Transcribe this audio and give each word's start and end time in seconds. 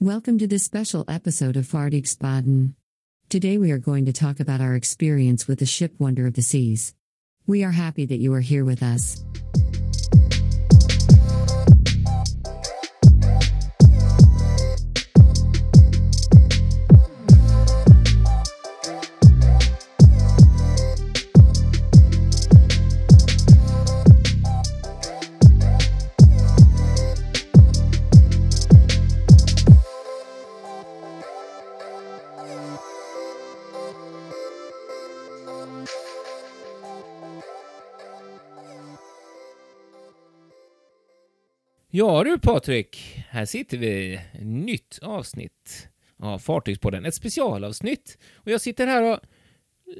Welcome 0.00 0.36
to 0.40 0.46
this 0.46 0.62
special 0.62 1.06
episode 1.08 1.56
of 1.56 1.64
Fardigsbaden. 1.64 2.74
Today 3.30 3.56
we 3.56 3.70
are 3.70 3.78
going 3.78 4.04
to 4.04 4.12
talk 4.12 4.40
about 4.40 4.60
our 4.60 4.74
experience 4.74 5.48
with 5.48 5.58
the 5.58 5.64
ship 5.64 5.94
Wonder 5.98 6.26
of 6.26 6.34
the 6.34 6.42
Seas. 6.42 6.94
We 7.46 7.64
are 7.64 7.70
happy 7.70 8.04
that 8.04 8.18
you 8.18 8.34
are 8.34 8.40
here 8.40 8.62
with 8.62 8.82
us. 8.82 9.24
Ja 41.96 42.24
du 42.24 42.38
Patrik, 42.38 43.24
här 43.28 43.44
sitter 43.44 43.78
vi. 43.78 44.20
Nytt 44.40 44.98
avsnitt 45.02 45.88
av 46.18 46.38
Fartygspodden. 46.38 47.04
Ett 47.04 47.14
specialavsnitt. 47.14 48.18
Och 48.34 48.50
jag 48.50 48.60
sitter 48.60 48.86
här 48.86 49.02
och 49.02 49.20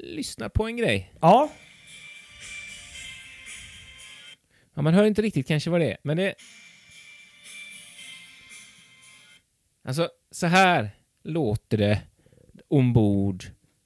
lyssnar 0.02 0.48
på 0.48 0.66
en 0.66 0.76
grej. 0.76 1.12
Ja, 1.20 1.50
Ja, 4.74 4.82
man 4.82 4.94
hör 4.94 5.04
inte 5.04 5.22
riktigt 5.22 5.46
kanske 5.46 5.70
vad 5.70 5.80
det 5.80 5.90
är, 5.90 5.96
men 6.02 6.16
det... 6.16 6.34
Alltså, 9.84 10.08
så 10.30 10.46
här 10.46 10.90
låter 11.24 11.78
det 11.78 12.02
ombord 12.68 13.44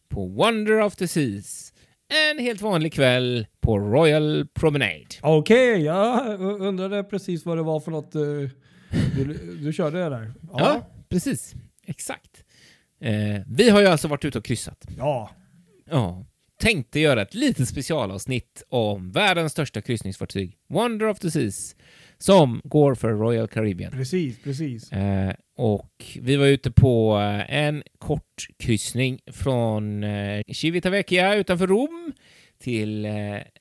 på 0.09 0.27
Wonder 0.27 0.81
of 0.81 0.97
the 0.97 1.09
Seas. 1.09 1.73
En 2.11 2.39
helt 2.39 2.61
vanlig 2.61 2.93
kväll 2.93 3.47
på 3.61 3.79
Royal 3.79 4.47
Promenade. 4.55 5.07
okej. 5.23 5.83
jag 5.83 6.41
undrade 6.41 7.05
precis 7.05 7.45
vad 7.45 7.57
det 7.57 7.63
var 7.63 7.81
för 7.81 7.91
något 7.91 8.15
eh, 8.15 8.21
du, 9.17 9.57
du 9.63 9.73
körde 9.73 9.99
där. 9.99 10.33
Ja, 10.53 10.91
precis. 11.09 11.55
Exakt. 11.87 12.45
Eh, 13.01 13.43
vi 13.47 13.71
har 13.71 13.81
ju 13.81 13.87
alltså 13.87 14.09
varit 14.09 14.25
ute 14.25 14.39
och 14.39 14.45
kryssat. 14.45 14.87
ja. 14.99 15.31
Ja. 15.91 16.27
Tänkte 16.61 17.01
göra 17.01 17.23
ett 17.23 17.35
litet 17.35 17.69
specialavsnitt 17.69 18.63
om 18.69 19.11
världens 19.13 19.53
största 19.53 19.81
kryssningsfartyg, 19.81 20.57
Wonder 20.69 21.07
of 21.07 21.19
the 21.19 21.31
Seas, 21.31 21.77
som 22.19 22.61
går 22.65 22.95
för 22.95 23.09
Royal 23.13 23.49
Caribbean. 23.49 23.93
precis, 23.93 24.43
precis. 24.43 24.93
Eh, 24.93 25.35
och 25.61 26.19
vi 26.21 26.37
var 26.37 26.47
ute 26.47 26.71
på 26.71 27.19
eh, 27.19 27.55
en 27.57 27.83
kort 27.99 28.47
kryssning 28.59 29.19
från 29.33 30.05
eh, 30.05 30.43
Civitavecchia 30.53 31.35
utanför 31.35 31.67
Rom 31.67 32.13
till 32.59 33.05
eh, 33.05 33.13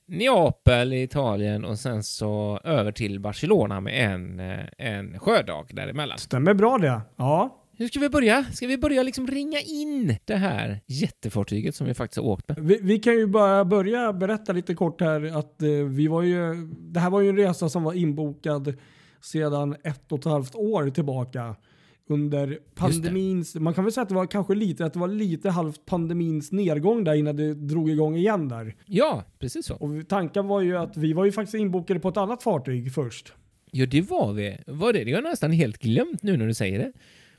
Neapel 0.08 0.94
i 0.94 1.03
Italien 1.03 1.66
och 1.66 1.80
sen 1.80 2.03
så 2.03 2.59
över 2.64 2.92
till 2.92 3.20
Barcelona 3.20 3.81
med 3.81 4.14
en, 4.14 4.39
en 4.77 5.20
sjödag 5.20 5.70
däremellan. 5.73 6.17
Stämmer 6.17 6.53
bra 6.53 6.77
det. 6.77 7.02
Ja. 7.16 7.55
Hur 7.77 7.88
ska 7.88 8.00
vi 8.00 8.09
börja? 8.09 8.44
Ska 8.44 8.67
vi 8.67 8.77
börja 8.77 9.03
liksom 9.03 9.27
ringa 9.27 9.59
in 9.59 10.17
det 10.25 10.36
här 10.36 10.80
jättefartyget 10.88 11.75
som 11.75 11.88
vi 11.88 11.94
faktiskt 11.94 12.17
har 12.17 12.25
åkt 12.25 12.47
med? 12.47 12.58
Vi, 12.59 12.80
vi 12.81 13.00
kan 13.00 13.14
ju 13.14 13.27
bara 13.27 13.66
börja 13.66 14.14
berätta 14.14 14.53
lite 14.53 14.75
kort 14.75 15.02
här 15.02 15.38
att 15.39 15.61
eh, 15.61 15.70
vi 15.70 16.08
var 16.08 16.22
ju, 16.22 16.55
det 16.80 17.00
här 17.00 17.09
var 17.09 17.22
ju 17.22 17.30
en 17.30 17.38
resa 17.38 17.70
som 17.70 17.83
var 17.83 17.94
inbokad 17.94 18.73
sedan 19.22 19.75
ett 19.83 20.11
och 20.11 20.20
ett 20.20 20.25
halvt 20.25 20.55
år 20.55 20.89
tillbaka. 20.89 21.55
Under 22.12 22.60
pandemins, 22.76 23.56
man 23.56 23.74
kan 23.74 23.84
väl 23.84 23.94
säga 23.94 24.02
att 24.02 24.10
det 24.10 24.16
var 24.16 24.26
kanske 24.26 24.56
lite, 24.56 24.86
att 24.86 24.94
det 24.94 25.00
var 25.00 25.08
lite 25.08 25.50
halvt 25.50 25.86
pandemins 25.86 26.52
nedgång 26.52 27.04
där 27.04 27.14
innan 27.14 27.36
det 27.36 27.54
drog 27.54 27.90
igång 27.90 28.16
igen 28.16 28.50
där. 28.50 28.76
Ja, 28.86 29.24
precis 29.40 29.66
så. 29.66 29.76
Och 29.76 30.08
tanken 30.08 30.48
var 30.48 30.61
ju 30.61 30.78
att 30.78 30.98
vi 30.98 31.14
var 31.14 31.26
ju 31.26 31.32
faktiskt 31.32 31.56
inbokade 31.56 32.00
på 32.00 32.10
ett 32.10 32.17
annat 32.17 32.44
fartyg 32.44 32.94
först. 32.94 33.33
Ja, 33.72 33.86
det 33.86 34.02
var 34.02 34.33
vi. 34.33 34.58
Var 34.67 34.94
det? 34.94 35.04
Det 35.04 35.11
har 35.11 35.22
jag 35.22 35.30
nästan 35.30 35.52
helt 35.52 35.78
glömt 35.78 36.23
nu 36.23 36.38
när 36.38 36.48
du 36.48 36.54
säger 36.54 36.80
det. 36.80 36.92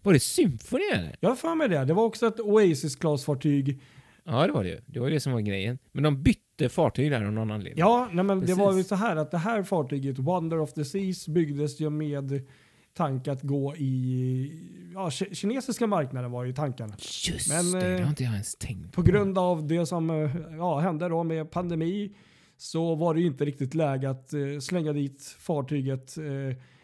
Var 0.03 0.13
det 0.13 0.21
Symphony 0.21 0.85
eller? 0.95 1.17
Jag 1.21 1.29
har 1.29 1.37
för 1.37 1.55
mig 1.55 1.69
det. 1.69 1.85
Det 1.85 1.95
var 1.95 2.05
också 2.05 2.27
ett 2.27 2.41
Oasis-klasfartyg. 2.41 3.81
Ja, 4.25 4.47
det 4.47 4.53
var 4.53 4.65
det 4.65 4.71
ju. 4.71 4.79
Det 4.87 5.01
var 5.01 5.11
det 5.11 5.21
som 5.21 5.33
var 5.33 5.41
grejen. 5.41 5.79
Men 5.93 6.03
de 6.03 6.23
bytte 6.23 6.69
fartyg 6.69 7.11
där 7.11 7.25
av 7.25 7.33
någon 7.33 7.51
anledning. 7.51 7.79
Ja, 7.79 8.09
nej, 8.13 8.25
men 8.25 8.41
det 8.41 8.47
Precis. 8.47 8.59
var 8.59 8.77
ju 8.77 8.85
så 8.85 8.95
här 8.95 9.17
att 9.17 9.31
det 9.31 9.39
här 9.39 9.63
fartyget, 9.63 10.19
Wonder 10.19 10.59
of 10.61 10.73
the 10.73 10.85
Seas, 10.85 11.29
byggdes 11.29 11.81
ju 11.81 11.91
med 11.91 12.47
tanke 12.95 13.33
att 13.33 13.43
gå 13.43 13.77
i 13.77 14.91
ja, 14.95 15.09
ki- 15.09 15.35
kinesiska 15.35 15.87
marknaden 15.87 16.31
var 16.31 16.45
ju 16.45 16.53
tanken. 16.53 16.93
Just 17.29 17.49
Men, 17.49 17.73
det, 17.73 17.81
det 17.81 17.95
eh, 17.95 18.01
har 18.01 18.09
inte 18.09 18.23
jag 18.25 18.33
ens 18.33 18.55
tänkt 18.57 18.93
På 18.93 19.03
grund 19.03 19.39
av 19.39 19.67
det 19.67 19.87
som 19.87 20.11
eh, 20.11 20.31
ja, 20.57 20.79
hände 20.79 21.09
då 21.09 21.25
med 21.25 21.51
pandemi 21.51 22.15
så 22.57 22.95
var 22.95 23.15
det 23.15 23.21
ju 23.21 23.27
inte 23.27 23.45
riktigt 23.45 23.75
läge 23.75 24.11
att 24.11 24.33
eh, 24.33 24.59
slänga 24.61 24.93
dit 24.93 25.37
fartyget 25.39 26.15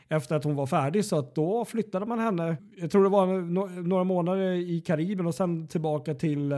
efter 0.08 0.36
att 0.36 0.44
hon 0.44 0.54
var 0.56 0.66
färdig. 0.66 1.04
Så 1.04 1.18
att 1.18 1.34
då 1.34 1.64
flyttade 1.64 2.06
man 2.06 2.18
henne, 2.18 2.56
jag 2.76 2.90
tror 2.90 3.02
det 3.02 3.08
var 3.10 3.26
några 3.82 4.04
månader 4.04 4.52
i 4.52 4.80
Karibien 4.80 5.26
och 5.26 5.34
sen 5.34 5.68
tillbaka 5.68 6.14
till, 6.14 6.54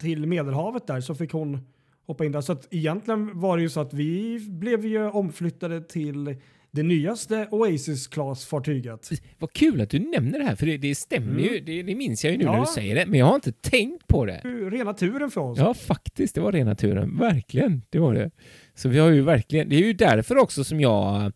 till 0.00 0.26
Medelhavet 0.26 0.86
där 0.86 1.00
så 1.00 1.14
fick 1.14 1.32
hon 1.32 1.58
hoppa 2.06 2.24
in 2.24 2.32
där. 2.32 2.40
Så 2.40 2.52
att 2.52 2.68
egentligen 2.70 3.40
var 3.40 3.56
det 3.56 3.62
ju 3.62 3.68
så 3.68 3.80
att 3.80 3.94
vi 3.94 4.40
blev 4.48 4.86
ju 4.86 5.08
omflyttade 5.08 5.80
till 5.80 6.36
det 6.72 6.82
nyaste 6.82 7.48
Oasis-klasfartyget. 7.50 9.10
Vad 9.38 9.52
kul 9.52 9.80
att 9.80 9.90
du 9.90 9.98
nämner 9.98 10.38
det 10.38 10.44
här, 10.44 10.56
för 10.56 10.66
det, 10.66 10.76
det 10.76 10.94
stämmer 10.94 11.30
Mm. 11.32 11.44
ju. 11.44 11.60
Det, 11.60 11.82
det 11.82 11.94
minns 11.94 12.24
jag 12.24 12.30
ju 12.32 12.38
nu 12.38 12.44
när 12.44 12.52
Ja. 12.54 12.60
du 12.60 12.66
säger 12.66 12.94
det, 12.94 13.06
men 13.06 13.18
jag 13.18 13.26
har 13.26 13.34
inte 13.34 13.52
tänkt 13.52 14.06
på 14.06 14.24
det. 14.26 14.38
Rena 14.72 14.94
turen 14.94 15.30
för 15.30 15.40
oss. 15.40 15.58
Ja, 15.58 15.74
faktiskt. 15.74 16.34
Det 16.34 16.40
var 16.40 16.52
rena 16.52 16.74
turen. 16.74 17.18
Verkligen. 17.18 17.82
Det 17.90 17.98
var 17.98 18.14
det. 18.14 18.30
Så 18.74 18.88
vi 18.88 18.98
har 18.98 19.08
ju 19.10 19.22
verkligen... 19.22 19.68
Det 19.68 19.76
är 19.76 19.86
ju 19.86 19.92
därför 19.92 20.36
också 20.38 20.64
som 20.64 20.80
jag 20.80 21.32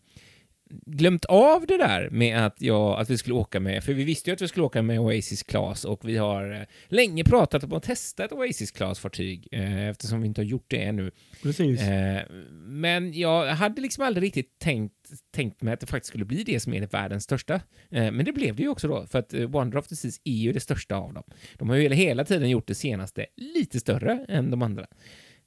glömt 0.69 1.25
av 1.25 1.65
det 1.67 1.77
där 1.77 2.09
med 2.09 2.45
att, 2.45 2.61
jag, 2.61 2.99
att 2.99 3.09
vi 3.09 3.17
skulle 3.17 3.35
åka 3.35 3.59
med, 3.59 3.83
för 3.83 3.93
vi 3.93 4.03
visste 4.03 4.29
ju 4.29 4.33
att 4.33 4.41
vi 4.41 4.47
skulle 4.47 4.65
åka 4.65 4.81
med 4.81 4.99
Oasis 4.99 5.43
Class 5.43 5.85
och 5.85 6.09
vi 6.09 6.17
har 6.17 6.51
eh, 6.51 6.61
länge 6.87 7.23
pratat 7.23 7.63
om 7.63 7.73
att 7.73 7.83
testa 7.83 8.25
ett 8.25 8.31
Oasis 8.31 8.71
Class-fartyg 8.71 9.47
eh, 9.51 9.87
eftersom 9.87 10.21
vi 10.21 10.27
inte 10.27 10.41
har 10.41 10.45
gjort 10.45 10.65
det 10.67 10.83
ännu. 10.83 11.11
Precis. 11.43 11.81
Eh, 11.81 12.21
men 12.51 13.13
jag 13.13 13.45
hade 13.45 13.81
liksom 13.81 14.03
aldrig 14.03 14.23
riktigt 14.23 14.59
tänkt, 14.59 14.93
tänkt 15.35 15.61
mig 15.61 15.73
att 15.73 15.79
det 15.79 15.87
faktiskt 15.87 16.09
skulle 16.09 16.25
bli 16.25 16.43
det 16.43 16.59
som 16.59 16.73
är 16.73 16.87
världens 16.87 17.23
största. 17.23 17.55
Eh, 17.89 18.11
men 18.11 18.25
det 18.25 18.33
blev 18.33 18.55
det 18.55 18.63
ju 18.63 18.69
också 18.69 18.87
då, 18.87 19.05
för 19.05 19.19
att 19.19 19.33
eh, 19.33 19.47
Wonder 19.47 19.77
of 19.77 19.87
the 19.87 19.95
Seas 19.95 20.21
är 20.23 20.31
ju 20.31 20.53
det 20.53 20.59
största 20.59 20.95
av 20.95 21.13
dem. 21.13 21.23
De 21.53 21.69
har 21.69 21.75
ju 21.75 21.93
hela 21.93 22.25
tiden 22.25 22.49
gjort 22.49 22.67
det 22.67 22.75
senaste 22.75 23.25
lite 23.35 23.79
större 23.79 24.25
än 24.29 24.51
de 24.51 24.61
andra. 24.61 24.87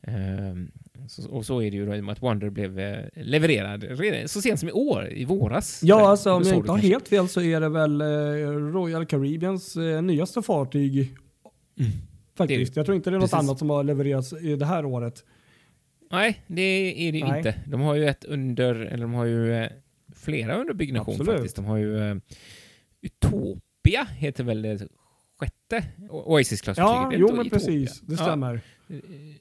Eh, 0.03 0.15
så, 1.09 1.31
och 1.31 1.47
så 1.47 1.62
är 1.62 1.71
det 1.71 1.77
ju 1.77 1.87
då 1.87 1.94
i 1.94 2.00
och 2.00 2.05
med 2.05 2.12
att 2.12 2.22
Wonder 2.22 2.50
blev 2.50 2.78
eh, 2.78 3.05
levererad 3.15 3.84
så 4.31 4.41
sent 4.43 4.61
som 4.61 4.69
i 4.69 4.72
år, 4.72 5.09
i 5.12 5.25
våras. 5.25 5.81
Ja, 5.84 6.09
alltså 6.09 6.33
om 6.33 6.43
jag 6.43 6.56
inte 6.56 6.71
har 6.71 6.78
helt 6.78 7.09
fel 7.09 7.28
så 7.28 7.41
är 7.41 7.61
det 7.61 7.69
väl 7.69 8.00
eh, 8.00 8.06
Royal 8.72 9.06
Caribbeans 9.06 9.77
eh, 9.77 10.03
nyaste 10.03 10.43
fartyg. 10.43 11.15
Faktiskt. 12.37 12.77
Jag 12.77 12.87
tror 12.87 12.97
inte 12.97 13.10
det 13.10 13.16
är 13.16 13.19
något 13.19 13.31
Precis. 13.31 13.49
annat 13.49 13.59
som 13.59 13.71
har 13.71 13.84
levererats 13.84 14.33
i 14.33 14.56
det 14.56 14.66
här 14.66 14.84
året. 14.84 15.25
Nej, 16.10 16.44
det 16.47 16.62
är 17.09 17.12
det 17.12 17.25
Nej. 17.25 17.37
inte. 17.39 17.55
De 17.66 17.81
har 17.81 17.94
ju 17.94 18.06
ett 18.06 18.25
under, 18.25 18.75
eller 18.75 19.03
de 19.03 19.15
har 19.15 19.25
ju 19.25 19.69
flera 20.16 20.55
under 20.60 20.75
byggnation 20.75 21.15
Absolut. 21.15 21.33
faktiskt. 21.34 21.56
De 21.56 21.65
har 21.65 21.77
ju 21.77 22.21
Utopia, 23.03 24.05
heter 24.16 24.44
väl 24.44 24.62
det 24.62 24.89
sjätte 25.41 25.84
Oasis-klassfartyget? 26.10 27.21
Ja, 27.21 27.27
jo 27.31 27.37
men 27.37 27.50
precis. 27.50 28.00
Det 28.00 28.15
Ja. 28.15 28.22
stämmer. 28.25 28.55
Eh, 28.55 28.60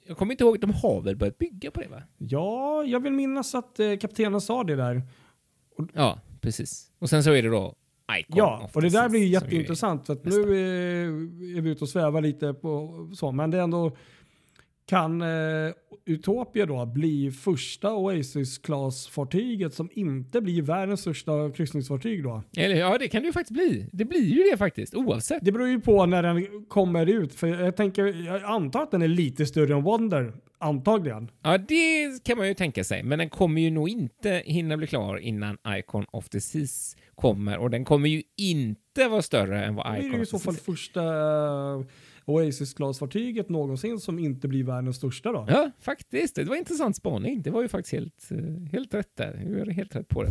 Jag 0.07 0.17
kommer 0.17 0.33
inte 0.33 0.43
ihåg, 0.43 0.59
de 0.59 0.73
har 0.73 1.01
väl 1.01 1.15
börjat 1.15 1.37
bygga 1.37 1.71
på 1.71 1.81
det 1.81 1.87
va? 1.87 2.03
Ja, 2.17 2.83
jag 2.83 2.99
vill 2.99 3.13
minnas 3.13 3.55
att 3.55 3.79
eh, 3.79 3.97
kaptenen 3.97 4.41
sa 4.41 4.63
det 4.63 4.75
där. 4.75 5.01
Ja, 5.93 6.19
precis. 6.41 6.91
Och 6.99 7.09
sen 7.09 7.23
så 7.23 7.31
är 7.31 7.43
det 7.43 7.49
då 7.49 7.75
Icon 8.19 8.37
Ja, 8.37 8.69
och 8.73 8.81
det 8.81 8.89
där 8.89 9.09
blir 9.09 9.19
ju 9.19 9.27
jätteintressant. 9.27 10.05
För 10.05 10.13
att 10.13 10.25
nu 10.25 10.41
är, 10.41 11.05
är 11.57 11.61
vi 11.61 11.69
ute 11.69 11.83
och 11.83 11.89
svävar 11.89 12.21
lite 12.21 12.53
på 12.53 13.09
så. 13.15 13.31
Men 13.31 13.51
det 13.51 13.57
är 13.57 13.61
ändå 13.61 13.95
kan 14.89 15.21
eh, 15.21 15.73
Utopia 16.05 16.65
då 16.65 16.85
bli 16.85 17.31
första 17.31 17.93
Oasis-klassfartyget 17.93 19.73
som 19.73 19.89
inte 19.93 20.41
blir 20.41 20.61
världens 20.61 21.01
största 21.01 21.51
kryssningsfartyg 21.51 22.23
då? 22.23 22.43
Eller 22.57 22.75
ja, 22.75 22.97
det 22.97 23.07
kan 23.07 23.21
det 23.21 23.25
ju 23.25 23.33
faktiskt 23.33 23.53
bli. 23.53 23.89
Det 23.91 24.05
blir 24.05 24.23
ju 24.23 24.43
det 24.51 24.57
faktiskt, 24.57 24.95
oavsett. 24.95 25.45
Det 25.45 25.51
beror 25.51 25.67
ju 25.67 25.81
på 25.81 26.05
när 26.05 26.23
den 26.23 26.65
kommer 26.67 27.05
ut. 27.05 27.33
För 27.33 27.47
jag, 27.47 27.75
tänker, 27.75 28.25
jag 28.25 28.43
antar 28.43 28.83
att 28.83 28.91
den 28.91 29.01
är 29.01 29.07
lite 29.07 29.45
större 29.45 29.73
än 29.73 29.83
Wonder. 29.83 30.33
Antagligen. 30.61 31.31
Ja, 31.43 31.57
det 31.57 32.23
kan 32.23 32.37
man 32.37 32.47
ju 32.47 32.53
tänka 32.53 32.83
sig, 32.83 33.03
men 33.03 33.19
den 33.19 33.29
kommer 33.29 33.61
ju 33.61 33.71
nog 33.71 33.89
inte 33.89 34.41
hinna 34.45 34.77
bli 34.77 34.87
klar 34.87 35.17
innan 35.17 35.57
Icon 35.67 36.05
of 36.11 36.29
the 36.29 36.41
Seas 36.41 36.97
kommer 37.15 37.57
och 37.57 37.69
den 37.69 37.85
kommer 37.85 38.09
ju 38.09 38.23
inte 38.37 39.07
vara 39.07 39.21
större 39.21 39.65
än 39.65 39.75
vad 39.75 39.85
Det 39.85 39.89
är 39.89 39.99
Icon 39.99 40.11
ju 40.11 40.17
i 40.17 40.21
of 40.21 40.29
the 40.29 40.37
så 40.37 40.39
fall 40.39 40.53
Seas 40.53 40.65
första 40.65 41.03
eh, 41.03 41.81
Oasis-glasfartyget 42.29 43.49
någonsin 43.49 43.99
som 43.99 44.19
inte 44.19 44.47
blir 44.47 44.63
världens 44.63 44.95
största 44.95 45.31
då. 45.31 45.45
Ja, 45.49 45.71
faktiskt. 45.79 46.35
Det 46.35 46.43
var 46.43 46.55
en 46.55 46.59
intressant 46.59 46.95
spaning. 46.95 47.41
Det 47.41 47.51
var 47.51 47.61
ju 47.61 47.67
faktiskt 47.67 47.93
helt, 47.93 48.31
eh, 48.31 48.71
helt 48.71 48.93
rätt 48.93 49.15
där. 49.15 49.41
Du 49.45 49.61
är 49.61 49.71
helt 49.71 49.95
rätt 49.95 50.07
på 50.07 50.23
det. 50.23 50.29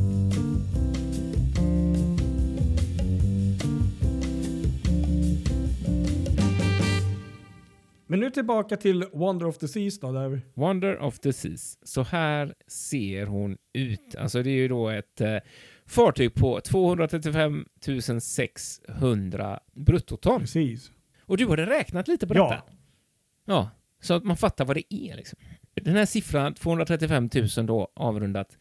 Men 8.10 8.20
nu 8.20 8.30
tillbaka 8.30 8.76
till 8.76 9.04
Wonder 9.12 9.46
of 9.46 9.58
the 9.58 9.68
Seas 9.68 10.00
då. 10.00 10.12
Där. 10.12 10.40
Wonder 10.54 10.98
of 10.98 11.18
the 11.18 11.32
Seas. 11.32 11.78
Så 11.82 12.02
här 12.02 12.54
ser 12.66 13.26
hon 13.26 13.56
ut. 13.72 14.16
Alltså 14.18 14.42
det 14.42 14.50
är 14.50 14.56
ju 14.56 14.68
då 14.68 14.88
ett 14.88 15.20
eh, 15.20 15.36
fartyg 15.86 16.34
på 16.34 16.60
235 16.60 17.64
600 18.20 19.60
bruttoton. 19.74 20.40
Precis. 20.40 20.92
Och 21.28 21.36
du 21.36 21.48
hade 21.48 21.66
räknat 21.66 22.08
lite 22.08 22.26
på 22.26 22.34
Ja. 22.36 22.50
detta? 22.50 22.62
Ja. 23.44 23.70
Så 24.00 24.14
att 24.14 24.24
man 24.24 24.36
fattar 24.36 24.64
vad 24.64 24.76
det 24.76 24.94
är 24.94 25.16
liksom. 25.16 25.38
Den 25.74 25.96
här 25.96 26.06
siffran, 26.06 26.54
235 26.54 27.28
000 27.56 27.66
då, 27.66 27.88
avrundat, 27.94 28.58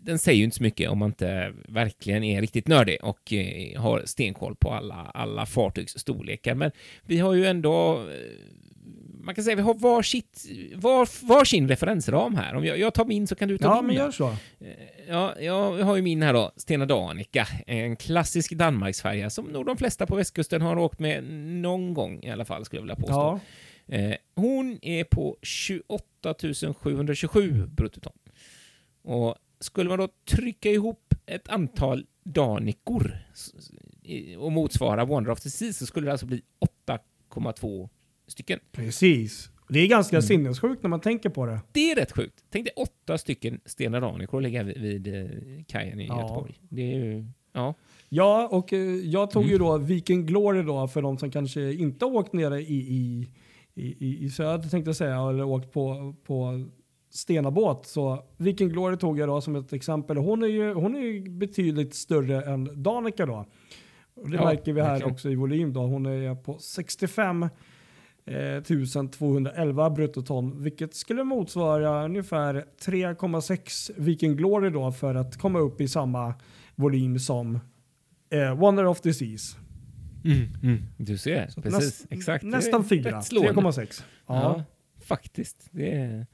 den 0.00 0.18
säger 0.18 0.38
ju 0.38 0.44
inte 0.44 0.56
så 0.56 0.62
mycket 0.62 0.90
om 0.90 0.98
man 0.98 1.08
inte 1.10 1.52
verkligen 1.68 2.24
är 2.24 2.40
riktigt 2.40 2.68
nördig 2.68 2.98
och 3.02 3.32
eh, 3.32 3.80
har 3.80 4.02
stenkoll 4.04 4.56
på 4.56 4.70
alla, 4.72 4.94
alla 4.94 5.46
fartygs 5.46 5.98
storlekar. 5.98 6.54
Men 6.54 6.70
vi 7.02 7.18
har 7.18 7.34
ju 7.34 7.46
ändå, 7.46 8.00
eh, 8.00 8.16
man 9.24 9.34
kan 9.34 9.44
säga 9.44 9.56
vi 9.56 9.62
har 9.62 9.74
varsitt, 9.74 10.44
var, 10.74 11.26
varsin 11.26 11.68
referensram 11.68 12.34
här. 12.36 12.54
Om 12.54 12.64
jag, 12.64 12.78
jag 12.78 12.94
tar 12.94 13.04
min 13.04 13.26
så 13.26 13.34
kan 13.34 13.48
du 13.48 13.58
ta 13.58 13.64
Ja, 13.66 13.76
din. 13.76 13.86
men 13.86 13.96
då. 13.96 14.02
gör 14.02 14.10
så. 14.10 14.28
Eh, 14.28 14.36
Ja, 15.08 15.40
jag 15.40 15.72
har 15.72 15.96
ju 15.96 16.02
min 16.02 16.22
här 16.22 16.32
då, 16.32 16.52
Stena 16.56 16.86
Danica, 16.86 17.46
en 17.66 17.96
klassisk 17.96 18.52
Danmarksfärja 18.52 19.30
som 19.30 19.44
nog 19.46 19.66
de 19.66 19.76
flesta 19.76 20.06
på 20.06 20.16
västkusten 20.16 20.62
har 20.62 20.76
åkt 20.78 20.98
med 20.98 21.24
någon 21.62 21.94
gång 21.94 22.20
i 22.22 22.30
alla 22.30 22.44
fall, 22.44 22.64
skulle 22.64 22.78
jag 22.78 22.82
vilja 22.84 22.96
påstå. 22.96 23.40
Ja. 23.86 23.94
Eh, 23.96 24.14
hon 24.34 24.78
är 24.82 25.04
på 25.04 25.36
28 25.42 26.34
727 26.74 27.66
bruttoton. 27.66 28.12
Och 29.02 29.34
skulle 29.60 29.88
man 29.90 29.98
då 29.98 30.08
trycka 30.30 30.70
ihop 30.70 31.14
ett 31.26 31.48
antal 31.48 32.06
i- 34.02 34.36
och 34.36 34.52
motsvara 34.52 35.04
Wonder 35.04 35.30
of 35.30 35.40
the 35.40 35.50
Seas 35.50 35.78
så 35.78 35.86
skulle 35.86 36.06
det 36.06 36.12
alltså 36.12 36.26
bli 36.26 36.42
8,2 36.86 37.88
stycken. 38.26 38.58
Precis. 38.72 39.50
Det 39.68 39.80
är 39.80 39.88
ganska 39.88 40.16
Mm. 40.16 40.22
sinnessjukt 40.22 40.82
när 40.82 40.90
man 40.90 41.00
tänker 41.00 41.28
på 41.28 41.46
det. 41.46 41.60
Det 41.72 41.90
är 41.90 41.96
rätt 41.96 42.12
sjukt. 42.12 42.44
Tänk 42.50 42.64
dig 42.64 42.72
åtta 42.76 43.18
stycken 43.18 43.60
Stena 43.64 44.00
Danicor 44.00 44.40
ligga 44.40 44.62
vid, 44.62 44.78
vid 44.80 45.06
eh, 45.14 45.30
kajen 45.66 46.00
i 46.00 46.06
Ja. 46.06 46.20
Göteborg. 46.22 46.58
Det 46.68 46.82
är 46.94 46.98
ju... 47.04 47.24
Ja. 47.52 47.74
Ja, 48.08 48.48
och 48.52 48.72
eh, 48.72 48.78
jag 48.96 49.30
tog 49.30 49.42
Mm. 49.42 49.52
ju 49.52 49.58
då 49.58 49.78
Viking 49.78 50.26
Glory 50.26 50.62
då 50.62 50.88
för 50.88 51.02
de 51.02 51.18
som 51.18 51.30
kanske 51.30 51.72
inte 51.72 52.04
åkt 52.04 52.32
nere 52.32 52.60
i, 52.60 52.74
i, 52.74 53.28
i, 53.74 53.84
i, 54.06 54.24
i 54.24 54.30
söder 54.30 54.68
tänkte 54.68 54.88
jag 54.88 54.96
säga, 54.96 55.28
eller 55.28 55.44
åkt 55.44 55.72
på, 55.72 56.14
på 56.26 56.64
Stenabåt. 57.10 57.86
Så 57.86 58.24
Viking 58.36 58.68
Glory 58.68 58.96
tog 58.96 59.18
jag 59.18 59.28
då 59.28 59.40
som 59.40 59.56
ett 59.56 59.72
exempel. 59.72 60.16
Hon 60.16 60.42
är 60.42 60.46
ju, 60.46 60.72
hon 60.74 60.94
är 60.96 61.00
ju 61.00 61.30
betydligt 61.30 61.94
större 61.94 62.42
än 62.44 62.82
Danica 62.82 63.26
då. 63.26 63.46
Och 64.14 64.30
det 64.30 64.36
Ja, 64.36 64.44
märker 64.44 64.72
vi 64.72 64.80
här 64.80 64.88
verkligen. 64.90 65.12
också 65.12 65.30
i 65.30 65.34
volym 65.34 65.72
då. 65.72 65.80
Hon 65.80 66.06
är 66.06 66.34
på 66.34 66.58
65 66.58 67.48
eh, 68.26 68.62
211 69.10 69.90
bruttoton, 69.90 70.62
vilket 70.62 70.94
skulle 70.94 71.24
motsvara 71.24 72.04
ungefär 72.04 72.64
3,6 72.84 73.90
Viking 73.96 74.36
Glory 74.36 74.70
då 74.70 74.92
för 74.92 75.14
att 75.14 75.36
komma 75.38 75.58
upp 75.58 75.80
i 75.80 75.88
samma 75.88 76.34
volym 76.74 77.18
som 77.18 77.58
eh, 78.30 78.54
Wonder 78.58 78.84
of 78.86 79.00
the 79.00 79.14
Seas. 79.14 79.56
Du 80.96 81.18
ser, 81.18 81.46
Så 81.48 81.62
precis. 81.62 81.80
näst- 82.02 82.06
Exakt. 82.10 82.44
Nästan 82.44 82.84
4, 82.84 83.18
rätt 83.18 83.24
slående. 83.24 83.52
3,6. 83.60 84.02
Ja. 84.26 84.34
Ja. 84.34 84.64
faktiskt. 85.04 85.68
Det 85.70 85.92
är 85.92 86.26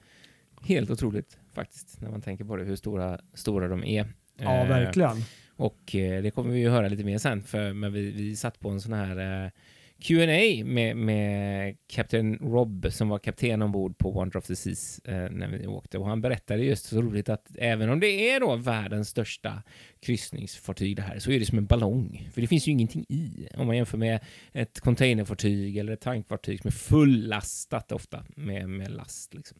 helt 0.62 0.90
otroligt 0.90 1.38
faktiskt 1.52 2.00
när 2.00 2.10
man 2.10 2.20
tänker 2.20 2.44
på 2.44 2.56
det, 2.56 2.64
hur 2.64 2.76
stora, 2.76 3.20
stora 3.34 3.68
de 3.68 3.84
är. 3.84 4.06
ja, 4.38 4.62
Eh, 4.62 4.68
verkligen. 4.68 5.16
Och 5.56 5.94
eh, 5.94 6.22
det 6.22 6.30
kommer 6.30 6.50
vi 6.50 6.58
ju 6.60 6.68
höra 6.68 6.88
lite 6.88 7.04
mer 7.04 7.18
sen, 7.18 7.42
för 7.42 7.72
men 7.72 7.92
vi, 7.92 8.10
vi 8.10 8.36
satt 8.36 8.60
på 8.60 8.68
en 8.70 8.80
sån 8.80 8.92
här 8.92 9.44
eh, 9.44 9.50
Q&A 10.00 10.64
med, 10.64 10.96
med 10.96 11.76
kapten 11.86 12.38
Rob 12.38 12.86
som 12.90 13.08
var 13.08 13.18
kapten 13.18 13.62
ombord 13.62 13.98
på 13.98 14.10
Wonder 14.10 14.36
of 14.36 14.46
the 14.46 14.56
Seas 14.56 14.98
eh, 15.04 15.30
när 15.30 15.48
vi 15.48 15.66
åkte. 15.66 15.98
Och 15.98 16.06
han 16.06 16.20
berättade 16.20 16.64
just 16.64 16.86
så 16.86 17.02
roligt 17.02 17.28
att 17.28 17.46
även 17.58 17.90
om 17.90 18.00
det 18.00 18.30
är 18.30 18.40
då 18.40 18.56
världens 18.56 19.08
största 19.08 19.62
kryssningsfartyg 20.00 20.96
det 20.96 21.02
här, 21.02 21.18
så 21.18 21.30
är 21.30 21.38
det 21.38 21.46
som 21.46 21.58
en 21.58 21.66
ballong. 21.66 22.28
För 22.34 22.40
det 22.40 22.46
finns 22.46 22.68
ju 22.68 22.72
ingenting 22.72 23.04
i. 23.08 23.48
Om 23.54 23.66
man 23.66 23.76
jämför 23.76 23.98
med 23.98 24.20
ett 24.52 24.80
containerfartyg 24.80 25.76
eller 25.76 25.92
ett 25.92 26.00
tankfartyg 26.00 26.60
som 26.60 26.68
är 26.68 26.72
fullastat 26.72 27.92
ofta 27.92 28.24
med, 28.36 28.68
med 28.68 28.90
last. 28.90 29.34
Liksom. 29.34 29.58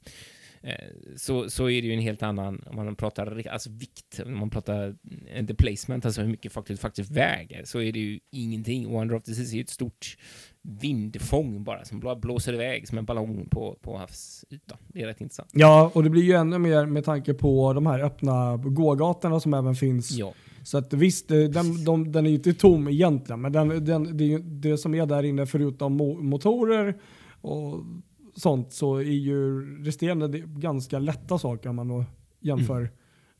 Eh, 0.63 0.75
Så, 1.17 1.51
så 1.51 1.71
är 1.71 1.83
det 1.83 1.89
ju 1.89 1.95
en 1.95 2.01
helt 2.01 2.23
annan, 2.23 2.63
om 2.71 2.77
man 2.77 2.97
pratar 2.97 3.49
alltså 3.49 3.71
vikt, 3.71 4.21
om 4.27 4.39
man 4.39 4.51
pratar 4.51 4.95
eh, 5.35 5.45
displacement, 5.45 6.05
alltså 6.07 6.21
hur 6.21 6.29
mycket 6.29 6.53
fartyget 6.53 6.81
faktiskt 6.81 7.11
väger, 7.11 7.65
så 7.65 7.81
är 7.81 7.93
det 7.93 7.99
ju 7.99 8.21
ingenting. 8.33 8.89
Wonder 8.93 9.15
of 9.15 9.25
Seas 9.25 9.53
är 9.53 9.57
ju 9.57 9.61
ett 9.61 9.69
stort 9.71 10.17
vindfång 10.63 11.65
bara, 11.65 11.85
som 11.85 12.01
blå- 12.01 12.21
blåser 12.21 12.53
iväg 12.55 12.89
som 12.89 12.99
en 12.99 13.05
ballong 13.05 13.49
på, 13.51 13.79
på 13.83 13.97
havsytan. 13.99 14.79
Det 14.89 15.03
är 15.03 15.07
rätt 15.07 15.21
intressant. 15.21 15.49
Ja, 15.53 15.91
och 15.95 16.03
det 16.05 16.11
blir 16.11 16.23
ju 16.23 16.33
ännu 16.33 16.59
mer 16.59 16.87
med 16.87 17.05
tanke 17.05 17.35
på 17.35 17.73
de 17.73 17.87
här 17.87 18.01
öppna 18.01 18.57
gågatorna 18.57 19.41
som 19.41 19.55
även 19.55 19.75
finns. 19.75 20.11
Ja, 20.13 20.33
Så 20.63 20.79
att 20.79 20.93
visst, 20.93 21.31
eh, 21.31 21.39
den, 21.45 21.85
de, 21.85 22.13
den 22.13 22.27
är 22.27 22.31
ju 22.31 22.37
inte 22.37 22.55
tom 22.55 22.89
egentligen, 22.89 23.41
men 23.41 23.53
den, 23.53 23.85
den, 23.85 24.17
det, 24.17 24.39
det 24.39 24.79
som 24.79 24.95
är 24.95 25.07
där 25.07 25.23
inne 25.23 25.47
förutom 25.47 25.93
mo 25.97 26.23
motorer 26.23 26.97
och 27.43 27.85
sånt 28.35 28.73
så 28.73 28.97
är 28.97 29.03
ju 29.03 29.61
resterande 29.85 30.39
ganska 30.39 30.99
lätta 30.99 31.39
saker 31.39 31.69
om 31.69 31.77
man 31.77 31.89
då 31.89 32.05
jämför 32.41 32.91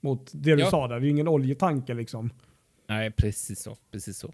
mot 0.01 0.31
det 0.33 0.55
du 0.55 0.61
Ja. 0.61 0.71
sa 0.71 0.89
där. 0.89 0.95
Det 0.95 1.01
är 1.03 1.05
ju 1.05 1.11
ingen 1.11 1.29
oljetanke 1.29 1.95
liksom. 1.95 2.31
nej, 2.89 3.11
precis 3.11 3.63
så. 3.63 3.77
Precis 3.91 4.19
så. 4.19 4.33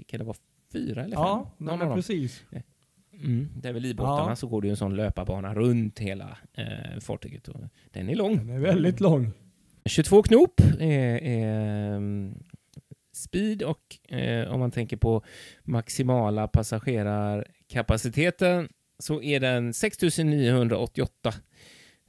Kan 0.09 0.19
det 0.19 0.25
vara 0.25 0.37
fyra 0.73 1.05
eller 1.05 1.17
fem? 1.17 1.25
Ja, 1.25 1.55
nej, 1.59 1.79
precis. 1.95 2.45
Mm, 3.25 3.49
där 3.57 3.73
vid 3.73 3.83
livbåtarna 3.83 4.31
Ja. 4.31 4.37
så 4.37 4.47
går 4.47 4.63
det 4.63 4.69
en 4.69 4.77
sån 4.77 4.97
löparbana 4.97 5.55
runt 5.55 5.99
hela 5.99 6.39
eh, 6.55 7.01
fartyget. 7.01 7.49
Och 7.49 7.61
den 7.91 8.09
är 8.09 8.15
lång. 8.15 8.37
Den 8.37 8.51
är 8.51 8.59
väldigt 8.61 9.01
lång. 9.01 9.31
22 9.87 10.23
knop 10.23 10.61
är, 10.79 11.23
är 11.23 11.97
mm, 11.97 12.35
speed 13.15 13.63
och 13.63 13.99
eh, 14.09 14.51
om 14.53 14.61
man 14.61 14.71
tänker 14.71 14.97
på 14.97 15.23
maximala 15.65 16.49
passagerarkapaciteten 16.49 18.69
så 18.99 19.23
är 19.23 19.41
den 19.41 19.75
6988 19.75 21.35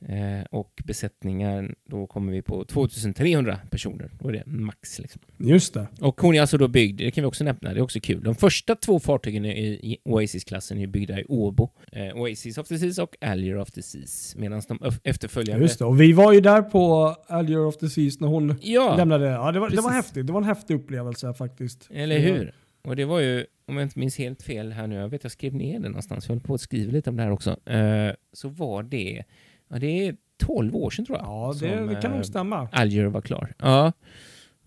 eh, 0.07 0.45
och 0.51 0.81
besättningen 0.85 1.75
då 1.85 2.07
kommer 2.07 2.31
vi 2.31 2.41
på 2.41 2.65
2300 2.65 3.59
personer. 3.69 4.11
Då 4.19 4.29
är 4.29 4.33
det 4.33 4.43
max 4.45 4.99
liksom. 4.99 5.21
Just 5.37 5.73
det. 5.73 5.87
Och 6.01 6.21
hon 6.21 6.35
är 6.35 6.41
alltså 6.41 6.57
då 6.57 6.67
byggd, 6.67 6.97
det 6.97 7.11
kan 7.11 7.21
vi 7.21 7.25
också 7.27 7.43
nämna, 7.43 7.73
det 7.73 7.79
är 7.79 7.81
också 7.81 7.99
kul. 7.99 8.23
De 8.23 8.35
första 8.35 8.75
två 8.75 8.99
fartygen 8.99 9.45
i, 9.45 9.67
i 9.67 9.97
Oasis-klassen 10.05 10.77
är 10.77 10.87
byggda 10.87 11.19
i 11.19 11.25
Åbo. 11.27 11.69
Eh, 11.91 12.17
Oasis 12.17 12.57
of 12.57 12.67
the 12.67 12.79
Seas 12.79 12.97
och 12.99 13.15
Allier 13.21 13.57
of 13.57 13.71
the 13.71 13.81
Seas. 13.81 14.35
Medan 14.37 14.61
de 14.67 14.79
efterföljande... 15.03 15.63
Just 15.63 15.79
det. 15.79 15.85
Och 15.85 16.01
vi 16.01 16.13
var 16.13 16.33
ju 16.33 16.41
där 16.41 16.61
på 16.61 17.15
Allier 17.27 17.65
of 17.65 17.77
the 17.77 17.89
Seas 17.89 18.19
när 18.19 18.27
hon 18.27 18.55
Ja, 18.61 18.95
lämnade. 18.97 19.25
Ja, 19.25 19.51
det 19.51 19.59
var, 19.59 19.69
det 19.69 19.81
var 19.81 19.91
häftigt. 19.91 20.27
Det 20.27 20.33
var 20.33 20.41
en 20.41 20.47
häftig 20.47 20.75
upplevelse 20.75 21.33
faktiskt. 21.33 21.87
eller 21.93 22.19
hur? 22.19 22.53
Och 22.83 22.95
det 22.95 23.05
var 23.05 23.19
ju, 23.19 23.45
om 23.67 23.77
jag 23.77 23.85
inte 23.85 23.99
minns 23.99 24.17
helt 24.17 24.41
fel 24.43 24.71
här 24.71 24.87
nu, 24.87 24.95
jag 24.95 25.09
vet 25.09 25.23
jag 25.23 25.31
skrev 25.31 25.55
ner 25.55 25.79
det 25.79 25.89
någonstans, 25.89 26.25
jag 26.25 26.29
håller 26.29 26.47
på 26.47 26.53
att 26.53 26.61
skriva 26.61 26.91
lite 26.91 27.09
om 27.09 27.15
det 27.17 27.23
här 27.23 27.31
också. 27.31 27.69
Eh, 27.69 28.11
så 28.33 28.49
var 28.49 28.83
det, 28.83 29.23
ja 29.69 29.79
det 29.79 30.07
är 30.07 30.15
12 30.37 30.75
år 30.75 30.89
sedan 30.89 31.05
tror 31.05 31.17
jag. 31.17 31.27
Ja, 31.27 31.53
det, 31.53 31.77
som, 31.77 32.01
kan 32.01 32.11
eh, 32.11 32.15
nog 32.17 32.25
stämma. 32.25 32.69
Alger 32.71 33.05
var 33.05 33.21
klar. 33.21 33.53
Ja. 33.57 33.93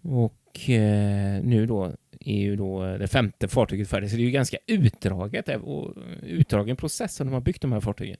Och 0.02 0.70
eh, 0.70 1.42
nu 1.42 1.66
då 1.66 1.92
är 2.20 2.40
ju 2.40 2.56
då 2.56 2.96
det 2.96 3.08
femte 3.08 3.48
fartyget 3.48 3.88
färdigt, 3.88 4.10
så 4.10 4.16
det 4.16 4.22
är 4.22 4.24
ju 4.24 4.30
ganska 4.30 4.56
utdraget 4.66 5.48
eh, 5.48 5.56
och 5.56 5.94
utdragen 6.22 6.76
process 6.76 7.14
som 7.14 7.26
de 7.26 7.32
har 7.32 7.40
byggt 7.40 7.62
de 7.62 7.72
här 7.72 7.80
fartygen. 7.80 8.16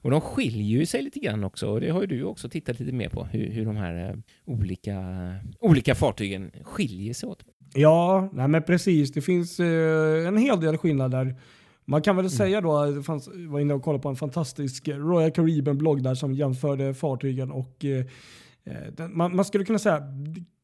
Och 0.00 0.10
de 0.10 0.20
skiljer 0.20 0.78
ju 0.78 0.86
sig 0.86 1.02
lite 1.02 1.20
grann 1.20 1.44
också, 1.44 1.66
och 1.66 1.80
det 1.80 1.90
har 1.90 2.00
ju 2.00 2.06
du 2.06 2.24
också 2.24 2.48
tittat 2.48 2.80
lite 2.80 2.92
mer 2.92 3.08
på, 3.08 3.24
hur, 3.24 3.50
hur 3.50 3.64
de 3.64 3.76
här 3.76 4.08
eh, 4.08 4.16
olika, 4.44 5.04
olika 5.60 5.94
fartygen 5.94 6.50
skiljer 6.62 7.14
sig 7.14 7.28
åt. 7.28 7.44
Ja, 7.74 8.30
nej 8.32 8.48
men 8.48 8.62
precis. 8.62 9.12
Det 9.12 9.20
finns 9.20 9.60
eh, 9.60 10.28
en 10.28 10.36
hel 10.36 10.60
del 10.60 10.76
skillnader. 10.76 11.36
Man 11.90 12.02
kan 12.02 12.16
väl 12.16 12.24
mm. 12.24 12.30
säga 12.30 12.60
då, 12.60 13.02
fanns, 13.02 13.28
var 13.34 13.60
inne 13.60 13.74
och 13.74 13.82
kollade 13.82 14.02
på 14.02 14.08
en 14.08 14.16
fantastisk 14.16 14.88
Royal 14.88 15.30
Caribbean-blogg 15.30 16.02
där 16.02 16.14
som 16.14 16.34
jämförde 16.34 16.94
fartygen 16.94 17.50
och 17.50 17.84
eh, 17.84 18.04
eh 18.64 18.92
den, 18.92 19.16
man, 19.16 19.36
man, 19.36 19.44
skulle 19.44 19.64
kunna 19.64 19.78
säga 19.78 20.02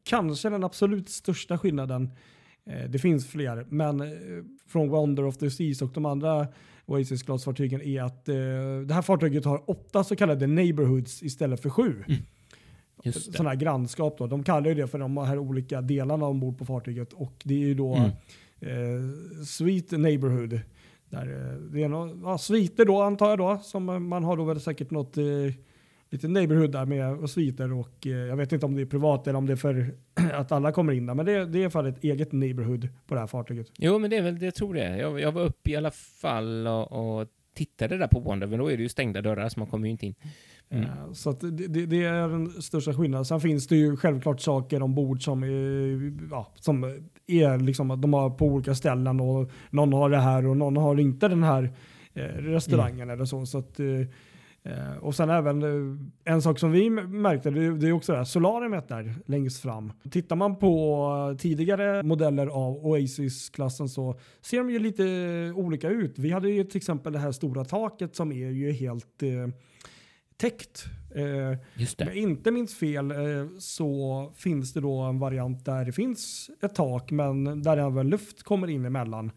kanske 0.04 0.50
den 0.50 0.64
absolut 0.64 1.08
största 1.08 1.58
skillnaden, 1.58 2.10
eh, 2.66 2.90
det 2.90 2.98
finns 2.98 3.26
fler, 3.26 3.66
men 3.68 4.00
eh, 4.00 4.08
från 4.66 4.88
Wonder 4.88 5.24
of 5.24 5.36
the 5.36 5.50
Seas 5.50 5.82
och 5.82 5.90
de 5.94 6.06
andra 6.06 6.46
Oasis 6.86 7.22
glasfartygen 7.22 7.82
är 7.82 8.02
att 8.02 8.28
eh, 8.28 8.34
det 8.86 8.94
här 8.94 9.02
fartyget 9.02 9.44
har 9.44 9.70
åtta 9.70 10.04
så 10.04 10.16
kallade 10.16 10.46
neighborhoods 10.46 11.22
istället 11.22 11.62
för 11.62 11.70
sju. 11.70 12.04
Mm. 12.08 13.12
Sådana 13.12 13.50
här 13.50 13.56
grannskap. 13.56 14.18
Då. 14.18 14.26
De 14.26 14.44
kallar 14.44 14.68
ju 14.68 14.74
det 14.74 14.86
för 14.86 14.98
de 14.98 15.16
här 15.16 15.38
olika 15.38 15.80
delarna 15.80 16.26
ombord 16.26 16.58
på 16.58 16.64
fartyget 16.64 17.12
och 17.12 17.34
det 17.44 17.54
är 17.54 17.66
ju 17.66 17.74
då 17.74 17.94
mm. 17.94 18.10
eh, 18.60 19.44
Sweet 19.46 19.90
Neighborhood. 19.90 20.60
Där, 21.14 21.52
eh, 21.52 21.56
det 21.56 21.82
är 21.82 21.88
några 21.88 22.30
ja, 22.30 22.38
sviter 22.38 22.84
då 22.84 23.02
antar 23.02 23.28
jag 23.28 23.38
då 23.38 23.58
som 23.62 24.08
man 24.08 24.24
har 24.24 24.36
då 24.36 24.44
väl 24.44 24.60
säkert 24.60 24.90
något 24.90 25.16
eh, 25.16 25.24
lite 26.10 26.28
neighborhood 26.28 26.72
där 26.72 26.86
med 26.86 27.12
och 27.12 27.30
sviter 27.30 27.72
och 27.72 28.06
eh, 28.06 28.12
jag 28.12 28.36
vet 28.36 28.52
inte 28.52 28.66
om 28.66 28.74
det 28.74 28.82
är 28.82 28.86
privat 28.86 29.26
eller 29.26 29.38
om 29.38 29.46
det 29.46 29.52
är 29.52 29.56
för 29.56 29.94
att 30.32 30.52
alla 30.52 30.72
kommer 30.72 30.92
in 30.92 31.06
där. 31.06 31.14
Men 31.14 31.26
det, 31.26 31.32
det 31.46 31.58
är 31.58 31.60
i 31.60 31.64
alla 31.64 31.70
fall 31.70 31.86
ett 31.86 32.04
eget 32.04 32.32
neighborhood 32.32 32.88
på 33.06 33.14
det 33.14 33.20
här 33.20 33.26
fartyget. 33.26 33.66
Jo, 33.78 33.98
men 33.98 34.10
det 34.10 34.16
är 34.16 34.22
väl, 34.22 34.38
det 34.38 34.50
tror 34.50 34.74
det. 34.74 34.96
Jag, 34.98 35.20
jag 35.20 35.32
var 35.32 35.42
uppe 35.42 35.70
i 35.70 35.76
alla 35.76 35.90
fall 35.90 36.66
och, 36.66 36.92
och 36.92 37.28
tittade 37.54 37.98
där 37.98 38.06
på 38.06 38.20
Wonder, 38.20 38.46
men 38.46 38.58
då 38.58 38.70
är 38.70 38.76
det 38.76 38.82
ju 38.82 38.88
stängda 38.88 39.22
dörrar 39.22 39.48
så 39.48 39.60
man 39.60 39.68
kommer 39.68 39.86
ju 39.86 39.90
inte 39.90 40.06
in. 40.06 40.14
Mm. 40.68 40.84
Uh, 40.84 41.12
så 41.12 41.32
det, 41.32 41.50
det, 41.50 41.86
det, 41.86 42.04
är 42.04 42.28
den 42.28 42.62
största 42.62 42.94
skillnaden. 42.94 43.24
Sen 43.24 43.40
finns 43.40 43.66
det 43.66 43.76
ju 43.76 43.96
självklart 43.96 44.40
saker 44.40 44.82
ombord 44.82 45.24
som 45.24 45.42
ja, 46.30 46.52
som 46.54 47.08
är 47.26 47.58
liksom 47.58 47.90
att 47.90 48.02
de 48.02 48.12
har 48.12 48.30
på 48.30 48.46
olika 48.46 48.74
ställen 48.74 49.20
och 49.20 49.50
någon 49.70 49.92
har 49.92 50.10
det 50.10 50.20
här 50.20 50.46
och 50.46 50.56
någon 50.56 50.76
har 50.76 51.00
inte 51.00 51.28
den 51.28 51.42
här 51.42 51.72
eh, 52.14 52.22
restaurangen 52.22 53.00
mm. 53.00 53.10
eller 53.10 53.24
så. 53.24 53.46
så 53.46 53.58
att, 53.58 53.80
eh, 53.80 53.86
Eh, 54.66 54.96
och 55.00 55.14
sen 55.14 55.30
även 55.30 55.62
en 56.24 56.42
sak 56.42 56.58
som 56.58 56.72
vi 56.72 56.90
märkte, 56.90 57.50
det, 57.50 57.88
är 57.88 57.92
också 57.92 58.12
det 58.12 58.18
här 58.18 58.24
solariumet 58.24 58.88
där 58.88 59.14
längst 59.26 59.62
fram. 59.62 59.92
Tittar 60.10 60.36
man 60.36 60.56
på 60.56 61.36
tidigare 61.38 62.02
modeller 62.02 62.46
av 62.46 62.86
Oasis-klassen 62.86 63.88
så 63.88 64.18
ser 64.40 64.58
de 64.58 64.70
ju 64.70 64.78
lite 64.78 65.04
olika 65.56 65.88
ut. 65.88 66.18
Vi 66.18 66.30
hade 66.30 66.50
ju 66.50 66.64
till 66.64 66.76
exempel 66.76 67.12
det 67.12 67.18
här 67.18 67.32
stora 67.32 67.64
taket 67.64 68.16
som 68.16 68.32
är 68.32 68.50
ju 68.50 68.72
helt 68.72 69.22
täckt. 70.36 70.84
Eh, 71.14 71.58
Just 71.74 71.98
det. 71.98 72.04
Men 72.04 72.14
inte 72.14 72.50
minst 72.50 72.78
fel 72.78 73.10
eh, 73.10 73.16
så 73.58 74.32
finns 74.36 74.72
det 74.72 74.80
då 74.80 75.00
en 75.00 75.18
variant 75.18 75.64
där 75.64 75.84
det 75.84 75.92
finns 75.92 76.50
ett 76.62 76.74
tak 76.74 77.10
men 77.10 77.62
där 77.62 77.76
även 77.76 78.08
luft 78.08 78.42
kommer 78.42 78.70
in 78.70 78.84
emellan. 78.84 79.30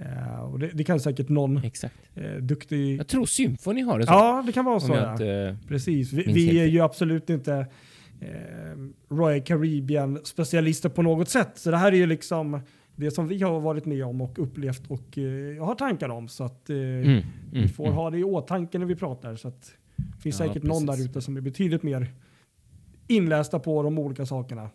Uh, 0.00 0.40
och 0.40 0.58
det, 0.58 0.70
det, 0.74 0.84
kan 0.84 1.00
säkert 1.00 1.28
någon 1.28 1.64
Exakt. 1.64 1.94
Uh, 2.16 2.36
duktig... 2.36 2.98
Jag 2.98 3.08
tror 3.08 3.26
Symfony 3.26 3.82
har 3.82 3.98
det 3.98 4.06
så. 4.06 4.12
Ja, 4.12 4.42
det 4.46 4.52
kan 4.52 4.64
vara 4.64 4.80
så. 4.80 4.94
Ja. 4.94 5.12
Inte, 5.12 5.56
Precis. 5.68 6.12
Vi, 6.12 6.22
vi 6.22 6.60
är 6.60 6.66
ju 6.66 6.80
absolut 6.80 7.30
inte 7.30 7.66
uh, 8.22 9.16
Royal 9.16 9.42
Caribbean 9.42 10.18
specialister 10.24 10.88
på 10.88 11.02
något 11.02 11.28
sätt. 11.28 11.50
Så 11.54 11.70
det 11.70 11.76
här 11.76 11.92
är 11.92 11.96
ju 11.96 12.06
liksom 12.06 12.60
det 12.96 13.10
som 13.10 13.28
vi 13.28 13.42
har 13.42 13.60
varit 13.60 13.86
med 13.86 14.04
om 14.04 14.20
och 14.20 14.38
upplevt 14.38 14.90
och 14.90 15.18
uh, 15.18 15.64
har 15.64 15.74
tankar 15.74 16.08
om. 16.08 16.28
Så 16.28 16.44
att 16.44 16.70
mm, 16.70 17.02
mm, 17.02 17.22
vi 17.52 17.68
får 17.68 17.86
mm. 17.86 17.96
ha 17.96 18.10
det 18.10 18.18
i 18.18 18.24
åtanke 18.24 18.78
när 18.78 18.86
vi 18.86 18.96
pratar. 18.96 19.36
Så 19.36 19.48
att 19.48 19.74
det 20.16 20.22
finns 20.22 20.40
ja, 20.40 20.46
säkert 20.46 20.62
precis. 20.62 20.68
någon 20.68 20.86
där 20.86 21.04
ute 21.04 21.20
som 21.20 21.36
är 21.36 21.40
betydligt 21.40 21.82
mer 21.82 22.12
inlästa 23.08 23.58
på 23.58 23.82
de 23.82 23.98
olika 23.98 24.26
sakerna. 24.26 24.70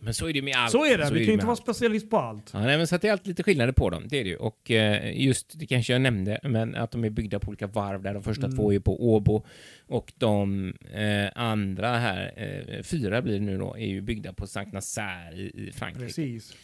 Men 0.00 0.14
så 0.14 0.28
är 0.28 0.32
det 0.32 0.42
med 0.42 0.56
allt. 0.56 0.72
Så 0.72 0.84
är 0.84 0.98
det. 0.98 1.06
Så 1.06 1.14
vi 1.14 1.20
kan 1.20 1.26
ju 1.26 1.32
inte 1.32 1.46
vara 1.46 1.56
specialist 1.56 2.10
på 2.10 2.18
allt. 2.18 2.50
Ja, 2.52 2.60
nej, 2.60 2.76
men 2.76 2.86
så 2.86 2.94
att 2.94 3.02
det 3.02 3.08
är 3.08 3.12
alltid 3.12 3.26
lite 3.26 3.42
skillnader 3.42 3.72
på 3.72 3.90
dem. 3.90 4.04
Det 4.08 4.20
är 4.20 4.24
det 4.24 4.30
ju. 4.30 4.36
Och 4.36 4.70
eh, 4.70 5.20
just, 5.20 5.58
det 5.58 5.66
kanske 5.66 5.92
jag 5.92 6.02
nämnde, 6.02 6.40
men 6.42 6.74
att 6.74 6.90
de 6.90 7.04
är 7.04 7.10
byggda 7.10 7.38
på 7.38 7.48
olika 7.48 7.66
varv 7.66 8.02
där. 8.02 8.14
De 8.14 8.22
första 8.22 8.46
mm. 8.46 8.56
två 8.56 8.72
är 8.72 8.78
på 8.78 9.14
Åbo 9.14 9.46
och 9.86 10.12
de 10.16 10.72
eh, 10.92 11.42
andra 11.42 11.98
här, 11.98 12.32
eh, 12.36 12.82
fyra 12.82 13.22
blir 13.22 13.34
det 13.34 13.44
nu 13.44 13.58
då, 13.58 13.76
är 13.76 13.86
ju 13.86 14.00
byggda 14.00 14.32
på 14.32 14.46
Saint 14.46 14.72
Nazaire 14.72 15.36
i, 15.36 15.68
i 15.68 15.72
Frankrike. 15.72 16.06
Precis 16.06 16.54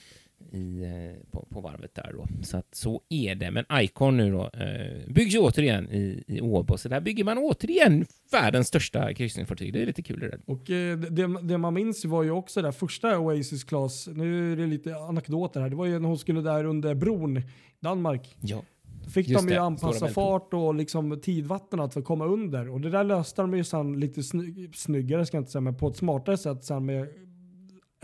i, 0.52 0.82
eh, 0.84 1.30
på, 1.30 1.46
på, 1.50 1.60
varvet 1.60 1.94
där 1.94 2.12
då. 2.12 2.26
Så 2.42 2.56
att 2.56 2.74
så 2.74 3.02
är 3.08 3.34
det. 3.34 3.50
Men 3.50 3.64
Icon 3.72 4.16
nu 4.16 4.30
då 4.30 4.42
eh, 4.42 5.12
byggs 5.12 5.34
ju 5.34 5.38
återigen 5.38 5.90
i, 5.90 6.24
i 6.26 6.40
Åbo, 6.40 6.78
så 6.78 6.88
där 6.88 7.00
bygger 7.00 7.24
man 7.24 7.38
återigen 7.38 8.04
världens 8.32 8.68
största 8.68 9.14
kryssningsfartyg. 9.14 9.72
Det 9.72 9.82
är 9.82 9.86
lite 9.86 10.02
kul 10.02 10.20
det 10.20 10.28
där. 10.28 10.40
Och 10.46 10.70
eh, 10.70 10.98
det, 10.98 11.40
det, 11.42 11.58
man 11.58 11.74
minns 11.74 12.04
var 12.04 12.22
ju 12.22 12.30
också 12.30 12.62
det 12.62 12.72
första 12.72 13.18
Oasis 13.18 13.64
Class, 13.64 14.08
nu 14.14 14.52
är 14.52 14.56
det 14.56 14.66
lite 14.66 14.96
anekdoter 14.96 15.60
här, 15.60 15.68
det 15.68 15.76
var 15.76 15.86
ju 15.86 15.98
när 15.98 16.08
hon 16.08 16.18
skulle 16.18 16.40
där 16.40 16.64
under 16.64 16.94
bron 16.94 17.42
Danmark. 17.80 18.36
Ja. 18.40 18.62
Fick 19.08 19.28
Just 19.28 19.40
de 19.40 19.48
ju 19.48 19.54
det, 19.54 19.62
anpassa 19.62 20.08
fart 20.08 20.54
och 20.54 20.74
liksom 20.74 21.20
tidvattnet 21.20 21.92
för 21.92 22.00
att 22.00 22.06
komma 22.06 22.26
under. 22.26 22.68
Och 22.68 22.80
det 22.80 22.90
där 22.90 23.04
löste 23.04 23.42
de 23.42 23.56
ju 23.56 23.64
sen 23.64 24.00
lite 24.00 24.22
sny 24.22 24.68
snyggare, 24.74 25.26
ska 25.26 25.36
jag 25.36 25.42
inte 25.42 25.52
säga, 25.52 25.60
men 25.60 25.76
på 25.76 25.88
ett 25.88 25.96
smartare 25.96 26.36
sätt 26.36 26.64
sen 26.64 26.86
med 26.86 27.08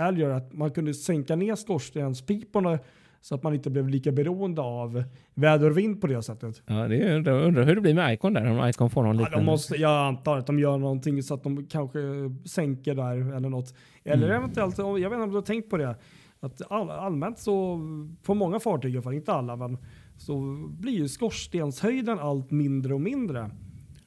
Alger 0.00 0.30
att 0.30 0.52
man 0.52 0.70
kunde 0.70 0.94
sänka 0.94 1.36
ner 1.36 1.54
skorstenspiporna 1.54 2.78
så 3.20 3.34
att 3.34 3.42
man 3.42 3.54
inte 3.54 3.70
blev 3.70 3.88
lika 3.88 4.12
beroende 4.12 4.62
av 4.62 5.04
väder 5.34 5.70
och 5.70 5.78
vind 5.78 6.00
på 6.00 6.06
det 6.06 6.22
sättet. 6.22 6.62
Ja, 6.66 6.88
det 6.88 7.02
är, 7.02 7.16
undrar, 7.16 7.42
undrar 7.42 7.64
hur 7.64 7.74
det 7.74 7.80
blir 7.80 7.94
med 7.94 8.14
Icon 8.14 8.34
där, 8.34 8.46
om 8.46 8.68
Icon 8.68 8.90
får 8.90 9.02
någon 9.02 9.18
ja, 9.18 9.24
liten... 9.24 9.44
Måste, 9.44 9.76
jag 9.76 10.06
antar 10.06 10.38
att 10.38 10.46
de 10.46 10.58
gör 10.58 10.78
någonting 10.78 11.22
så 11.22 11.34
att 11.34 11.42
de 11.42 11.66
kanske 11.66 12.00
sänker 12.44 12.94
där 12.94 13.36
eller 13.36 13.48
något. 13.48 13.74
Eller 14.04 14.28
mm. 14.28 14.36
eventuellt, 14.36 14.78
jag 14.78 14.94
vet 14.94 15.04
inte 15.04 15.16
om 15.16 15.30
du 15.30 15.36
har 15.36 15.42
tänkt 15.42 15.70
på 15.70 15.76
det, 15.76 15.96
att 16.40 16.62
all, 16.72 16.90
allmänt 16.90 17.38
så, 17.38 17.80
på 18.22 18.34
många 18.34 18.60
fartyg 18.60 18.94
i 18.94 18.96
alla 18.96 19.02
fall, 19.02 19.14
inte 19.14 19.32
alla, 19.32 19.56
men 19.56 19.78
så 20.16 20.40
blir 20.70 20.92
ju 20.92 21.08
skorstenshöjden 21.08 22.18
allt 22.18 22.50
mindre 22.50 22.94
och 22.94 23.00
mindre. 23.00 23.50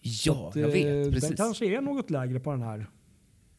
Ja, 0.01 0.47
att, 0.49 0.55
jag 0.55 0.67
vet. 0.67 1.07
Eh, 1.07 1.11
precis. 1.11 1.29
Den 1.29 1.37
kanske 1.37 1.65
är 1.77 1.81
något 1.81 2.09
lägre 2.09 2.39
på 2.39 2.51
den 2.51 2.61
här. 2.61 2.87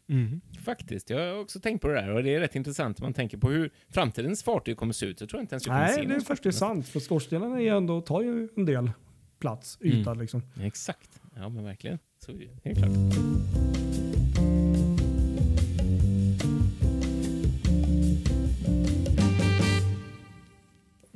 Mm. 0.08 0.40
Faktiskt, 0.64 1.10
jag 1.10 1.18
har 1.18 1.40
också 1.40 1.60
tänkt 1.60 1.82
på 1.82 1.88
det 1.88 1.94
där 1.94 2.10
och 2.10 2.22
det 2.22 2.34
är 2.34 2.40
rätt 2.40 2.54
intressant 2.54 3.00
man 3.00 3.12
tänker 3.12 3.38
på 3.38 3.50
hur 3.50 3.70
framtidens 3.90 4.42
fartyg 4.42 4.76
kommer 4.76 4.92
se 4.92 5.06
ut. 5.06 5.20
Jag 5.20 5.30
tror 5.30 5.40
inte 5.40 5.54
ens 5.54 5.66
jag 5.66 5.74
Nej, 5.74 5.94
se 5.94 6.02
det 6.02 6.14
är 6.14 6.20
faktiskt 6.20 6.58
sant, 6.58 6.88
för 6.88 7.00
skorstenarna 7.00 7.60
är 7.60 7.74
ändå, 7.74 8.00
tar 8.00 8.22
ju 8.22 8.48
en 8.56 8.64
del 8.64 8.90
plats, 9.38 9.78
yta 9.80 10.10
mm. 10.10 10.20
liksom. 10.20 10.42
Exakt, 10.60 11.20
ja 11.36 11.48
men 11.48 11.64
verkligen. 11.64 11.98
Så 12.18 12.32
är 12.32 12.36
det 12.36 12.48
helt 12.64 12.78
klart. 12.78 12.90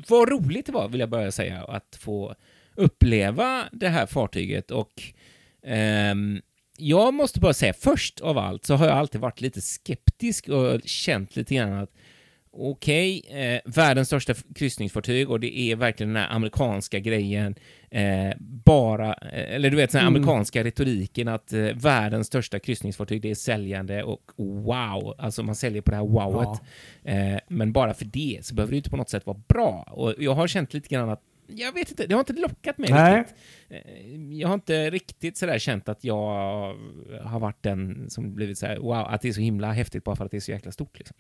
Vad 0.08 0.28
roligt 0.28 0.66
det 0.66 0.72
var, 0.72 0.88
vill 0.88 1.00
jag 1.00 1.08
börja 1.08 1.32
säga, 1.32 1.64
att 1.64 1.98
få 2.00 2.34
uppleva 2.74 3.68
det 3.72 3.88
här 3.88 4.06
fartyget 4.06 4.70
och 4.70 5.02
um, 6.12 6.40
jag 6.78 7.14
måste 7.14 7.40
bara 7.40 7.54
säga, 7.54 7.72
först 7.72 8.20
av 8.20 8.38
allt 8.38 8.64
så 8.64 8.74
har 8.74 8.86
jag 8.86 8.96
alltid 8.96 9.20
varit 9.20 9.40
lite 9.40 9.60
skeptisk 9.60 10.48
och 10.48 10.80
känt 10.84 11.36
lite 11.36 11.54
grann 11.54 11.72
att 11.72 11.90
okej, 12.52 13.22
okay, 13.24 13.40
eh, 13.40 13.60
världens 13.64 14.08
största 14.08 14.34
kryssningsfartyg 14.54 15.30
och 15.30 15.40
det 15.40 15.58
är 15.58 15.76
verkligen 15.76 16.12
den 16.14 16.22
här 16.22 16.30
amerikanska 16.36 16.98
grejen, 16.98 17.54
eh, 17.90 18.30
bara, 18.40 19.14
eh, 19.14 19.54
eller 19.54 19.70
du 19.70 19.76
vet 19.76 19.92
den 19.92 20.00
här 20.00 20.08
mm. 20.08 20.16
amerikanska 20.16 20.64
retoriken 20.64 21.28
att 21.28 21.52
eh, 21.52 21.60
världens 21.60 22.26
största 22.26 22.58
kryssningsfartyg 22.58 23.22
det 23.22 23.30
är 23.30 23.34
säljande 23.34 24.02
och 24.02 24.32
wow, 24.36 25.14
alltså 25.18 25.42
man 25.42 25.54
säljer 25.54 25.82
på 25.82 25.90
det 25.90 25.96
här 25.96 26.06
wowet. 26.06 26.60
Ja. 27.02 27.10
Eh, 27.10 27.38
men 27.48 27.72
bara 27.72 27.94
för 27.94 28.04
det 28.04 28.38
så 28.42 28.54
behöver 28.54 28.70
det 28.70 28.76
inte 28.76 28.90
på 28.90 28.96
något 28.96 29.10
sätt 29.10 29.26
vara 29.26 29.40
bra. 29.48 29.88
Och 29.90 30.14
jag 30.18 30.34
har 30.34 30.46
känt 30.46 30.74
lite 30.74 30.88
grann 30.88 31.10
att 31.10 31.22
jag 31.48 31.72
vet 31.72 31.90
inte, 31.90 32.06
det 32.06 32.14
har 32.14 32.20
inte 32.20 32.32
lockat 32.32 32.78
mig 32.78 32.90
Nej. 32.90 33.18
riktigt. 33.18 33.36
Eh, 33.68 34.38
jag 34.38 34.48
har 34.48 34.54
inte 34.54 34.90
riktigt 34.90 35.36
sådär 35.36 35.58
känt 35.58 35.88
att 35.88 36.04
jag 36.04 36.76
har 37.22 37.40
varit 37.40 37.62
den 37.62 38.10
som 38.10 38.34
blivit 38.34 38.58
såhär, 38.58 38.76
wow, 38.76 38.92
att 38.92 39.22
det 39.22 39.28
är 39.28 39.32
så 39.32 39.40
himla 39.40 39.72
häftigt 39.72 40.04
bara 40.04 40.16
för 40.16 40.24
att 40.24 40.30
det 40.30 40.36
är 40.36 40.40
så 40.40 40.50
jäkla 40.50 40.72
stort. 40.72 40.98
Liksom. 40.98 41.16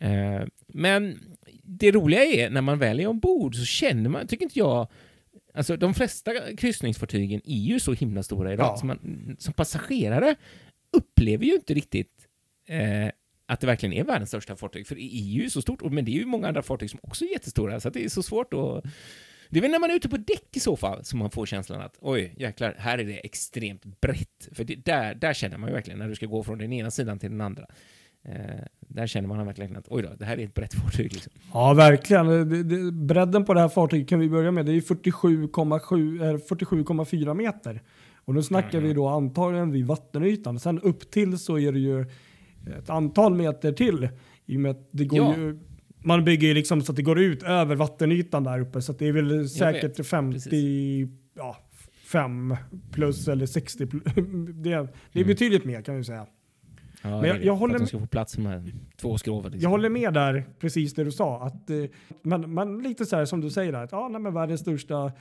Eh, 0.00 0.42
men 0.66 1.18
det 1.62 1.92
roliga 1.92 2.24
är, 2.24 2.50
när 2.50 2.60
man 2.60 2.78
väl 2.78 3.00
är 3.00 3.06
ombord 3.06 3.54
så 3.54 3.64
känner 3.64 4.10
man, 4.10 4.26
tycker 4.26 4.44
inte 4.44 4.58
jag, 4.58 4.88
Alltså 5.56 5.76
de 5.76 5.94
flesta 5.94 6.32
kryssningsfartygen 6.56 7.40
är 7.44 7.58
ju 7.58 7.80
så 7.80 7.92
himla 7.92 8.22
stora 8.22 8.52
idag, 8.52 8.66
ja. 8.66 8.76
så 8.76 8.86
man 8.86 9.36
som 9.38 9.54
passagerare 9.54 10.34
upplever 10.92 11.44
ju 11.44 11.54
inte 11.54 11.74
riktigt 11.74 12.28
eh, 12.68 13.10
att 13.46 13.60
det 13.60 13.66
verkligen 13.66 13.92
är 13.92 14.04
världens 14.04 14.30
största 14.30 14.56
fartyg, 14.56 14.86
för 14.86 14.94
det 14.94 15.02
är 15.02 15.24
ju 15.24 15.50
så 15.50 15.62
stort, 15.62 15.92
men 15.92 16.04
det 16.04 16.10
är 16.10 16.18
ju 16.18 16.24
många 16.24 16.48
andra 16.48 16.62
fartyg 16.62 16.90
som 16.90 17.00
också 17.02 17.24
är 17.24 17.28
jättestora, 17.28 17.80
så 17.80 17.90
det 17.90 18.04
är 18.04 18.08
så 18.08 18.22
svårt 18.22 18.54
att 18.54 18.84
det 19.54 19.60
är 19.60 19.62
väl 19.62 19.70
när 19.70 19.78
man 19.78 19.90
är 19.90 19.94
ute 19.94 20.08
på 20.08 20.16
däck 20.16 20.56
i 20.56 20.60
så 20.60 20.76
fall 20.76 21.04
som 21.04 21.18
man 21.18 21.30
får 21.30 21.46
känslan 21.46 21.80
att 21.80 21.98
oj, 22.00 22.34
jäklar, 22.38 22.74
här 22.78 22.98
är 22.98 23.04
det 23.04 23.26
extremt 23.26 24.00
brett. 24.00 24.48
För 24.52 24.64
det, 24.64 24.84
där, 24.84 25.14
där 25.14 25.34
känner 25.34 25.58
man 25.58 25.68
ju 25.68 25.74
verkligen 25.74 25.98
när 25.98 26.08
du 26.08 26.14
ska 26.14 26.26
gå 26.26 26.42
från 26.42 26.58
den 26.58 26.72
ena 26.72 26.90
sidan 26.90 27.18
till 27.18 27.30
den 27.30 27.40
andra. 27.40 27.66
Eh, 28.24 28.34
där 28.80 29.06
känner 29.06 29.28
man 29.28 29.46
verkligen 29.46 29.76
att 29.76 29.88
oj 29.88 30.02
då, 30.02 30.08
det 30.18 30.24
här 30.24 30.38
är 30.38 30.44
ett 30.44 30.54
brett 30.54 30.74
fartyg. 30.74 31.12
Liksom. 31.12 31.32
Ja, 31.52 31.74
verkligen. 31.74 32.26
Det, 32.26 32.62
det, 32.62 32.92
bredden 32.92 33.44
på 33.44 33.54
det 33.54 33.60
här 33.60 33.68
fartyget 33.68 34.08
kan 34.08 34.20
vi 34.20 34.28
börja 34.28 34.50
med. 34.50 34.66
Det 34.66 34.72
är 34.72 34.80
47,4 34.80 37.34
meter. 37.34 37.82
Och 38.16 38.34
nu 38.34 38.42
snackar 38.42 38.80
vi 38.80 38.92
då 38.92 39.08
antagligen 39.08 39.70
vid 39.70 39.86
vattenytan. 39.86 40.60
Sen 40.60 40.80
upp 40.80 41.10
till 41.10 41.38
så 41.38 41.58
är 41.58 41.72
det 41.72 41.78
ju 41.78 42.06
ett 42.78 42.90
antal 42.90 43.34
meter 43.34 43.72
till. 43.72 44.08
I 44.46 44.56
och 44.56 44.60
med 44.60 44.70
att 44.70 44.88
det 44.90 45.04
går 45.04 45.18
Ja. 45.18 45.36
ju, 45.36 45.58
man 46.04 46.24
bygger 46.24 46.48
ju 46.48 46.54
liksom 46.54 46.82
så 46.82 46.92
att 46.92 46.96
det 46.96 47.02
går 47.02 47.18
ut 47.18 47.42
över 47.42 47.76
vattenytan 47.76 48.44
där 48.44 48.60
uppe. 48.60 48.82
Så 48.82 48.92
att 48.92 48.98
det 48.98 49.08
är 49.08 49.12
väl 49.12 49.48
säkert 49.48 49.98
vet, 49.98 50.06
50, 50.06 51.08
ja, 51.34 51.56
5 52.06 52.56
plus 52.92 53.28
eller 53.28 53.46
60 53.46 53.86
plus. 53.86 54.02
Det, 54.04 54.12
är- 54.20 54.54
det 54.62 54.72
är 54.72 55.22
Mm. 55.22 55.26
betydligt 55.28 55.64
mer 55.64 55.82
kan 55.82 55.96
vi 55.96 56.04
säga. 56.04 56.26
Ja, 57.02 57.20
Men 57.20 57.24
jag- 57.28 57.36
jag 57.44 57.44
för 57.44 57.60
håller 57.60 57.86
ska 57.86 57.98
få 57.98 58.06
plats 58.06 58.38
med 58.38 58.72
två 58.96 59.18
skroven. 59.18 59.52
liksom. 59.52 59.62
Jag 59.62 59.70
håller 59.70 59.88
med 59.88 60.14
där, 60.14 60.44
precis 60.60 60.94
det 60.94 61.04
du 61.04 61.12
sa. 61.12 61.42
Att, 61.46 61.70
eh, 61.70 61.76
men, 62.22 62.54
men 62.54 62.78
lite 62.82 63.06
så 63.06 63.16
här 63.16 63.24
som 63.24 63.40
du 63.40 63.50
säger, 63.50 63.72
där, 63.72 63.82
att 63.84 63.92
ja, 63.92 64.08
nej, 64.08 64.20
men 64.20 64.34
världens 64.34 64.60
största 64.60 65.12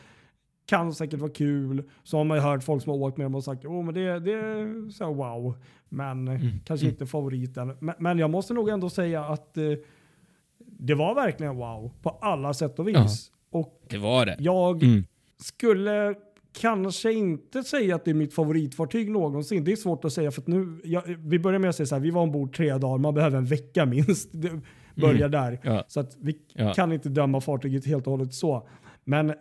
kan 0.66 0.94
säkert 0.94 1.20
vara 1.20 1.32
kul. 1.32 1.84
Så 2.04 2.18
har 2.18 2.24
man 2.24 2.38
ju 2.38 2.42
hört 2.44 2.64
folk 2.64 2.84
som 2.84 2.90
har 2.92 3.00
åkt 3.00 3.18
med 3.18 3.26
dem 3.26 3.36
och 3.36 3.44
sagt 3.44 3.66
oh, 3.66 3.84
men 3.86 3.94
det, 3.94 4.20
det 4.20 4.32
är 4.34 4.90
så 4.90 5.14
wow. 5.14 5.56
Men 5.90 6.28
eh, 6.28 6.42
Mm. 6.42 6.60
kanske 6.66 6.86
Mm. 6.86 6.94
inte 6.94 7.06
favoriten. 7.06 7.78
Men, 7.80 7.96
men 8.00 8.20
jag 8.20 8.30
måste 8.30 8.54
nog 8.54 8.70
ändå 8.70 8.90
säga 8.90 9.24
att 9.26 9.58
eh, 9.58 9.64
det 10.86 10.94
var 10.96 11.16
verkligen 11.16 11.56
wow 11.56 11.92
på 12.02 12.10
alla 12.10 12.54
sätt 12.54 12.80
och 12.80 12.88
vis. 12.88 13.32
Och 13.52 13.82
Det 13.90 13.98
var 13.98 14.26
det. 14.26 14.36
jag 14.40 14.84
Mm. 14.84 15.04
skulle 15.42 16.16
kanske 16.60 17.14
inte 17.14 17.64
säga 17.64 17.96
att 17.96 18.06
det 18.06 18.12
är 18.12 18.16
mitt 18.16 18.34
favoritfartyg 18.34 19.10
någonsin. 19.12 19.64
Det 19.64 19.72
är 19.72 19.76
svårt 19.76 20.06
att 20.06 20.14
säga 20.14 20.32
för 20.32 20.42
att 20.42 20.48
nu, 20.48 20.82
jag, 20.84 21.04
vi 21.18 21.40
börjar 21.40 21.60
med 21.60 21.70
att 21.70 21.76
säga 21.76 21.88
så 21.88 21.96
här, 21.96 22.00
vi 22.02 22.10
var 22.12 22.22
ombord 22.22 22.56
tre 22.56 22.78
dagar, 22.78 22.98
man 22.98 23.14
behöver 23.14 23.38
en 23.38 23.46
vecka 23.46 23.86
minst. 23.86 24.30
Det 24.32 24.62
börjar 24.96 25.30
där. 25.30 25.60
Ja. 25.64 25.84
Så 25.88 26.00
att 26.00 26.18
vi 26.22 26.38
Ja. 26.54 26.74
kan 26.74 26.92
inte 26.92 27.10
döma 27.10 27.42
fartyget 27.42 27.86
helt 27.86 28.08
och 28.08 28.12
hållet 28.12 28.34
så. 28.34 28.68
Men 29.04 29.30
eh, 29.30 29.36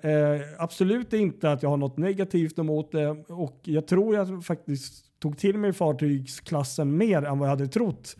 absolut 0.58 1.12
inte 1.12 1.52
att 1.52 1.62
jag 1.62 1.70
har 1.70 1.76
något 1.76 1.96
negativt 1.96 2.58
emot 2.58 2.92
det 2.92 3.08
och 3.28 3.61
jag 3.64 3.87
tror 3.87 4.14
jag 4.14 4.44
faktiskt 4.44 5.04
tog 5.20 5.38
till 5.38 5.58
mig 5.58 5.72
fartygsklassen 5.72 6.96
mer 6.96 7.22
än 7.22 7.38
vad 7.38 7.49
jag 7.49 7.50
hade 7.56 7.68
trott. 7.68 8.16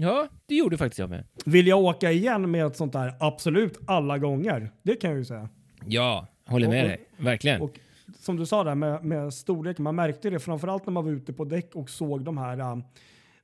Ja, 0.00 0.28
det 0.46 0.54
gjorde 0.54 0.76
faktiskt 0.78 0.98
jag 0.98 1.10
med. 1.10 1.24
Vill 1.44 1.66
jag 1.66 1.78
åka 1.80 2.12
igen 2.12 2.50
med 2.50 2.66
ett 2.66 2.76
sånt 2.76 2.92
där? 2.92 3.14
Absolut 3.20 3.78
alla 3.86 4.18
gånger. 4.18 4.70
Det 4.82 4.94
kan 4.94 5.10
jag 5.10 5.18
ju 5.18 5.24
säga. 5.24 5.48
Ja, 5.86 6.26
håller 6.46 6.68
med 6.68 6.82
Och- 6.82 6.88
dig. 6.88 7.04
Verkligen. 7.16 7.60
Och 7.62 7.78
som 8.18 8.36
du 8.36 8.46
sa 8.46 8.64
där 8.64 8.74
med, 8.74 9.04
med 9.04 9.34
storlek, 9.34 9.78
man 9.78 9.94
märkte 9.94 10.30
det 10.30 10.38
framförallt 10.38 10.86
när 10.86 10.92
man 10.92 11.04
var 11.04 11.12
ute 11.12 11.32
på 11.32 11.44
däck 11.44 11.74
och 11.74 11.90
såg 11.90 12.24
de 12.24 12.38
här 12.38 12.60
um, 12.72 12.84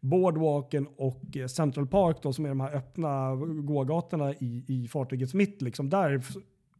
boardwalken 0.00 0.86
och 0.96 1.36
eh, 1.36 1.46
Central 1.46 1.86
Park 1.86 2.16
då, 2.22 2.32
som 2.32 2.44
är 2.44 2.48
de 2.48 2.60
här 2.60 2.76
öppna 2.76 3.34
gågatorna 3.62 4.32
i, 4.32 4.64
i 4.68 4.88
fartygets 4.88 5.34
mitt. 5.34 5.62
Liksom. 5.62 5.90
Där, 5.90 6.22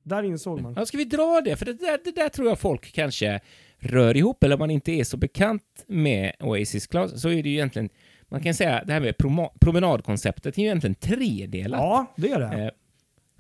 där 0.03 0.23
insåg 0.23 0.61
man. 0.61 0.75
Ja, 0.77 0.87
ska 0.87 0.99
vi 0.99 1.05
dra 1.05 1.41
det? 1.45 1.57
För 1.57 1.65
det 1.67 1.73
där, 1.73 1.99
det 2.05 2.15
där 2.15 2.29
tror 2.29 2.49
jag 2.49 2.59
folk 2.59 2.93
kanske 2.93 3.41
rör 3.79 4.17
ihop, 4.17 4.45
eller 4.45 4.55
om 4.55 4.59
man 4.59 4.71
inte 4.71 4.93
är 4.93 5.05
så 5.05 5.17
bekant 5.17 5.85
med 5.87 6.33
Oasis 6.41 6.87
Class, 6.87 7.21
så 7.23 7.29
är 7.29 7.43
det 7.43 7.49
ju 7.49 7.55
egentligen, 7.55 7.89
man 8.33 8.43
kan 8.43 8.55
säga 8.55 8.85
det 8.87 8.93
här 8.93 9.01
med 9.01 9.17
promenadkonceptet 9.61 10.59
är 10.59 10.63
ju 10.63 10.67
egentligen 10.67 10.95
tredelat. 10.95 11.81
Ja, 11.81 12.07
det 12.17 12.31
är 12.31 12.41
det. 12.41 12.65
Eh, 12.65 12.71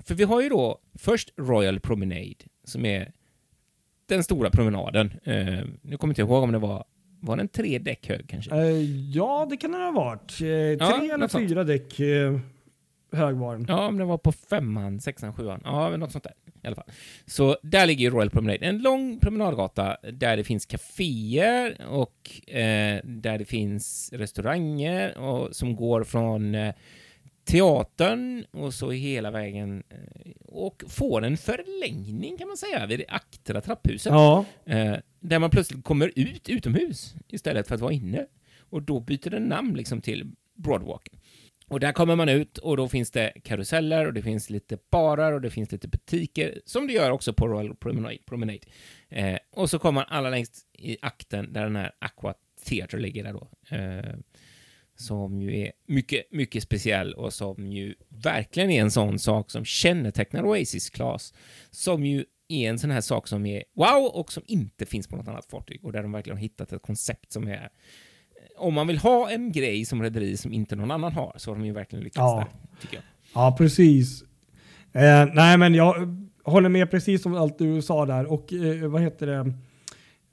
för 0.04 0.14
vi 0.14 0.25
har 0.25 0.42
ju 0.42 0.49
då 0.49 0.78
först 0.94 1.32
Royal 1.37 1.80
Promenade, 1.80 2.34
som 2.64 2.87
är 2.87 3.12
den 4.06 4.25
stora 4.25 4.50
promenaden. 4.50 5.12
Eh, 5.25 5.58
nu 5.82 5.96
kommer 5.96 6.12
inte 6.12 6.20
jag 6.20 6.28
ihåg 6.28 6.42
om 6.42 6.52
det 6.52 6.58
var, 6.58 6.84
var 7.20 7.37
den 7.37 7.49
tre 7.49 7.78
däck 7.78 8.08
hög 8.08 8.28
kanske? 8.28 8.54
Eh, 8.56 8.82
ja, 9.11 9.46
det 9.50 9.56
kan 9.56 9.72
det 9.72 9.78
ha 9.78 9.90
varit. 9.90 10.32
Eh, 10.32 10.88
tre 10.88 11.08
eller 11.08 11.18
något 11.18 11.30
sånt. 11.30 11.49
fyra 11.49 11.64
däck 11.64 12.00
eh, 12.00 12.38
hög 13.12 13.37
var 13.37 13.57
den. 13.57 13.66
Ja, 13.69 13.87
om 13.87 13.99
den 13.99 14.09
var 14.09 14.19
på 14.19 14.33
femman, 14.33 15.00
sexan, 15.00 15.35
sjuan. 15.35 15.61
Ja, 15.64 15.90
men 15.90 16.00
något 16.00 16.12
sånt 16.12 16.25
där 16.25 16.35
i 16.62 16.66
alla 16.66 16.76
fall. 16.76 16.90
Så 17.26 17.57
där 17.62 17.87
ligger 17.87 18.04
ju 18.04 18.11
Royal 18.11 18.31
Promenade. 18.31 18.66
En 18.66 18.78
lång 18.78 19.19
promenadgata 19.21 19.97
där 20.12 20.37
det 20.37 20.45
finns 20.45 20.66
kaféer 20.66 21.87
och 21.88 22.50
eh, 22.54 23.00
där 23.04 23.38
det 23.38 23.45
finns 23.45 24.12
restauranger 24.12 25.19
och, 25.19 25.57
som 25.57 25.76
går 25.76 26.04
från 26.04 26.55
eh, 26.55 26.75
teatern 27.44 28.44
och 28.51 28.75
så 28.75 28.90
hela 28.90 29.31
vägen 29.31 29.83
eh, 29.88 30.31
och 30.46 30.83
får 30.88 31.25
en 31.25 31.37
förlängning 31.37 32.37
kan 32.38 32.48
man 32.48 32.57
säga 32.57 32.87
vid 32.87 32.98
det 32.98 33.05
aktra 33.09 33.61
trapphuset. 33.61 34.12
Ja, 34.12 34.44
Eh, 34.66 34.96
där 35.20 35.38
man 35.38 35.51
plötsligt 35.51 35.85
kommer 35.85 36.12
ut 36.16 36.48
utomhus 36.48 37.14
istället 37.29 37.68
för 37.68 37.75
att 37.75 37.81
vara 37.81 37.92
inne. 37.92 38.27
Och 38.70 38.83
då 38.83 39.01
byter 39.01 39.31
den 39.31 39.42
namn 39.42 39.75
liksom 39.75 40.01
till 40.01 40.33
Broadwalken. 40.55 41.18
Och 41.72 41.80
där 41.80 41.92
kommer 41.92 42.16
man 42.16 42.28
ut 42.28 42.58
och 42.58 42.76
då 42.76 42.88
finns 42.88 43.11
det 43.11 43.32
karuseller 43.44 44.06
och 44.06 44.12
det 44.12 44.22
finns 44.22 44.50
lite 44.50 44.78
barer 44.90 45.32
och 45.32 45.40
det 45.40 45.50
finns 45.50 45.72
lite 45.72 45.88
butiker, 45.88 46.61
som 46.64 46.87
det 46.87 46.92
gör 46.92 47.11
också 47.11 47.32
på 47.32 47.48
Royal 47.48 47.76
Promenade. 47.76 48.18
Promenade. 48.26 48.58
Eh, 49.08 49.38
och 49.50 49.70
så 49.70 49.78
kommer 49.78 50.00
man 50.00 50.04
allra 50.08 50.30
längst 50.30 50.66
i 50.72 50.96
akten 51.02 51.52
där 51.52 51.62
den 51.62 51.76
här 51.76 51.92
Aqua 51.98 52.35
Theatre 52.64 53.00
ligger 53.00 53.24
där 53.24 53.32
då. 53.32 53.76
Eh, 53.76 54.14
som 54.94 55.42
ju 55.42 55.61
är 55.61 55.72
mycket, 55.87 56.32
mycket 56.32 56.62
speciell 56.62 57.14
och 57.14 57.32
som 57.32 57.72
ju 57.72 57.94
verkligen 58.08 58.70
är 58.70 58.80
en 58.82 58.90
sån 58.90 59.18
sak 59.18 59.50
som 59.50 59.64
kännetecknar 59.64 60.44
Oasis 60.44 60.90
Class. 60.90 61.35
Som 61.70 62.06
ju 62.06 62.24
är 62.48 62.70
en 62.70 62.78
sån 62.78 62.90
här 62.90 63.00
sak 63.00 63.28
som 63.28 63.46
är 63.46 63.64
wow 63.74 64.04
och 64.04 64.32
som 64.32 64.42
inte 64.46 64.87
finns 64.87 65.08
på 65.08 65.16
något 65.16 65.28
annat 65.28 65.46
fartyg 65.50 65.85
och 65.85 65.92
där 65.92 66.02
de 66.02 66.12
verkligen 66.12 66.37
har 66.37 66.42
hittat 66.42 66.72
ett 66.72 66.82
koncept 66.82 67.32
som 67.32 67.48
är 67.48 67.70
om 68.59 68.75
man 68.75 68.87
vill 68.87 68.99
ha 68.99 69.31
en 69.31 69.53
grej 69.53 69.85
som 69.85 70.03
rederi 70.03 70.37
som 70.37 70.53
inte 70.53 70.77
någon 70.77 70.91
annan 70.91 71.12
har 71.12 71.33
så 71.37 71.51
har 71.51 71.57
de 71.57 71.65
ju 71.67 71.73
verkligen 71.73 72.05
lyckats 72.05 72.17
Ja. 72.19 72.47
där, 72.91 73.01
ja 73.35 73.55
precis. 73.59 74.23
Eh, 74.93 75.27
nej, 75.35 75.59
men 75.59 75.75
jag 75.75 76.17
håller 76.45 76.69
med 76.69 76.91
precis 76.91 77.27
om 77.27 77.35
allt 77.35 77.59
du 77.59 77.83
sa 77.83 78.07
där. 78.07 78.33
Och 78.33 78.53
eh, 78.53 78.88
vad 78.91 79.03
heter 79.03 79.27
det? 79.27 79.55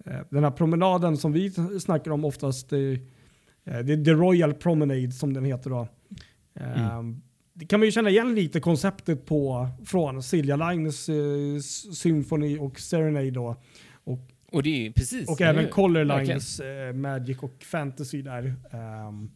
Eh, 0.06 0.20
den 0.30 0.44
här 0.44 0.52
promenaden 0.52 1.18
som 1.18 1.32
vi 1.32 1.52
snackar 1.82 2.12
om 2.12 2.26
oftast. 2.26 2.74
Eh, 2.74 2.80
det 3.64 3.94
är 3.94 4.06
The 4.06 4.12
Royal 4.12 4.54
Promenade 4.54 5.12
som 5.12 5.34
den 5.34 5.46
heter 5.46 5.70
då. 5.70 5.88
Eh, 6.60 7.02
Det 7.54 7.66
kan 7.66 7.80
man 7.80 7.88
ju 7.88 7.92
känna 7.92 8.10
igen 8.10 8.36
lite 8.36 8.60
konceptet 8.60 9.26
på 9.26 9.68
från 9.86 10.24
Silja 10.24 10.56
Lines 10.56 11.10
eh, 11.10 11.60
Symphony 11.94 12.58
och 12.58 12.80
Serenade 12.80 13.32
då. 13.32 13.56
Och, 14.04 14.20
Och 14.52 14.64
det 14.64 14.88
är 14.88 14.92
precis. 14.92 15.30
och 15.30 15.42
även 15.42 15.70
Color. 15.70 16.04
Lines 16.06 16.60
eh, 16.60 16.94
Magic 16.94 17.38
och 17.38 17.64
Fantasy 17.64 18.22
där. 18.22 18.56
Ehm, 18.72 19.32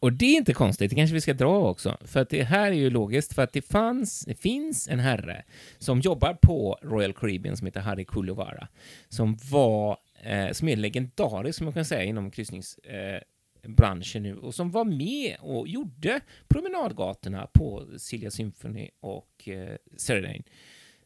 Och 0.00 0.12
det 0.12 0.24
är 0.26 0.36
inte 0.36 0.54
konstigt, 0.54 0.90
det 0.90 0.96
kanske 0.96 1.14
vi 1.14 1.20
ska 1.20 1.34
dra 1.34 1.68
också. 1.68 1.96
För 2.00 2.20
att 2.20 2.30
det 2.30 2.42
här 2.42 2.70
är 2.70 2.76
ju 2.76 2.90
logiskt, 2.90 3.34
för 3.34 3.42
att 3.42 3.52
det, 3.52 3.62
fanns, 3.62 4.20
det 4.20 4.34
finns 4.34 4.88
en 4.88 4.98
herre 4.98 5.44
som 5.78 6.00
jobbar 6.00 6.34
på 6.34 6.78
Royal 6.82 7.12
Caribbean 7.12 7.56
som 7.56 7.66
heter 7.66 7.80
Harry 7.80 8.04
Kulovara. 8.04 8.68
Som 9.08 9.36
var, 9.50 9.96
eh, 10.22 10.52
som 10.52 10.68
är 10.68 10.76
legendarisk, 10.76 11.58
som 11.58 11.64
man 11.64 11.74
kan 11.74 11.84
säga, 11.84 12.02
inom 12.04 12.30
kryssningsbranschen 12.30 13.22
eh, 13.64 13.70
branschen 13.70 14.22
nu. 14.22 14.36
Och 14.36 14.54
som 14.54 14.70
var 14.70 14.84
med 14.84 15.36
och 15.40 15.68
gjorde 15.68 16.20
promenadgatorna 16.48 17.46
på 17.52 17.86
Silja 17.98 18.30
Symphony 18.30 18.88
och 19.00 19.48
eh, 19.48 19.76
Serenade. 19.96 20.42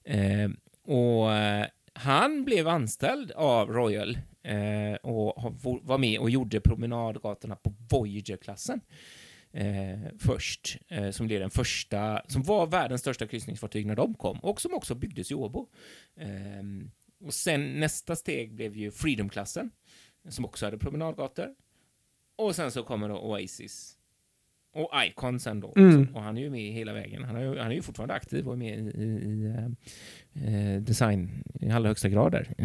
Eh, 0.04 0.50
och 0.94 1.30
han 1.94 2.44
blev 2.44 2.68
anställd 2.68 3.30
av 3.32 3.72
Royal 3.72 4.18
eh, 4.42 4.94
och 5.02 5.54
var 5.82 5.98
med 5.98 6.18
och 6.18 6.30
gjorde 6.30 6.60
promenadgatorna 6.60 7.56
på 7.56 7.74
Voyager-klassen 7.90 8.80
eh, 9.52 10.00
först, 10.18 10.78
eh, 10.88 11.10
som 11.10 11.26
blev 11.26 11.40
den 11.40 11.50
första, 11.50 12.22
som 12.28 12.42
var 12.42 12.66
världens 12.66 13.00
största 13.00 13.26
kryssningsfartyg 13.26 13.86
när 13.86 13.96
de 13.96 14.14
kom 14.14 14.38
och 14.38 14.60
som 14.60 14.74
också 14.74 14.94
byggdes 14.94 15.30
i 15.30 15.34
Åbo. 15.34 15.68
Eh, 16.16 16.62
och 17.24 17.34
sen 17.34 17.80
nästa 17.80 18.16
steg 18.16 18.54
blev 18.54 18.76
ju 18.76 18.90
Freedom-klassen 18.90 19.70
som 20.28 20.44
också 20.44 20.66
hade 20.66 20.78
promenadgator. 20.78 21.54
Och 22.36 22.56
sen 22.56 22.70
så 22.70 22.82
kommer 22.82 23.08
då 23.08 23.18
Oasis 23.18 23.98
och 24.72 24.90
Icon 25.06 25.40
sen 25.40 25.60
då. 25.60 25.72
Mm. 25.76 26.08
Och 26.14 26.22
han 26.22 26.36
är 26.36 26.42
ju 26.42 26.50
med 26.50 26.72
hela 26.72 26.92
vägen. 26.92 27.24
Han 27.24 27.36
är 27.36 27.40
ju, 27.40 27.58
han 27.58 27.70
är 27.70 27.74
ju 27.74 27.82
fortfarande 27.82 28.14
aktiv 28.14 28.46
och 28.46 28.52
är 28.52 28.56
med 28.56 28.78
i, 28.78 28.82
i, 28.82 29.04
i 29.04 29.54
eh, 30.34 30.74
eh, 30.74 30.80
design 30.80 31.30
i 31.60 31.70
allra 31.70 31.88
högsta 31.88 32.08
grad 32.08 32.32
där 32.32 32.48
i, 32.58 32.64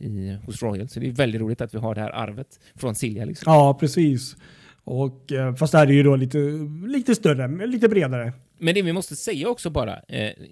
i, 0.00 0.38
hos 0.46 0.62
Royal. 0.62 0.88
Så 0.88 1.00
det 1.00 1.06
är 1.06 1.12
väldigt 1.12 1.40
roligt 1.40 1.60
att 1.60 1.74
vi 1.74 1.78
har 1.78 1.94
det 1.94 2.00
här 2.00 2.10
arvet 2.10 2.60
från 2.74 2.94
Silja. 2.94 3.24
Liksom. 3.24 3.52
Ja, 3.52 3.76
precis. 3.80 4.36
Och, 4.84 5.32
eh, 5.32 5.54
fast 5.54 5.72
det 5.72 5.78
här 5.78 5.86
är 5.86 5.92
ju 5.92 6.02
då 6.02 6.16
lite, 6.16 6.38
lite 6.86 7.14
större, 7.14 7.66
lite 7.66 7.88
bredare. 7.88 8.32
Men 8.58 8.74
det 8.74 8.82
vi 8.82 8.92
måste 8.92 9.16
säga 9.16 9.48
också 9.48 9.70
bara, 9.70 10.00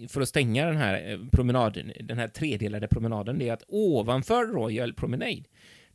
för 0.08 0.20
att 0.20 0.28
stänga 0.28 0.66
den 0.66 0.76
här 0.76 1.20
promenaden, 1.32 1.92
den 2.00 2.18
här 2.18 2.28
tredelade 2.28 2.88
promenaden, 2.88 3.38
det 3.38 3.48
är 3.48 3.52
att 3.52 3.64
ovanför 3.68 4.46
Royal 4.46 4.94
Promenade, 4.94 5.42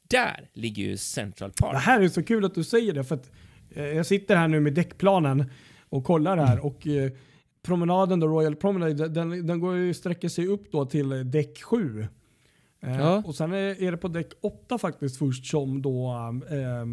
där 0.07 0.49
ligger 0.53 0.83
ju 0.83 0.97
Central 0.97 1.51
Park. 1.51 1.73
Det 1.73 1.79
här 1.79 2.01
är 2.01 2.07
så 2.07 2.23
kul 2.23 2.45
att 2.45 2.55
du 2.55 2.63
säger 2.63 2.93
det 2.93 3.03
för 3.03 3.15
att 3.15 3.31
jag 3.75 4.05
sitter 4.05 4.35
här 4.35 4.47
nu 4.47 4.59
med 4.59 4.73
däckplanen 4.73 5.45
och 5.89 6.03
kollar 6.03 6.37
här 6.37 6.65
och 6.65 6.87
eh, 6.87 7.11
promenaden 7.65 8.19
då, 8.19 8.27
Royal 8.27 8.55
Promenade, 8.55 9.07
den, 9.09 9.47
den 9.47 9.59
går 9.59 9.75
ju 9.75 9.93
sträcker 9.93 10.29
sig 10.29 10.47
upp 10.47 10.71
då 10.71 10.85
till 10.85 11.11
eh, 11.11 11.19
däck 11.19 11.61
7. 11.63 12.01
Eh, 12.81 12.99
Ja. 12.99 13.23
Och 13.25 13.35
sen 13.35 13.51
är, 13.53 13.83
är 13.83 13.91
det 13.91 13.97
på 13.97 14.07
däck 14.07 14.29
8 14.41 14.77
faktiskt 14.77 15.17
först 15.17 15.45
som 15.45 15.81
då 15.81 16.11
eh, 16.49 16.85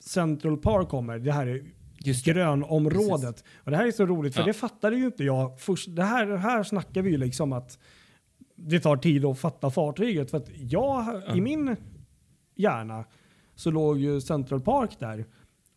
Central 0.00 0.56
Park 0.56 0.88
kommer. 0.88 1.18
Det 1.18 1.32
här 1.32 1.46
är 1.46 1.62
Just 2.04 2.24
det. 2.24 2.32
grönområdet. 2.32 3.44
Och 3.56 3.70
det 3.70 3.76
här 3.76 3.86
är 3.86 3.90
så 3.92 4.06
roligt 4.06 4.34
för 4.34 4.40
Ja. 4.42 4.46
det 4.46 4.52
fattade 4.52 4.96
ju 4.96 5.06
inte 5.06 5.24
jag 5.24 5.60
först. 5.60 5.96
Det 5.96 6.02
här, 6.02 6.36
här 6.36 6.62
snackar 6.62 7.02
vi 7.02 7.10
ju 7.10 7.16
liksom 7.16 7.52
att 7.52 7.78
det 8.56 8.80
tar 8.80 8.96
tid 8.96 9.24
att 9.24 9.38
fatta 9.38 9.70
fartyget. 9.70 10.30
För 10.30 10.38
att 10.38 10.48
jag, 10.54 11.22
i 11.34 11.40
min 11.40 11.76
Järna 12.56 13.04
så 13.54 13.70
låg 13.70 13.98
ju 13.98 14.20
Central 14.20 14.60
Park 14.60 14.90
där. 14.98 15.26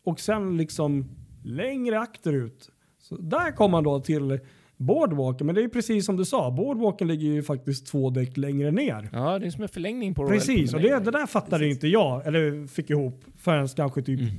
Och 0.04 0.20
sen 0.20 0.56
liksom 0.56 1.04
längre 1.44 1.98
akterut. 2.00 2.70
Så 2.98 3.16
där 3.16 3.52
kom 3.52 3.70
man 3.70 3.84
då 3.84 4.00
till 4.00 4.40
Boardwalken. 4.76 5.46
Men 5.46 5.54
det 5.54 5.62
är 5.62 5.68
precis 5.68 6.06
som 6.06 6.16
du 6.16 6.24
sa, 6.24 6.50
Boardwalken 6.50 7.08
ligger 7.08 7.26
ju 7.28 7.42
faktiskt 7.42 7.86
två 7.86 8.10
däck 8.10 8.36
längre 8.36 8.70
ner. 8.70 9.08
Ja, 9.12 9.38
det 9.38 9.46
är 9.46 9.50
som 9.50 9.62
en 9.62 9.68
förlängning 9.68 10.14
på 10.14 10.28
Precis, 10.28 10.74
och 10.74 10.80
det, 10.80 10.98
det 10.98 11.10
där 11.10 11.26
fattade 11.26 11.58
Precis. 11.58 11.74
inte 11.76 11.88
jag, 11.88 12.26
eller 12.26 12.66
fick 12.66 12.90
ihop 12.90 13.24
förrän 13.38 13.68
kanske 13.68 14.02
typ 14.02 14.20
Mm. 14.20 14.32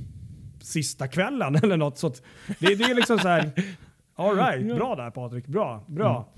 sista 0.60 1.08
kvällen 1.08 1.54
eller 1.62 1.76
något. 1.76 1.98
Så 1.98 2.08
det, 2.58 2.74
det 2.74 2.84
är 2.84 2.94
liksom 2.94 3.18
så 3.18 3.28
här, 3.28 3.50
all 4.14 4.36
right, 4.36 4.76
bra 4.76 4.96
där 4.96 5.10
Patrik, 5.10 5.46
bra, 5.46 5.84
bra. 5.88 6.32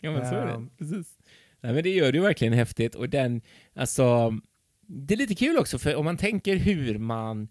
Ja, 0.00 0.10
men 0.10 0.28
så 0.28 0.34
är 0.34 0.46
det. 0.46 0.52
Ehm. 0.52 0.70
Precis. 0.78 1.06
Nej, 1.60 1.72
men 1.74 1.82
det 1.82 1.90
gör 1.90 2.12
det 2.12 2.18
ju 2.18 2.24
verkligen 2.24 2.52
häftigt. 2.54 2.94
Och 2.94 3.08
den, 3.08 3.40
alltså, 3.76 4.34
det 4.86 5.14
är 5.14 5.18
lite 5.18 5.34
kul 5.34 5.58
också, 5.58 5.78
för 5.78 5.96
om 5.96 6.04
man 6.04 6.16
tänker 6.16 6.56
hur 6.56 6.98
man 6.98 7.48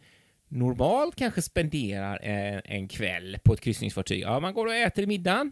normalt 0.48 1.16
kanske 1.16 1.42
spenderar 1.42 2.20
en, 2.24 2.62
en 2.66 2.88
kväll 2.88 3.38
på 3.44 3.54
ett 3.54 3.62
kryssningsfartyg. 3.62 4.22
Ja, 4.22 4.40
man 4.40 4.54
går 4.54 4.66
och 4.66 4.74
äter 4.76 5.04
i 5.04 5.08
middagen, 5.08 5.52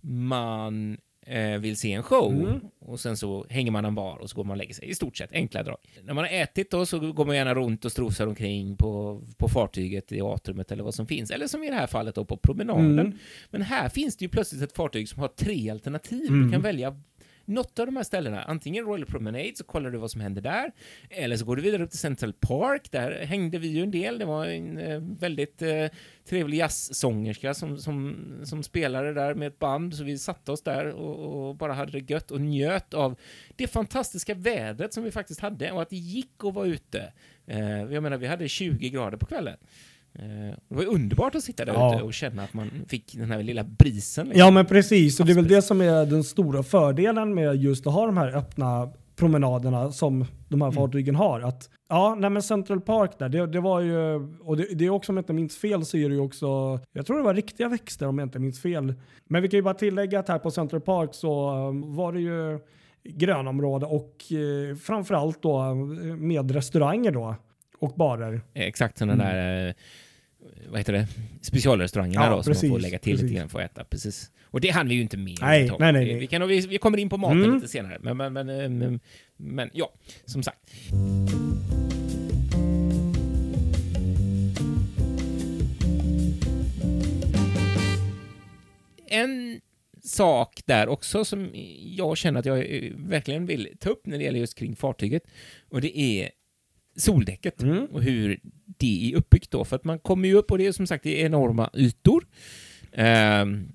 man 0.00 0.98
eh, 1.26 1.58
vill 1.58 1.76
se 1.76 1.92
en 1.92 2.02
show 2.02 2.32
Mm. 2.32 2.60
och 2.80 3.00
sen 3.00 3.16
så 3.16 3.46
hänger 3.50 3.70
man 3.70 3.84
en 3.84 3.94
bar 3.94 4.16
och 4.16 4.30
så 4.30 4.36
går 4.36 4.44
man 4.44 4.50
och 4.50 4.56
lägger 4.56 4.74
sig. 4.74 4.88
I 4.88 4.94
stort 4.94 5.16
sett 5.16 5.32
enkla 5.32 5.62
drag. 5.62 5.78
När 6.02 6.14
man 6.14 6.24
har 6.24 6.30
ätit 6.32 6.70
då 6.70 6.86
så 6.86 7.12
går 7.12 7.24
man 7.24 7.36
gärna 7.36 7.54
runt 7.54 7.84
och 7.84 7.92
strosar 7.92 8.26
omkring 8.26 8.76
på, 8.76 9.22
på 9.38 9.48
fartyget 9.48 10.12
i 10.12 10.20
atriumet 10.20 10.72
eller 10.72 10.84
vad 10.84 10.94
som 10.94 11.06
finns. 11.06 11.30
Eller 11.30 11.46
som 11.46 11.62
i 11.64 11.68
det 11.68 11.74
här 11.76 11.86
fallet 11.86 12.14
då 12.14 12.24
på 12.24 12.36
promenaden. 12.36 12.98
Mm. 12.98 13.12
Men 13.50 13.62
här 13.62 13.88
finns 13.88 14.16
det 14.16 14.24
ju 14.24 14.28
plötsligt 14.28 14.62
ett 14.62 14.76
fartyg 14.76 15.08
som 15.08 15.20
har 15.20 15.28
tre 15.28 15.70
alternativ. 15.70 16.28
Mm. 16.28 16.46
Du 16.46 16.52
kan 16.52 16.62
välja 16.62 17.00
något 17.44 17.78
av 17.78 17.86
de 17.86 17.96
här 17.96 18.02
ställena. 18.04 18.42
Antingen 18.42 18.84
Royal 18.84 19.06
Promenade, 19.06 19.52
så 19.54 19.64
kollar 19.64 19.90
du 19.90 19.98
vad 19.98 20.10
som 20.10 20.20
händer 20.20 20.42
där. 20.42 20.72
Eller 21.10 21.36
så 21.36 21.44
går 21.44 21.56
du 21.56 21.62
vidare 21.62 21.84
upp 21.84 21.90
till 21.90 21.98
Central 21.98 22.32
Park. 22.32 22.90
Där 22.90 23.24
hängde 23.24 23.58
vi 23.58 23.68
ju 23.68 23.82
en 23.82 23.90
del. 23.90 24.18
Det 24.18 24.24
var 24.24 24.46
en 24.46 24.78
eh, 24.78 25.00
väldigt 25.00 25.62
eh, 25.62 25.86
trevlig 26.28 26.58
jazzsångerska 26.58 27.54
som, 27.54 27.78
som, 27.78 28.16
som 28.44 28.62
spelade 28.62 29.14
där 29.14 29.34
med 29.34 29.48
ett 29.48 29.58
band. 29.58 29.94
Så 29.94 30.04
vi 30.04 30.18
satte 30.18 30.52
oss 30.52 30.62
där 30.62 30.86
och, 30.86 31.48
och 31.48 31.56
bara 31.56 31.72
hade 31.72 31.92
det 31.92 32.10
gött 32.10 32.30
och 32.30 32.40
njöt 32.40 32.94
av 32.94 33.18
det 33.56 33.66
fantastiska 33.66 34.34
vädret 34.34 34.94
som 34.94 35.04
vi 35.04 35.10
faktiskt 35.10 35.40
hade 35.40 35.70
och 35.70 35.82
att 35.82 35.90
det 35.90 35.96
gick 35.96 36.44
att 36.44 36.54
vara 36.54 36.66
ute. 36.66 37.12
Eh, 37.46 37.82
jag 37.92 38.02
menar, 38.02 38.16
vi 38.16 38.26
hade 38.26 38.48
20 38.48 38.90
grader 38.90 39.16
på 39.18 39.26
kvällen. 39.26 39.56
Eh, 40.18 40.24
det 40.68 40.74
var 40.74 40.82
ju 40.82 40.88
underbart 40.88 41.34
att 41.34 41.42
sitta 41.44 41.64
där 41.64 41.72
Ja. 41.72 41.94
ute 41.94 42.04
och 42.04 42.14
känna 42.14 42.42
att 42.42 42.54
man 42.54 42.70
fick 42.88 43.14
den 43.16 43.30
här 43.30 43.42
lilla 43.42 43.64
brisen. 43.64 44.26
liksom. 44.26 44.38
Ja 44.40 44.50
men 44.50 44.66
precis, 44.66 45.20
och 45.20 45.26
det 45.26 45.32
är 45.32 45.36
väl 45.36 45.48
det 45.48 45.62
som 45.62 45.80
är 45.80 46.06
den 46.06 46.24
stora 46.24 46.62
fördelen 46.62 47.34
med 47.34 47.56
just 47.56 47.86
att 47.86 47.92
ha 47.92 48.06
de 48.06 48.16
här 48.16 48.36
öppna 48.36 48.92
promenaderna 49.16 49.92
som 49.92 50.24
de 50.48 50.62
här 50.62 50.70
fartygen 50.70 51.14
har. 51.14 51.40
Att, 51.40 51.70
ja, 51.88 52.14
nej 52.18 52.30
men 52.30 52.42
Central 52.42 52.80
Park 52.80 53.18
där, 53.18 53.28
det, 53.28 53.46
det 53.46 53.60
var 53.60 53.80
ju, 53.80 54.14
och 54.40 54.56
det, 54.56 54.66
det 54.74 54.84
är 54.86 54.90
också 54.90 55.12
om 55.12 55.16
jag 55.16 55.22
inte 55.22 55.32
minns 55.32 55.56
fel 55.56 55.84
så 55.84 55.96
är 55.96 56.08
det 56.08 56.14
ju 56.14 56.20
också, 56.20 56.80
jag 56.92 57.06
tror 57.06 57.16
det 57.16 57.22
var 57.22 57.34
riktiga 57.34 57.68
växter 57.68 58.06
om 58.08 58.18
jag 58.18 58.26
inte 58.26 58.38
minns 58.38 58.62
fel. 58.62 58.94
Men 59.28 59.42
vi 59.42 59.48
kan 59.48 59.58
ju 59.58 59.62
bara 59.62 59.74
tillägga 59.74 60.18
att 60.20 60.28
här 60.28 60.38
på 60.38 60.50
Central 60.50 60.80
Park 60.80 61.10
så 61.12 61.50
um, 61.68 61.94
var 61.96 62.12
det 62.12 62.20
ju 62.20 62.58
grönområde 63.08 63.86
och 63.86 64.16
eh, 64.32 64.76
framförallt 64.76 65.42
då 65.42 65.60
eh, 65.60 65.74
med 66.16 66.50
restauranger 66.50 67.10
då 67.10 67.34
och 67.78 67.92
barer. 67.96 68.40
Exakt 68.54 68.98
sådana 68.98 69.24
där, 69.24 69.68
eh, 69.68 69.74
vad 70.68 70.80
heter 70.80 70.92
det, 70.92 71.06
specialrestauranger 71.40 72.14
Ja, 72.14 72.30
då, 72.30 72.42
som 72.42 72.50
man 72.50 72.54
får 72.60 72.68
precis, 72.68 72.82
lägga 72.82 72.98
till 72.98 73.12
precis. 73.12 73.22
lite 73.30 73.34
grann 73.40 73.48
för 73.48 73.60
att 73.60 73.70
äta. 73.72 73.84
Precis. 73.84 74.30
Och 74.44 74.60
det 74.60 74.68
hann 74.70 74.88
vi 74.88 74.94
ju 74.94 75.00
inte 75.02 75.16
med. 75.16 75.36
Nej, 75.40 75.70
nej, 75.78 75.92
nej, 75.92 76.04
Vi- 76.04 76.10
nej. 76.12 76.20
Vi, 76.20 76.26
kan, 76.26 76.48
vi, 76.48 76.60
vi 76.60 76.78
kommer 76.78 76.98
in 76.98 77.08
på 77.08 77.16
maten 77.16 77.38
Mm. 77.44 77.54
lite 77.54 77.68
senare. 77.68 77.98
Men, 78.00 78.16
men, 78.16 78.32
men, 78.32 78.48
eh, 78.48 78.68
men, 78.68 79.00
men 79.36 79.70
ja, 79.72 79.92
som 80.24 80.42
sagt. 80.42 80.60
En 89.06 89.60
sak 90.02 90.60
där 90.66 90.88
också 90.88 91.24
som 91.24 91.50
jag 91.96 92.16
känner 92.16 92.40
att 92.40 92.46
jag 92.46 92.58
eh, 92.58 92.92
verkligen 92.96 93.46
vill 93.46 93.68
ta 93.80 93.90
upp 93.90 94.06
när 94.06 94.18
det 94.18 94.24
gäller 94.24 94.38
just 94.38 94.58
kring 94.58 94.76
fartyget 94.76 95.22
och 95.68 95.80
det 95.80 95.98
är 95.98 96.30
soldäcket 96.96 97.62
Mm. 97.62 97.84
och 97.86 98.02
hur 98.02 98.40
det 98.66 99.12
är 99.12 99.16
uppbyggt 99.16 99.50
då. 99.50 99.64
För 99.64 99.76
att 99.76 99.84
man 99.84 99.98
kommer 99.98 100.28
ju 100.28 100.34
upp 100.34 100.50
och 100.50 100.58
det 100.58 100.66
är 100.66 100.72
som 100.72 100.86
sagt 100.86 101.04
det 101.04 101.22
är 101.22 101.26
enorma 101.26 101.70
ytor. 101.74 102.26
Ehm, 102.92 103.68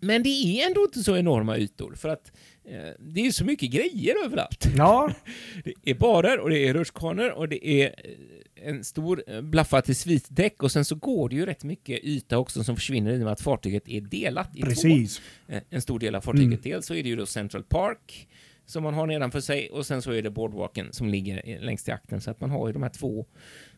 men 0.00 0.22
det 0.22 0.28
är 0.28 0.66
ändå 0.66 0.80
inte 0.84 1.02
så 1.02 1.16
enorma 1.16 1.56
ytor 1.58 1.94
för 1.94 2.08
att 2.08 2.32
eh, 2.64 2.90
det 3.00 3.26
är 3.26 3.30
så 3.30 3.44
mycket 3.44 3.70
grejer 3.70 4.14
överallt. 4.24 4.68
Ja, 4.76 5.12
Det 5.64 5.90
är 5.90 5.94
barer 5.94 6.38
och 6.38 6.50
det 6.50 6.58
är 6.68 6.74
rutschkanor 6.74 7.30
och 7.30 7.48
det 7.48 7.66
är 7.68 7.86
eh, 8.04 8.68
en 8.68 8.84
stor 8.84 9.22
eh, 9.26 9.40
blaffa 9.40 9.82
till 9.82 9.96
svitdäck 9.96 10.62
och 10.62 10.72
sen 10.72 10.84
så 10.84 10.94
går 10.94 11.28
det 11.28 11.36
ju 11.36 11.46
rätt 11.46 11.64
mycket 11.64 12.04
yta 12.04 12.38
också 12.38 12.64
som 12.64 12.76
försvinner 12.76 13.12
i 13.12 13.16
och 13.16 13.20
med 13.24 13.32
att 13.32 13.40
fartyget 13.40 13.88
är 13.88 14.00
delat 14.00 14.56
i 14.56 14.60
två 14.60 14.66
precis. 14.68 15.22
eh, 15.48 15.62
en 15.70 15.82
stor 15.82 15.98
del 15.98 16.14
av 16.14 16.20
fartyget. 16.20 16.46
Mm. 16.46 16.60
Dels 16.62 16.86
så 16.86 16.94
är 16.94 17.02
det 17.02 17.08
ju 17.08 17.16
då 17.16 17.26
Central 17.26 17.62
Park 17.62 18.28
som 18.68 18.82
man 18.82 18.94
har 18.94 19.06
nedanför 19.06 19.40
sig 19.40 19.70
och 19.70 19.86
sen 19.86 20.02
så 20.02 20.12
är 20.12 20.22
det 20.22 20.30
boardwalken 20.30 20.92
som 20.92 21.08
ligger 21.08 21.58
längst 21.60 21.88
i 21.88 21.90
akten 21.92 22.20
så 22.20 22.30
att 22.30 22.40
man 22.40 22.50
har 22.50 22.66
ju 22.66 22.72
de 22.72 22.82
här 22.82 22.90
två 22.90 23.26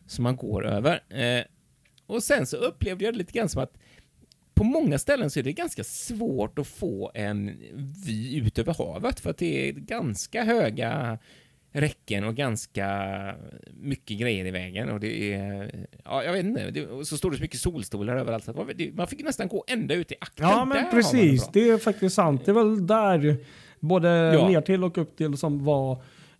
som 0.07 0.23
man 0.23 0.35
går 0.35 0.65
över. 0.65 1.03
Eh, 1.09 1.43
och 2.05 2.23
sen 2.23 2.45
så 2.45 2.57
upplevde 2.57 3.05
jag 3.05 3.13
det 3.13 3.17
lite 3.17 3.33
grann 3.33 3.49
som 3.49 3.63
att 3.63 3.77
på 4.53 4.63
många 4.63 4.99
ställen 4.99 5.29
så 5.29 5.39
är 5.39 5.43
det 5.43 5.53
ganska 5.53 5.83
svårt 5.83 6.59
att 6.59 6.67
få 6.67 7.11
en 7.13 7.57
vy 8.05 8.37
ut 8.37 8.59
över 8.59 8.73
havet 8.73 9.19
för 9.19 9.29
att 9.29 9.37
det 9.37 9.69
är 9.69 9.73
ganska 9.73 10.43
höga 10.43 11.17
räcken 11.73 12.23
och 12.23 12.35
ganska 12.35 12.89
mycket 13.73 14.19
grejer 14.19 14.45
i 14.45 14.51
vägen 14.51 14.89
och 14.89 14.99
det 14.99 15.33
är, 15.33 15.87
ja 16.05 16.23
jag 16.23 16.33
vet 16.33 16.45
inte, 16.45 16.71
det, 16.71 17.05
så 17.05 17.17
står 17.17 17.31
det 17.31 17.37
så 17.37 17.43
mycket 17.43 17.59
solstolar 17.59 18.15
överallt 18.17 18.43
så 18.43 18.67
man- 18.93 19.07
fick 19.07 19.23
nästan 19.23 19.47
gå 19.47 19.63
ända 19.67 19.93
ut 19.95 20.11
i 20.11 20.15
akten. 20.21 20.45
Ja 20.47 20.65
men 20.65 20.91
precis, 20.91 21.49
det 21.53 21.69
är 21.69 21.77
faktiskt 21.77 22.15
sant. 22.15 22.45
Det 22.45 22.51
är 22.51 22.55
väl 22.55 22.87
där 22.87 23.37
både 23.81 24.09
Ja. 24.09 24.47
ner 24.47 24.61
till 24.61 24.83
och 24.83 24.97
upp 24.97 25.17
till 25.17 25.37
som 25.37 25.63
var 25.65 25.91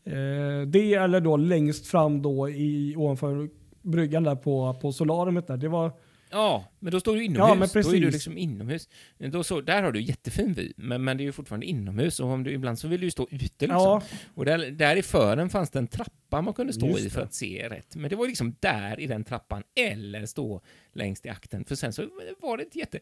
eh, 0.04 0.68
det 0.68 0.94
eller 0.94 1.22
då 1.22 1.38
längst 1.38 1.88
fram 1.88 2.22
då 2.22 2.50
i, 2.50 2.94
ovanför 2.98 3.50
bryggan 3.82 4.24
där 4.24 4.36
på, 4.36 4.74
på 4.82 4.92
solariumet 4.92 5.48
där. 5.48 5.58
Det 5.58 5.68
var, 5.68 5.92
Ja, 6.32 6.64
men 6.82 6.92
då 6.92 7.00
står 7.00 7.16
du 7.16 7.24
inomhus. 7.24 7.40
Ja, 7.50 7.56
men 7.56 7.70
Då 7.74 7.80
är 7.80 7.84
du 7.84 8.00
precis. 8.02 8.14
liksom 8.14 8.38
inomhus. 8.38 8.90
Då 9.18 9.44
så, 9.44 9.62
där 9.62 9.84
har 9.84 9.92
du 9.92 10.02
jättefin 10.02 10.54
vy, 10.54 10.74
men, 10.78 11.04
men 11.04 11.18
det 11.18 11.24
är 11.24 11.26
ju 11.26 11.32
fortfarande 11.32 11.66
inomhus 11.66 12.20
och 12.20 12.28
om 12.28 12.44
du, 12.44 12.52
ibland 12.52 12.80
så 12.80 12.88
vill 12.88 13.00
du 13.00 13.08
ju 13.08 13.12
stå 13.12 13.28
ute 13.32 13.44
liksom. 13.46 13.68
ja, 13.70 14.02
Och 14.36 14.46
där, 14.46 14.72
där 14.72 14.96
i 14.96 15.02
fören 15.02 15.50
fanns 15.50 15.70
det 15.70 15.80
en 15.80 15.88
trappa 15.88 16.42
man 16.42 16.54
kunde 16.54 16.74
stå 16.74 16.88
Just 16.88 17.00
i 17.06 17.10
för 17.10 17.20
det. 17.20 17.26
att 17.26 17.34
se 17.34 17.70
rätt. 17.70 17.96
Men 17.96 18.10
det 18.10 18.16
var 18.16 18.28
liksom 18.28 18.56
där 18.60 19.00
i 19.00 19.08
den 19.08 19.24
trappan, 19.24 19.64
eller 19.76 20.26
stå 20.26 20.62
längst 20.94 21.26
i 21.26 21.30
akten. 21.30 21.66
För 21.66 21.76
sen 21.76 21.94
så 21.94 22.08
var 22.40 22.58
det 22.58 22.76
jätte... 22.76 23.00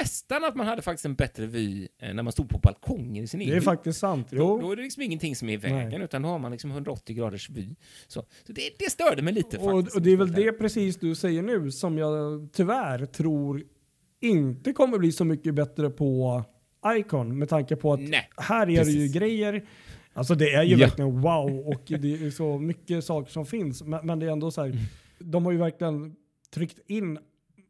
Nästan 0.00 0.44
att 0.44 0.54
man 0.56 0.66
hade 0.66 0.82
faktiskt 0.82 1.04
en 1.04 1.14
bättre 1.14 1.46
vy 1.46 1.88
eh, 1.98 2.14
när 2.14 2.22
man 2.22 2.32
stod 2.32 2.48
på 2.48 2.58
balkongen 2.58 3.24
i 3.24 3.26
sin 3.26 3.38
det 3.40 3.44
egen 3.44 3.54
är 3.56 3.60
hy. 3.60 3.64
faktiskt 3.64 3.98
sant. 4.00 4.26
Då, 4.30 4.36
Jo. 4.36 4.60
då 4.60 4.72
är 4.72 4.76
det 4.76 4.82
liksom 4.82 5.02
ingenting 5.02 5.36
som 5.36 5.48
är 5.48 5.52
i 5.52 5.56
vägen, 5.56 5.88
Nej. 5.88 6.02
utan 6.02 6.22
då 6.22 6.28
har 6.28 6.38
man 6.38 6.52
liksom 6.52 6.70
180 6.70 7.16
graders 7.16 7.50
vy. 7.50 7.68
Så, 8.06 8.24
så 8.46 8.52
det, 8.52 8.70
det 8.78 8.90
störde 8.90 9.22
mig 9.22 9.34
lite 9.34 9.58
Och, 9.58 9.70
faktiskt. 9.80 9.96
och 9.96 10.02
det 10.02 10.10
är 10.12 10.16
väl 10.16 10.32
det 10.32 10.52
precis 10.52 10.96
du 10.96 11.14
säger 11.14 11.42
nu 11.42 11.70
som 11.70 11.98
jag 11.98 12.48
tyvärr 12.52 13.03
tror 13.12 13.62
inte 14.20 14.72
kommer 14.72 14.98
bli 14.98 15.12
så 15.12 15.24
mycket 15.24 15.54
bättre 15.54 15.90
på 15.90 16.42
Icon 16.96 17.38
med 17.38 17.48
tanke 17.48 17.76
på 17.76 17.92
att 17.92 18.00
Nej, 18.00 18.28
här 18.36 18.70
är 18.70 18.84
det 18.84 18.90
ju 18.90 19.08
grejer. 19.08 19.64
Alltså 20.12 20.34
det 20.34 20.50
är 20.54 20.62
ju 20.62 20.70
Ja. 20.76 20.78
verkligen 20.86 21.20
wow 21.20 21.66
och 21.68 21.82
det 21.86 22.14
är 22.26 22.30
så 22.30 22.58
mycket 22.58 23.04
saker 23.04 23.30
som 23.32 23.46
finns. 23.46 23.82
Men, 23.82 24.06
men 24.06 24.18
det 24.18 24.26
är 24.26 24.30
ändå 24.30 24.50
så 24.50 24.60
här, 24.62 24.68
Mm. 24.68 24.80
de 25.18 25.44
har 25.44 25.52
ju 25.52 25.58
verkligen 25.58 26.16
tryckt 26.54 26.78
in 26.90 27.18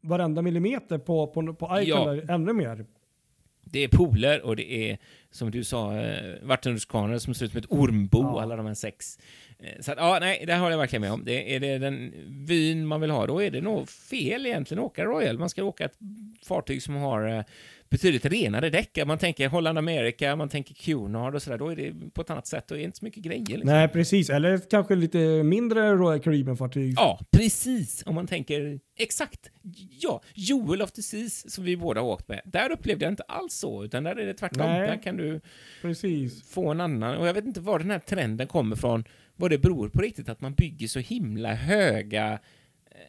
varenda 0.01 0.41
millimeter 0.41 0.97
på, 0.97 1.27
på, 1.27 1.53
på 1.53 1.65
Icon 1.81 2.17
Ja. 2.27 2.33
ännu 2.33 2.53
mer. 2.53 2.85
Det 3.75 3.83
är 3.83 3.87
pooler 3.87 4.41
och 4.45 4.55
det 4.55 4.91
är, 4.91 4.97
som 5.31 5.51
du 5.51 5.63
sa, 5.63 5.97
eh, 5.97 6.33
vattenrutschkanor 6.41 7.17
som 7.17 7.33
ser 7.33 7.45
ut 7.45 7.51
som 7.51 7.59
ett 7.59 7.65
ormbo, 7.71 8.21
Ja. 8.21 8.41
alla 8.41 8.55
de 8.55 8.65
här 8.65 8.73
sex. 8.73 9.19
Eh, 9.59 9.69
Så 9.79 9.91
att, 9.91 9.97
ja, 9.97 10.17
nej, 10.21 10.43
det 10.47 10.55
håller 10.55 10.71
jag 10.71 10.77
verkligen 10.77 11.01
med 11.01 11.11
om. 11.11 11.25
Det, 11.25 11.55
är 11.55 11.59
det 11.59 11.77
den 11.77 12.13
vyn 12.47 12.87
man 12.87 13.01
vill 13.01 13.09
ha, 13.11 13.25
då 13.27 13.43
är 13.43 13.51
det 13.51 13.61
nog 13.61 13.89
fel 13.89 14.45
egentligen 14.45 14.83
att 14.83 14.85
åka 14.91 15.05
Royal. 15.05 15.37
Man 15.39 15.49
ska 15.49 15.63
åka 15.63 15.85
ett 15.85 15.97
fartyg 16.47 16.81
som 16.83 16.95
har 16.95 17.27
eh, 17.27 17.43
betydligt 17.89 18.25
renare 18.25 18.69
däck. 18.69 19.05
Man 19.05 19.17
tänker 19.17 19.49
Holland 19.49 19.77
America, 19.77 20.35
man 20.35 20.49
tänker 20.49 20.73
Cunard 20.75 21.35
och 21.35 21.41
sådär, 21.41 21.57
då 21.57 21.69
är 21.69 21.75
det 21.75 21.93
på 22.13 22.21
ett 22.21 22.29
annat 22.29 22.47
sätt 22.47 22.71
och 22.71 22.79
inte 22.79 22.97
så 22.97 23.05
mycket 23.05 23.23
grejer. 23.23 23.45
Liksom. 23.47 23.65
Nej 23.65 23.87
precis, 23.87 24.29
eller 24.29 24.57
kanske 24.69 24.95
lite 24.95 25.43
mindre 25.43 25.93
Royal 25.93 26.19
Caribbean-fartyg. 26.19 26.93
Ja, 26.97 27.19
precis. 27.31 28.03
Om 28.05 28.15
man 28.15 28.27
tänker 28.27 28.79
exakt. 28.97 29.49
Ja, 29.99 30.21
Joel 30.33 30.81
of 30.81 30.91
the 30.91 31.01
Seas 31.01 31.51
som 31.51 31.63
vi 31.63 31.77
båda 31.77 32.01
har 32.01 32.07
åkt 32.07 32.27
med. 32.27 32.41
Där 32.45 32.71
upplevde 32.71 33.05
jag 33.05 33.11
inte 33.11 33.23
alls 33.23 33.53
så, 33.53 33.83
utan 33.83 34.03
där 34.03 34.15
är 34.15 34.25
det 34.25 34.33
tvärtom. 34.33 34.67
Nej. 34.67 34.87
Där 34.87 35.03
kan 35.03 35.17
du 35.17 35.41
Precis. 35.81 36.49
få 36.49 36.71
en 36.71 36.81
annan, 36.81 37.17
och 37.17 37.27
jag 37.27 37.33
vet 37.33 37.45
inte 37.45 37.61
var 37.61 37.79
den 37.79 37.91
här 37.91 37.99
trenden 37.99 38.47
kommer 38.47 38.75
från, 38.75 39.03
vad 39.35 39.51
det 39.51 39.57
beror 39.57 39.89
på 39.89 40.01
riktigt, 40.01 40.29
att 40.29 40.41
man 40.41 40.53
bygger 40.53 40.87
så 40.87 40.99
himla 40.99 41.53
höga 41.53 42.39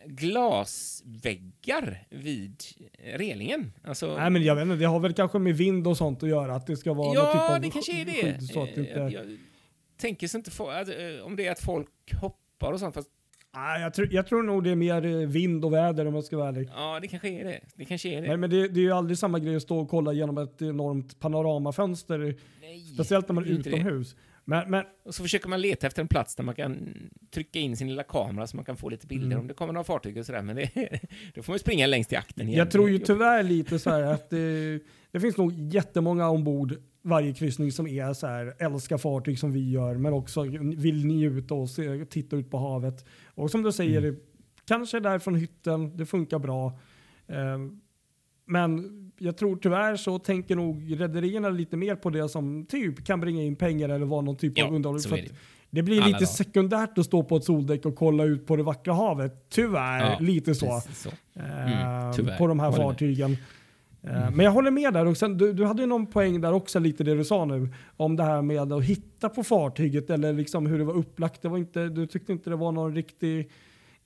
glasväggar 0.07 2.07
vid 2.11 2.63
relingen. 3.05 3.73
Alltså, 3.85 4.17
Nej 4.17 4.31
men 4.31 4.43
jag 4.45 4.55
vet 4.55 4.63
inte, 4.63 4.77
det 4.77 4.85
har 4.85 5.01
väl 5.01 5.13
kanske 5.13 5.39
med 5.39 5.57
vind 5.57 5.87
och 5.87 5.97
sånt 5.97 6.23
att 6.23 6.29
göra. 6.29 6.55
Att 6.55 6.67
det 6.67 6.77
ska 6.77 6.93
vara 6.93 7.07
någon 7.07 7.15
typ 7.33 7.35
ja, 7.35 7.55
av 7.55 7.61
det 7.61 7.71
kanske 7.71 8.01
är 8.01 8.05
det. 8.05 8.13
skydd 8.13 8.43
så 8.49 8.63
att 8.63 8.75
det 8.75 8.81
Eh, 8.81 9.05
inte... 9.05 9.17
jag- 9.17 9.39
tänker 9.99 10.29
sig 10.29 10.39
inte 10.39 10.51
få, 10.51 10.71
eh, 10.71 11.25
om 11.25 11.37
det 11.37 11.47
är 11.47 11.53
att 11.53 11.61
folk 11.61 11.89
hoppar 12.21 12.73
och 12.73 12.81
sånt. 12.81 12.95
Fast, 12.95 13.09
Nej, 13.55 13.83
jag, 13.83 13.95
tror, 13.95 14.09
jag 14.13 14.27
tror 14.27 14.43
nog 14.43 14.65
det 14.65 14.71
är 14.71 14.75
mer 14.77 15.07
eh, 15.07 15.29
vind 15.29 15.65
och 15.65 15.73
väder 15.73 16.07
om 16.07 16.15
jag 16.15 16.25
ska 16.25 16.37
vara 16.37 16.49
ärlig. 16.49 16.69
ja, 16.77 16.99
det 17.03 17.09
kanske 17.09 17.29
är 17.29 17.45
det. 17.45 17.61
Det 17.75 17.85
kanske 17.85 18.09
är 18.09 18.23
det. 18.23 18.29
Nej, 18.29 18.37
men 18.37 18.51
det, 18.51 18.69
det 18.69 18.81
är 18.81 18.85
ju 18.85 18.93
aldrig 18.93 19.19
samma 19.19 19.39
grej 19.39 19.57
att 19.57 19.63
stå 19.63 19.79
och 19.79 19.89
kolla 19.89 20.13
genom 20.13 20.39
ett 20.39 20.63
enormt 20.63 21.21
panoramafönster. 21.21 22.19
Nej, 22.61 22.81
Speciellt 22.95 23.29
när 23.29 23.35
man 23.35 23.45
är 23.45 23.51
inte 23.51 23.71
det. 23.71 23.77
Men, 24.49 24.71
men 24.71 24.85
Och 25.05 25.15
så 25.15 25.23
försöker 25.23 25.49
man 25.49 25.61
leta 25.61 25.87
efter 25.87 26.03
en 26.03 26.09
plats 26.09 26.35
där 26.37 26.45
man 26.45 26.55
kan 26.55 26.95
trycka 27.31 27.59
in 27.59 27.77
sin 27.77 27.89
lilla 27.89 28.03
kamera 28.03 28.47
så 28.47 28.57
man 28.57 28.65
kan 28.65 28.77
få 28.77 28.89
lite 28.89 29.07
bilder 29.07 29.27
Mm. 29.27 29.39
om 29.41 29.47
det 29.47 29.55
kommer 29.55 29.73
några 29.73 29.85
fartyg 29.85 30.19
och 30.19 30.27
sådär. 30.27 30.43
Men 30.43 30.57
det, 30.57 30.71
då 31.35 31.43
får 31.43 31.53
man 31.53 31.55
ju 31.55 31.59
springa 31.59 31.87
längst 31.87 32.09
till 32.09 32.19
akten 32.19 32.49
igen. 32.49 32.59
jag 32.59 32.71
tror 32.71 32.91
ju 32.91 32.99
tyvärr 32.99 33.43
lite 33.43 33.79
så 33.79 33.91
här 33.91 34.03
att 34.13 34.31
det, 34.31 34.81
det 35.11 35.21
finns 35.21 35.37
nog 35.37 35.53
jättemånga 35.75 36.29
ombord 36.29 36.75
varje 37.03 37.35
kryssning 37.35 37.73
som 37.73 37.87
är 37.87 38.13
så 38.13 38.27
här, 38.27 38.55
älskar 38.59 38.99
fartyg 38.99 39.39
som 39.39 39.53
vi 39.53 39.71
gör, 39.71 39.95
men 39.95 40.13
också 40.13 40.43
vill 40.77 41.07
njuta 41.07 41.55
och 41.55 41.71
se, 41.71 42.05
titta 42.05 42.37
ut 42.37 42.51
på 42.51 42.59
havet. 42.59 43.05
Och 43.27 43.51
som 43.51 43.63
du 43.63 43.73
säger, 43.73 43.99
Mm. 44.03 44.17
kanske 44.67 45.01
där 45.01 45.19
från 45.19 45.35
hytten, 45.35 45.97
det 45.97 46.07
funkar 46.07 46.39
bra. 46.39 46.79
Eh, 47.27 47.59
men 48.47 49.06
jag 49.19 49.37
tror 49.37 49.57
tyvärr 49.57 49.97
så 49.97 50.19
tänker 50.19 50.57
nog 50.57 51.01
rederierna 51.01 51.49
lite 51.49 51.77
mer 51.77 51.95
på 51.97 52.11
det 52.11 52.29
som 52.29 52.67
typ 52.67 53.05
kan 53.05 53.21
bringa 53.21 53.43
in 53.43 53.57
pengar 53.57 53.89
eller 53.89 54.07
vara 54.07 54.21
någon 54.21 54.37
typ 54.37 54.53
Ja, 54.59 54.67
av 54.67 54.75
underhållning. 54.75 55.29
det. 55.71 55.83
Blir 55.83 55.97
Alla 55.97 56.07
lite 56.07 56.17
dagar. 56.19 56.27
sekundärt 56.27 56.99
att 56.99 57.07
stå 57.07 57.23
på 57.23 57.37
ett 57.37 57.45
soldäck 57.45 57.87
och 57.87 57.97
kolla 57.97 58.25
ut 58.25 58.47
på 58.47 58.57
det 58.57 58.63
vackra 58.63 58.95
havet. 58.95 59.47
Tyvärr, 59.51 60.01
Ja, 60.11 60.19
lite 60.21 60.55
så. 60.55 60.81
Så. 60.93 61.09
Eh, 61.09 62.13
tyvärr. 62.17 62.39
på 62.39 62.47
de 62.47 62.61
här 62.61 62.71
Håller 62.71 62.85
fartygen. 62.85 63.37
Eh, 64.03 64.31
Men 64.31 64.45
jag 64.45 64.53
håller 64.53 64.71
med 64.71 64.93
där. 64.95 65.07
Och 65.07 65.17
sen, 65.17 65.39
du, 65.39 65.53
du 65.53 65.65
hade 65.65 65.83
ju 65.83 65.87
någon 65.87 66.07
poäng 66.07 66.41
där 66.41 66.53
också, 66.53 66.79
lite 66.79 67.05
det 67.05 67.15
du 67.15 67.25
sa 67.25 67.45
nu. 67.45 67.69
Om 67.97 68.17
det 68.17 68.23
här 68.23 68.43
med 68.43 68.73
att 68.73 68.85
hitta 68.85 69.29
på 69.29 69.43
fartyget 69.45 70.11
eller 70.11 70.33
liksom 70.33 70.67
hur 70.67 70.79
det 70.79 70.85
var 70.85 70.95
upplagt. 70.95 71.43
Det 71.43 71.49
var 71.49 71.59
inte, 71.59 71.89
du 71.89 72.07
tyckte 72.07 72.33
inte 72.33 72.51
det 72.51 72.57
var 72.57 72.73
någon 72.73 72.95
riktig... 72.95 73.51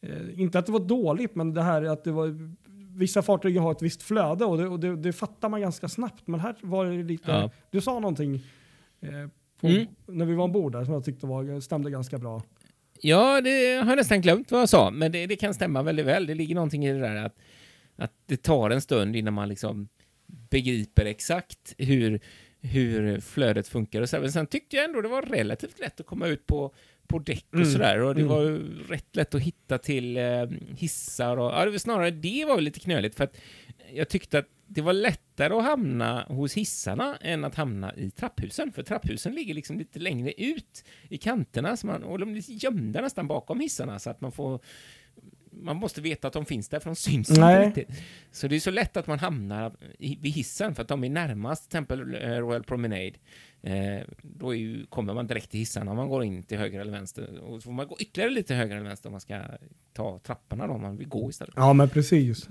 Eh, 0.01 0.41
inte 0.41 0.59
att 0.59 0.67
det 0.67 0.73
var 0.73 0.81
dåligt, 0.81 1.35
men 1.35 1.55
det 1.55 1.63
här 1.63 1.83
att 1.83 2.05
det 2.05 2.13
var... 2.13 2.51
Vissa 2.95 3.23
fartyg 3.23 3.59
har 3.59 3.73
ett 3.73 3.83
visst 3.83 4.03
flöde 4.03 4.45
och 4.45 4.59
det, 4.59 4.69
och 4.69 4.81
det, 4.81 4.97
det 4.97 5.13
fattar 5.13 5.49
man 5.49 5.61
ganska 5.61 5.89
snabbt. 5.89 6.27
Men 6.27 6.41
här 6.41 6.55
var 6.61 6.87
det 6.87 7.03
lite... 7.03 7.31
Ja. 7.31 7.51
Du 7.71 7.81
sa 7.81 8.01
någonting 8.01 8.35
eh, 9.01 9.11
på, 9.61 9.67
Mm. 9.67 9.87
när 10.07 10.25
vi 10.25 10.35
var 10.35 10.45
ombord 10.45 10.73
där 10.73 10.85
som 10.85 10.95
jag 10.95 11.05
tyckte 11.05 11.27
var, 11.27 11.61
stämde 11.61 11.91
ganska 11.91 12.19
bra. 12.19 12.43
Ja, 13.01 13.41
det 13.41 13.75
har 13.83 13.89
jag 13.91 13.97
nästan 13.97 14.21
glömt 14.21 14.51
vad 14.51 14.61
jag 14.61 14.69
sa, 14.69 14.91
men 14.91 15.13
det, 15.13 15.27
det 15.27 15.37
kan 15.37 15.55
stämma 15.55 15.83
väldigt 15.83 16.07
väl. 16.07 16.27
Det 16.27 16.35
ligger 16.35 16.55
någonting 16.55 16.87
i 16.87 16.93
det 16.93 16.99
där 16.99 17.17
att, 17.17 17.37
att 17.97 18.13
det 18.27 18.37
tar 18.43 18.71
en 18.71 18.81
stund 18.81 19.17
innan 19.17 19.35
man 19.35 19.49
liksom 19.49 19.89
begriper 20.51 21.05
exakt 21.05 21.75
hur, 21.79 22.21
hur 22.61 23.21
flödet 23.21 23.69
funkar. 23.69 24.03
Och 24.03 24.09
så. 24.09 24.21
Men 24.21 24.33
sen 24.33 24.47
tyckte 24.47 24.77
jag 24.77 24.85
ändå 24.85 25.01
det 25.01 25.09
var 25.09 25.23
relativt 25.23 25.79
lätt 25.79 26.01
att 26.01 26.07
komma 26.07 26.27
ut 26.27 26.47
på, 26.47 26.75
på 27.11 27.19
däck 27.19 27.47
och 27.51 27.55
Mm. 27.55 27.73
sådär. 27.73 28.01
Och 28.03 28.15
det 28.15 28.21
Mm. 28.21 28.33
var 28.35 28.43
ju 28.43 28.83
rätt 28.89 29.17
lätt 29.17 29.35
att 29.35 29.43
hitta 29.43 29.79
till 29.79 30.17
eh, 30.17 30.47
hissar. 30.77 31.37
Och, 31.37 31.53
ja, 31.53 31.65
det 31.65 31.71
var 31.71 31.79
snarare 31.79 32.11
det 32.11 32.45
var 32.49 32.61
lite 32.61 32.81
knöligt, 32.81 33.15
för 33.17 33.25
att 33.25 33.37
jag 33.93 34.09
tyckte 34.09 34.39
att 34.39 34.47
det 34.67 34.81
var 34.83 34.93
lättare 34.93 35.55
att 35.55 35.65
hamna 35.65 36.23
hos 36.29 36.55
hissarna 36.55 37.17
än 37.21 37.45
att 37.45 37.55
hamna 37.55 37.95
i 37.95 38.11
trapphusen. 38.11 38.73
För 38.73 38.83
trapphusen 38.83 39.35
ligger 39.35 39.55
liksom 39.55 39.79
lite 39.79 39.99
längre 39.99 40.33
ut 40.43 40.85
i 41.09 41.19
kanterna 41.19 41.77
så 41.77 41.87
man, 41.87 42.03
och 42.03 42.19
de 42.19 42.35
är 42.37 42.43
gömda 42.65 43.01
nästan 43.01 43.27
bakom 43.29 43.61
hissarna 43.61 43.99
så 43.99 44.11
att 44.11 44.21
man 44.21 44.33
får 44.33 44.61
man 45.63 45.77
måste 45.77 46.01
veta 46.01 46.27
att 46.27 46.33
de 46.33 46.45
finns 46.45 46.69
där 46.69 46.81
för 46.81 46.91
de 46.91 46.97
syns 46.97 47.31
Nej. 47.31 47.67
inte 47.67 47.81
riktigt. 47.81 48.03
Så 48.33 48.49
det 48.49 48.57
är 48.57 48.61
så 48.61 48.71
lätt 48.71 48.97
att 48.97 49.07
man 49.07 49.19
hamnar 49.19 49.77
i, 49.99 50.19
vid 50.21 50.33
hissen 50.33 50.75
för 50.75 50.83
att 50.83 50.89
de 50.89 51.05
är 51.05 51.11
närmast 51.11 51.71
till 51.71 51.79
exempel 51.79 52.15
eh, 52.15 52.31
Royal 52.31 52.65
Promenade. 52.65 53.13
Eh, 53.63 54.07
då 54.23 54.55
ju, 54.55 54.87
kommer 54.87 55.15
man 55.15 55.27
direkt 55.27 55.51
till 55.51 55.61
hissarna 55.61 55.91
om 55.91 55.97
man 55.97 56.09
går 56.09 56.25
in 56.25 56.43
till 56.43 56.59
höger 56.59 56.81
eller 56.81 56.93
vänster. 56.93 57.39
Och 57.39 57.63
så 57.63 57.67
får 57.67 57.73
man 57.73 57.89
gå 57.89 57.97
ytterligare 58.01 58.31
lite 58.31 58.55
höger 58.55 58.77
eller 58.77 58.89
vänster 58.89 59.09
om 59.09 59.13
man 59.13 59.21
ska 59.21 59.43
ta 59.93 60.19
trapporna 60.19 60.67
då, 60.67 60.73
om 60.73 60.83
man 60.83 60.97
vill 60.97 61.09
gå 61.09 61.31
istället. 61.31 61.55
Ja, 61.57 61.73
men 61.73 61.89
precis. 61.89 62.49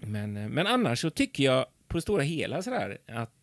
Men, 0.00 0.36
eh, 0.36 0.48
men 0.48 0.66
annars 0.66 1.00
så 1.00 1.10
tycker 1.10 1.44
jag 1.44 1.66
på 1.88 1.96
det 1.96 2.02
stora 2.02 2.22
hela 2.22 2.62
sådär 2.62 2.98
att 3.06 3.34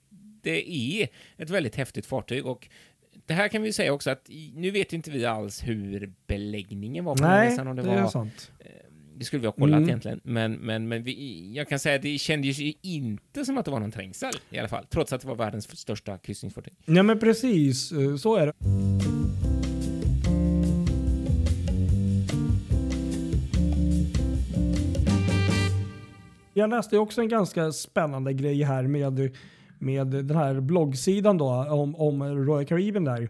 det 0.42 0.72
är 0.72 1.08
ett 1.38 1.50
väldigt 1.50 1.76
häftigt 1.76 2.06
fartyg 2.06 2.46
och 2.46 2.70
det 3.26 3.34
här 3.34 3.48
kan 3.48 3.62
vi 3.62 3.74
säga 3.74 3.94
också 3.94 4.10
att 4.10 4.30
nu 4.54 4.72
vet 4.72 4.94
inte 4.94 5.12
vi 5.12 5.26
alls 5.26 5.64
hur 5.64 6.14
beläggningen 6.28 7.06
var 7.06 7.16
på 7.16 7.24
Nej, 7.24 7.50
resan. 7.50 7.68
Om 7.68 7.76
det, 7.76 7.82
det 7.82 7.88
var, 7.88 7.96
är 7.96 8.08
sant. 8.08 8.52
det 9.18 9.26
skulle 9.26 9.40
vi 9.42 9.48
ha 9.48 9.52
kollat 9.52 9.78
Mm. 9.78 9.90
egentligen, 9.90 10.22
men, 10.24 10.54
men, 10.54 10.88
men 10.88 11.04
vi, 11.04 11.52
jag 11.56 11.70
kan 11.70 11.80
säga 11.80 11.96
att 11.96 12.02
det 12.02 12.18
kändes 12.18 12.60
ju 12.60 12.74
inte 12.82 13.46
som 13.46 13.58
att 13.58 13.66
det 13.66 13.72
var 13.72 13.80
någon 13.80 13.92
trängsel 13.92 14.34
i 14.50 14.60
alla 14.60 14.68
fall, 14.68 14.86
trots 14.90 15.14
att 15.14 15.22
det 15.22 15.28
var 15.28 15.36
världens 15.36 15.78
största 15.80 16.18
kryssningsfartyg. 16.18 16.74
Ja 16.86 17.04
men 17.04 17.20
precis, 17.20 17.92
eh, 17.92 18.16
så 18.16 18.36
är 18.36 18.46
det. 18.46 18.54
Jag 26.54 26.70
läste 26.70 26.98
också 26.98 27.22
en 27.22 27.30
ganska 27.30 27.72
spännande 27.72 28.34
grej 28.34 28.64
här 28.64 28.84
med, 28.84 29.36
med 29.80 30.08
den 30.08 30.36
här 30.38 30.60
bloggsidan 30.60 31.38
då 31.38 31.48
om, 31.70 31.96
om 31.96 32.24
Royal 32.24 32.66
Caribbean 32.66 33.04
där. 33.04 33.30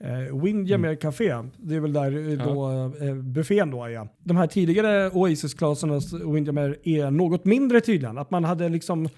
Eh, 0.00 0.42
Windjammer 0.42 0.94
Café, 0.94 1.34
det 1.56 1.74
är 1.74 1.80
väl 1.80 1.92
där 1.92 2.30
eh, 2.32 2.44
då, 2.46 2.70
eh, 3.06 3.14
buffén 3.14 3.70
då 3.70 3.84
är. 3.84 4.08
De 4.22 4.36
här 4.36 4.46
tidigare 4.46 5.10
Oasis-klasernas 5.10 6.12
Windjammer 6.12 6.78
är 6.84 7.10
något 7.10 7.44
mindre 7.44 7.80
tydligen. 7.80 8.18
Att 8.18 8.30
man 8.30 8.44
hade 8.44 8.68
liksom 8.68 9.08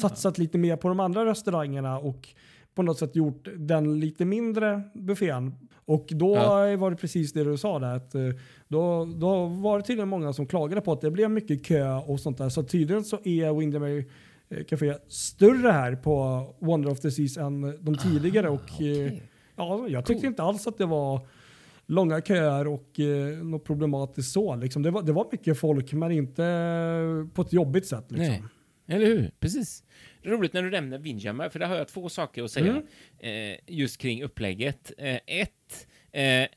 satsat 0.00 0.38
lite 0.38 0.58
mer 0.58 0.76
på 0.76 0.88
de 0.88 1.00
andra 1.00 1.24
restaurangerna 1.26 1.98
och 1.98 2.28
på 2.74 2.82
något 2.82 2.98
sätt 2.98 3.16
gjort 3.16 3.48
den 3.56 4.00
lite 4.00 4.24
mindre 4.24 4.82
buffén. 4.94 5.54
Och 5.84 6.06
då 6.10 6.34
Ja. 6.36 6.76
var 6.76 6.90
det 6.90 6.96
precis 6.96 7.32
det 7.32 7.44
du 7.44 7.56
sa 7.56 7.78
där. 7.78 7.96
Att 7.96 8.14
eh, 8.14 8.22
då, 8.68 9.04
då 9.16 9.46
var 9.46 9.78
det 9.78 9.84
tydligen 9.84 10.08
många 10.08 10.32
som 10.32 10.46
klagade 10.46 10.80
på 10.80 10.92
att 10.92 11.00
det 11.00 11.10
blev 11.10 11.30
mycket 11.30 11.64
kö 11.64 11.94
och 11.94 12.20
sånt 12.20 12.38
där. 12.38 12.48
Så 12.48 12.62
tydligen 12.62 13.04
så 13.04 13.18
är 13.24 13.58
Windermere 13.58 14.04
Café 14.68 14.94
större 15.08 15.70
här 15.72 15.96
på 15.96 16.46
Wonder 16.60 16.90
of 16.90 17.00
the 17.00 17.10
Seas 17.10 17.36
än 17.36 17.84
de 17.84 17.96
tidigare. 17.98 18.48
och, 18.48 18.60
eh, 18.60 18.66
okej. 19.06 19.22
ja, 19.56 19.86
jag 19.88 20.04
tyckte 20.06 20.20
Cool. 20.20 20.28
inte 20.28 20.42
alls 20.42 20.66
att 20.66 20.78
det 20.78 20.86
var 20.86 21.26
långa 21.86 22.20
köer 22.20 22.66
och 22.66 23.00
eh, 23.00 23.38
något 23.44 23.64
problematiskt 23.64 24.32
så. 24.32 24.56
Liksom. 24.56 24.82
Det, 24.82 24.90
var, 24.90 25.02
det 25.02 25.12
var 25.12 25.28
mycket 25.32 25.58
folk 25.58 25.92
men 25.92 26.12
inte 26.12 26.42
på 27.34 27.42
ett 27.42 27.52
jobbigt 27.52 27.86
sätt. 27.86 28.04
Liksom. 28.08 28.26
Nej. 28.28 28.42
Eller 28.86 29.06
hur? 29.06 29.30
Precis. 29.40 29.84
Roligt 30.22 30.52
när 30.52 30.62
du 30.62 30.70
nämner 30.70 30.98
Windjammer, 30.98 31.48
för 31.48 31.58
där 31.58 31.66
har 31.66 31.76
jag 31.76 31.88
två 31.88 32.08
saker 32.08 32.42
att 32.42 32.50
säga 32.50 32.82
eh, 33.18 33.56
just 33.66 33.98
kring 34.00 34.22
upplägget. 34.22 34.92
Eh, 34.98 35.18
ett, 35.26 35.86
eh, 36.12 36.48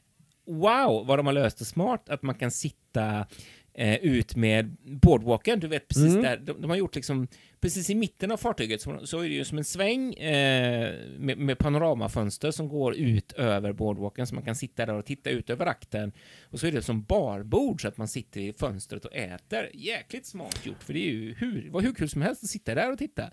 wow 0.47 1.05
vad 1.08 1.19
de 1.19 1.25
har 1.25 1.34
löst 1.34 1.60
det 1.60 1.65
smart 1.65 2.10
att 2.10 2.21
man 2.21 2.36
kan 2.36 2.51
sitta 2.51 3.25
eh, 3.73 3.95
ut 3.95 4.36
med 4.36 4.75
boardwalken, 5.01 5.60
du 5.60 5.67
vet 5.67 5.88
precis 5.88 6.12
Mm. 6.12 6.21
där. 6.23 6.38
De, 6.38 6.62
de 6.62 6.69
har 6.69 6.77
gjort 6.77 6.95
liksom, 6.95 7.27
precis 7.65 7.89
i 7.89 7.95
mitten 7.95 8.32
av 8.32 8.38
fartyget 8.38 8.82
så, 8.82 9.19
är 9.19 9.30
det 9.30 9.36
ju 9.36 9.45
som 9.45 9.58
en 9.58 9.63
sväng 9.63 10.13
eh, 10.13 10.93
med, 11.17 11.38
med 11.38 11.58
panoramafönster 11.58 12.51
som 12.51 12.67
går 12.69 12.95
ut 12.95 13.32
över 13.32 13.73
boardwalken 13.73 14.28
så 14.28 14.36
man 14.36 14.43
kan 14.43 14.56
sitta 14.56 14.86
där 14.86 14.93
och 14.93 15.06
titta 15.06 15.30
ut 15.30 15.49
över 15.49 15.65
akten. 15.65 16.12
Och 16.49 16.60
så 16.60 16.67
är 16.67 16.71
det 16.71 16.82
som 16.82 17.04
barbord 17.04 17.82
så 17.82 17.88
att 17.88 17.97
man 17.97 18.08
sitter 18.08 18.41
i 18.41 18.54
fönstret 18.54 19.06
och 19.06 19.15
äter. 19.15 19.69
Jäkligt 19.73 20.25
smart 20.25 20.65
gjort, 20.65 20.84
för 20.84 20.93
det 20.93 20.99
är 20.99 21.12
ju 21.12 21.34
hur, 21.34 21.69
var 21.71 21.82
hur 21.82 21.93
kul 21.93 22.10
som 22.10 22.21
helst 22.21 22.43
att 22.43 22.49
sitta 22.49 22.75
där 22.75 22.91
och 22.91 22.97
titta. 22.97 23.23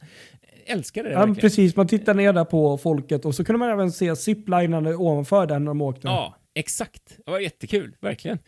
Älskar 0.66 1.04
det 1.04 1.10
Ja, 1.10 1.18
verkligen. 1.18 1.34
precis, 1.40 1.76
man 1.76 1.88
tittar 1.88 2.14
ner 2.14 2.32
där 2.32 2.44
på 2.44 2.78
folket 2.78 3.24
och 3.24 3.34
så 3.34 3.44
kunde 3.44 3.58
man 3.58 3.70
även 3.70 3.92
se 3.92 4.16
ziplinarna 4.16 4.90
ovanför 4.90 5.46
den 5.46 5.64
när 5.64 5.70
de 5.70 5.80
åkte. 5.80 6.08
Ja, 6.08 6.36
exakt. 6.54 7.16
Det 7.24 7.30
var 7.30 7.38
jättekul, 7.40 7.96
verkligen. 8.00 8.38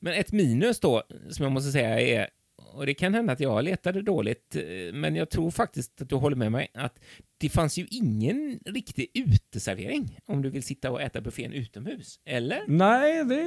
Men 0.00 0.12
ett 0.14 0.32
minus 0.32 0.80
då, 0.80 1.02
som 1.30 1.42
jag 1.42 1.52
måste 1.52 1.70
säga 1.72 2.00
är, 2.00 2.28
och 2.74 2.86
det 2.86 2.94
kan 2.94 3.14
hända 3.14 3.32
att 3.32 3.40
jag 3.40 3.64
letade 3.64 4.02
dåligt, 4.02 4.56
eh, 4.56 4.94
men 4.94 5.16
jag 5.16 5.30
tror 5.30 5.50
faktiskt 5.50 6.02
att 6.02 6.08
du 6.08 6.14
håller 6.14 6.36
med 6.36 6.52
mig, 6.52 6.68
att 6.74 7.00
det 7.38 7.48
fanns 7.48 7.78
ju 7.78 7.86
ingen 7.90 8.60
riktig 8.66 9.10
uteservering 9.14 10.18
om 10.26 10.42
du 10.42 10.50
vill 10.50 10.62
sitta 10.62 10.90
och 10.90 11.02
äta 11.02 11.20
buffén 11.20 11.52
utomhus. 11.52 12.20
Eller? 12.24 12.62
Nej, 12.66 13.24
det 13.24 13.40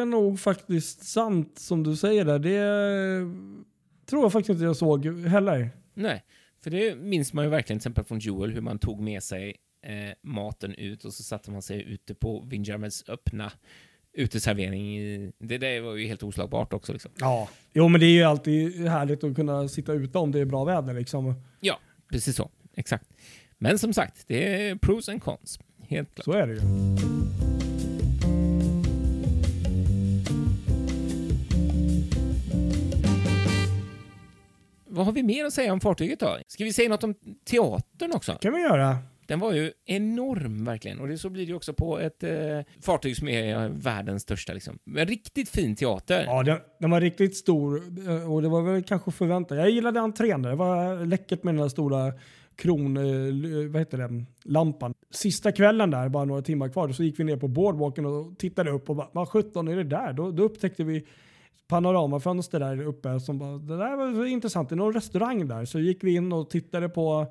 är 0.00 0.04
nog 0.04 0.40
faktiskt 0.40 1.04
sant 1.04 1.58
som 1.58 1.82
du 1.82 1.96
säger 1.96 2.24
där. 2.24 2.38
Det 2.38 2.66
tror 4.06 4.22
jag 4.22 4.32
faktiskt 4.32 4.50
inte 4.50 4.64
jag 4.64 4.76
såg 4.76 5.06
heller. 5.06 5.70
Nej, 5.94 6.24
för 6.62 6.70
det 6.70 6.96
minns 6.96 7.32
man 7.32 7.44
ju 7.44 7.50
verkligen 7.50 7.78
till 7.78 7.82
exempel 7.90 8.04
från 8.04 8.18
Jewel, 8.18 8.52
hur 8.52 8.60
man 8.60 8.78
tog 8.78 9.00
med 9.00 9.22
sig 9.22 9.56
eh, 9.82 10.14
maten 10.22 10.74
ut 10.74 11.04
och 11.04 11.12
så 11.14 11.22
satte 11.22 11.50
man 11.50 11.62
sig 11.62 11.82
ute 11.82 12.14
på 12.14 12.40
Windjammers 12.40 13.08
öppna 13.08 13.52
uteservering. 14.16 15.32
Det 15.38 15.58
där 15.58 15.80
var 15.80 15.94
ju 15.94 16.06
helt 16.06 16.22
oslagbart 16.22 16.72
också 16.72 16.92
liksom. 16.92 17.10
Ja. 17.18 17.48
Jo, 17.72 17.88
men 17.88 18.00
det 18.00 18.06
är 18.06 18.10
ju 18.10 18.22
alltid 18.22 18.88
härligt 18.88 19.24
att 19.24 19.36
kunna 19.36 19.68
sitta 19.68 19.92
ute 19.92 20.18
om 20.18 20.32
det 20.32 20.40
är 20.40 20.44
bra 20.44 20.64
väder 20.64 20.94
liksom. 20.94 21.34
Ja, 21.60 21.78
precis 22.10 22.36
så. 22.36 22.50
Exakt. 22.76 23.04
Men 23.58 23.78
som 23.78 23.92
sagt, 23.92 24.24
det 24.26 24.68
är 24.68 24.76
pros 24.76 25.08
and 25.08 25.22
cons. 25.22 25.58
Helt 25.88 26.14
klart. 26.14 26.24
Så 26.24 26.32
är 26.32 26.46
det 26.46 26.52
ju. 26.54 26.60
Vad 34.88 35.06
har 35.06 35.12
vi 35.12 35.22
mer 35.22 35.44
att 35.44 35.52
säga 35.52 35.72
om 35.72 35.80
fartyget 35.80 36.20
då? 36.20 36.38
Ska 36.46 36.64
vi 36.64 36.72
säga 36.72 36.88
något 36.88 37.04
om 37.04 37.14
teatern 37.44 38.12
också? 38.14 38.32
kan 38.32 38.52
vi 38.52 38.60
göra. 38.60 38.98
Den 39.26 39.40
var 39.40 39.52
ju 39.52 39.72
enorm 39.84 40.64
verkligen. 40.64 41.00
Och 41.00 41.08
det, 41.08 41.18
så 41.18 41.30
blir 41.30 41.42
det 41.42 41.48
ju 41.48 41.54
också 41.54 41.72
på 41.72 41.98
ett 41.98 42.22
eh, 42.22 42.30
fartyg 42.82 43.16
som 43.16 43.28
är 43.28 43.64
eh, 43.64 43.70
världens 43.70 44.22
största. 44.22 44.52
Liksom. 44.52 44.78
En 44.96 45.06
riktigt 45.06 45.48
fin 45.48 45.76
teater. 45.76 46.24
Ja, 46.24 46.42
den, 46.42 46.58
den 46.80 46.90
var 46.90 47.00
riktigt 47.00 47.36
stor 47.36 47.82
eh, 48.08 48.32
och 48.32 48.42
det 48.42 48.48
var 48.48 48.62
väl 48.62 48.82
kanske 48.82 49.10
förväntat. 49.10 49.58
Jag 49.58 49.70
gillade 49.70 50.00
entrén 50.00 50.42
där. 50.42 50.50
Det 50.50 50.56
var 50.56 51.06
läckert 51.06 51.42
med 51.42 51.54
den 51.54 51.62
där 51.62 51.68
stora 51.68 52.12
kron, 52.56 52.96
eh, 52.96 53.02
eh, 53.02 53.70
vad 53.70 53.80
heter 53.80 53.98
det, 53.98 54.24
lampan. 54.44 54.94
Sista 55.10 55.52
kvällen 55.52 55.90
där, 55.90 56.08
bara 56.08 56.24
några 56.24 56.42
timmar 56.42 56.68
kvar, 56.68 56.88
så 56.88 57.02
gick 57.02 57.20
vi 57.20 57.24
ner 57.24 57.36
på 57.36 57.48
boardwalken 57.48 58.06
och 58.06 58.38
tittade 58.38 58.70
upp 58.70 58.90
och 58.90 58.96
bara, 58.96 59.08
vad 59.12 59.28
sjutton 59.28 59.68
är 59.68 59.76
det 59.76 59.84
där? 59.84 60.12
Då, 60.12 60.30
då 60.30 60.42
upptäckte 60.42 60.84
vi 60.84 61.06
panoramafönster 61.68 62.60
där 62.60 62.82
uppe 62.82 63.20
som 63.20 63.38
bara, 63.38 63.58
det 63.58 63.76
där 63.76 63.96
var 63.96 64.26
intressant, 64.26 64.68
det 64.68 64.74
är 64.74 64.76
någon 64.76 64.92
restaurang 64.92 65.48
där. 65.48 65.64
Så 65.64 65.80
gick 65.80 66.04
vi 66.04 66.14
in 66.14 66.32
och 66.32 66.50
tittade 66.50 66.88
på 66.88 67.26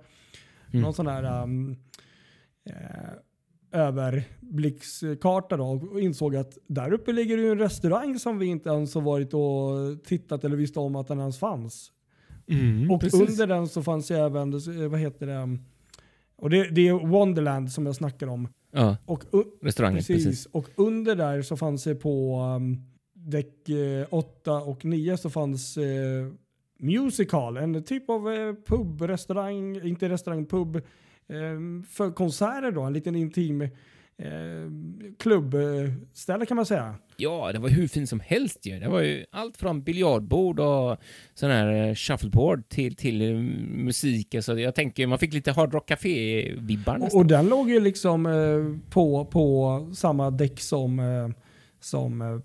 Mm. 0.76 0.84
någon 0.84 0.94
sån 0.94 1.08
här 1.08 1.44
um, 1.44 1.76
eh, 2.70 2.76
överblickskarta 3.72 5.58
då 5.58 5.66
och 5.92 6.02
insåg 6.02 6.36
att 6.36 6.58
där 6.68 6.94
uppe 6.94 7.12
ligger 7.14 7.38
ju 7.38 7.52
en 7.52 7.58
restaurang 7.60 8.20
som 8.20 8.40
vi 8.40 8.46
inte 8.46 8.70
ens 8.70 8.96
har 8.96 9.02
varit 9.02 9.34
och 9.34 10.04
tittat 10.04 10.44
eller 10.44 10.56
visste 10.56 10.80
om 10.80 10.96
att 10.96 11.08
den 11.08 11.20
ens 11.20 11.40
fanns. 11.40 11.92
Mm, 12.48 12.92
Och 12.92 13.02
precis. 13.02 13.30
under 13.30 13.48
den 13.48 13.68
så 13.68 13.84
fanns 13.84 14.12
ju 14.12 14.16
även, 14.16 14.54
eh, 14.54 14.88
vad 14.90 15.00
heter 15.00 15.28
det, 15.28 15.58
och 16.38 16.50
det, 16.50 16.70
det 16.70 16.88
är 16.88 17.08
Wonderland 17.08 17.72
som 17.72 17.86
jag 17.86 17.96
snackar 17.96 18.28
om. 18.28 18.48
Ja, 18.72 18.98
Och, 19.06 19.24
restaurangen. 19.62 19.98
precis, 19.98 20.26
Precis. 20.26 20.46
och 20.46 20.70
under 20.76 21.16
där 21.16 21.42
så 21.42 21.58
fanns 21.58 21.84
det 21.84 21.96
på 21.96 22.40
um, 22.58 22.82
däck 23.14 23.70
8 24.10 24.54
och 24.54 24.86
9 24.86 25.18
så 25.18 25.30
fanns 25.30 25.78
eh, 25.78 26.28
Musical, 26.78 27.58
en 27.58 27.84
typ 27.84 28.10
av 28.10 28.34
eh, 28.34 28.54
pub, 28.66 29.02
restaurang, 29.02 29.88
inte 29.88 30.10
restaurang, 30.10 30.46
pub, 30.46 30.76
eh, 30.76 31.84
för 31.90 32.12
konserter 32.12 32.72
då, 32.72 32.82
en 32.82 32.94
liten 32.94 33.16
intim 33.16 33.62
eh, 33.62 33.70
klubbställe 35.20 36.46
kan 36.46 36.56
man 36.56 36.66
säga. 36.66 36.96
Ja, 37.18 37.52
det 37.54 37.60
var 37.60 37.70
hur 37.70 37.88
fint 37.88 38.10
som 38.10 38.20
helst 38.20 38.66
ju. 38.66 38.80
Det 38.80 38.90
var 38.90 39.02
ju 39.02 39.26
allt 39.32 39.58
från 39.58 39.84
biljardbord 39.84 40.60
och 40.60 40.98
sån 41.34 41.50
här 41.52 41.96
shuffleboard 41.96 42.70
till, 42.70 42.96
till 42.96 43.34
musik. 43.70 44.36
Alltså, 44.36 44.60
jag 44.60 44.76
tänker, 44.76 45.08
man 45.08 45.20
fick 45.20 45.34
lite 45.34 45.52
Hard 45.52 45.74
Rock 45.74 45.90
Café-vibbar 45.90 46.94
Och, 46.94 47.00
nästan. 47.00 47.20
och 47.20 47.26
den 47.26 47.48
låg 47.50 47.70
ju 47.70 47.80
liksom 47.80 48.24
på, 48.90 49.26
på 49.26 49.90
samma 49.96 50.32
däck 50.32 50.60
som, 50.60 51.02
som 51.80 52.42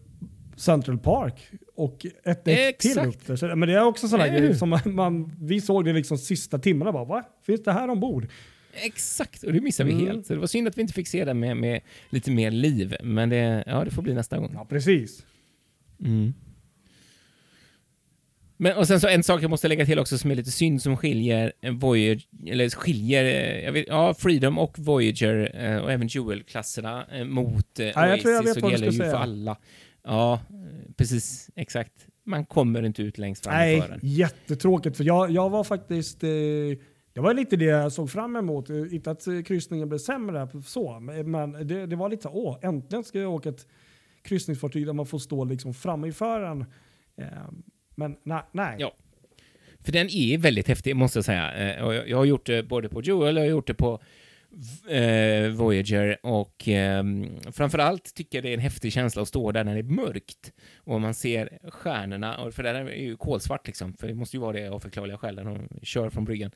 Central 0.61 0.99
Park 0.99 1.41
och 1.75 2.07
ett 2.25 2.45
däck 2.45 2.79
till 2.79 2.99
upp 2.99 3.27
där. 3.27 3.37
Så, 3.37 3.47
men 3.57 3.69
det 3.69 3.75
är 3.75 3.85
också 3.85 4.09
sådana 4.09 4.27
Eller 4.27 4.39
grejer 4.39 4.55
som 4.55 4.69
man, 4.69 4.81
man, 4.85 5.33
vi 5.41 5.61
såg 5.61 5.85
det 5.85 5.93
liksom 5.93 6.19
sista 6.19 6.59
timmarna 6.59 6.93
bara, 6.93 7.05
va? 7.05 7.25
Finns 7.47 7.63
det 7.63 7.73
här 7.73 7.89
ombord? 7.91 8.27
Exakt, 8.73 9.43
och 9.43 9.53
det 9.53 9.61
missade 9.61 9.87
vi 9.89 9.95
Mm. 9.95 10.07
helt. 10.07 10.27
Så 10.27 10.35
det 10.35 10.41
var 10.41 10.47
synd 10.47 10.69
att 10.69 10.79
vi 10.79 10.83
inte 10.83 10.95
fick 10.95 11.09
se 11.09 11.25
den 11.25 11.41
med, 11.41 11.57
med 11.57 11.81
lite 12.11 12.31
mer 12.31 12.51
liv. 12.51 12.97
Men 13.03 13.29
det, 13.29 13.65
ja, 13.67 13.85
det 13.85 13.91
får 13.91 14.03
bli 14.03 14.15
nästa 14.15 14.39
gång. 14.39 14.51
Ja, 14.55 14.65
precis. 14.65 15.27
Mm. 16.05 16.35
Men, 18.57 18.77
och 18.77 18.87
sen 18.87 19.01
så 19.01 19.09
en 19.09 19.23
sak 19.23 19.43
jag 19.43 19.51
måste 19.51 19.69
lägga 19.69 19.87
till 19.87 19.99
också 19.99 20.19
som 20.19 20.31
är 20.31 20.35
lite 20.35 20.51
synd 20.51 20.83
som 20.83 20.97
skiljer 20.97 21.53
Voyager, 21.71 22.23
eller 22.47 22.71
skiljer, 22.71 23.25
eh, 23.25 23.65
jag 23.65 23.73
vet, 23.73 23.85
ja, 23.89 24.15
Freedom 24.15 24.59
och 24.59 24.79
Voyager 24.79 25.51
eh, 25.55 25.77
och 25.77 25.93
även 25.93 26.09
Jewel-klasserna 26.09 27.07
eh, 27.13 27.25
mot 27.25 27.67
Ja, 27.77 28.07
jag 28.07 28.21
tror 28.21 28.35
jag 28.35 28.41
Oasis 28.45 28.57
vet 28.57 28.63
och 28.65 28.71
det 28.71 28.75
gäller 28.77 28.93
ju 28.93 28.99
för 28.99 29.15
alla. 29.15 29.57
Ja, 30.03 30.41
precis, 30.97 31.51
exakt. 31.57 32.07
Man 32.25 32.47
kommer 32.47 32.83
inte 32.83 33.03
ut 33.03 33.19
längst 33.19 33.45
fram 33.45 33.55
Nej, 33.55 33.81
fören. 33.83 34.01
jättetråkigt. 34.03 34.97
För 34.97 35.05
jag, 35.05 35.31
jag 35.31 35.51
var 35.51 35.65
faktiskt... 35.65 36.25
Eh, 36.25 36.29
det 37.13 37.21
var 37.21 37.35
lite 37.35 37.57
det 37.57 37.65
jag 37.65 37.93
såg 37.93 38.11
fram 38.11 38.37
emot. 38.37 38.71
Eh, 38.71 38.95
Inte 38.95 39.11
att 39.11 39.27
eh, 39.27 39.43
kryssningen 39.43 39.89
blev 39.89 39.99
sämre 39.99 40.49
så, 40.65 41.01
men 41.25 41.53
det, 41.53 41.87
det 41.87 41.97
var 41.97 42.09
lite 42.09 42.23
så, 42.23 42.31
åh, 42.31 42.59
äntligen 42.63 43.05
ska 43.05 43.19
jag 43.21 43.35
åka 43.35 43.49
ett 43.49 43.67
kryssningsfartyg 44.23 44.87
där 44.87 44.93
man 44.93 45.07
får 45.07 45.19
stå 45.19 45.45
liksom 45.45 45.75
framme 45.75 46.09
i 46.09 46.13
fören. 46.13 46.65
Eh, 47.17 47.27
men 47.95 48.17
nej. 48.23 48.43
nej. 48.53 48.77
Ja. 48.79 48.93
För 49.81 49.93
den 49.93 50.09
är 50.11 50.39
väldigt 50.39 50.69
häftig, 50.69 50.97
måste 50.97 51.19
jag 51.19 51.25
säga. 51.25 51.75
Eh, 51.77 51.85
och 51.85 51.95
jag, 51.95 52.17
har 52.17 52.25
gjort 52.25 52.47
det 52.47 52.63
både 52.63 52.89
på 52.89 53.03
Jewel 53.03 53.37
och 53.37 53.43
jag 53.43 53.49
har 53.49 53.51
gjort 53.51 53.67
det 53.67 53.75
på 53.75 54.01
eh, 54.89 55.51
Voyager 55.51 56.19
och 56.23 56.69
eh, 56.69 57.05
framförallt 57.53 58.15
tycker 58.15 58.39
jag 58.39 58.45
det 58.45 58.49
är 58.51 58.55
en 58.55 58.61
häftig 58.61 58.93
känsla 58.93 59.23
att 59.23 59.29
stå 59.29 59.53
där 59.53 59.65
när 59.65 59.75
det 59.75 59.81
är 59.81 59.83
mörkt 59.83 60.53
och 60.77 61.01
man 61.01 61.15
ser 61.15 61.59
stjärnorna, 61.71 62.39
och 62.39 62.55
för 62.55 62.63
det 62.63 62.69
är 62.71 62.85
ju 62.95 63.17
kolsvart 63.17 63.67
liksom, 63.67 63.93
för 63.95 64.09
det 64.09 64.15
måste 64.15 64.37
ju 64.37 64.41
vara 64.41 64.53
det 64.53 64.69
av 64.69 64.81
förklarliga 64.81 65.19
skäl 65.19 65.35
när 65.35 65.45
de 65.45 65.69
kör 65.83 66.11
från 66.11 66.25
bryggan. 66.25 66.51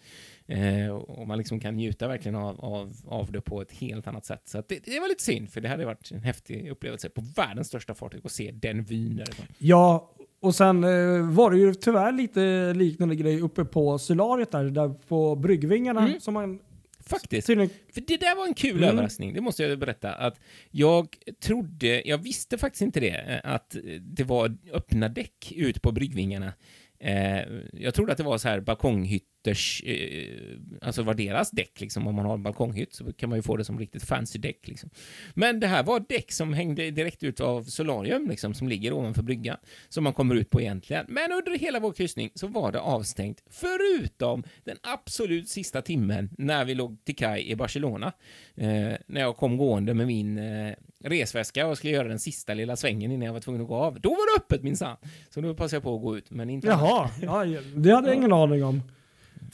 Eh, 0.46 0.88
och 0.88 1.28
man 1.28 1.38
liksom 1.38 1.60
kan 1.60 1.76
njuta 1.76 2.08
verkligen 2.08 2.34
av, 2.34 2.60
av, 2.64 2.92
av 3.06 3.32
det 3.32 3.40
på 3.40 3.62
ett 3.62 3.72
helt 3.72 4.06
annat 4.06 4.24
sätt. 4.26 4.42
Så 4.44 4.62
det, 4.68 4.84
det 4.84 5.00
var 5.00 5.08
lite 5.08 5.22
synd, 5.22 5.50
för 5.50 5.60
det 5.60 5.68
hade 5.68 5.84
varit 5.84 6.10
en 6.10 6.22
häftig 6.22 6.70
upplevelse 6.70 7.08
på 7.08 7.22
världens 7.36 7.68
största 7.68 7.94
fartyg 7.94 8.20
att 8.24 8.32
se 8.32 8.50
den 8.52 8.84
vyn 8.84 9.16
därifrån. 9.16 9.46
Ja, 9.58 10.10
och 10.40 10.54
sen 10.54 10.84
eh, 10.84 11.30
var 11.30 11.50
det 11.50 11.58
ju 11.58 11.74
tyvärr 11.74 12.12
lite 12.12 12.72
liknande 12.74 13.16
grej 13.16 13.40
uppe 13.40 13.64
på 13.64 13.98
Solariet 13.98 14.50
där, 14.50 14.64
där 14.64 14.88
på 14.88 15.36
bryggvingarna 15.36 16.00
Mm. 16.00 16.20
som 16.20 16.34
man 16.34 16.58
Faktiskt. 17.06 17.46
tydligen... 17.46 17.70
För 17.94 18.00
det 18.00 18.16
där 18.16 18.36
var 18.36 18.46
en 18.46 18.54
kul 18.54 18.76
Mm. 18.76 18.88
överraskning, 18.88 19.34
det 19.34 19.40
måste 19.40 19.62
jag 19.62 19.78
berätta. 19.78 20.12
Att 20.14 20.40
jag 20.70 21.16
trodde, 21.40 22.08
jag 22.08 22.18
visste 22.18 22.58
faktiskt 22.58 22.82
inte 22.82 23.00
det, 23.00 23.40
att 23.44 23.76
det 24.00 24.24
var 24.24 24.56
öppna 24.72 25.08
däck 25.08 25.52
ut 25.56 25.82
på 25.82 25.92
bryggvingarna. 25.92 26.52
Eh, 27.00 27.42
jag 27.72 27.94
trodde 27.94 28.12
att 28.12 28.18
det 28.18 28.24
var 28.24 28.38
så 28.38 28.48
här 28.48 28.60
balkonghytters, 28.60 29.28
eh, 29.50 30.58
alltså 30.82 31.02
var 31.02 31.14
deras 31.14 31.50
däck 31.50 31.80
liksom. 31.80 32.06
Om 32.06 32.14
man 32.14 32.26
har 32.26 32.34
en 32.34 32.42
balkonghytt 32.42 32.94
så 32.94 33.12
kan 33.12 33.28
man 33.28 33.38
ju 33.38 33.42
få 33.42 33.56
det 33.56 33.64
som 33.64 33.78
riktigt 33.78 34.04
fancy 34.04 34.38
däck 34.38 34.68
liksom. 34.68 34.90
Men 35.34 35.60
det 35.60 35.66
här 35.66 35.82
var 35.82 36.04
däck 36.08 36.32
som 36.32 36.52
hängde 36.52 36.90
direkt 36.90 37.22
ut 37.22 37.40
av 37.40 37.62
solarium 37.62 38.28
liksom, 38.28 38.54
som 38.54 38.68
ligger 38.68 38.92
ovanför 38.92 39.22
bryggan. 39.22 39.56
Som 39.88 40.04
man 40.04 40.12
kommer 40.12 40.34
ut 40.34 40.50
på 40.50 40.60
egentligen. 40.60 41.06
Men 41.08 41.32
under 41.32 41.58
hela 41.58 41.80
vår 41.80 41.92
kryssning 41.92 42.30
så 42.34 42.46
var 42.46 42.72
det 42.72 42.80
avstängt, 42.80 43.42
förutom 43.50 44.44
den 44.64 44.76
absolut 44.82 45.48
sista 45.48 45.82
timmen 45.82 46.30
när 46.38 46.64
vi 46.64 46.74
låg 46.74 47.04
till 47.04 47.16
kaj 47.16 47.50
i 47.50 47.56
Barcelona. 47.56 48.12
Eh, 48.54 48.92
när 49.06 49.20
jag 49.20 49.36
kom 49.36 49.56
gående 49.56 49.94
med 49.94 50.06
min 50.06 50.38
eh, 50.38 50.74
resväska 51.04 51.66
och 51.66 51.78
skulle 51.78 51.92
göra 51.92 52.08
den 52.08 52.18
sista 52.18 52.54
lilla 52.54 52.76
svängen 52.76 53.12
innan 53.12 53.26
jag 53.26 53.32
var 53.32 53.40
tvungen 53.40 53.62
att 53.62 53.68
gå 53.68 53.74
av. 53.74 54.00
Då 54.00 54.10
var 54.10 54.36
det 54.36 54.42
öppet 54.42 54.62
minsann. 54.62 54.96
Så 55.30 55.40
då 55.40 55.54
passade 55.54 55.76
jag 55.76 55.82
på 55.82 55.96
att 55.96 56.02
gå 56.02 56.16
ut, 56.16 56.30
men 56.30 56.50
inte 56.50 56.66
Jaha, 56.66 57.10
ja, 57.22 57.44
det 57.74 57.90
hade 57.90 58.08
jag 58.08 58.16
ingen 58.16 58.32
aning 58.32 58.64
om. 58.64 58.82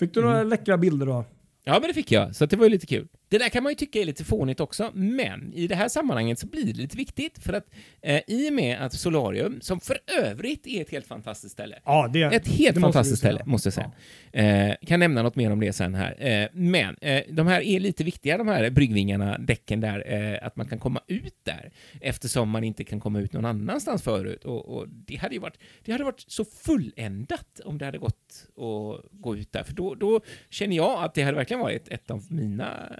Fick 0.00 0.14
du 0.14 0.20
några 0.22 0.42
läckra 0.42 0.78
bilder 0.78 1.06
då? 1.06 1.24
Ja, 1.64 1.72
men 1.72 1.82
det 1.82 1.94
fick 1.94 2.12
jag, 2.12 2.36
så 2.36 2.46
det 2.46 2.56
var 2.56 2.64
ju 2.64 2.70
lite 2.70 2.86
kul. 2.86 3.08
Det 3.30 3.38
där 3.38 3.48
kan 3.48 3.62
man 3.62 3.72
ju 3.72 3.76
tycka 3.76 4.00
är 4.00 4.04
lite 4.04 4.24
fånigt 4.24 4.60
också, 4.60 4.90
men 4.94 5.52
i 5.54 5.66
det 5.66 5.74
här 5.74 5.88
sammanhanget 5.88 6.38
så 6.38 6.46
blir 6.46 6.64
det 6.64 6.72
lite 6.72 6.96
viktigt 6.96 7.38
för 7.38 7.52
att 7.52 7.70
eh, 8.02 8.20
i 8.26 8.48
och 8.48 8.52
med 8.52 8.80
att 8.80 8.92
Solarium, 8.92 9.60
som 9.60 9.80
för 9.80 9.98
övrigt 10.24 10.66
är 10.66 10.82
ett 10.82 10.90
helt 10.90 11.06
fantastiskt 11.06 11.52
ställe, 11.52 11.78
Ja, 11.84 12.10
det, 12.12 12.22
ett 12.22 12.48
helt 12.48 12.74
det 12.74 12.80
fantastiskt 12.80 13.18
ställe, 13.18 13.42
måste 13.44 13.66
jag 13.66 13.74
säga. 13.74 13.90
Eh, 14.32 14.76
kan 14.86 15.00
nämna 15.00 15.22
något 15.22 15.36
mer 15.36 15.50
om 15.50 15.60
det 15.60 15.72
sen 15.72 15.94
här. 15.94 16.26
Eh, 16.26 16.48
men 16.52 16.96
eh, 17.00 17.22
de 17.30 17.46
här 17.46 17.60
är 17.60 17.80
lite 17.80 18.04
viktiga, 18.04 18.38
de 18.38 18.48
här 18.48 18.70
bryggvingarna, 18.70 19.38
däcken 19.38 19.80
där, 19.80 20.12
eh, 20.12 20.46
att 20.46 20.56
man 20.56 20.68
kan 20.68 20.78
komma 20.78 21.00
ut 21.06 21.36
där, 21.42 21.70
eftersom 22.00 22.50
man 22.50 22.64
inte 22.64 22.84
kan 22.84 23.00
komma 23.00 23.20
ut 23.20 23.32
någon 23.32 23.44
annanstans 23.44 24.02
förut. 24.02 24.44
Och, 24.44 24.76
och 24.76 24.88
det, 24.88 25.16
hade 25.16 25.34
ju 25.34 25.40
varit, 25.40 25.58
det 25.84 25.92
hade 25.92 26.04
varit 26.04 26.24
så 26.26 26.44
fulländat 26.44 27.60
om 27.64 27.78
det 27.78 27.84
hade 27.84 27.98
gått 27.98 28.46
att 28.56 29.20
gå 29.20 29.36
ut 29.36 29.52
där, 29.52 29.62
för 29.62 29.72
då, 29.72 29.94
då 29.94 30.20
känner 30.50 30.76
jag 30.76 31.04
att 31.04 31.14
det 31.14 31.22
hade 31.22 31.36
verkligen 31.36 31.60
varit 31.60 31.88
ett 31.88 32.10
av 32.10 32.24
mina 32.30 32.92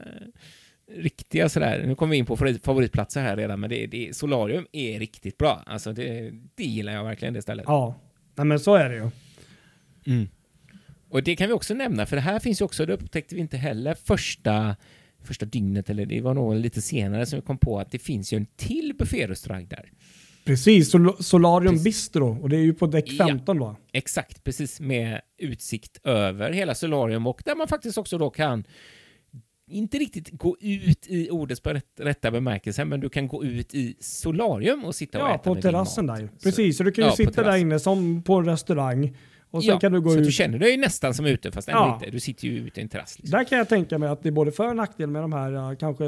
riktiga 0.92 1.48
sådär, 1.48 1.84
nu 1.86 1.94
kommer 1.94 2.10
vi 2.10 2.16
in 2.16 2.26
på 2.26 2.36
favorit- 2.36 2.64
favoritplatser 2.64 3.20
här 3.22 3.36
redan, 3.36 3.60
men 3.60 3.70
det, 3.70 3.86
det, 3.86 4.16
Solarium 4.16 4.66
är 4.72 4.98
riktigt 4.98 5.38
bra. 5.38 5.62
Alltså 5.66 5.92
det, 5.92 6.32
det 6.54 6.64
gillar 6.64 6.92
jag 6.92 7.04
verkligen, 7.04 7.34
det 7.34 7.42
stället. 7.42 7.64
Ja, 7.68 7.94
Nej, 8.34 8.46
men 8.46 8.60
så 8.60 8.74
är 8.74 8.88
det 8.88 8.94
ju. 8.96 9.10
Mm. 10.06 10.28
Och 11.08 11.22
det 11.22 11.36
kan 11.36 11.46
vi 11.46 11.52
också 11.52 11.74
nämna, 11.74 12.06
för 12.06 12.16
det 12.16 12.22
här 12.22 12.38
finns 12.38 12.60
ju 12.60 12.64
också, 12.64 12.86
det 12.86 12.92
upptäckte 12.92 13.34
vi 13.34 13.40
inte 13.40 13.56
heller 13.56 13.94
första, 14.04 14.76
första 15.24 15.46
dygnet, 15.46 15.90
eller 15.90 16.06
det 16.06 16.20
var 16.20 16.34
nog 16.34 16.54
lite 16.54 16.82
senare 16.82 17.26
som 17.26 17.38
vi 17.38 17.42
kom 17.46 17.58
på 17.58 17.78
att 17.80 17.90
det 17.90 17.98
finns 17.98 18.32
ju 18.32 18.36
en 18.36 18.46
till 18.56 18.94
bufférestaurang 18.98 19.66
där. 19.68 19.92
Precis, 20.44 20.90
Sol- 20.90 21.22
Solarium 21.22 21.72
Precis. 21.72 21.84
Bistro 21.84 22.38
och 22.42 22.48
det 22.48 22.56
är 22.56 22.60
ju 22.60 22.74
på 22.74 22.86
däck 22.86 23.04
Ja. 23.12 23.26
15 23.26 23.58
då. 23.58 23.76
Exakt, 23.92 24.44
precis 24.44 24.80
med 24.80 25.20
utsikt 25.38 26.00
över 26.04 26.52
hela 26.52 26.74
solarium 26.74 27.26
och 27.26 27.42
där 27.44 27.54
man 27.56 27.68
faktiskt 27.68 27.98
också 27.98 28.18
då 28.18 28.30
kan 28.30 28.64
inte 29.70 29.98
riktigt 29.98 30.30
gå 30.30 30.56
ut 30.60 31.06
i 31.08 31.30
ordets 31.30 31.60
rätt, 31.66 31.84
rätta 32.00 32.30
bemärkelse, 32.30 32.84
men 32.84 33.00
du 33.00 33.08
kan 33.08 33.28
gå 33.28 33.44
ut 33.44 33.74
i 33.74 33.96
solarium 34.00 34.84
och 34.84 34.94
sitta 34.94 35.18
och 35.22 35.28
Ja, 35.30 35.34
äta 35.34 35.42
på 35.44 35.50
med 35.54 35.56
din 35.56 35.62
terrassen 35.72 36.06
mat. 36.06 36.18
där. 36.18 36.28
Precis, 36.42 36.76
så 36.76 36.84
du 36.84 36.92
kan 36.92 37.04
ju 37.04 37.10
Ja, 37.10 37.16
sitta 37.16 37.42
där 37.42 37.56
inne 37.56 37.78
som 37.78 38.22
på 38.22 38.34
en 38.34 38.44
restaurang 38.44 39.16
och 39.52 39.64
sen 39.64 39.72
ja, 39.74 39.80
kan 39.80 39.92
du 39.92 40.00
gå 40.00 40.10
så 40.10 40.18
ut. 40.18 40.24
du 40.24 40.32
känner 40.32 40.58
dig 40.58 40.76
nästan 40.76 41.14
som 41.14 41.26
ute, 41.26 41.52
fast 41.52 41.68
ändå 41.68 41.80
Ja. 41.80 41.94
inte. 41.94 42.10
Du 42.10 42.20
sitter 42.20 42.44
ju 42.48 42.58
ute 42.58 42.80
i 42.80 42.82
en 42.82 42.88
terrass. 42.88 43.18
Liksom. 43.18 43.38
Där 43.38 43.44
kan 43.44 43.58
jag 43.58 43.68
tänka 43.68 43.98
mig 43.98 44.08
att 44.08 44.22
det 44.22 44.28
är 44.28 44.32
både 44.32 44.52
för 44.52 44.68
och 44.68 44.76
nackdel 44.76 45.10
med 45.10 45.22
de 45.22 45.32
här 45.32 45.74
kanske 45.74 46.04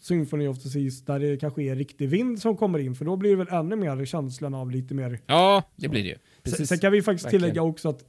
Symphony 0.00 0.46
of 0.48 0.62
the 0.62 0.68
Seas 0.68 1.04
där 1.04 1.20
det 1.20 1.36
kanske 1.36 1.62
är 1.62 1.76
riktig 1.76 2.08
vind 2.08 2.40
som 2.40 2.56
kommer 2.56 2.78
in 2.78 2.94
för 2.94 3.04
då 3.04 3.16
blir 3.16 3.30
det 3.30 3.36
väl 3.36 3.48
ännu 3.50 3.76
mer 3.76 4.04
känslan 4.04 4.54
av 4.54 4.70
lite 4.70 4.94
mer. 4.94 5.20
Ja, 5.26 5.62
det 5.76 5.88
blir 5.88 6.02
det 6.02 6.08
ju. 6.08 6.14
Sen, 6.14 6.22
Precis. 6.42 6.68
sen 6.68 6.78
kan 6.78 6.92
vi 6.92 7.02
faktiskt 7.02 7.24
Verkligen. 7.26 7.42
tillägga 7.42 7.62
också 7.62 7.88
att 7.88 8.04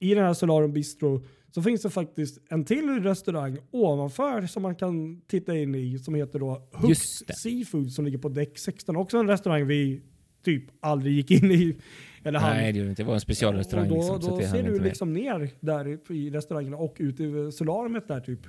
i 0.00 0.14
den 0.14 0.24
här 0.24 0.34
Solarium 0.34 0.72
Bistro 0.72 1.22
så 1.58 1.62
finns 1.62 1.82
det 1.82 1.90
faktiskt 1.90 2.38
en 2.48 2.64
till 2.64 3.02
restaurang 3.02 3.58
ovanför 3.70 4.46
som 4.46 4.62
man 4.62 4.74
kan 4.74 5.20
titta 5.20 5.56
in 5.56 5.74
i 5.74 5.98
som 5.98 6.14
heter 6.14 6.38
då 6.38 6.68
Hooks. 6.72 7.22
Seafood 7.42 7.92
som 7.92 8.04
ligger 8.04 8.18
på 8.18 8.28
däck 8.28 8.58
16. 8.58 8.96
Också 8.96 9.18
en 9.18 9.28
restaurang 9.28 9.66
vi 9.66 10.02
typ 10.44 10.64
aldrig 10.80 11.14
gick 11.14 11.30
in 11.30 11.50
i. 11.50 11.76
Eller 12.22 12.38
han. 12.38 12.56
Nej, 12.56 12.72
det, 12.72 12.78
gjorde 12.78 12.88
det 12.88 12.90
inte. 12.90 13.02
det 13.02 13.06
var 13.06 13.14
en 13.14 13.20
specialrestaurang. 13.20 13.90
Och 13.90 13.96
då 13.96 14.14
liksom, 14.14 14.30
då 14.30 14.40
ser 14.40 14.52
du 14.52 14.58
inte 14.58 14.70
med. 14.70 14.82
liksom 14.82 15.12
ner 15.12 15.50
där 15.60 16.12
i 16.12 16.30
restaurangen 16.30 16.74
och 16.74 16.96
ut 16.98 17.20
i 17.20 17.52
solariet 17.52 18.08
där 18.08 18.20
typ. 18.20 18.40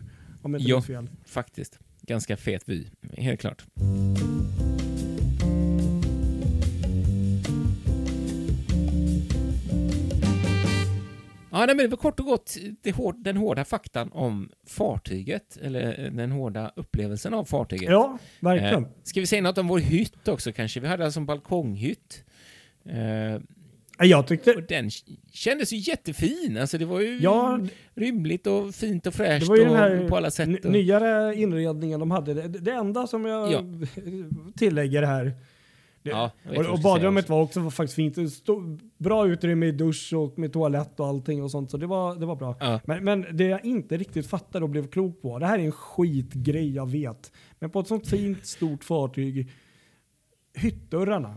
Om 0.42 0.54
jag 0.54 0.62
inte 0.62 0.74
minns 0.74 0.86
fel. 0.86 1.10
Faktiskt. 1.26 1.80
Ganska 2.02 2.38
fet 2.38 2.64
vy, 2.66 2.86
helt 3.18 3.40
klart. 3.42 3.66
Ja, 11.52 11.66
nej, 11.66 11.76
men 11.76 11.98
kort 11.98 12.20
och 12.20 12.26
gott 12.26 12.58
hår, 12.96 13.16
den 13.18 13.38
hårda 13.38 13.66
faktan 13.66 14.12
om 14.12 14.50
fartyget, 14.68 15.58
eller 15.62 16.06
eh, 16.06 16.12
den 16.12 16.32
hårda 16.32 16.72
upplevelsen 16.76 17.34
av 17.34 17.46
fartyget. 17.46 17.90
Ja, 17.90 18.18
verkligen. 18.40 18.84
Eh, 18.84 18.90
ska 19.04 19.20
vi 19.20 19.28
säga 19.28 19.42
något 19.42 19.58
om 19.58 19.68
vår 19.68 19.80
hytt 19.80 20.28
också 20.28 20.52
kanske? 20.52 20.80
Vi 20.80 20.88
hade 20.88 21.06
alltså 21.06 21.20
en 21.20 21.26
balkonghytt. 21.26 22.24
Eh, 22.86 23.42
jag 24.02 24.28
tyckte... 24.28 24.54
och 24.54 24.64
den 24.64 24.90
kändes 25.32 25.74
ju 25.74 25.78
jättefin. 25.78 26.58
Alltså 26.62 26.78
det 26.78 26.86
var 26.86 27.00
ju 27.00 27.20
Ja, 27.22 27.60
rymligt 27.96 28.48
och 28.48 28.76
fint 28.76 29.08
och 29.08 29.14
fräscht 29.14 29.46
det 29.46 29.50
var 29.50 29.58
ju 29.58 29.64
den 29.64 29.72
och 29.72 29.78
här 29.78 30.08
på 30.10 30.18
alla 30.18 30.32
sätt. 30.32 30.66
Och, 30.66 30.72
nyare 30.72 31.36
inredningen 31.36 32.00
de 32.00 32.12
hade. 32.12 32.34
Det, 32.34 32.48
det 32.48 32.72
enda 32.72 33.08
som 33.08 33.26
jag 33.26 33.52
Ja. 33.52 33.64
tillägger 34.58 35.04
här. 35.04 35.34
Det, 36.04 36.10
Ja, 36.10 36.32
och, 36.46 36.66
och 36.66 36.80
badrummet 36.84 37.30
var 37.30 37.42
också 37.42 37.60
var 37.60 37.70
faktiskt 37.70 37.96
fint. 37.96 38.34
Stod 38.34 38.82
bra 38.98 39.28
utrymme 39.28 39.66
i 39.66 39.72
dusch 39.72 40.14
och 40.14 40.40
med 40.40 40.54
toalett 40.54 41.00
och 41.00 41.08
allting 41.08 41.44
och 41.44 41.52
sånt. 41.52 41.72
Så 41.72 41.78
det 41.78 41.88
var, 41.88 42.16
det 42.16 42.26
var 42.26 42.36
bra. 42.36 42.56
Ja. 42.60 42.80
Men, 42.86 43.04
men 43.04 43.26
det 43.38 43.44
jag 43.44 43.66
inte 43.66 43.98
riktigt 43.98 44.28
fattade 44.28 44.64
och 44.66 44.70
blev 44.70 44.88
klok 44.88 45.22
på. 45.22 45.40
Det 45.40 45.46
här 45.46 45.60
är 45.60 45.64
en 45.64 45.72
skitgrej 45.72 46.76
jag 46.76 46.90
vet. 46.90 47.32
Men 47.60 47.70
på 47.70 47.80
ett 47.80 47.88
sånt 47.88 48.08
fint 48.08 48.46
stort 48.46 48.84
fartyg. 48.84 49.52
Hyttdörrarna. 50.54 51.36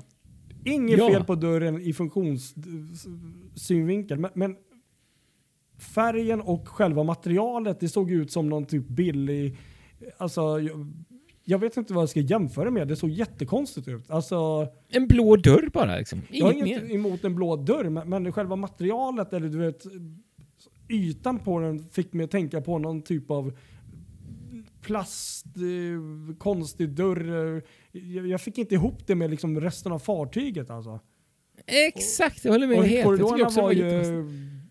Inget 0.65 0.99
Ja. 0.99 1.09
fel 1.09 1.25
på 1.25 1.35
dörren 1.35 1.81
i 1.81 1.93
funktionssynvinkel. 1.93 4.19
Men, 4.19 4.31
men 4.35 4.57
färgen 5.95 6.41
och 6.41 6.69
själva 6.69 7.03
materialet, 7.03 7.81
det 7.81 7.89
såg 7.89 8.11
ut 8.11 8.33
som 8.33 8.49
någon 8.49 8.65
typ 8.65 8.89
billig... 8.89 9.57
Alltså, 10.19 10.59
jag, 11.45 11.59
vet 11.59 11.77
inte 11.77 11.95
vad 11.95 12.03
jag 12.03 12.09
ska 12.09 12.21
jämföra 12.21 12.71
med. 12.71 12.89
Det 12.89 12.97
såg 12.97 13.11
jättekonstigt 13.11 13.89
ut. 13.89 14.11
Alltså, 14.11 14.69
En 14.89 15.07
blå 15.07 15.37
dörr 15.37 15.71
bara 15.73 15.97
liksom. 15.97 16.23
jag 16.31 16.47
har 16.47 16.53
Inget 16.53 16.83
mer. 16.83 16.95
emot 16.95 17.25
en 17.25 17.35
blå 17.35 17.57
dörr, 17.57 17.89
men, 17.89 18.09
men 18.11 18.33
själva 18.33 18.57
materialet, 18.57 19.33
eller 19.33 19.49
du 19.49 19.59
vet, 19.59 19.83
ytan 20.89 21.39
på 21.39 21.61
den 21.61 21.89
fick 21.89 22.13
mig 22.13 22.25
att 22.25 22.31
tänka 22.31 22.61
på 22.61 22.79
någon 22.79 23.03
typ 23.03 23.31
av 23.31 23.53
plast, 24.81 25.47
eh, 25.47 26.37
konstig 26.39 26.89
dörr. 26.89 27.63
Jag, 27.93 28.27
jag 28.27 28.41
fick 28.41 28.59
inte 28.59 28.75
ihop 28.75 29.07
det 29.07 29.15
med 29.15 29.31
liksom 29.31 29.61
resten 29.61 29.93
av 29.93 29.99
fartyget 29.99 30.71
alltså. 30.71 31.01
Exakt, 31.67 32.45
jag 32.45 32.53
håller 32.53 32.67
med 32.67 32.79
Och 32.79 32.85
helt. 32.85 33.05
Jag 33.05 33.19
tycker 33.19 33.27
korridorerna 33.27 33.63
var 33.63 33.63
var 33.63 33.73
ju... 33.73 34.62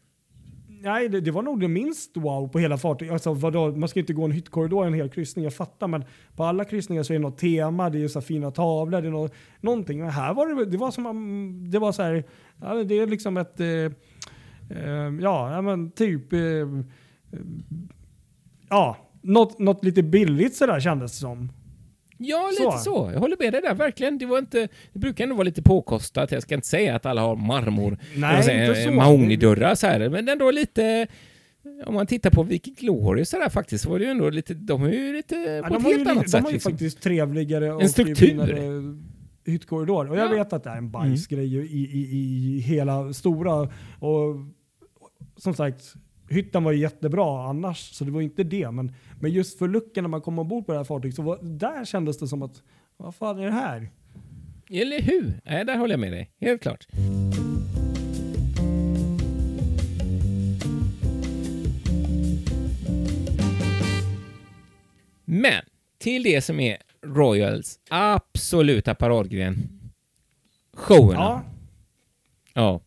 Nej, 0.84 1.10
det, 1.10 1.22
det 1.22 1.32
var 1.32 1.42
nog 1.42 1.60
det 1.60 1.68
minst 1.68 2.18
wow 2.18 2.48
på 2.48 2.60
hela 2.60 2.78
fartyget. 2.78 3.14
Alltså, 3.14 3.34
vadå, 3.34 3.72
man 3.76 3.90
ska 3.90 4.00
inte 4.00 4.14
gå 4.14 4.26
en 4.26 4.32
hyttkorridor 4.32 4.88
en 4.88 4.94
hel 4.94 5.10
kryssning, 5.10 5.44
jag 5.44 5.54
fattar. 5.54 5.88
Men 5.88 6.04
på 6.36 6.44
alla 6.44 6.66
kryssningar 6.66 7.04
så 7.04 7.14
är 7.14 7.18
det 7.18 7.22
något 7.22 7.38
tema, 7.38 7.90
det 7.90 8.04
är 8.04 8.08
så 8.08 8.22
fina 8.22 8.52
tavlor, 8.52 9.02
det 9.02 9.08
är 9.08 9.12
något, 9.12 9.34
någonting. 9.62 10.00
Men 10.00 10.10
här 10.10 10.34
var 10.34 10.48
det, 10.48 10.66
det 10.66 10.78
var 10.78 10.92
som 10.92 11.06
om- 11.06 11.68
det 11.72 11.80
var 11.80 11.92
så 11.92 12.02
här, 12.04 12.24
det 12.84 13.00
är 13.00 13.08
liksom 13.08 13.38
ett, 13.38 13.60
eh, 13.60 13.68
eh, 14.70 15.14
ja, 15.22 15.62
men 15.62 15.92
typ, 15.92 16.34
eh, 16.34 16.40
eh, 16.40 16.68
ja, 18.70 18.98
något, 19.22 19.60
något 19.60 19.86
lite 19.86 20.04
billigt 20.04 20.56
sådär 20.56 20.80
kändes 20.80 21.12
det 21.12 21.18
som. 21.18 21.50
Ja, 22.24 22.50
lite 22.52 22.64
Så. 22.64 22.78
så. 22.78 23.10
Jag 23.14 23.20
håller 23.20 23.38
med 23.40 23.54
dig 23.54 23.62
där, 23.62 23.76
verkligen. 23.76 24.18
Det, 24.18 24.26
var 24.26 24.38
inte, 24.40 24.68
det 24.94 25.00
brukar 25.00 25.24
ändå 25.24 25.36
vara 25.36 25.44
lite 25.46 25.62
påkostat. 25.62 26.32
Jag 26.32 26.42
ska 26.42 26.56
inte 26.56 26.68
säga 26.68 26.96
att 26.96 27.06
alla 27.06 27.22
har 27.22 27.36
marmor, 27.36 27.98
Nej, 28.16 28.68
inte 28.68 28.84
så. 28.84 28.92
mahognidörrar 28.92 29.76
så 29.76 29.88
här, 29.88 30.10
men 30.10 30.30
ändå 30.30 30.52
lite... 30.52 31.08
Om 31.86 31.94
man 31.94 32.08
tittar 32.08 32.30
på 32.30 32.44
Viking 32.44 32.76
Glory 32.80 33.26
så 33.26 33.38
där 33.40 33.50
faktiskt, 33.50 33.84
så 33.84 33.90
var 33.90 34.00
det 34.00 34.06
ju 34.06 34.12
ändå 34.12 34.30
lite... 34.30 34.54
De 34.54 34.84
är 34.84 34.92
ju 34.92 35.14
lite 35.14 35.36
Ja, 35.36 35.68
på 35.68 35.74
de 35.74 35.86
ett 35.86 35.92
helt 35.98 36.08
annat 36.10 36.24
de 36.24 36.30
sätt. 36.30 36.42
har 36.42 36.50
ju 36.50 36.54
Liksom. 36.54 36.72
faktiskt 36.72 37.02
trevligare 37.02 37.72
och 37.74 37.90
struktur. 37.90 38.16
finare 38.28 38.60
hyttkorridor. 39.46 40.10
Och 40.10 40.16
jag 40.18 40.22
Ja. 40.22 40.26
Mm. 40.26 40.38
vet 40.38 40.54
att 40.54 40.64
det 40.64 40.70
är 40.70 40.78
en 40.78 40.92
bajsgrej 40.92 41.56
i, 41.56 41.60
i, 41.62 42.10
i 42.58 42.60
hela 42.60 43.14
stora. 43.14 43.54
Och 44.00 44.36
som 45.38 45.54
sagt, 45.54 45.84
hytten 46.32 46.64
var 46.64 46.72
ju 46.72 46.78
jättebra 46.80 47.50
annars, 47.50 47.78
så 47.92 48.04
det 48.04 48.12
var 48.12 48.22
inte 48.22 48.44
det. 48.44 48.72
Men, 48.72 48.92
men 49.20 49.32
just 49.32 49.60
för 49.60 49.68
luckan 49.68 50.04
när 50.04 50.10
man 50.10 50.22
kom 50.22 50.40
ombord 50.40 50.66
på 50.66 50.72
det 50.72 50.78
här 50.78 50.86
fartyget, 50.86 51.16
så 51.16 51.22
var, 51.22 51.40
där 51.42 51.86
kändes 51.86 52.18
det 52.20 52.28
som 52.28 52.42
att, 52.42 52.62
vad 52.98 53.16
fan 53.16 53.40
är 53.40 53.46
det 53.46 53.52
här? 53.52 53.90
Eller 54.70 55.02
hur? 55.02 55.42
Nej, 55.46 55.66
där 55.66 55.78
håller 55.78 55.94
jag 55.94 56.00
med 56.00 56.12
dig. 56.12 56.32
Helt 56.42 56.62
klart. 56.62 56.88
Men 65.26 65.62
till 65.98 66.24
det 66.24 66.42
som 66.42 66.60
är 66.60 66.78
Royals 67.06 67.80
absoluta 67.90 68.96
paradgren. 68.96 69.70
Showerna. 70.74 71.20
Ja, 71.20 71.44
Ja. 72.54 72.82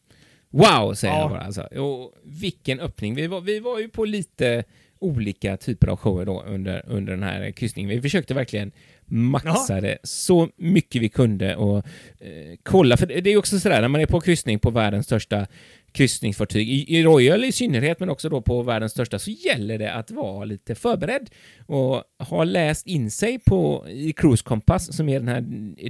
Wow, 0.54 0.94
säger 0.94 1.14
Ja. 1.14 1.20
jag 1.20 1.30
bara. 1.30 1.40
Alltså. 1.40 1.62
Och 1.62 2.14
vilken 2.24 2.80
öppning. 2.80 3.14
Vi 3.14 3.26
var, 3.26 3.40
vi 3.40 3.60
var 3.60 3.78
ju 3.78 3.88
på 3.88 4.04
lite 4.04 4.64
olika 4.98 5.56
typer 5.56 5.86
av 5.86 5.96
shower 5.96 6.24
då 6.24 6.42
under, 6.42 6.82
under 6.86 7.12
den 7.12 7.22
här 7.22 7.50
kryssningen. 7.50 7.90
Vi 7.90 8.02
försökte 8.02 8.34
verkligen 8.34 8.72
maxade 9.06 9.98
så 10.02 10.48
mycket 10.56 11.02
vi 11.02 11.08
kunde 11.08 11.56
och 11.56 11.76
eh, 12.20 12.56
kolla. 12.62 12.96
För 12.96 13.06
det 13.06 13.20
det 13.20 13.30
är 13.30 13.32
ju 13.32 13.38
också 13.38 13.60
sådär, 13.60 13.80
när 13.80 13.88
man 13.88 14.00
är 14.00 14.06
på 14.06 14.20
kryssning 14.20 14.58
på 14.58 14.70
världens 14.70 15.06
största 15.06 15.46
kryssningsfartyg, 15.94 16.68
i, 16.68 16.98
i 16.98 17.02
Royal 17.02 17.44
i 17.44 17.52
synnerhet, 17.52 18.00
men 18.00 18.08
också 18.08 18.28
då 18.28 18.40
på 18.40 18.62
världens 18.62 18.92
största, 18.92 19.18
så 19.18 19.30
gäller 19.30 19.78
det 19.78 19.92
att 19.92 20.10
vara 20.10 20.44
lite 20.44 20.74
förberedd 20.74 21.30
och 21.66 22.02
ha 22.18 22.44
läst 22.44 22.86
in 22.86 23.10
sig 23.10 23.38
på 23.38 23.84
i 23.88 24.12
Cruise 24.12 24.44
Compass, 24.44 24.96
som 24.96 25.08
är 25.08 25.20
den 25.20 25.28
här 25.28 25.40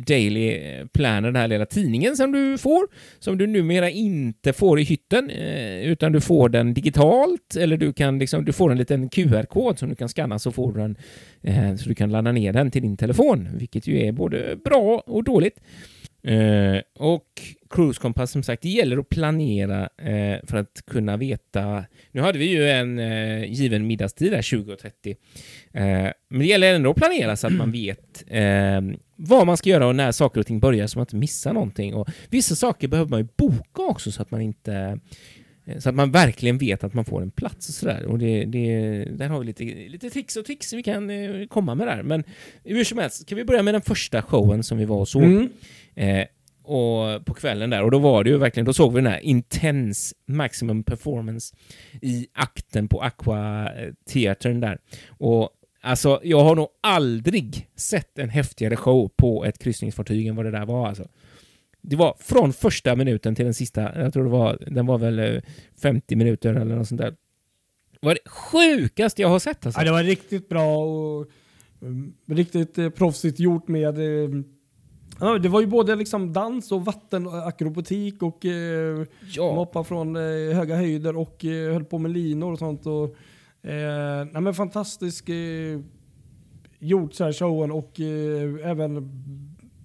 Daily 0.01 0.61
Planner, 0.93 1.23
den 1.23 1.37
här 1.37 1.49
lilla 1.49 1.67
tidningen 1.67 2.17
som 2.17 2.33
du 2.33 2.59
får, 2.59 2.87
som 3.19 3.39
du 3.39 3.47
numera 3.47 3.91
inte 3.91 4.53
får 4.53 4.81
i 4.81 4.83
hytten, 4.83 5.31
eh, 5.31 5.85
utan 5.85 6.13
du 6.13 6.21
får 6.21 6.49
den 6.49 6.75
digitalt, 6.75 7.57
eller 7.57 7.77
du 7.77 7.93
kan 7.93 8.19
liksom, 8.19 8.45
du 8.45 8.53
får 8.53 8.73
en 8.73 8.79
liten 8.79 9.09
QR-kod 9.09 9.79
som 9.79 9.89
du 9.89 9.95
kan 9.95 10.09
scanna 10.09 10.39
så 10.39 10.53
får 10.53 10.73
du 10.73 10.81
den, 10.81 10.97
eh, 11.43 11.77
så 11.77 11.89
du 11.89 11.95
kan 11.95 12.11
ladda 12.11 12.33
ner 12.33 12.53
den 12.53 12.71
till 12.71 12.83
din 12.83 12.97
telefon, 13.05 13.49
vilket 13.55 13.87
ju 13.87 14.07
är 14.07 14.13
både 14.13 14.57
bra 14.65 15.03
och 15.07 15.25
dåligt. 15.25 15.61
Eh, 16.23 16.83
och 16.99 17.43
Cruise 17.71 18.01
Compass, 18.01 18.31
som 18.31 18.43
sagt, 18.43 18.63
det 18.63 18.69
gäller 18.69 18.97
att 18.97 19.09
planera 19.09 19.83
eh, 19.83 20.39
för 20.47 20.57
att 20.57 20.83
kunna 20.87 21.17
veta... 21.17 21.85
Nu 22.13 22.21
hade 22.21 22.39
vi 22.39 22.45
ju 22.45 22.69
en 22.69 22.99
eh, 22.99 23.53
given 23.53 23.87
middagstid 23.87 24.33
där, 24.33 24.43
20.30. 24.43 25.17
Eh, 25.73 26.13
men 26.29 26.39
det 26.39 26.47
gäller 26.47 26.75
ändå 26.75 26.91
att 26.91 26.97
planera 26.97 27.37
så 27.37 27.47
att 27.47 27.53
man 27.53 27.73
vet 27.83 28.25
eh, 28.27 28.81
vad 29.17 29.47
man 29.47 29.57
ska 29.57 29.71
göra 29.71 29.87
och 29.87 29.97
när 29.97 30.13
saker 30.13 30.41
och 30.41 30.47
ting 30.47 30.61
börjar 30.61 30.87
så 30.87 30.99
man 30.99 31.03
inte 31.03 31.17
missar 31.17 31.53
någonting. 31.53 31.95
Och 31.95 32.09
vissa 32.31 32.55
saker 32.55 32.89
behöver 32.89 33.11
man 33.11 33.21
ju 33.21 33.29
boka 33.37 33.83
också 33.83 34.13
så 34.13 34.23
att 34.23 34.31
man 34.31 34.41
inte... 34.41 34.99
eh, 35.65 35.79
Så 35.79 35.89
att 35.89 35.95
man 35.95 36.11
verkligen 36.11 36.59
vet 36.59 36.85
att 36.85 36.95
man 36.95 37.05
får 37.05 37.23
en 37.23 37.31
plats 37.31 37.69
och 37.69 37.75
sådär. 37.75 38.05
Och 38.05 38.19
det, 38.19 38.45
det, 38.45 39.05
där 39.05 39.29
har 39.29 39.39
vi 39.39 39.47
lite, 39.47 39.65
lite 39.65 40.11
tricks 40.11 40.37
och 40.37 40.45
tricks 40.45 40.73
vi 40.73 40.83
kan 40.83 41.11
eh, 41.11 41.47
komma 41.47 41.75
med 41.75 41.87
där. 41.87 42.03
Men 42.03 42.25
hur 42.65 42.85
som 42.85 42.99
helst, 42.99 43.27
kan 43.27 43.39
vi 43.39 43.45
börja 43.45 43.63
med 43.63 43.75
den 43.75 43.83
första 43.83 44.23
showen 44.23 44.63
som 44.63 44.79
vi 44.79 44.85
var 44.85 44.97
och 44.97 45.09
såg. 45.09 45.23
Mm. 45.23 45.51
Eh, 45.95 46.27
och 46.65 47.25
på 47.25 47.35
kvällen 47.35 47.71
där, 47.71 47.83
och 47.83 47.91
då 47.91 47.99
var 47.99 48.25
det 48.25 48.31
ju 48.31 48.39
verkligen, 48.39 48.65
då 48.65 48.73
såg 48.73 48.93
vi 48.93 49.01
den 49.01 49.13
här 49.13 49.21
Intense 49.21 50.15
Maximum 50.27 50.83
Performance 50.83 51.55
i 52.03 52.27
akten 52.33 52.89
på 52.89 53.03
Aqua-teatern 53.03 54.61
där. 54.61 54.79
Och 55.09 55.51
alltså, 55.83 56.21
jag 56.23 56.45
har 56.45 56.55
nog 56.55 56.69
aldrig 56.81 57.69
sett 57.77 58.19
en 58.19 58.29
häftigare 58.29 58.77
show 58.77 59.09
på 59.17 59.45
ett 59.45 59.59
kryssningsfartyg 59.59 60.27
än 60.27 60.37
vad 60.37 60.45
det 60.45 60.51
där 60.51 60.67
var 60.67 60.89
alltså. 60.89 61.09
Det 61.87 61.97
var 61.97 62.17
från 62.19 62.53
första 62.53 62.97
minuten 62.97 63.35
till 63.35 63.45
den 63.45 63.55
sista, 63.55 64.01
jag 64.03 64.13
tror 64.13 64.25
det 64.25 64.31
var, 64.31 64.59
den 64.67 64.87
var 64.87 64.99
väl 64.99 65.19
eh, 65.19 65.43
50 65.83 66.17
minuter 66.17 66.55
eller 66.55 66.77
något 66.77 66.89
sånt 66.89 67.01
där. 67.01 67.11
Det 68.01 68.07
var 68.07 68.15
det 68.15 68.31
sjukaste 68.31 69.23
jag 69.23 69.29
har 69.29 69.39
sett 69.39 69.67
alltså. 69.67 69.81
Ja, 69.81 69.85
det 69.85 69.91
var 69.91 70.03
riktigt 70.03 70.49
bra 70.49 70.85
och 70.85 71.27
um, 71.81 72.15
riktigt 72.27 72.79
eh, 72.79 72.91
proffsigt 72.91 73.41
gjort 73.41 73.69
med 73.69 73.99
eh, 73.99 74.31
ja, 75.21 75.39
det 75.39 75.49
var 75.49 75.61
ju 75.61 75.67
både 75.67 75.97
liksom 75.97 76.33
dans 76.33 76.73
och 76.73 76.85
vattenakrobatik 76.85 78.23
och 78.23 78.45
eh, 78.45 79.07
Ja, 79.35 79.53
hoppade 79.55 79.85
från 79.85 80.17
eh, 80.17 80.57
höga 80.57 80.77
höjder 80.77 81.17
och 81.17 81.45
eh, 81.45 81.73
höll 81.73 81.85
på 81.85 81.99
med 81.99 82.11
linor 82.11 82.53
och 82.53 82.59
sånt. 82.59 82.87
Och, 82.87 83.05
eh, 83.71 84.25
nej, 84.33 84.43
men 84.43 84.55
fantastisk 84.55 85.29
eh, 85.29 85.81
gjort 86.79 87.15
så 87.15 87.25
här 87.25 87.33
showen 87.33 87.71
och 87.71 88.01
eh, 88.01 88.71
även 88.71 89.11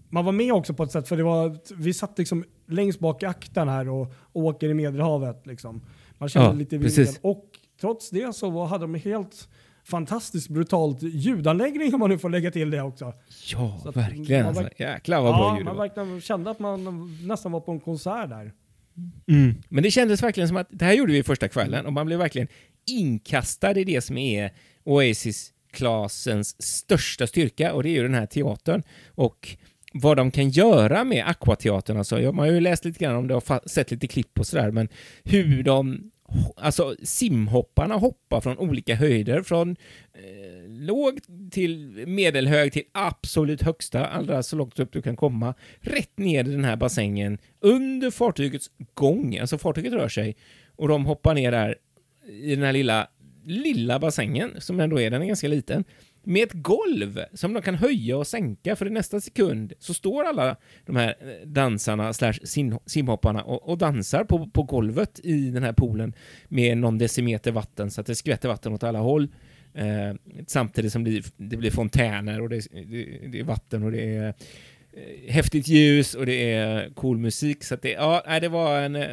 man 0.09 0.25
var 0.25 0.31
med 0.31 0.53
också 0.53 0.73
på 0.73 0.83
ett 0.83 0.91
sätt 0.91 1.07
för 1.07 1.17
det 1.17 1.23
var, 1.23 1.57
vi 1.75 1.93
satt 1.93 2.17
liksom 2.17 2.45
längst 2.67 2.99
bak 2.99 3.23
i 3.23 3.25
akten 3.25 3.67
här 3.69 3.89
och, 3.89 4.13
och 4.13 4.43
åker 4.43 4.69
i 4.69 4.73
Medelhavet. 4.73 5.45
Liksom. 5.47 5.81
Man 6.17 6.29
kände 6.29 6.47
Ja, 6.49 6.53
lite 6.53 6.77
vinden 6.77 7.13
och 7.21 7.45
trots 7.81 8.09
det 8.09 8.35
så 8.35 8.49
var, 8.49 8.67
hade 8.67 8.83
de 8.83 8.95
helt 8.95 9.47
fantastiskt 9.83 10.49
brutalt 10.49 11.01
ljudanläggning 11.01 11.93
om 11.93 11.99
man 11.99 12.09
nu 12.09 12.17
får 12.17 12.29
lägga 12.29 12.51
till 12.51 12.69
det 12.71 12.81
också. 12.81 13.13
Ja, 13.51 13.79
Så 13.83 13.91
verkligen. 13.91 14.45
Alltså. 14.45 14.63
verk- 14.63 14.79
Jäklar 14.79 15.21
vad 15.21 15.33
bra 15.33 15.41
Ja, 15.49 15.57
ljud 15.57 15.65
det 15.65 15.69
man 15.69 15.77
verkligen 15.77 16.21
kände 16.21 16.51
att 16.51 16.59
man 16.59 17.09
nästan 17.27 17.51
var 17.51 17.59
på 17.59 17.71
en 17.71 17.79
konsert 17.79 18.29
där. 18.29 18.53
Mm. 19.27 19.55
Men 19.69 19.83
det 19.83 19.91
kändes 19.91 20.23
verkligen 20.23 20.47
som 20.47 20.57
att 20.57 20.67
det 20.71 20.85
här 20.85 20.93
gjorde 20.93 21.13
vi 21.13 21.23
första 21.23 21.47
kvällen 21.47 21.85
och 21.85 21.93
man 21.93 22.05
blev 22.05 22.19
verkligen 22.19 22.47
inkastad 22.87 23.71
i 23.79 23.83
det 23.83 24.01
som 24.01 24.17
är 24.17 24.51
Oasis-klasens 24.83 26.61
största 26.61 27.27
styrka 27.27 27.73
och 27.73 27.83
det 27.83 27.89
är 27.89 27.91
ju 27.91 28.03
den 28.03 28.13
här 28.13 28.25
teatern. 28.25 28.83
Och 29.15 29.57
vad 29.93 30.17
de 30.17 30.31
kan 30.31 30.49
göra 30.49 31.03
med 31.03 31.27
Aquateatern, 31.27 31.97
alltså, 31.97 32.15
man 32.15 32.39
har 32.39 32.53
ju 32.53 32.59
läst 32.59 32.85
lite 32.85 32.99
grann 32.99 33.15
om 33.15 33.27
det 33.27 33.35
och 33.35 33.43
sett 33.65 33.91
lite 33.91 34.07
klipp 34.07 34.39
och 34.39 34.47
sådär, 34.47 34.71
men 34.71 34.89
hur 35.23 35.63
de 35.63 36.11
Alltså 36.55 36.95
simhopparna 37.03 37.95
hoppar 37.95 38.41
från 38.41 38.57
olika 38.57 38.95
höjder, 38.95 39.41
från 39.41 39.75
eh, 40.13 40.69
låg 40.69 41.19
till 41.51 42.03
medelhög 42.07 42.73
till 42.73 42.83
absolut 42.91 43.61
högsta, 43.61 44.05
allra 44.05 44.43
så 44.43 44.55
långt 44.55 44.79
upp 44.79 44.91
du 44.91 45.01
kan 45.01 45.15
komma, 45.15 45.53
rätt 45.79 46.17
ner 46.17 46.47
i 46.47 46.51
den 46.51 46.65
här 46.65 46.75
bassängen 46.75 47.37
under 47.59 48.11
fartygets 48.11 48.71
gång. 48.93 49.37
Alltså 49.37 49.57
fartyget 49.57 49.93
rör 49.93 50.09
sig 50.09 50.35
och 50.75 50.87
de 50.87 51.05
hoppar 51.05 51.33
ner 51.33 51.51
där 51.51 51.75
i 52.27 52.55
den 52.55 52.65
här 52.65 52.73
lilla, 52.73 53.07
lilla 53.45 53.99
bassängen, 53.99 54.51
som 54.57 54.79
ändå 54.79 54.99
är, 54.99 55.09
den 55.09 55.21
är 55.21 55.25
ganska 55.25 55.47
liten, 55.47 55.83
med 56.29 56.43
ett 56.43 56.53
golv 56.53 57.19
som 57.33 57.53
de 57.53 57.61
kan 57.61 57.75
höja 57.75 58.17
och 58.17 58.27
sänka, 58.27 58.75
för 58.75 58.87
i 58.87 58.89
nästa 58.89 59.21
sekund 59.21 59.73
så 59.79 59.93
står 59.93 60.23
alla 60.23 60.55
de 60.85 60.95
här 60.95 61.15
eh, 61.21 61.47
dansarna 61.47 62.13
slash 62.13 62.33
simhopparna 62.85 63.43
och, 63.43 63.69
och 63.69 63.77
dansar 63.77 64.23
på, 64.23 64.47
på 64.49 64.63
golvet 64.63 65.19
i 65.23 65.49
den 65.49 65.63
här 65.63 65.73
poolen 65.73 66.13
med 66.47 66.77
någon 66.77 66.97
decimeter 66.97 67.51
vatten 67.51 67.91
så 67.91 68.01
att 68.01 68.07
det 68.07 68.15
skvätter 68.15 68.49
vatten 68.49 68.73
åt 68.73 68.83
alla 68.83 68.99
håll. 68.99 69.27
Eh, 69.73 70.15
samtidigt 70.47 70.91
som 70.91 71.03
det, 71.03 71.09
blir- 71.11 71.23
det 71.37 71.57
blir 71.57 71.71
fontäner 71.71 72.41
och 72.41 72.49
det, 72.49 72.67
det, 72.71 73.27
det 73.27 73.39
är 73.39 73.43
vatten 73.43 73.83
och 73.83 73.91
det 73.91 74.15
är 74.15 74.27
eh, 74.93 75.31
häftigt 75.33 75.67
ljus 75.67 76.13
och 76.15 76.25
det 76.25 76.51
är 76.53 76.89
cool 76.89 77.17
musik. 77.17 77.63
Så 77.63 77.73
att 77.73 77.81
det, 77.81 77.91
ja, 77.91 78.39
det 78.41 78.49
var 78.49 78.79
en, 78.81 78.95
eh, 78.95 79.07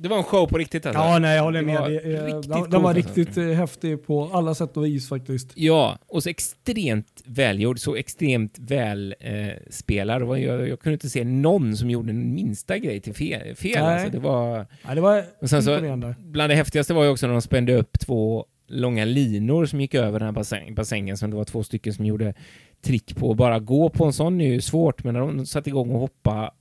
det 0.00 0.08
var 0.08 0.16
en 0.18 0.22
show 0.24 0.46
på 0.46 0.58
riktigt 0.58 0.86
alltså. 0.86 1.02
Ja, 1.02 1.18
nej, 1.18 1.36
jag 1.36 1.42
håller 1.42 1.60
Det 1.60 1.66
med. 1.66 1.80
var 1.80 1.88
Det, 1.90 1.96
riktigt 1.98 2.50
den, 2.52 2.70
den 2.70 2.82
var 2.82 2.90
alltså. 2.94 3.08
riktigt 3.20 3.36
eh, 3.36 3.44
häftig 3.44 4.06
på 4.06 4.30
alla 4.32 4.54
sätt 4.54 4.76
och 4.76 4.84
vis 4.86 5.08
faktiskt. 5.08 5.52
Ja, 5.54 5.98
och 6.06 6.22
så 6.22 6.28
extremt 6.28 7.22
välgjord, 7.24 7.78
så 7.78 7.94
extremt 7.96 8.58
väl 8.58 9.14
eh, 9.20 9.48
spelad. 9.70 10.22
Var- 10.22 10.36
Jag, 10.36 10.68
jag 10.68 10.80
kunde 10.80 10.94
inte 10.94 11.08
se 11.10 11.24
någon 11.24 11.76
som 11.76 11.90
gjorde 11.90 12.08
den 12.08 12.34
minsta 12.34 12.78
grej 12.78 13.00
till 13.00 13.14
fel. 13.14 13.56
fel 13.56 13.70
Nej. 13.74 13.94
alltså. 13.94 14.10
Det 14.10 14.18
var... 14.18 14.66
Ja, 14.88 14.94
det 14.94 15.00
var 15.00 15.24
Och 15.40 15.50
sen 15.50 15.62
så-. 15.62 16.14
Bland 16.18 16.50
det 16.50 16.54
häftigaste 16.56 16.94
var 16.94 17.04
ju 17.04 17.10
också 17.10 17.26
när 17.26 17.32
de 17.34 17.42
spände 17.42 17.74
upp 17.74 17.98
två 18.00 18.44
långa 18.70 19.04
linor 19.04 19.66
som 19.66 19.80
gick 19.80 19.94
över 19.94 20.18
den 20.18 20.26
här 20.26 20.32
bassäng, 20.32 20.74
bassängen 20.74 21.16
som 21.16 21.30
det 21.30 21.36
var 21.36 21.44
två 21.44 21.62
stycken 21.62 21.92
som 21.94 22.04
gjorde 22.06 22.34
trick 22.82 23.16
på. 23.16 23.34
Bara 23.34 23.58
gå 23.58 23.88
på 23.88 24.04
en 24.04 24.12
sån 24.12 24.40
är 24.40 24.48
ju 24.52 24.60
svårt, 24.60 25.04
men 25.04 25.14
när 25.14 25.20
de 25.20 25.46
satte 25.46 25.70
igång 25.70 25.90
och 25.90 26.00
hoppa 26.00 26.52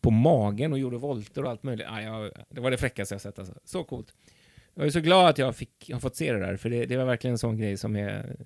på 0.00 0.10
magen 0.10 0.72
och 0.72 0.78
gjorde 0.78 0.96
volter 0.96 1.44
och 1.44 1.50
allt 1.50 1.62
möjligt. 1.62 1.86
Ja, 1.90 2.02
jag, 2.02 2.32
det 2.48 2.60
var 2.60 2.70
det 2.70 2.76
fräckaste 2.76 3.14
jag 3.14 3.20
sett 3.22 3.38
alltså. 3.38 3.54
Så 3.64 3.84
coolt. 3.84 4.14
Jag 4.74 4.86
är 4.86 4.90
så 4.90 5.00
glad 5.00 5.28
att 5.28 5.38
jag 5.38 5.56
fick, 5.56 5.90
har 5.92 6.00
fått 6.00 6.16
se 6.16 6.32
det 6.32 6.38
där, 6.38 6.56
för 6.56 6.70
det, 6.70 6.86
det 6.86 6.96
var 6.96 7.04
verkligen 7.04 7.34
en 7.34 7.38
sån 7.38 7.58
grej 7.58 7.76
som 7.76 7.96
är... 7.96 8.36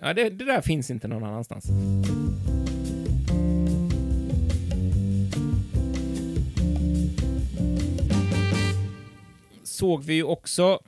Ja, 0.00 0.14
det, 0.14 0.30
det 0.30 0.44
där 0.44 0.60
finns 0.60 0.90
inte 0.90 1.08
någon 1.08 1.24
annanstans. 1.24 1.66
Såg 9.62 10.04
vi 10.04 10.14
ju 10.14 10.22
också 10.22 10.80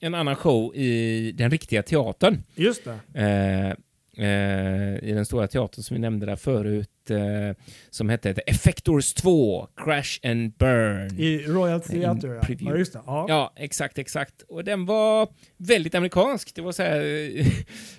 en 0.00 0.14
annan 0.14 0.36
show 0.36 0.76
i 0.76 1.32
den 1.32 1.50
riktiga 1.50 1.82
teatern. 1.82 2.42
Just 2.54 2.84
det. 2.84 3.20
Eh, 3.20 3.76
I 4.18 5.12
den 5.12 5.26
stora 5.26 5.46
teatern 5.46 5.82
som 5.82 5.94
vi 5.94 6.00
nämnde 6.00 6.26
där 6.26 6.36
förut, 6.36 6.88
eh, 7.10 7.56
som 7.90 8.08
hette 8.08 8.30
Effectors 8.30 9.14
2, 9.14 9.68
Crash 9.76 10.20
and 10.22 10.52
Burn. 10.52 11.20
I 11.20 11.44
Royal 11.46 11.80
Theatre 11.80 12.40
ja. 12.48 12.56
ja. 12.60 12.76
just 12.76 12.92
det. 12.92 13.00
Ja. 13.06 13.26
Ja, 13.28 13.52
exakt, 13.56 13.98
exakt. 13.98 14.42
Och 14.42 14.64
den 14.64 14.86
var 14.86 15.28
väldigt 15.56 15.94
amerikansk. 15.94 16.54
Det 16.54 16.62
var 16.62 16.72
så 16.72 16.82
här 16.82 17.00
eh, 17.38 17.46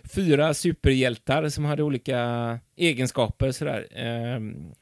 fyra 0.16 0.54
superhjältar 0.54 1.50
som 1.50 1.66
hade 1.66 1.84
olika 1.84 2.60
egenskaper 2.76 3.52
sådär. 3.52 3.88
Ehm, 3.92 4.74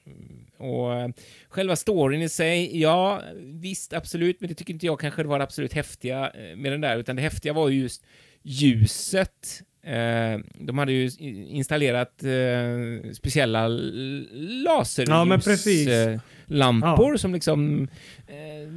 och 0.57 0.93
eh, 0.93 1.09
själva 1.49 1.75
storyn 1.75 2.21
i 2.21 2.29
sig, 2.29 2.81
ja, 2.81 3.21
visst, 3.35 3.93
absolut, 3.93 4.41
men 4.41 4.49
det 4.49 4.55
tycker 4.55 4.73
inte 4.73 4.85
jag 4.85 4.99
kanske 4.99 5.23
var 5.23 5.39
det 5.39 5.43
absolut 5.43 5.73
häftiga 5.73 6.29
eh, 6.29 6.55
med 6.55 6.71
den 6.71 6.81
där, 6.81 6.97
utan 6.97 7.15
det 7.15 7.21
häftiga 7.21 7.53
var 7.53 7.69
ju 7.69 7.81
just 7.81 8.03
ljuset. 8.41 9.61
Eh, 9.85 10.39
de 10.59 10.77
hade 10.77 10.91
ju 10.91 11.09
installerat 11.49 12.23
eh, 12.23 13.11
speciella 13.13 13.65
l- 13.65 14.65
Ja, 15.07 15.25
men 15.25 15.39
precis. 15.39 15.87
laserljus 15.87 16.07
eh, 16.07 16.19
lampor 16.45 17.17
som 17.17 17.33
liksom 17.33 17.87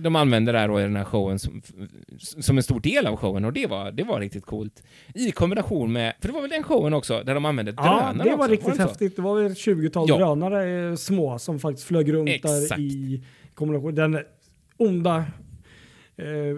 de 0.03 0.17
använde 0.17 0.53
där 0.53 0.69
då 0.69 0.81
i 0.81 0.83
den 0.83 0.97
här 0.97 1.05
showen 1.05 1.39
som, 1.39 1.63
som 2.19 2.57
en 2.57 2.63
stor 2.63 2.81
del 2.81 3.07
av 3.07 3.17
showen 3.17 3.45
och 3.45 3.53
det 3.53 3.67
var, 3.67 3.93
det 3.93 4.05
var 4.05 4.21
riktigt 4.21 4.45
coolt. 4.47 4.83
I 5.15 5.31
kombination 5.33 5.93
med, 5.93 6.15
för 6.21 6.29
det 6.29 6.35
var 6.35 6.41
väl 6.41 6.51
den 6.51 6.63
showen 6.63 6.95
också 6.95 7.23
där 7.27 7.35
de 7.35 7.45
använde 7.45 7.75
Ja, 7.77 7.83
drönare 7.83 8.29
det 8.31 8.37
var 8.37 8.39
också, 8.39 8.51
riktigt 8.51 8.69
det 8.71 8.77
så? 8.83 8.89
häftigt. 8.89 9.17
Det 9.17 9.23
var 9.23 9.43
väl 9.43 9.53
ett 9.53 9.59
20-tal 9.59 10.09
Ja. 10.09 10.17
drönare 10.17 10.97
små 10.97 11.39
som 11.39 11.59
faktiskt 11.59 11.87
flög 11.89 12.13
runt 12.13 12.29
Exakt. 12.29 12.69
där 12.69 12.81
i 12.81 13.23
kombination. 13.55 13.95
Den 13.95 14.19
onda 14.77 15.25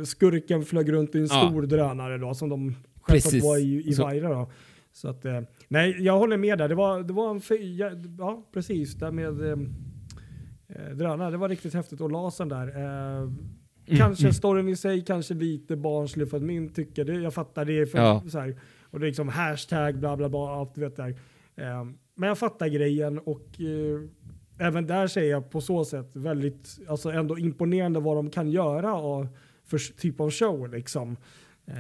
skurken 0.05 0.65
flög 0.65 0.93
runt 0.93 1.15
i 1.15 1.19
en 1.19 1.27
Ja. 1.31 1.49
stor 1.49 1.63
drönare 1.63 2.19
då 2.19 2.35
som 2.35 2.49
de 2.49 2.77
självklart 3.11 3.43
var 3.43 3.59
i, 3.59 3.91
i 3.91 3.95
Vajra 3.95 4.29
då. 4.29 4.51
Så 4.93 5.09
att, 5.09 5.25
eh, 5.25 5.41
nej, 5.69 5.97
jag 6.01 6.19
håller 6.19 6.37
med 6.37 6.59
där. 6.59 6.69
Det 6.69 6.75
var, 6.75 7.03
det 7.03 7.13
var 7.13 7.31
en 7.31 7.77
ja, 7.77 7.91
ja, 8.19 8.49
precis. 8.53 8.95
Där 8.95 9.11
med 9.11 9.41
eh, 9.41 9.59
eh, 10.69 10.97
drönare. 10.97 11.31
Det 11.31 11.37
var 11.37 11.49
riktigt 11.49 11.75
häftigt. 11.75 12.01
Och 12.01 12.11
lasern 12.11 12.49
där. 12.49 12.67
Eh, 12.67 13.31
kanske 13.97 14.25
mm. 14.25 14.33
storyn 14.33 14.69
i 14.69 14.77
sig, 14.77 15.05
kanske 15.05 15.35
lite 15.35 15.77
barnslig 15.77 16.31
för 16.31 16.37
att 16.37 16.43
min 16.43 16.73
tycker 16.73 17.05
det. 17.05 17.15
Jag 17.15 17.35
fattar 17.35 17.65
det. 17.65 17.87
För, 17.87 17.99
Ja. 17.99 18.23
så 18.29 18.39
här, 18.39 18.61
och 18.83 19.01
det 19.01 19.07
är 19.07 19.09
liksom 19.09 19.29
hashtag 19.29 19.99
bla 19.99 20.17
bla 20.17 20.29
bla. 20.29 20.51
Allt 20.51 20.75
du 20.75 20.81
vet 20.81 20.97
där. 20.97 21.09
Eh, 21.57 21.85
men 22.15 22.29
jag 22.29 22.39
fattar 22.39 22.69
grejen 22.69 23.19
och 23.19 23.61
eh, 23.61 24.01
även 24.59 24.87
där 24.87 25.07
säger 25.07 25.31
jag 25.31 25.51
på 25.51 25.61
så 25.61 25.85
sätt 25.85 26.11
väldigt, 26.13 26.79
alltså 26.89 27.11
ändå 27.11 27.39
imponerande 27.39 28.01
vad 28.01 28.17
de 28.17 28.31
kan 28.31 28.51
göra 28.51 28.95
och 28.95 29.27
för 29.65 29.79
typ 29.97 30.21
av 30.21 30.31
show 30.31 30.69
liksom. 30.69 31.17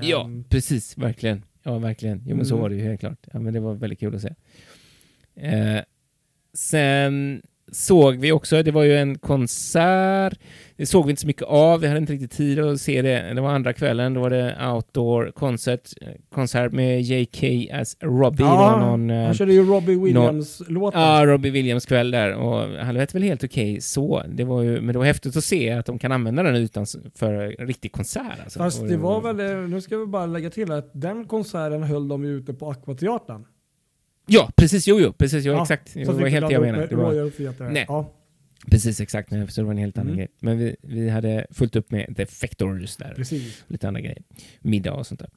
Ja, 0.02 0.30
precis, 0.48 0.98
verkligen. 0.98 1.44
Ja, 1.62 1.78
verkligen. 1.78 2.22
Jo, 2.26 2.36
men 2.36 2.46
så 2.46 2.54
Mm. 2.54 2.62
var 2.62 2.68
det 2.70 2.76
ju 2.76 2.82
helt 2.82 3.00
klart. 3.00 3.26
Ja, 3.32 3.40
men 3.40 3.54
det 3.54 3.60
var 3.60 3.74
väldigt 3.74 4.00
kul 4.00 4.14
att 4.14 4.22
se. 4.22 4.34
Eh, 5.34 5.82
sen 6.54 7.42
såg 7.72 8.16
vi 8.16 8.32
också, 8.32 8.62
det 8.62 8.70
var 8.70 8.82
ju 8.82 8.96
en 8.96 9.18
konsert. 9.18 10.38
Det 10.76 10.86
såg 10.86 11.04
vi 11.06 11.10
inte 11.10 11.20
så 11.20 11.26
mycket 11.26 11.42
av, 11.42 11.80
vi 11.80 11.86
hade 11.86 11.98
inte 11.98 12.12
riktigt 12.12 12.30
tid 12.30 12.58
att 12.58 12.80
se 12.80 13.02
det. 13.02 13.34
Det 13.34 13.40
var 13.40 13.50
andra 13.50 13.72
kvällen, 13.72 14.14
då 14.14 14.20
var 14.20 14.30
det 14.30 14.56
outdoor 14.72 15.32
konsert, 15.34 15.80
konsert 16.34 16.72
med 16.72 17.02
JK 17.02 17.70
as 17.72 17.96
Robbie. 18.00 18.42
Ja, 18.42 18.80
någon, 18.80 19.10
eh, 19.10 19.24
han 19.24 19.34
körde 19.34 19.52
ju 19.52 19.64
Robbie 19.64 19.96
Williams-låten. 19.96 21.00
Ja, 21.00 21.26
Robbie 21.26 21.50
Williams 21.50 21.86
kväll 21.86 22.10
där 22.10 22.34
och 22.34 22.84
han 22.84 22.94
lät 22.94 23.14
väl 23.14 23.22
helt 23.22 23.44
okej 23.44 23.80
så. 23.80 24.22
Det 24.28 24.44
var 24.44 24.62
ju, 24.62 24.80
men 24.80 24.92
det 24.92 24.98
var 24.98 25.06
häftigt 25.06 25.36
att 25.36 25.44
se 25.44 25.70
att 25.70 25.86
de 25.86 25.98
kan 25.98 26.12
använda 26.12 26.42
den 26.42 26.56
utan 26.56 26.86
för 27.14 27.60
en 27.60 27.66
riktig 27.66 27.92
konsert. 27.92 28.40
Alltså. 28.44 28.58
Fast 28.58 28.88
det 28.88 28.96
var 28.96 29.20
väl, 29.20 29.40
eh, 29.40 29.68
nu 29.68 29.80
ska 29.80 29.96
vi 29.98 30.06
bara 30.06 30.26
lägga 30.26 30.50
till 30.50 30.72
att 30.72 30.90
den 30.92 31.24
konserten 31.24 31.82
höll 31.82 32.08
de 32.08 32.24
ju 32.24 32.38
ute 32.38 32.54
på 32.54 32.70
Aquateatern. 32.70 33.44
Ja, 34.32 34.50
precis. 34.56 34.86
Jo, 34.88 35.00
jo, 35.00 35.12
precis. 35.12 35.44
Jo, 35.44 35.52
Ja, 35.52 35.62
exakt. 35.62 35.88
Så 35.90 35.98
Det 35.98 36.04
var 36.12 36.26
helt 36.28 36.46
det 36.48 36.52
jag 36.52 36.62
menade. 36.62 36.86
Det 36.86 36.96
var. 36.96 37.70
Nej. 37.72 37.84
Ja. 37.88 38.12
precis, 38.70 39.00
exakt. 39.00 39.30
Nej, 39.30 39.48
Så 39.48 39.60
det 39.60 39.64
var 39.64 39.72
en 39.72 39.78
helt 39.78 39.98
annan 39.98 40.06
Mm. 40.08 40.16
grej. 40.18 40.28
Men 40.40 40.58
vi, 40.58 40.76
vi 40.82 41.08
hade 41.08 41.46
fullt 41.50 41.76
upp 41.76 41.90
med 41.90 42.14
The 42.16 42.26
Factors 42.26 42.96
där. 42.96 43.12
Precis. 43.16 43.64
Lite 43.68 43.88
andra 43.88 44.00
grejer. 44.00 44.22
Middag 44.60 44.92
och 44.92 45.06
sånt 45.06 45.20
där. 45.20 45.30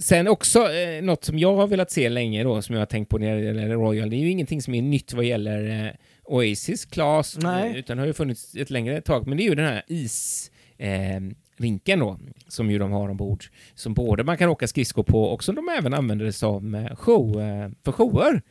Sen 0.00 0.28
också 0.28 0.72
eh, 0.72 1.02
något 1.02 1.24
som 1.24 1.38
jag 1.38 1.56
har 1.56 1.66
velat 1.66 1.90
se 1.90 2.08
länge 2.08 2.42
då, 2.44 2.62
som 2.62 2.74
jag 2.74 2.80
har 2.80 2.86
tänkt 2.86 3.08
på 3.08 3.18
när 3.18 3.36
det 3.36 3.42
gäller 3.42 3.68
Royal, 3.68 4.10
det 4.10 4.16
är 4.16 4.18
ju 4.18 4.30
ingenting 4.30 4.62
som 4.62 4.74
är 4.74 4.82
nytt 4.82 5.12
vad 5.12 5.24
gäller 5.24 5.86
eh, 5.86 5.90
Oasis, 6.24 6.84
Class, 6.84 7.38
Nej. 7.42 7.70
eh, 7.70 7.76
utan 7.76 7.98
har 7.98 8.06
ju 8.06 8.12
funnits 8.12 8.54
ett 8.54 8.70
längre 8.70 9.00
tag, 9.00 9.26
men 9.26 9.36
det 9.36 9.42
är 9.42 9.48
ju 9.48 9.54
den 9.54 9.66
här 9.66 9.82
is... 9.86 10.50
Eh, 10.78 11.20
rinken 11.56 11.98
då, 11.98 12.18
som 12.48 12.70
ju 12.70 12.78
de 12.78 12.92
har 12.92 13.08
ombord, 13.08 13.44
som 13.74 13.94
både 13.94 14.24
man 14.24 14.36
kan 14.36 14.48
åka 14.48 14.66
skridskor 14.66 15.02
på 15.02 15.22
och 15.22 15.44
som 15.44 15.54
de 15.54 15.68
även 15.68 15.94
använder 15.94 16.44
av 16.44 16.96
show, 16.96 17.40
eh, 17.40 17.70
för 17.84 17.92
shower. 17.92 18.42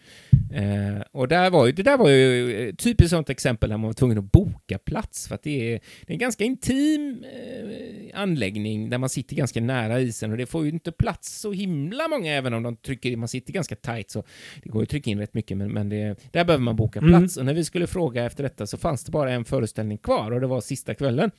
Eh, 0.54 1.02
och 1.12 1.28
där 1.28 1.50
var 1.50 1.66
ju, 1.66 1.72
det 1.72 1.84
där 1.84 1.98
var 1.98 2.10
ju 2.10 2.56
eh, 2.68 2.76
typiskt 2.76 3.10
sånt 3.10 3.30
exempel 3.30 3.70
där 3.70 3.78
man 3.78 3.88
var 3.88 3.94
tvungen 3.94 4.18
att 4.18 4.32
boka 4.32 4.78
plats, 4.78 5.28
för 5.28 5.36
att 5.36 5.44
det 5.44 5.74
är, 5.74 5.80
det 6.02 6.12
är 6.12 6.14
en 6.14 6.20
ganska 6.20 6.44
intim 6.44 7.24
eh, 7.24 8.22
anläggning 8.22 8.90
där 8.90 8.98
man 8.98 9.10
sitter 9.10 9.36
ganska 9.36 9.62
nära 9.62 10.00
isen 10.00 10.32
och 10.32 10.38
det 10.38 10.46
får 10.46 10.64
ju 10.64 10.70
inte 10.70 10.92
plats 10.92 11.40
så 11.40 11.52
himla 11.52 12.08
många, 12.08 12.34
även 12.34 12.54
om 12.54 12.64
de 12.64 12.76
trycker, 12.76 13.18
man 13.18 13.28
sitter 13.28 13.54
ganska 13.54 13.76
tight 13.76 14.12
så 14.12 14.24
det 14.64 14.70
går 14.70 14.82
ju 14.82 14.84
att 14.84 14.90
trycka 14.90 15.10
in 15.12 15.20
rätt 15.20 15.34
mycket, 15.34 15.58
men, 15.58 15.72
men 15.72 15.90
det, 15.90 16.16
där 16.32 16.46
behöver 16.46 16.64
man 16.64 16.76
boka 16.76 17.00
plats. 17.02 17.38
Mm. 17.38 17.42
Och 17.42 17.46
när 17.46 17.54
vi 17.54 17.66
skulle 17.66 17.88
fråga 17.88 18.26
efter 18.26 18.44
detta 18.44 18.68
så 18.68 18.78
fanns 18.78 19.04
det 19.04 19.12
bara 19.12 19.32
en 19.32 19.46
föreställning 19.46 19.98
kvar 19.98 20.32
och 20.32 20.42
det 20.42 20.48
var 20.48 20.62
sista 20.62 20.96
kvällen 20.96 21.32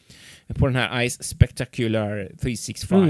på 0.49 0.67
den 0.67 0.77
här 0.77 1.09
Ice 1.09 1.23
Spectacular 1.55 2.31
365. 2.41 3.03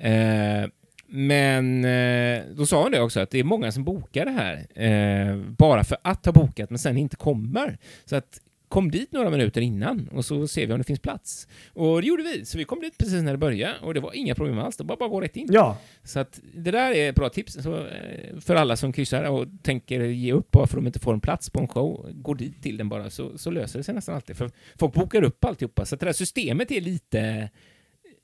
Mm. 0.00 0.62
Eh, 0.62 0.70
men 1.06 1.84
eh, 1.84 2.42
då 2.56 2.66
sa 2.66 2.82
hon 2.82 2.92
det 2.92 3.00
också, 3.00 3.20
att 3.20 3.30
det 3.30 3.38
är 3.38 3.44
många 3.44 3.72
som 3.72 3.84
bokar 3.84 4.24
det 4.24 4.30
här 4.30 4.66
eh, 4.84 5.36
bara 5.36 5.84
för 5.84 5.98
att 6.02 6.26
ha 6.26 6.32
bokat, 6.32 6.70
men 6.70 6.78
sen 6.78 6.98
inte 6.98 7.16
kommer. 7.16 7.78
Så 8.04 8.16
att 8.16 8.40
kom 8.74 8.90
dit 8.90 9.12
några 9.12 9.30
minuter 9.30 9.60
innan 9.60 10.08
och 10.12 10.24
så 10.24 10.48
ser 10.48 10.66
vi 10.66 10.72
om 10.72 10.78
det 10.78 10.84
finns 10.84 11.00
plats. 11.00 11.48
Och 11.72 12.02
det 12.02 12.08
gjorde 12.08 12.22
vi, 12.22 12.44
så 12.44 12.58
vi 12.58 12.64
kom 12.64 12.80
dit 12.80 12.98
precis 12.98 13.22
när 13.22 13.32
det 13.32 13.38
började 13.38 13.74
och 13.82 13.94
det 13.94 14.00
var 14.00 14.14
inga 14.14 14.34
problem 14.34 14.58
alls, 14.58 14.76
det 14.76 14.84
var 14.84 14.96
bara 14.96 15.04
att 15.04 15.10
gå 15.10 15.20
rätt 15.20 15.36
in. 15.36 15.48
Ja. 15.52 15.78
Så 16.04 16.20
att 16.20 16.40
det 16.54 16.70
där 16.70 16.92
är 16.92 17.08
ett 17.08 17.16
bra 17.16 17.28
tips 17.28 17.52
så, 17.52 17.74
eh, 17.76 18.40
för 18.40 18.54
alla 18.54 18.76
som 18.76 18.92
kryssar 18.92 19.24
och 19.24 19.46
tänker 19.62 20.00
ge 20.00 20.32
upp 20.32 20.50
bara 20.50 20.66
för 20.66 20.76
att 20.76 20.84
de 20.84 20.86
inte 20.86 20.98
får 20.98 21.12
en 21.12 21.20
plats 21.20 21.50
på 21.50 21.60
en 21.60 21.68
show. 21.68 22.10
Gå 22.12 22.34
dit 22.34 22.62
till 22.62 22.76
den 22.76 22.88
bara, 22.88 23.10
så, 23.10 23.38
så 23.38 23.50
löser 23.50 23.78
det 23.78 23.82
sig 23.82 23.94
nästan 23.94 24.14
alltid. 24.14 24.36
För 24.36 24.50
folk 24.78 24.94
bokar 24.94 25.22
upp 25.22 25.44
alltihopa, 25.44 25.84
så 25.84 25.96
det 25.96 26.06
där 26.06 26.12
systemet 26.12 26.70
är 26.70 26.80
lite 26.80 27.50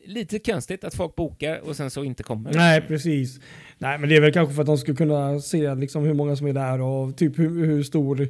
lite 0.05 0.39
konstigt 0.39 0.85
att 0.85 0.95
folk 0.95 1.15
bokar 1.15 1.59
och 1.59 1.77
sen 1.77 1.91
så 1.91 2.05
inte 2.05 2.23
kommer. 2.23 2.53
Nej, 2.55 2.81
precis. 2.81 3.41
Nej, 3.79 3.99
men 3.99 4.09
det 4.09 4.17
är 4.17 4.21
väl 4.21 4.33
kanske 4.33 4.55
för 4.55 4.63
att 4.63 4.67
de 4.67 4.79
ska 4.79 4.95
kunna 4.95 5.41
se 5.41 5.75
liksom 5.75 6.05
hur 6.05 6.15
många 6.15 6.37
som 6.37 6.47
är 6.47 6.53
där 6.53 6.81
och 6.81 7.17
typ 7.17 7.39
hur, 7.39 7.67
hur 7.67 7.83
stor 7.83 8.29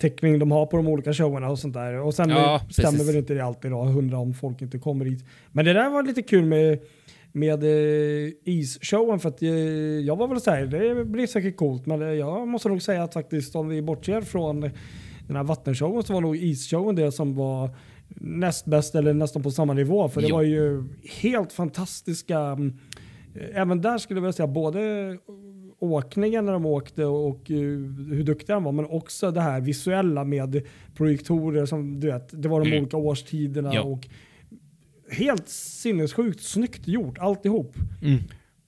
täckning 0.00 0.38
de 0.38 0.50
har 0.50 0.66
på 0.66 0.76
de 0.76 0.88
olika 0.88 1.12
showerna 1.12 1.50
och 1.50 1.58
sånt 1.58 1.74
där. 1.74 2.00
Och 2.00 2.14
sen 2.14 2.30
ja, 2.30 2.60
stämmer 2.70 2.90
precis. 2.90 3.08
väl 3.08 3.16
inte 3.16 3.34
det 3.34 3.44
alltid 3.44 3.70
då, 3.70 3.82
hundra 3.82 4.18
om 4.18 4.34
folk 4.34 4.62
inte 4.62 4.78
kommer 4.78 5.04
dit. 5.04 5.24
Men 5.52 5.64
det 5.64 5.72
där 5.72 5.90
var 5.90 6.02
lite 6.02 6.22
kul 6.22 6.44
med 6.44 6.78
med 7.32 7.62
eh, 7.64 8.32
isshowen 8.44 9.20
för 9.20 9.28
att 9.28 9.42
eh, 9.42 9.48
jag 9.48 10.16
var 10.16 10.28
väl 10.28 10.40
såhär, 10.40 10.66
det 10.66 11.04
blir 11.04 11.26
säkert 11.26 11.56
coolt 11.56 11.86
men 11.86 12.02
eh, 12.02 12.08
jag 12.08 12.48
måste 12.48 12.68
nog 12.68 12.82
säga 12.82 13.02
att 13.02 13.14
faktiskt 13.14 13.56
om 13.56 13.68
vi 13.68 13.82
bortser 13.82 14.20
från 14.20 14.60
den 15.26 15.36
här 15.36 15.44
vattenshowen 15.44 16.02
så 16.02 16.12
var 16.12 16.20
nog 16.20 16.36
isshowen 16.36 16.96
det 16.96 17.12
som 17.12 17.34
var 17.34 17.70
näst 18.08 18.64
bäst 18.64 18.94
eller 18.94 19.14
nästan 19.14 19.42
på 19.42 19.50
samma 19.50 19.72
nivå. 19.72 20.08
För 20.08 20.20
jo. 20.20 20.26
det 20.28 20.34
var 20.34 20.42
ju 20.42 20.84
helt 21.20 21.52
fantastiska, 21.52 22.38
mm, 22.38 22.78
även 23.54 23.80
där 23.80 23.98
skulle 23.98 24.18
jag 24.18 24.22
vilja 24.22 24.32
säga 24.32 24.46
både 24.46 24.80
åkningen 25.80 26.44
när 26.44 26.52
de 26.52 26.66
åkte 26.66 27.04
och 27.04 27.40
hur 27.48 28.22
duktiga 28.22 28.54
de 28.56 28.64
var, 28.64 28.72
men 28.72 28.84
också 28.84 29.30
det 29.30 29.40
här 29.40 29.60
visuella 29.60 30.24
med 30.24 30.62
projektorer 30.94 31.66
som 31.66 32.00
du 32.00 32.06
vet, 32.06 32.42
det 32.42 32.48
var 32.48 32.60
de 32.60 32.68
mm. 32.68 32.80
olika 32.80 32.96
årstiderna 32.96 33.74
ja. 33.74 33.82
och 33.82 34.08
helt 35.10 35.48
sinnessjukt 35.48 36.40
snyggt 36.40 36.88
gjort 36.88 37.18
alltihop. 37.18 37.74
Mm. 38.02 38.18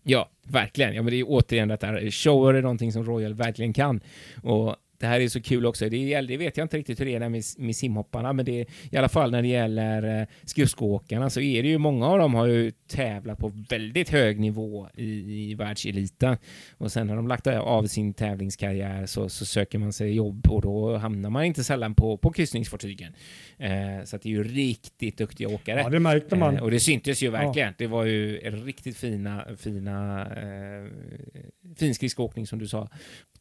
Ja, 0.02 0.30
verkligen. 0.48 0.94
Ja, 0.94 1.02
men 1.02 1.10
det 1.10 1.20
är 1.20 1.24
återigen 1.28 1.68
detta, 1.68 1.86
shower 2.10 2.54
är 2.54 2.62
någonting 2.62 2.92
som 2.92 3.04
Royal 3.04 3.34
verkligen 3.34 3.72
kan. 3.72 4.00
Och 4.42 4.76
det 5.02 5.08
här 5.08 5.20
är 5.20 5.28
så 5.28 5.40
kul 5.40 5.66
också. 5.66 5.88
Det, 5.88 6.20
det 6.20 6.36
vet 6.36 6.56
jag 6.56 6.64
inte 6.64 6.78
riktigt 6.78 7.00
hur 7.00 7.04
det 7.04 7.14
är 7.14 7.28
med, 7.28 7.42
med 7.58 7.76
simhopparna, 7.76 8.32
men 8.32 8.44
det 8.44 8.60
är, 8.60 8.66
i 8.90 8.96
alla 8.96 9.08
fall 9.08 9.30
när 9.30 9.42
det 9.42 9.48
gäller 9.48 10.20
eh, 10.20 10.26
skridskoåkarna 10.44 11.30
så 11.30 11.40
är 11.40 11.62
det 11.62 11.68
ju 11.68 11.78
många 11.78 12.06
av 12.06 12.18
dem 12.18 12.34
har 12.34 12.46
ju 12.46 12.70
tävlat 12.70 13.38
på 13.38 13.52
väldigt 13.68 14.08
hög 14.08 14.40
nivå 14.40 14.88
i, 14.94 15.50
i 15.50 15.54
världseliten 15.54 16.36
och 16.78 16.92
sen 16.92 17.06
när 17.06 17.16
de 17.16 17.28
lagt 17.28 17.46
av 17.46 17.86
sin 17.86 18.14
tävlingskarriär 18.14 19.06
så, 19.06 19.28
så 19.28 19.44
söker 19.44 19.78
man 19.78 19.92
sig 19.92 20.14
jobb 20.14 20.46
och 20.48 20.62
då 20.62 20.96
hamnar 20.96 21.30
man 21.30 21.44
inte 21.44 21.64
sällan 21.64 21.94
på, 21.94 22.16
på 22.16 22.32
kryssningsfartygen. 22.32 23.12
Eh, 23.58 24.04
så 24.04 24.16
det 24.16 24.28
är 24.28 24.30
ju 24.30 24.42
riktigt 24.42 25.18
duktiga 25.18 25.48
åkare. 25.48 25.80
Ja, 25.80 25.88
det 25.88 26.00
märkte 26.00 26.36
man. 26.36 26.56
Eh, 26.56 26.62
och 26.62 26.70
det 26.70 26.80
syntes 26.80 27.22
ju 27.22 27.30
verkligen. 27.30 27.68
Ja. 27.68 27.74
Det 27.78 27.86
var 27.86 28.04
ju 28.04 28.36
riktigt 28.38 28.96
fina, 28.96 29.46
fina 29.58 30.20
eh, 30.20 30.86
fin 31.76 31.94
skridskoåkning 31.94 32.46
som 32.46 32.58
du 32.58 32.68
sa. 32.68 32.88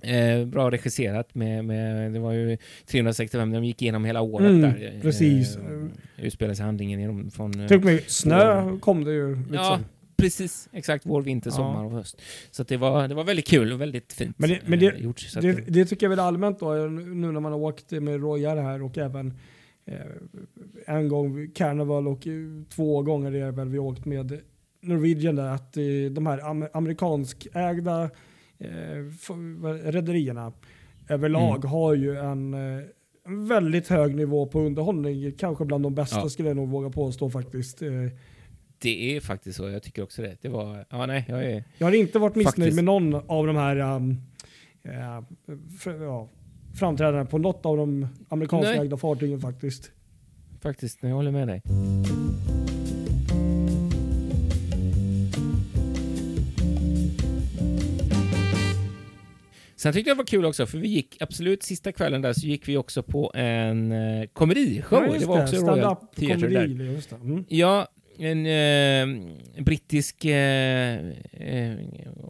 Eh, 0.02 0.46
bra 0.46 0.72
regisserat 0.72 1.36
med, 1.36 1.66
med, 1.66 2.14
det 2.14 2.20
var 2.20 2.32
ju 2.32 2.58
365, 2.86 3.52
de 3.52 3.64
gick 3.64 3.82
igenom 3.82 4.06
hela 4.06 4.22
året 4.22 4.50
mm, 4.50 4.62
där. 4.62 4.94
Eh, 4.96 5.02
precis. 5.02 5.58
Eh, 5.58 6.26
utspelar 6.26 6.54
sig 6.54 6.66
handlingen 6.66 7.00
genom, 7.00 7.32
från... 7.32 7.60
Eh, 7.60 7.68
Typ 7.68 7.84
med 7.84 8.04
snö 8.08 8.78
kom 8.80 9.04
det 9.04 9.12
ju. 9.12 9.36
Liksom. 9.36 9.56
Ja, 9.56 9.80
precis. 10.18 10.70
Exakt. 10.72 11.06
Vår, 11.06 11.22
vinter, 11.22 11.50
ja. 11.50 11.56
sommar 11.56 11.86
och 11.86 11.92
höst. 11.92 12.22
Så 12.52 12.64
det, 12.64 12.78
var, 12.78 13.08
det 13.08 13.16
var 13.16 13.24
väldigt 13.24 13.48
kul 13.48 13.74
och 13.74 13.82
väldigt 13.82 14.14
fint 14.14 14.40
men 14.40 14.50
det, 14.50 14.60
men 14.66 14.80
det, 14.80 14.88
eh, 14.88 15.02
gjort. 15.02 15.34
Det, 15.34 15.42
det, 15.42 15.62
det, 15.68 15.86
tycker 15.86 16.06
jag 16.06 16.10
väl 16.10 16.20
allmänt 16.20 16.60
då, 16.60 16.74
nu 16.74 17.32
när 17.32 17.40
man 17.40 17.52
har 17.52 17.60
åkt 17.60 17.92
med 17.92 18.22
Royal 18.22 18.58
här 18.58 18.84
och 18.84 18.98
även 18.98 19.34
eh, 19.86 19.96
en 20.86 21.08
gång 21.08 21.52
Carnival 21.56 22.08
och 22.08 22.28
två 22.76 23.02
gånger 23.02 23.32
är 23.32 23.52
väl 23.52 23.70
vi 23.70 23.80
åkt 23.80 24.06
med 24.06 24.42
Norwegian 24.82 25.36
där, 25.36 25.48
att 25.48 25.78
eh, 25.78 25.84
de 26.12 26.28
här 26.28 26.50
am 26.50 26.68
amerikanskägda 26.74 28.04
eh, 28.04 28.10
rederierna 29.84 30.54
överlag 31.10 31.56
mm. 31.56 31.70
har 31.70 31.94
ju 31.94 32.18
en, 32.18 32.54
eh, 32.54 32.84
en, 33.26 33.48
väldigt 33.48 33.88
hög 33.88 34.16
nivå 34.16 34.46
på 34.46 34.60
underhållning. 34.60 35.32
Kanske 35.32 35.66
bland 35.66 35.84
de 35.84 35.96
bästa 35.96 36.20
ja. 36.20 36.30
skulle 36.30 36.50
jag 36.50 36.56
nog 36.56 36.70
våga 36.70 36.90
påstå 36.90 37.30
faktiskt. 37.30 37.82
Eh. 37.82 37.90
Det 38.78 39.16
är 39.16 39.22
faktiskt 39.22 39.58
så, 39.58 39.70
jag 39.70 39.84
tycker 39.84 40.04
också 40.04 40.22
det. 40.22 40.38
det 40.42 40.50
var, 40.50 40.86
ja, 40.90 41.06
nej, 41.06 41.26
jag, 41.28 41.46
är 41.46 41.64
jag 41.78 41.88
har 41.88 41.94
inte 41.94 42.20
varit 42.20 42.36
missnöjd 42.36 42.56
faktiskt. 42.56 42.76
med 42.76 42.84
någon 42.84 43.16
av 43.16 43.48
de 43.48 43.56
här 43.56 43.78
um, 43.96 44.22
för, 45.80 46.04
ja, 46.04 46.30
framträdandena 46.80 47.26
på 47.26 47.38
något 47.38 47.66
av 47.66 47.78
de 47.78 48.08
amerikanskägda 48.30 48.98
fartygen 48.98 49.42
faktiskt. 49.42 49.92
Faktiskt, 50.62 51.04
jag 51.04 51.10
håller 51.10 51.32
med 51.32 51.48
dig. 51.48 51.62
Sen 59.82 59.94
tyckte 59.94 60.10
jag 60.10 60.18
det 60.18 60.22
var 60.22 60.26
kul 60.26 60.46
också, 60.46 60.66
för 60.66 60.78
vi 60.78 60.88
gick 60.88 61.22
absolut 61.22 61.64
sista 61.64 61.92
kvällen 61.92 62.22
där 62.22 62.34
så 62.34 62.48
gick 62.48 62.68
vi 62.68 62.78
också 62.78 63.04
på 63.04 63.32
en 63.36 63.92
uh, 63.92 64.26
komedishow. 64.34 65.04
Ja, 65.06 65.20
det 65.20 65.26
var 65.26 65.44
också 65.44 65.56
Royal 65.56 65.96
Theatre 66.16 66.48
där. 66.48 66.66
Mm. 67.22 67.46
Ja, 67.48 67.88
en 68.18 68.46
eh, 68.46 69.64
brittisk, 69.64 70.26
eh, 70.26 70.98
eh, 71.32 71.74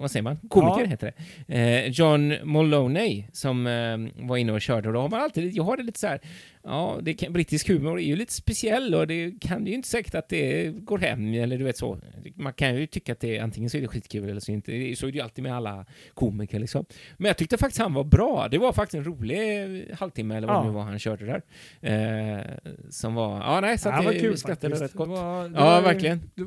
vad 0.02 0.12
säger 0.12 0.24
man, 0.24 0.38
komiker 0.50 0.82
ja. 0.82 0.86
heter 0.86 1.14
det. 1.48 1.56
Eh, 1.56 1.88
John 1.88 2.34
Moloney 2.44 3.26
som 3.34 3.68
eh, 3.68 4.28
var 4.28 4.38
inne 4.38 4.52
och 4.52 4.62
körde 4.62 4.88
och 4.88 4.94
då 4.94 5.02
har 5.02 5.10
man 5.10 5.22
alltid, 5.22 5.54
jag 5.54 5.64
har 5.64 5.78
det 5.78 5.84
lite 5.84 6.00
så 6.00 6.08
här, 6.08 6.20
ja, 6.64 7.00
det 7.02 7.14
kan, 7.14 7.34
brittisk 7.34 7.68
humor 7.68 8.00
är 8.00 8.04
ju 8.04 8.16
lite 8.16 8.34
speciell 8.34 8.96
och 8.96 9.08
det 9.08 9.34
kan 9.42 9.66
ju 9.66 9.74
inte 9.74 9.88
säkert 9.88 10.16
att 10.16 10.30
det 10.30 10.72
går 10.72 10.98
hem 10.98 11.34
eller 11.34 11.58
du 11.58 11.64
vet 11.64 11.78
så. 11.78 12.00
Man 12.36 12.54
kan 12.54 12.76
ju 12.76 12.88
tycka 12.88 13.12
att 13.12 13.20
det 13.20 13.40
antingen 13.40 13.70
så 13.70 13.78
är 13.78 13.82
det 13.82 13.88
skitkul 13.88 14.30
eller 14.30 14.40
så 14.40 14.52
inte. 14.52 14.96
Så 14.96 15.08
är 15.08 15.12
det 15.12 15.18
ju 15.18 15.24
alltid 15.24 15.44
med 15.44 15.56
alla 15.56 15.86
komiker 16.14 16.60
liksom. 16.60 16.86
Men 17.18 17.28
jag 17.28 17.38
tyckte 17.38 17.58
faktiskt 17.58 17.82
han 17.82 17.94
var 17.94 18.04
bra. 18.04 18.48
Det 18.52 18.58
var 18.58 18.74
faktiskt 18.74 18.96
en 18.96 19.04
rolig 19.04 19.88
halvtimme 19.94 20.38
eller 20.38 20.48
vad 20.48 20.56
ja. 20.56 20.62
det 20.62 20.68
nu 20.68 20.74
var 20.74 20.84
han 20.84 21.00
körde 21.00 21.26
där. 21.26 21.42
Eh, 21.82 22.46
som 22.90 23.14
var, 23.14 23.40
ja 23.40 23.62
nej, 23.62 23.78
så 23.78 23.90
att 23.90 24.00
det 24.00 24.06
var 24.06 24.14
kul 24.14 24.38
skrattade 24.38 24.76
rätt 24.76 24.94
gott. 24.94 25.08
Det 25.08 25.16
var, 25.16 25.50
det 25.50 25.60
ja, 25.60 25.82
verkligen. 25.82 26.32
Det 26.36 26.46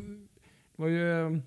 var 0.76 0.88
ju 0.88 1.40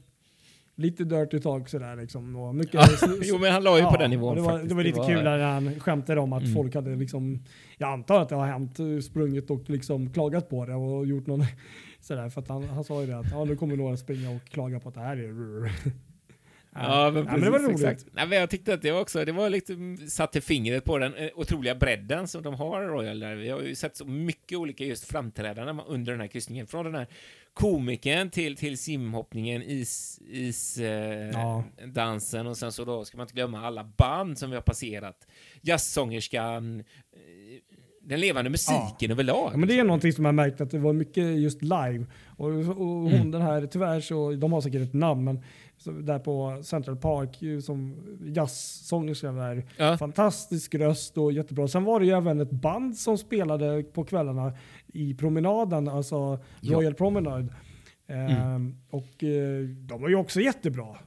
lite 0.78 1.03
dirty 1.03 1.39
talk 1.39 1.69
sådär 1.69 1.95
liksom. 1.95 2.36
Och 2.36 2.55
mycket 2.55 2.82
jo 3.21 3.38
men 3.38 3.53
han 3.53 3.63
la 3.63 3.78
ju 3.78 3.84
ja, 3.84 3.91
på 3.91 3.97
den 3.97 4.09
nivån 4.09 4.36
det 4.36 4.41
var, 4.41 4.59
det 4.59 4.75
var 4.75 4.84
lite 4.84 4.99
kul 4.99 5.23
när 5.23 5.39
han 5.39 5.80
skämtade 5.80 6.21
om 6.21 6.34
att 6.34 6.43
mm. 6.43 6.53
folk 6.53 6.75
hade 6.75 6.95
liksom, 6.95 7.43
jag 7.78 7.89
antar 7.89 8.21
att 8.21 8.30
det 8.30 8.36
har 8.36 8.47
hänt, 8.47 9.03
sprungit 9.05 9.49
och 9.49 9.69
liksom 9.69 10.13
klagat 10.13 10.49
på 10.49 10.65
det 10.65 10.75
och 10.75 11.07
gjort 11.07 11.28
någon 11.28 11.45
sådär. 11.99 12.30
För 12.30 12.41
att 12.41 12.47
han, 12.47 12.63
han 12.63 12.84
sa 12.84 13.01
ju 13.01 13.07
det 13.07 13.19
att 13.19 13.32
ja, 13.32 13.45
nu 13.45 13.55
kommer 13.55 13.75
några 13.75 13.97
springa 13.97 14.32
och 14.32 14.49
klaga 14.49 14.80
på 14.80 14.89
att 14.89 14.95
det 14.95 15.01
här 15.01 15.17
är 15.17 15.32
Ja, 16.82 17.11
men, 17.11 17.25
precis, 17.25 17.28
ja, 17.28 17.32
men 17.32 17.41
det 17.41 17.49
var 17.49 17.59
roligt. 17.59 17.86
Exakt. 17.86 18.05
Nej, 18.11 18.28
men 18.28 18.38
jag 18.38 18.49
tyckte 18.49 18.73
att 18.73 18.82
det 18.82 18.91
var 18.91 19.01
också, 19.01 19.25
det 19.25 19.32
var 19.32 19.49
liksom, 19.49 19.97
satte 20.09 20.41
fingret 20.41 20.86
på 20.86 20.97
den 20.97 21.13
eh, 21.13 21.30
otroliga 21.36 21.75
bredden 21.75 22.28
som 22.28 22.43
de 22.43 22.53
har 22.53 22.82
Royal 22.82 23.19
där. 23.19 23.36
Vi 23.36 23.49
har 23.49 23.61
ju 23.61 23.75
sett 23.75 23.97
så 23.97 24.05
mycket 24.05 24.57
olika 24.57 24.84
just 24.84 25.05
framträdanden 25.05 25.80
under 25.88 26.11
den 26.11 26.21
här 26.21 26.28
kryssningen. 26.28 26.67
Från 26.67 26.86
den 26.86 26.95
här 26.95 27.07
komikern 27.53 28.30
till, 28.30 28.55
till 28.55 28.78
simhoppningen, 28.78 29.63
isdansen 29.63 30.25
is, 30.30 30.78
eh, 30.78 32.43
ja. 32.43 32.49
och 32.49 32.57
sen 32.57 32.71
så 32.71 32.86
då 32.86 33.05
ska 33.05 33.17
man 33.17 33.23
inte 33.23 33.34
glömma 33.34 33.65
alla 33.65 33.84
band 33.84 34.38
som 34.38 34.49
vi 34.49 34.55
har 34.55 34.61
passerat. 34.61 35.28
Jazzsångerskan, 35.61 36.80
eh, 36.80 36.86
den 38.01 38.19
levande 38.19 38.49
musiken 38.49 38.95
ja. 38.99 39.11
överlag. 39.11 39.49
Ja, 39.53 39.57
men 39.57 39.67
det 39.69 39.80
är 39.80 39.84
någonting 39.84 40.13
som 40.13 40.25
jag 40.25 40.36
märkt 40.36 40.61
att 40.61 40.71
det 40.71 40.80
var 40.80 40.93
mycket 40.93 41.23
just 41.23 41.61
live. 41.61 42.05
Och, 42.38 42.47
och 42.49 42.78
hon 42.78 43.13
mm. 43.13 43.32
den 43.32 43.41
här, 43.41 43.67
tyvärr 43.67 44.01
så, 44.01 44.32
de 44.32 44.53
har 44.53 44.61
säkert 44.61 44.82
ett 44.82 44.93
namn, 44.93 45.23
men 45.23 45.43
där 45.86 46.19
på 46.19 46.59
Central 46.63 46.95
Park 46.95 47.63
som 47.63 47.95
jazzsångerska 48.21 49.32
där. 49.32 49.65
Ja. 49.78 49.97
Fantastisk 49.97 50.75
röst 50.75 51.17
och 51.17 51.32
jättebra. 51.32 51.67
Sen 51.67 51.84
var 51.84 51.99
det 51.99 52.05
ju 52.05 52.11
även 52.11 52.39
ett 52.39 52.51
band 52.51 52.97
som 52.97 53.17
spelade 53.17 53.84
på 53.84 54.03
kvällarna 54.03 54.53
i 54.88 55.13
promenaden, 55.13 55.88
alltså 55.88 56.39
Royal 56.61 56.84
ja. 56.84 56.93
Promenade. 56.93 57.53
Mm. 58.07 58.75
Och 58.89 59.23
eh, 59.23 59.63
de 59.63 60.01
var 60.01 60.09
ju 60.09 60.15
också 60.15 60.41
jättebra. 60.41 60.97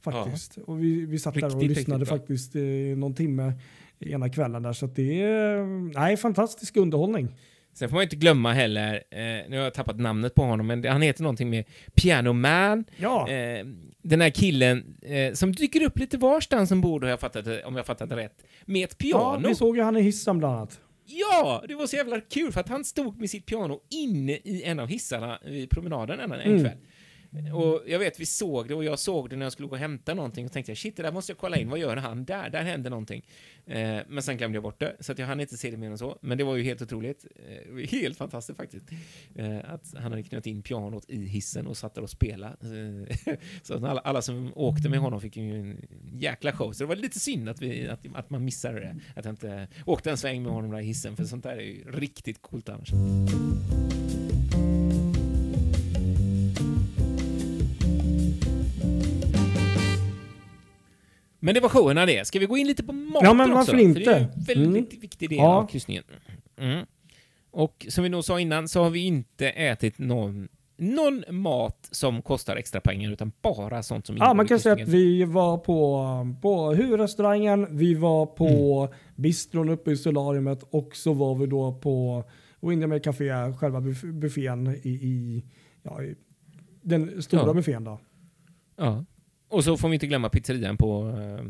Faktiskt. 0.00 0.52
Ja. 0.56 0.62
Och 0.66 0.82
vi, 0.82 1.06
vi 1.06 1.18
satt 1.18 1.34
riktigt, 1.34 1.50
där 1.50 1.56
och 1.56 1.62
lyssnade 1.62 2.06
faktiskt 2.06 2.56
eh, 2.56 2.62
någon 2.96 3.14
timme 3.14 3.52
ena 3.98 4.28
kvällen 4.28 4.62
där. 4.62 4.72
Så 4.72 4.86
det 4.86 5.22
är 5.22 5.64
nej, 5.94 6.16
fantastisk 6.16 6.76
underhållning. 6.76 7.36
Sen 7.80 7.88
får 7.88 7.96
man 7.96 8.02
inte 8.02 8.16
glömma 8.16 8.52
heller, 8.52 8.94
eh, 9.10 9.18
nu 9.20 9.56
har 9.56 9.64
jag 9.64 9.74
tappat 9.74 10.00
namnet 10.00 10.34
på 10.34 10.42
honom, 10.42 10.66
men 10.66 10.84
han 10.84 11.02
heter 11.02 11.22
någonting 11.22 11.50
med 11.50 11.64
Piano 11.94 12.32
Man. 12.32 12.84
Ja. 12.96 13.28
Eh, 13.28 13.66
den 14.02 14.20
här 14.20 14.30
killen 14.30 14.96
eh, 15.02 15.32
som 15.32 15.52
dyker 15.52 15.82
upp 15.82 15.98
lite 15.98 16.18
varstans 16.18 16.68
som 16.68 16.80
bor, 16.80 17.06
jag 17.08 17.20
fattat, 17.20 17.46
om 17.64 17.76
jag 17.76 17.86
fattat 17.86 18.12
rätt, 18.12 18.44
med 18.64 18.84
ett 18.84 18.98
piano. 18.98 19.40
Ja, 19.42 19.48
vi 19.48 19.54
såg 19.54 19.76
ju 19.76 19.82
han 19.82 19.96
i 19.96 20.02
hissen 20.02 20.38
bland 20.38 20.56
annat. 20.56 20.80
Ja, 21.04 21.64
det 21.68 21.74
var 21.74 21.86
så 21.86 21.96
jävla 21.96 22.20
kul 22.20 22.52
för 22.52 22.60
att 22.60 22.68
han 22.68 22.84
stod 22.84 23.20
med 23.20 23.30
sitt 23.30 23.46
piano 23.46 23.80
inne 23.90 24.32
i 24.32 24.62
en 24.64 24.78
av 24.78 24.88
hissarna 24.88 25.38
vid 25.44 25.70
promenaden 25.70 26.20
en, 26.20 26.32
en 26.32 26.40
mm. 26.40 26.64
kväll. 26.64 26.78
Och 27.32 27.82
jag 27.86 27.98
vet, 27.98 28.20
vi 28.20 28.26
såg 28.26 28.68
det 28.68 28.74
och 28.74 28.84
jag 28.84 28.98
såg 28.98 29.30
det 29.30 29.36
när 29.36 29.46
jag 29.46 29.52
skulle 29.52 29.68
gå 29.68 29.74
och 29.74 29.78
hämta 29.78 30.14
någonting 30.14 30.46
och 30.46 30.52
tänkte 30.52 30.70
jag 30.72 30.78
shit, 30.78 30.96
det 30.96 31.02
där 31.02 31.12
måste 31.12 31.32
jag 31.32 31.38
kolla 31.38 31.56
in, 31.56 31.70
vad 31.70 31.78
gör 31.78 31.96
han 31.96 32.24
där? 32.24 32.50
Där 32.50 32.62
hände 32.62 32.90
någonting. 32.90 33.24
Eh, 33.66 33.98
men 34.08 34.22
sen 34.22 34.36
glömde 34.36 34.56
jag 34.56 34.62
bort 34.62 34.80
det, 34.80 34.96
så 35.00 35.12
att 35.12 35.18
jag 35.18 35.26
hann 35.26 35.40
inte 35.40 35.56
se 35.56 35.70
det 35.70 35.76
mer 35.76 35.90
än 35.90 35.98
så. 35.98 36.18
Men 36.22 36.38
det 36.38 36.44
var 36.44 36.56
ju 36.56 36.62
helt 36.62 36.82
otroligt. 36.82 37.26
Eh, 37.48 37.88
helt 37.90 38.18
fantastiskt 38.18 38.56
faktiskt. 38.56 38.86
Eh, 39.34 39.72
att 39.72 39.94
han 39.94 40.12
hade 40.12 40.22
knutit 40.22 40.46
in 40.46 40.62
pianot 40.62 41.10
i 41.10 41.16
hissen 41.26 41.66
och 41.66 41.76
satt 41.76 41.94
där 41.94 42.02
och 42.02 42.10
spelade. 42.10 42.56
Eh, 43.26 43.34
så 43.62 43.74
att 43.74 43.84
alla, 43.84 44.00
alla, 44.00 44.22
som 44.22 44.52
åkte 44.54 44.88
med 44.88 44.98
honom 44.98 45.20
fick 45.20 45.36
ju 45.36 45.60
en 45.60 45.76
jäkla 46.12 46.52
show. 46.52 46.72
Så 46.72 46.82
det 46.82 46.88
var 46.88 46.96
lite 46.96 47.20
synd 47.20 47.48
att, 47.48 47.62
vi, 47.62 47.88
att, 47.88 48.00
att 48.14 48.30
man 48.30 48.44
missade 48.44 48.80
det. 48.80 48.96
Att 49.16 49.24
jag 49.24 49.32
inte 49.32 49.68
åkte 49.86 50.10
en 50.10 50.18
sväng 50.18 50.42
med 50.42 50.52
honom 50.52 50.70
där 50.70 50.80
i 50.80 50.84
hissen, 50.84 51.16
för 51.16 51.24
sånt 51.24 51.42
där 51.42 51.56
är 51.56 51.60
ju 51.60 51.84
riktigt 51.90 52.42
coolt 52.42 52.68
annars. 52.68 52.92
Men 61.40 61.54
det 61.54 61.60
var 61.60 61.68
showerna 61.68 62.06
det. 62.06 62.26
Ska 62.26 62.38
vi 62.38 62.46
gå 62.46 62.56
in 62.56 62.66
lite 62.66 62.82
på 62.82 62.92
maten 62.92 63.24
Ja, 63.24 63.34
men 63.34 63.50
varför 63.50 63.72
också? 63.72 63.84
inte? 63.84 64.00
För 64.00 64.10
det 64.10 64.16
är 64.16 64.20
en 64.20 64.72
väldigt 64.72 64.92
mm. 64.92 65.00
viktig 65.00 65.28
del 65.28 65.38
ja. 65.38 65.54
av 65.54 65.66
kryssningen. 65.66 66.04
Mm. 66.58 66.86
Och 67.50 67.86
som 67.88 68.04
vi 68.04 68.10
nog 68.10 68.24
sa 68.24 68.40
innan 68.40 68.68
så 68.68 68.82
har 68.82 68.90
vi 68.90 69.00
inte 69.00 69.48
ätit 69.48 69.98
någon, 69.98 70.48
någon 70.76 71.24
mat 71.30 71.88
som 71.90 72.22
kostar 72.22 72.56
extra 72.56 72.80
pengar 72.80 73.12
utan 73.12 73.32
bara 73.42 73.82
sånt 73.82 74.06
som 74.06 74.16
Ja, 74.16 74.34
man 74.34 74.48
kan 74.48 74.60
säga 74.60 74.72
att 74.72 74.88
vi 74.88 75.24
var 75.24 75.58
på, 75.58 76.36
på 76.42 76.72
huvudrestaurangen, 76.72 77.66
vi 77.70 77.94
var 77.94 78.26
på 78.26 78.46
mm. 78.86 78.98
bistron 79.16 79.68
uppe 79.68 79.90
i 79.90 79.96
solariumet 79.96 80.62
och 80.70 80.96
så 80.96 81.12
var 81.12 81.34
vi 81.34 81.46
då 81.46 81.72
på 81.72 82.24
Windermere 82.60 83.00
Café, 83.00 83.52
själva 83.52 83.80
buffén 84.12 84.66
i, 84.82 84.88
i, 84.88 85.44
ja, 85.82 86.02
i 86.02 86.14
den 86.82 87.22
stora 87.22 87.46
ja. 87.46 87.54
buffén 87.54 87.84
då. 87.84 88.00
Ja. 88.76 89.04
Och 89.50 89.64
så 89.64 89.76
får 89.76 89.88
vi 89.88 89.94
inte 89.94 90.06
glömma 90.06 90.28
pizzerian 90.28 90.76
på 90.76 91.04
uh, 91.04 91.40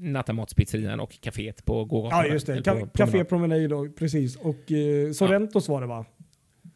Nattamatspizzerian 0.00 1.00
och 1.00 1.12
kaféet 1.20 1.64
på 1.64 1.84
gågatan. 1.84 2.26
Ja, 2.26 2.32
just 2.32 2.46
det. 2.46 2.62
Ka 2.62 2.86
Café 2.86 3.24
Promenade 3.24 3.68
då, 3.68 3.88
precis. 3.88 4.36
Och 4.36 4.70
uh, 4.70 5.12
Sorrentos 5.12 5.68
ja. 5.68 5.74
var 5.74 5.80
det 5.80 5.86
va? 5.86 6.06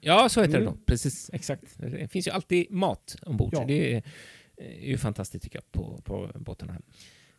Ja, 0.00 0.28
så 0.28 0.40
heter 0.40 0.54
mm. 0.54 0.66
det 0.66 0.70
då. 0.70 0.78
Precis, 0.86 1.30
exakt. 1.32 1.62
Det 1.76 2.08
finns 2.08 2.26
ju 2.26 2.30
alltid 2.30 2.70
mat 2.70 3.16
ombord. 3.22 3.50
Ja. 3.52 3.64
Det 3.66 3.94
är, 3.94 4.02
är 4.56 4.88
ju 4.88 4.98
fantastiskt 4.98 5.44
tycker 5.44 5.56
jag 5.56 5.72
på, 5.72 6.00
på 6.04 6.30
båtarna. 6.34 6.78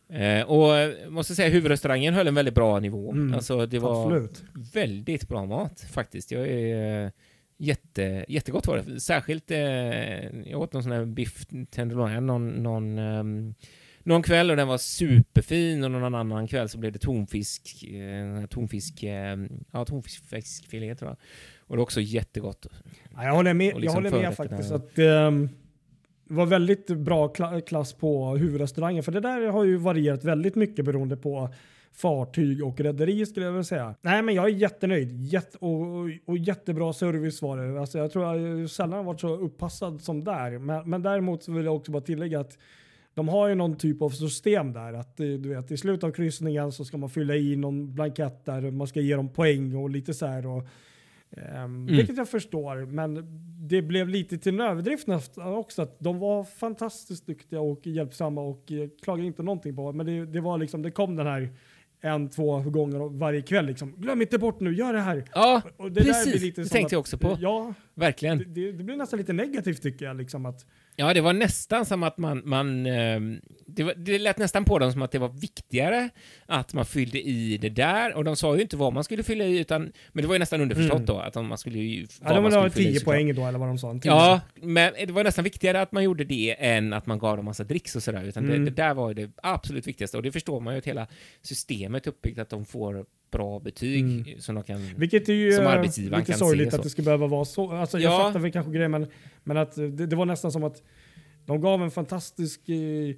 Eh, 0.08 0.42
och 0.42 0.92
måste 1.12 1.34
säga 1.34 1.48
huvudrestaurangen 1.48 2.14
höll 2.14 2.28
en 2.28 2.34
väldigt 2.34 2.54
bra 2.54 2.80
nivå. 2.80 3.12
Mm. 3.12 3.34
Alltså 3.34 3.66
det 3.66 3.78
var 3.78 4.04
Absolut. 4.04 4.44
väldigt 4.72 5.28
bra 5.28 5.46
mat 5.46 5.80
faktiskt. 5.80 6.30
Jag 6.30 6.48
är 6.48 7.12
Jätte, 7.60 8.24
jättegott 8.28 8.66
var 8.66 8.76
det. 8.76 9.00
Särskilt, 9.00 9.50
eh, 9.50 9.58
jag 10.50 10.60
åt 10.60 10.72
någon 10.72 10.82
sån 10.82 10.92
här 10.92 11.04
biff 11.04 11.46
tenderloin 11.70 12.26
någon, 12.26 12.48
någon, 12.48 12.98
um, 12.98 13.54
någon 14.02 14.22
kväll 14.22 14.50
och 14.50 14.56
den 14.56 14.68
var 14.68 14.78
superfin 14.78 15.84
och 15.84 15.90
någon 15.90 16.14
annan 16.14 16.46
kväll 16.46 16.68
så 16.68 16.78
blev 16.78 16.92
det 16.92 16.98
tonfisk, 16.98 17.84
eh, 17.84 18.46
tonfisk, 18.46 19.02
eh, 19.02 19.36
ja 19.72 19.84
tonfiskfilé 19.84 20.94
tror 20.94 21.10
jag. 21.10 21.16
Och 21.58 21.76
det 21.76 21.78
var 21.78 21.82
också 21.82 22.00
jättegott. 22.00 22.66
Ja, 23.14 23.24
jag 23.24 23.34
håller 23.34 23.54
med, 23.54 23.66
liksom 23.66 24.04
jag 24.04 24.10
håller 24.10 24.28
med 24.28 24.36
faktiskt 24.36 24.72
att 24.72 24.98
um, 24.98 25.48
det 26.24 26.34
var 26.34 26.46
väldigt 26.46 26.86
bra 26.86 27.28
klass 27.66 27.92
på 27.92 28.36
huvudrestaurangen 28.36 29.02
för 29.02 29.12
det 29.12 29.20
där 29.20 29.46
har 29.46 29.64
ju 29.64 29.76
varierat 29.76 30.24
väldigt 30.24 30.54
mycket 30.54 30.84
beroende 30.84 31.16
på 31.16 31.54
fartyg 31.98 32.64
och 32.64 32.80
rederi 32.80 33.26
skulle 33.26 33.46
jag 33.46 33.52
vilja 33.52 33.64
säga. 33.64 33.94
Nej, 34.00 34.22
men 34.22 34.34
jag 34.34 34.44
är 34.44 34.48
jättenöjd. 34.48 35.12
Jätte, 35.12 35.58
och, 35.60 35.80
och, 35.80 36.10
och, 36.26 36.38
jättebra 36.38 36.92
service 36.92 37.42
var 37.42 37.56
det. 37.56 37.80
Alltså, 37.80 37.98
jag 37.98 38.12
tror 38.12 38.36
jag 38.36 38.70
sällan 38.70 39.04
varit 39.04 39.20
så 39.20 39.36
uppassad 39.36 40.00
som 40.00 40.24
där. 40.24 40.58
Men, 40.58 40.90
men 40.90 41.02
däremot 41.02 41.42
så 41.42 41.52
vill 41.52 41.64
jag 41.64 41.76
också 41.76 41.92
bara 41.92 42.02
tillägga 42.02 42.40
att 42.40 42.58
de 43.14 43.28
har 43.28 43.48
ju 43.48 43.54
någon 43.54 43.76
typ 43.76 44.02
av 44.02 44.10
system 44.10 44.72
där. 44.72 44.92
Att 44.92 45.20
eh, 45.20 45.26
du 45.26 45.48
vet, 45.48 45.70
i 45.70 45.76
slutet 45.76 46.04
av 46.04 46.10
kryssningen 46.10 46.72
så 46.72 46.84
ska 46.84 46.96
man 46.96 47.10
fylla 47.10 47.36
i 47.36 47.56
någon 47.56 47.94
blankett 47.94 48.44
där 48.44 48.70
man 48.70 48.86
ska 48.86 49.00
ge 49.00 49.16
dem 49.16 49.28
poäng 49.28 49.74
och 49.74 49.90
lite 49.90 50.14
så 50.14 50.26
här. 50.26 50.46
Och, 50.46 50.62
um, 51.30 51.42
mm. 51.54 51.86
Vilket 51.86 52.16
jag 52.16 52.28
förstår, 52.28 52.86
men 52.86 53.26
det 53.68 53.82
blev 53.82 54.08
lite 54.08 54.38
till 54.38 54.54
en 54.54 54.60
överdrift 54.60 55.08
också. 55.36 55.82
Att 55.82 56.00
de 56.00 56.18
var 56.18 56.44
fantastiskt 56.44 57.26
duktiga 57.26 57.60
och 57.60 57.86
hjälpsamma 57.86 58.40
och 58.40 58.72
eh, 58.72 58.88
klagade 59.02 59.26
inte 59.26 59.42
någonting 59.42 59.76
på. 59.76 59.92
Men 59.92 60.06
det, 60.06 60.26
det 60.26 60.40
var 60.40 60.58
liksom, 60.58 60.82
det 60.82 60.90
kom 60.90 61.16
den 61.16 61.26
här 61.26 61.50
en, 62.00 62.30
två 62.30 62.60
gånger 62.60 63.18
varje 63.18 63.42
kväll. 63.42 63.66
Liksom. 63.66 63.92
Glöm 63.96 64.22
inte 64.22 64.38
bort 64.38 64.60
nu, 64.60 64.74
gör 64.74 64.92
det 64.92 65.00
här. 65.00 65.24
Ja, 65.34 65.62
och 65.76 65.92
det 65.92 66.04
precis. 66.04 66.54
det 66.54 66.64
tänkte 66.64 66.94
jag 66.94 67.00
också 67.00 67.18
på. 67.18 67.36
Ja, 67.40 67.74
Verkligen. 67.94 68.38
Det, 68.38 68.44
det, 68.44 68.72
det, 68.72 68.84
blir 68.84 68.96
nästan 68.96 69.18
lite 69.18 69.32
negativt 69.32 69.82
tycker 69.82 70.04
jag. 70.04 70.16
Liksom, 70.16 70.46
att, 70.46 70.66
Ja, 71.00 71.14
det 71.14 71.20
var 71.20 71.32
nästan 71.32 71.86
som 71.86 72.02
att 72.02 72.18
man... 72.18 72.42
man 72.44 72.86
eh, 72.86 73.20
det, 73.66 73.82
var, 73.84 73.94
det 73.96 74.18
lät 74.18 74.38
nästan 74.38 74.64
på 74.64 74.78
dem 74.78 74.92
som 74.92 75.02
att 75.02 75.12
det 75.12 75.18
var 75.18 75.28
viktigare 75.28 76.08
att 76.46 76.74
man 76.74 76.84
fyllde 76.84 77.20
i 77.20 77.58
det 77.58 77.68
där. 77.68 78.14
Och 78.14 78.24
de 78.24 78.36
sa 78.36 78.56
ju 78.56 78.62
inte 78.62 78.76
vad 78.76 78.92
man 78.92 79.04
skulle 79.04 79.22
fylla 79.22 79.44
i, 79.44 79.58
utan... 79.58 79.92
Men 80.12 80.22
det 80.22 80.28
var 80.28 80.34
ju 80.34 80.38
nästan 80.38 80.60
underförstått 80.60 80.96
mm. 80.96 81.06
då, 81.06 81.18
att 81.18 81.34
man 81.34 81.58
skulle 81.58 81.78
ju... 81.78 82.06
Ja, 82.24 82.34
de 82.34 82.44
var 82.44 82.68
10 82.68 83.00
poäng 83.00 83.34
då, 83.34 83.46
eller 83.46 83.58
vad 83.58 83.68
de 83.68 83.78
sa. 83.78 84.00
Ja, 84.02 84.40
men 84.54 84.92
det 85.06 85.12
var 85.12 85.24
nästan 85.24 85.44
viktigare 85.44 85.80
att 85.80 85.92
man 85.92 86.04
gjorde 86.04 86.24
det 86.24 86.56
än 86.58 86.92
att 86.92 87.06
man 87.06 87.18
gav 87.18 87.36
dem 87.36 87.44
massa 87.44 87.64
dricks 87.64 87.96
och 87.96 88.02
sådär. 88.02 88.24
Utan 88.24 88.44
mm. 88.44 88.58
det, 88.58 88.70
det, 88.70 88.82
där 88.82 88.94
var 88.94 89.14
det 89.14 89.30
absolut 89.42 89.86
viktigaste. 89.86 90.16
Och 90.16 90.22
det 90.22 90.32
förstår 90.32 90.60
man 90.60 90.74
ju 90.74 90.78
att 90.78 90.86
hela 90.86 91.06
systemet 91.42 92.06
är 92.06 92.10
uppbyggt, 92.10 92.38
att 92.38 92.50
de 92.50 92.64
får 92.64 93.04
bra 93.30 93.58
betyg 93.60 94.04
mm. 94.04 94.40
som 94.40 94.54
de 94.54 94.64
kan 94.64 94.90
Vilket 94.96 95.28
är 95.28 95.32
ju 95.32 95.52
som 95.52 95.66
arbetsgivaren 95.66 96.20
lite 96.20 96.38
sorgligt 96.38 96.74
att 96.74 96.82
det 96.82 96.90
ska 96.90 97.02
behöva 97.02 97.26
vara 97.26 97.44
så. 97.44 97.72
Alltså, 97.72 97.98
jag 97.98 98.22
fattar 98.22 98.40
väl 98.40 98.52
kanske 98.52 98.72
grejen, 98.72 98.90
men, 98.90 99.06
men 99.44 99.56
att 99.56 99.74
det, 99.74 100.06
det, 100.06 100.16
var 100.16 100.26
nästan 100.26 100.52
som 100.52 100.64
att 100.64 100.82
de 101.46 101.60
gav 101.60 101.82
en 101.82 101.90
fantastisk 101.90 102.68
eh, 102.68 103.08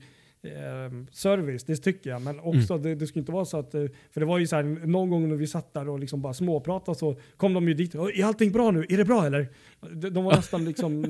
eh 0.43 0.91
service, 1.13 1.65
det 1.65 1.77
tycker 1.77 2.11
jag. 2.11 2.23
Men 2.23 2.39
mm. 2.39 2.47
också, 2.47 2.73
mm. 2.75 2.83
det, 2.83 2.95
det 2.95 3.07
skulle 3.07 3.21
inte 3.21 3.33
vara 3.33 3.45
så 3.45 3.59
att, 3.59 3.75
eh, 3.75 3.85
för 4.11 4.21
det 4.21 4.27
var 4.27 4.39
ju 4.39 4.47
så 4.47 4.57
här, 4.57 4.63
någon 4.63 5.11
gång 5.11 5.29
när 5.29 5.37
vi 5.37 5.47
satt 5.47 5.75
där 5.75 5.89
och 5.89 6.01
liksom 6.01 6.23
bara 6.23 6.35
småpratade 6.35 6.99
så 6.99 7.17
kom 7.37 7.55
de 7.55 7.69
ju 7.69 7.75
dit. 7.75 7.95
Är 7.95 8.25
allting 8.25 8.53
bra 8.53 8.71
nu? 8.71 8.87
Är 8.89 8.97
det 8.97 9.05
bra 9.05 9.27
eller? 9.27 9.49
De, 9.93 10.11
de 10.11 10.25
var 10.25 10.37
nästan 10.37 10.65
liksom 10.65 11.05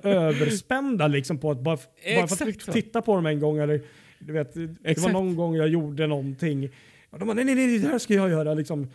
överspända 0.02 1.06
liksom 1.06 1.38
på 1.38 1.50
att 1.50 1.60
bara, 1.60 1.78
bara 2.16 2.28
för 2.28 2.48
att 2.48 2.72
titta 2.72 3.02
på 3.02 3.14
dem 3.14 3.26
en 3.26 3.40
gång 3.40 3.58
eller 3.58 3.82
du 4.18 4.32
vet, 4.32 4.54
det 4.54 4.98
var 4.98 5.12
någon 5.12 5.36
gång 5.36 5.54
jag 5.54 5.68
gjorde 5.68 6.06
någonting 6.06 6.70
och 7.10 7.18
de 7.18 7.24
bara 7.24 7.34
nej, 7.34 7.44
nej, 7.44 7.54
nej, 7.54 7.78
det 7.78 7.88
här 7.88 7.98
ska 7.98 8.14
jag 8.14 8.30
göra 8.30 8.54
liksom. 8.54 8.88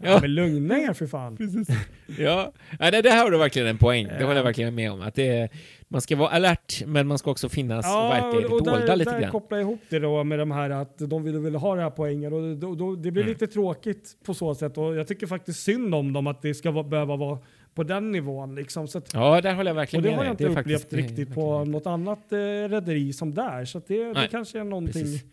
Ja, 0.00 0.10
ja 0.10 0.20
men 0.20 0.34
lugna 0.34 0.78
er 0.78 0.92
för 0.92 1.06
fan. 1.06 1.38
ja, 2.18 2.52
ja 2.78 2.90
det, 2.90 3.02
det 3.02 3.10
här 3.10 3.24
har 3.24 3.30
du 3.30 3.38
verkligen 3.38 3.68
en 3.68 3.78
poäng. 3.78 4.06
Det 4.06 4.24
håller 4.24 4.36
jag 4.36 4.44
verkligen 4.44 4.74
med 4.74 4.92
om. 4.92 5.00
Att 5.00 5.14
det, 5.14 5.48
man 5.88 6.00
ska 6.00 6.16
vara 6.16 6.28
alert, 6.28 6.86
men 6.86 7.06
man 7.06 7.18
ska 7.18 7.30
också 7.30 7.48
finnas 7.48 7.86
ja, 7.86 8.04
och 8.04 8.10
verka 8.10 8.38
i 8.38 8.42
det 8.42 8.48
dolda 8.48 8.94
lite 8.94 9.10
där 9.10 9.20
grann. 9.20 9.30
kopplar 9.30 9.58
jag 9.58 9.64
ihop 9.68 9.80
det 9.88 9.98
då 9.98 10.24
med 10.24 10.38
de 10.38 10.50
här 10.50 10.70
att 10.70 10.98
de 10.98 11.24
vill, 11.24 11.38
vill 11.38 11.54
ha 11.54 11.74
det 11.74 11.82
här 11.82 11.90
poängen 11.90 12.32
och 12.32 12.56
då, 12.56 12.74
då, 12.74 12.94
det 12.96 13.10
blir 13.10 13.22
mm. 13.22 13.32
lite 13.32 13.46
tråkigt 13.46 14.16
på 14.24 14.34
så 14.34 14.54
sätt 14.54 14.78
och 14.78 14.96
jag 14.96 15.08
tycker 15.08 15.26
faktiskt 15.26 15.62
synd 15.62 15.94
om 15.94 16.12
dem 16.12 16.26
att 16.26 16.42
det 16.42 16.54
ska 16.54 16.70
vara, 16.70 16.84
behöva 16.84 17.16
vara 17.16 17.38
på 17.74 17.82
den 17.82 18.12
nivån. 18.12 18.54
Liksom. 18.54 18.88
Så 18.88 18.98
att, 18.98 19.14
ja, 19.14 19.40
där 19.40 19.54
håller 19.54 19.70
jag 19.70 19.76
verkligen 19.76 20.02
med 20.02 20.10
Och 20.10 20.14
det 20.14 20.18
har 20.18 20.24
jag 20.24 20.32
inte 20.32 20.60
upplevt 20.60 20.82
faktiskt, 20.82 20.92
riktigt 20.92 21.34
på 21.34 21.64
något 21.64 21.86
annat 21.86 22.32
eh, 22.32 22.36
rederi 22.68 23.12
som 23.12 23.34
där. 23.34 23.64
Så 23.64 23.80
det, 23.86 24.12
det 24.12 24.28
kanske 24.30 24.60
är 24.60 24.64
någonting 24.64 25.02
Precis. 25.02 25.24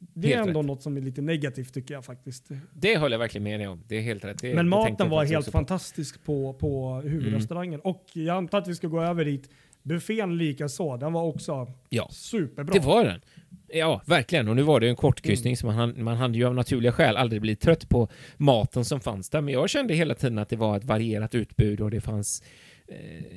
Det 0.00 0.32
är 0.32 0.38
ändå 0.38 0.60
rätt. 0.60 0.66
något 0.66 0.82
som 0.82 0.96
är 0.96 1.00
lite 1.00 1.22
negativt 1.22 1.74
tycker 1.74 1.94
jag 1.94 2.04
faktiskt. 2.04 2.48
Det 2.72 2.96
håller 2.96 3.14
jag 3.14 3.18
verkligen 3.18 3.42
med 3.42 3.60
dig 3.60 3.68
om. 3.68 3.82
Det 3.88 3.96
är 3.96 4.00
helt 4.00 4.24
rätt. 4.24 4.38
Det, 4.40 4.54
Men 4.54 4.68
maten 4.68 5.10
var 5.10 5.24
helt 5.24 5.48
fantastisk 5.48 6.24
på, 6.24 6.54
på 6.54 7.00
huvudrestaurangen. 7.00 7.80
Mm. 7.80 7.94
Och 7.94 8.04
jag 8.12 8.36
antar 8.36 8.58
att 8.58 8.68
vi 8.68 8.74
ska 8.74 8.88
gå 8.88 9.02
över 9.02 9.24
dit. 9.24 9.50
Buffén 9.82 10.38
lika 10.38 10.68
så. 10.68 10.96
Den 10.96 11.12
var 11.12 11.22
också 11.22 11.72
ja. 11.88 12.08
superbra. 12.10 12.72
Det 12.72 12.80
var 12.80 13.04
den. 13.04 13.20
Ja, 13.68 14.02
verkligen. 14.06 14.48
Och 14.48 14.56
nu 14.56 14.62
var 14.62 14.80
det 14.80 14.88
en 14.88 14.96
kortkryssning 14.96 15.50
mm. 15.50 15.56
så 15.56 15.66
man, 15.66 16.04
man 16.04 16.16
hade 16.16 16.38
ju 16.38 16.44
av 16.44 16.54
naturliga 16.54 16.92
skäl 16.92 17.16
aldrig 17.16 17.42
blivit 17.42 17.60
trött 17.60 17.88
på 17.88 18.08
maten 18.36 18.84
som 18.84 19.00
fanns 19.00 19.30
där. 19.30 19.40
Men 19.40 19.54
jag 19.54 19.70
kände 19.70 19.94
hela 19.94 20.14
tiden 20.14 20.38
att 20.38 20.48
det 20.48 20.56
var 20.56 20.76
ett 20.76 20.84
varierat 20.84 21.34
utbud 21.34 21.80
och 21.80 21.90
det 21.90 22.00
fanns 22.00 22.42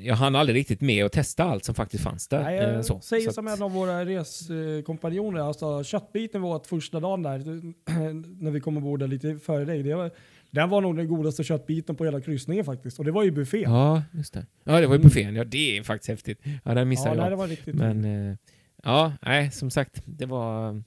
jag 0.04 0.16
hann 0.16 0.36
aldrig 0.36 0.56
riktigt 0.56 0.82
med 0.82 1.06
att 1.06 1.12
testa 1.12 1.44
allt 1.44 1.66
som 1.66 1.76
faktiskt 1.76 2.04
fanns 2.04 2.28
där. 2.28 2.44
Nej, 2.44 2.56
jag 2.56 2.76
eh, 2.76 2.82
så, 2.82 3.00
säger 3.00 3.28
så 3.28 3.34
som 3.34 3.48
att... 3.48 3.58
en 3.58 3.64
av 3.64 3.72
våra 3.72 4.06
reskompanjoner, 4.06 5.40
alltså 5.40 5.84
köttbiten 5.84 6.42
vi 6.42 6.48
åt 6.48 6.68
första 6.68 7.00
dagen 7.00 7.24
där, 7.24 7.40
när 8.44 8.52
vi 8.52 8.60
kom 8.60 8.78
ombord 8.78 9.04
lite 9.04 9.40
före 9.40 9.66
dig, 9.66 9.84
det 9.84 9.96
var, 9.96 10.12
Den 10.52 10.70
var 10.70 10.82
nog 10.82 10.98
den 10.98 11.08
godaste 11.08 11.44
köttbiten 11.44 11.96
på 11.96 12.06
hela 12.06 12.22
kryssningen 12.22 12.66
faktiskt. 12.66 13.00
Och 13.00 13.06
det 13.06 13.12
var 13.12 13.24
ju 13.24 13.32
buffé. 13.32 13.62
Ja, 13.62 14.04
just 14.12 14.34
det. 14.34 14.46
Ja, 14.64 14.82
det 14.82 14.88
var 14.88 14.96
ju 14.96 15.00
Mm. 15.00 15.02
buffén. 15.02 15.36
Ja, 15.36 15.44
det 15.44 15.78
är 15.78 15.84
faktiskt 15.84 16.10
häftigt. 16.10 16.40
Ja, 16.64 16.74
den 16.74 16.90
missade 16.90 17.10
ja, 17.10 17.16
nej, 17.16 17.24
jag. 17.24 17.32
det 17.32 17.36
var 17.36 17.48
riktigt 17.48 17.76
Men 17.76 18.30
eh, 18.30 18.38
ja, 18.84 19.14
nej, 19.22 19.52
som 19.52 19.70
sagt, 19.70 20.02
det 20.06 20.26
var 20.26 20.70
eh, 20.70 20.82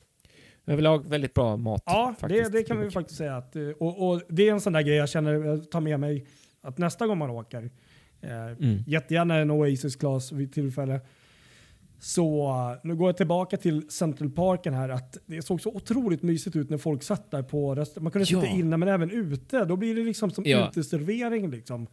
överlag 0.66 1.08
väldigt 1.08 1.34
bra 1.34 1.56
mat. 1.56 1.82
Ja, 1.86 2.14
det, 2.28 2.52
det 2.52 2.62
kan 2.62 2.80
vi 2.80 2.90
faktiskt 2.90 3.18
säga. 3.18 3.36
Att, 3.36 3.56
eh, 3.56 3.68
och, 3.68 4.08
och 4.08 4.22
det 4.28 4.48
är 4.48 4.52
en 4.52 4.60
sån 4.60 4.72
där 4.72 4.82
grej 4.82 4.96
jag 4.96 5.08
känner 5.08 5.32
jag 5.32 5.70
tar 5.70 5.80
med 5.80 6.00
mig 6.00 6.26
att 6.60 6.78
nästa 6.78 7.06
gång 7.06 7.18
man 7.18 7.30
åker, 7.30 7.62
eh, 7.62 7.70
Mm. 8.22 8.78
jättegärna 8.86 9.36
en 9.36 9.50
Oasis 9.50 9.96
Class 9.96 10.32
vid 10.32 10.52
tillfälle. 10.52 11.00
Så 11.98 12.48
eh, 12.48 12.78
nu 12.84 12.94
går 12.96 13.08
jag 13.08 13.16
tillbaka 13.16 13.56
till 13.56 13.90
Central 13.90 14.30
Parken 14.30 14.74
här. 14.74 14.88
Att 14.88 15.18
det 15.26 15.42
såg 15.42 15.60
så 15.60 15.70
otroligt 15.70 16.22
mysigt 16.22 16.56
ut 16.56 16.70
när 16.70 16.78
folk 16.78 17.02
satt 17.02 17.30
där 17.30 17.42
på 17.42 17.74
restaurang. 17.74 18.04
Man 18.04 18.12
kunde 18.12 18.26
sitta 18.26 18.44
Ja. 18.46 18.52
inne 18.58 18.76
men 18.76 18.88
även 18.88 19.10
ute. 19.10 19.64
Då 19.64 19.76
blir 19.76 19.94
det 19.94 20.04
liksom 20.04 20.30
som 20.30 20.44
Ja. 20.46 20.68
uteservering. 20.68 21.50
Liksom. 21.50 21.86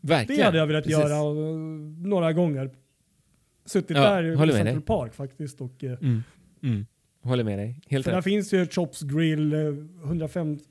Verkligen. 0.00 0.38
Det 0.38 0.44
hade 0.44 0.58
jag 0.58 0.66
velat 0.66 0.84
Precis. 0.84 0.98
göra 0.98 1.14
eh, 1.50 1.56
några 2.08 2.32
gånger. 2.32 2.70
Suttit 3.64 3.96
Ja, 3.96 4.02
där 4.20 4.22
i 4.24 4.36
Central 4.52 4.64
dig. 4.64 4.80
Park 4.80 5.14
faktiskt. 5.14 5.60
Och, 5.60 5.84
eh, 5.84 5.98
Mm. 6.00 6.22
Mm. 6.62 6.86
Håller 7.22 7.44
med 7.44 7.58
dig. 7.58 7.80
Helt 7.88 8.04
För 8.04 8.10
där 8.10 8.18
rätt. 8.18 8.24
finns 8.24 8.52
ju 8.52 8.66
Chops 8.66 9.02
Grill, 9.02 9.52
eh, 9.52 9.58
150, 10.04 10.64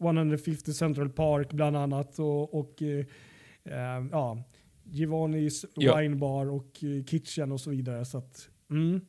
150 0.00 0.72
Central 0.72 1.08
Park 1.10 1.52
bland 1.52 1.76
annat 1.76 2.18
och, 2.18 2.54
och 2.54 2.82
eh, 3.70 4.06
ja, 4.10 4.42
Giovannis 4.84 5.64
Ja. 5.74 5.96
Wine 5.96 6.16
Bar 6.16 6.46
och 6.46 6.84
eh, 6.84 7.04
Kitchen 7.04 7.52
och 7.52 7.60
så 7.60 7.70
vidare. 7.70 8.04
Så 8.04 8.18
att, 8.18 8.48
mm. 8.70 9.00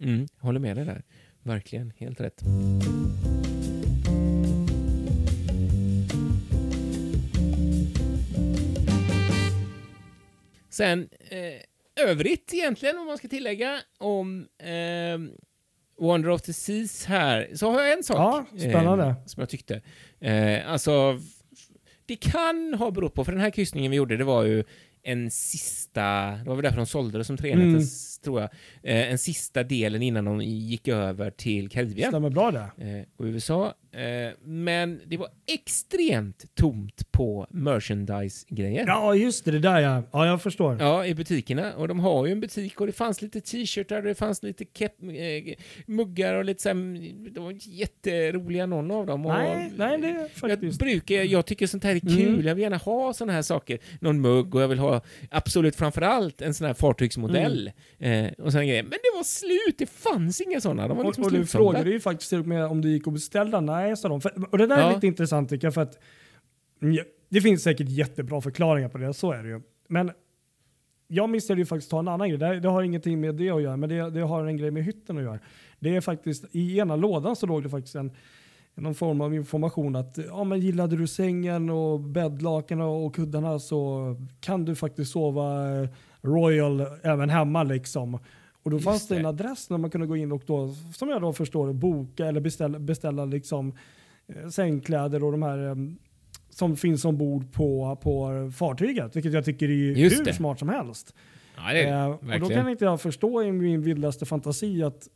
Mm. 0.00 0.26
Håller 0.38 0.60
med 0.60 0.76
dig 0.76 0.84
där. 0.84 1.02
Verkligen. 1.42 1.92
Helt 1.96 2.20
rätt. 2.20 2.42
Sen 10.70 11.08
eh, 11.30 12.06
övrigt 12.08 12.54
egentligen, 12.54 12.98
om 12.98 13.06
man 13.06 13.18
ska 13.18 13.28
tillägga, 13.28 13.78
om 13.98 14.46
eh, 14.58 15.18
Wonder 15.98 16.30
of 16.30 16.42
the 16.42 16.52
Seas 16.52 17.04
här, 17.04 17.50
så 17.54 17.70
har 17.70 17.80
jag 17.82 17.92
en 17.92 18.02
sak 18.04 18.46
Ja, 18.56 18.66
eh, 18.66 19.26
som 19.26 19.40
jag 19.40 19.48
tyckte. 19.48 19.80
Eh, 20.20 20.72
alltså, 20.72 21.18
det 22.06 22.16
kan 22.16 22.74
ha 22.78 22.90
berott 22.90 23.14
på, 23.14 23.24
för 23.24 23.32
den 23.32 23.40
här 23.40 23.50
kryssningen 23.50 23.90
vi 23.90 23.96
gjorde, 23.96 24.16
det 24.16 24.24
var 24.24 24.42
ju 24.44 24.64
en 25.02 25.30
sista, 25.30 26.02
det 26.30 26.44
var 26.46 26.54
väl 26.54 26.62
därför 26.62 26.76
de 26.76 26.86
sålde 26.86 27.18
det 27.18 27.24
som 27.24 27.36
treenätters, 27.36 28.18
tror 28.18 28.40
jag, 28.40 28.50
eh, 28.82 29.10
en 29.12 29.18
sista 29.18 29.62
delen 29.62 30.02
innan 30.02 30.24
de 30.24 30.40
gick 30.40 30.88
över 30.88 31.30
till 31.30 31.68
Karibien 31.68 32.10
Stämmer 32.10 32.30
bra 32.30 32.50
det. 32.50 32.58
eh, 32.98 33.04
och 33.16 33.24
USA. 33.24 33.74
Eh, 33.92 34.32
men 34.44 35.00
det 35.06 35.16
var 35.16 35.28
extremt 35.46 36.54
tomt 36.54 37.12
på 37.12 37.46
merchandise-grejer. 37.50 38.84
Ja, 38.86 39.14
just 39.14 39.44
det. 39.44 39.50
Det 39.50 39.58
där 39.58 39.80
ja. 39.80 40.02
Ja, 40.12 40.26
jag 40.26 40.42
förstår. 40.42 40.76
Ja, 40.80 41.06
i 41.06 41.14
butikerna. 41.14 41.74
Och 41.74 41.88
de 41.88 42.00
har 42.00 42.26
ju 42.26 42.32
en 42.32 42.40
butik 42.40 42.80
och 42.80 42.86
det 42.86 42.92
fanns 42.92 43.22
lite 43.22 43.40
t-shirtar 43.40 43.96
och 43.96 44.02
det 44.02 44.14
fanns 44.14 44.42
lite 44.42 44.64
kep, 44.64 44.92
eh, 45.02 45.54
muggar 45.86 46.34
och 46.34 46.44
lite 46.44 46.62
så 46.62 46.68
här, 46.68 46.74
De 47.30 47.44
var 47.44 47.54
jätteroliga 47.58 48.66
någon 48.66 48.90
av 48.90 49.06
dem. 49.06 49.26
Och 49.26 49.32
Nej, 49.32 49.72
nej, 49.76 49.98
det 49.98 50.08
är 50.08 50.14
jag, 50.14 50.30
faktiskt... 50.30 50.78
brukar, 50.78 51.14
jag 51.14 51.46
tycker 51.46 51.66
sånt 51.66 51.84
här 51.84 51.94
är 51.94 52.00
kul. 52.00 52.28
Mm. 52.28 52.46
Jag 52.46 52.54
vill 52.54 52.62
gärna 52.62 52.76
ha 52.76 53.12
såna 53.12 53.32
här 53.32 53.42
saker. 53.42 53.78
Någon 54.00 54.20
mugg 54.20 54.54
och 54.54 54.62
jag 54.62 54.68
vill 54.68 54.78
ha 54.78 55.00
absolut 55.30 55.76
framförallt 55.76 56.42
en 56.42 56.54
sån 56.54 56.66
här 56.66 56.74
fartygsmodell. 56.74 57.70
Eh, 57.98 58.26
och 58.38 58.52
såna 58.52 58.64
grejer. 58.64 58.82
Men 58.82 58.90
det 58.90 59.16
var 59.16 59.24
slut. 59.24 59.78
Det 59.78 59.86
fanns 59.86 60.40
inga 60.40 60.60
sådana. 60.60 60.88
De 60.88 60.96
var 60.96 61.04
liksom 61.04 61.24
och, 61.24 61.32
och 61.32 61.38
du 61.38 61.46
frågade 61.46 61.90
ju 61.90 62.00
faktiskt 62.00 62.32
och 62.32 62.46
med 62.46 62.64
om 62.66 62.82
det 62.82 62.88
gick 62.88 63.06
att 63.06 63.12
beställa. 63.14 63.60
Nej, 63.60 63.81
sa 63.96 64.08
de. 64.08 64.20
För, 64.20 64.32
och 64.52 64.58
det 64.58 64.66
där 64.66 64.76
är 64.76 64.80
Ja. 64.82 64.94
lite 64.94 65.06
intressant 65.06 65.48
tycker 65.50 65.66
jag. 65.66 65.74
För 65.74 65.80
att, 65.82 65.98
det 67.28 67.40
finns 67.40 67.62
säkert 67.62 67.88
jättebra 67.88 68.40
förklaringar 68.40 68.88
på 68.88 68.98
det, 68.98 69.14
så 69.14 69.32
är 69.32 69.42
det 69.42 69.48
ju. 69.48 69.60
Men 69.88 70.10
jag 71.08 71.30
missade 71.30 71.60
ju 71.60 71.66
faktiskt 71.66 71.90
ta 71.90 71.98
en 71.98 72.08
annan 72.08 72.28
grej. 72.28 72.38
Det, 72.38 72.60
det 72.60 72.68
har 72.68 72.82
ingenting 72.82 73.20
med 73.20 73.34
det 73.34 73.50
att 73.50 73.62
göra, 73.62 73.76
men 73.76 73.88
det, 73.88 74.10
det 74.10 74.20
har 74.20 74.44
en 74.46 74.56
grej 74.56 74.70
med 74.70 74.84
hytten 74.84 75.16
att 75.18 75.22
göra. 75.24 75.38
Det 75.80 75.96
är 75.96 76.00
faktiskt, 76.00 76.44
i 76.52 76.78
ena 76.78 76.96
lådan 76.96 77.36
så 77.36 77.46
låg 77.46 77.62
det 77.62 77.68
faktiskt 77.68 77.94
en, 77.94 78.10
någon 78.74 78.94
form 78.94 79.20
av 79.20 79.34
information 79.34 79.96
att 79.96 80.18
ja, 80.28 80.44
men 80.44 80.60
gillade 80.60 80.96
du 80.96 81.06
sängen 81.06 81.70
och 81.70 82.00
bäddlaken 82.00 82.80
och, 82.80 83.06
och 83.06 83.14
kuddarna 83.14 83.58
så 83.58 84.16
kan 84.40 84.64
du 84.64 84.74
faktiskt 84.74 85.12
sova 85.12 85.70
eh, 85.82 85.88
Royal 86.22 86.86
även 87.02 87.30
hemma 87.30 87.62
liksom. 87.62 88.18
Och 88.62 88.70
då 88.70 88.76
Just 88.76 88.84
fanns 88.84 89.08
det 89.08 89.16
en 89.16 89.22
det. 89.22 89.28
adress 89.28 89.66
där 89.68 89.78
man 89.78 89.90
kunde 89.90 90.06
gå 90.06 90.16
in 90.16 90.32
och 90.32 90.42
då, 90.46 90.74
som 90.94 91.08
jag 91.08 91.20
då 91.22 91.32
förstår 91.32 91.72
boka 91.72 92.26
eller 92.26 92.40
beställa, 92.40 92.78
beställa 92.78 93.24
liksom 93.24 93.72
eh, 94.28 94.48
sängkläder 94.48 95.24
och 95.24 95.32
de 95.32 95.42
här 95.42 95.68
eh, 95.68 95.74
som 96.50 96.76
finns 96.76 97.04
ombord 97.04 97.52
på, 97.52 97.96
på 98.02 98.50
fartyget. 98.56 99.16
Vilket 99.16 99.32
jag 99.32 99.44
tycker 99.44 99.68
är 99.68 99.72
Just 99.72 100.20
hur 100.20 100.24
det. 100.24 100.34
smart 100.34 100.58
som 100.58 100.68
helst. 100.68 101.14
Ja, 101.56 101.72
det 101.72 101.82
Eh, 101.82 102.18
det. 102.22 102.34
och 102.34 102.40
då 102.40 102.48
kan 102.48 102.68
inte 102.68 102.84
jag 102.84 103.00
förstå 103.00 103.42
i 103.42 103.52
min 103.52 103.82
vildaste 103.82 104.26
fantasi 104.26 104.82
att 104.82 105.08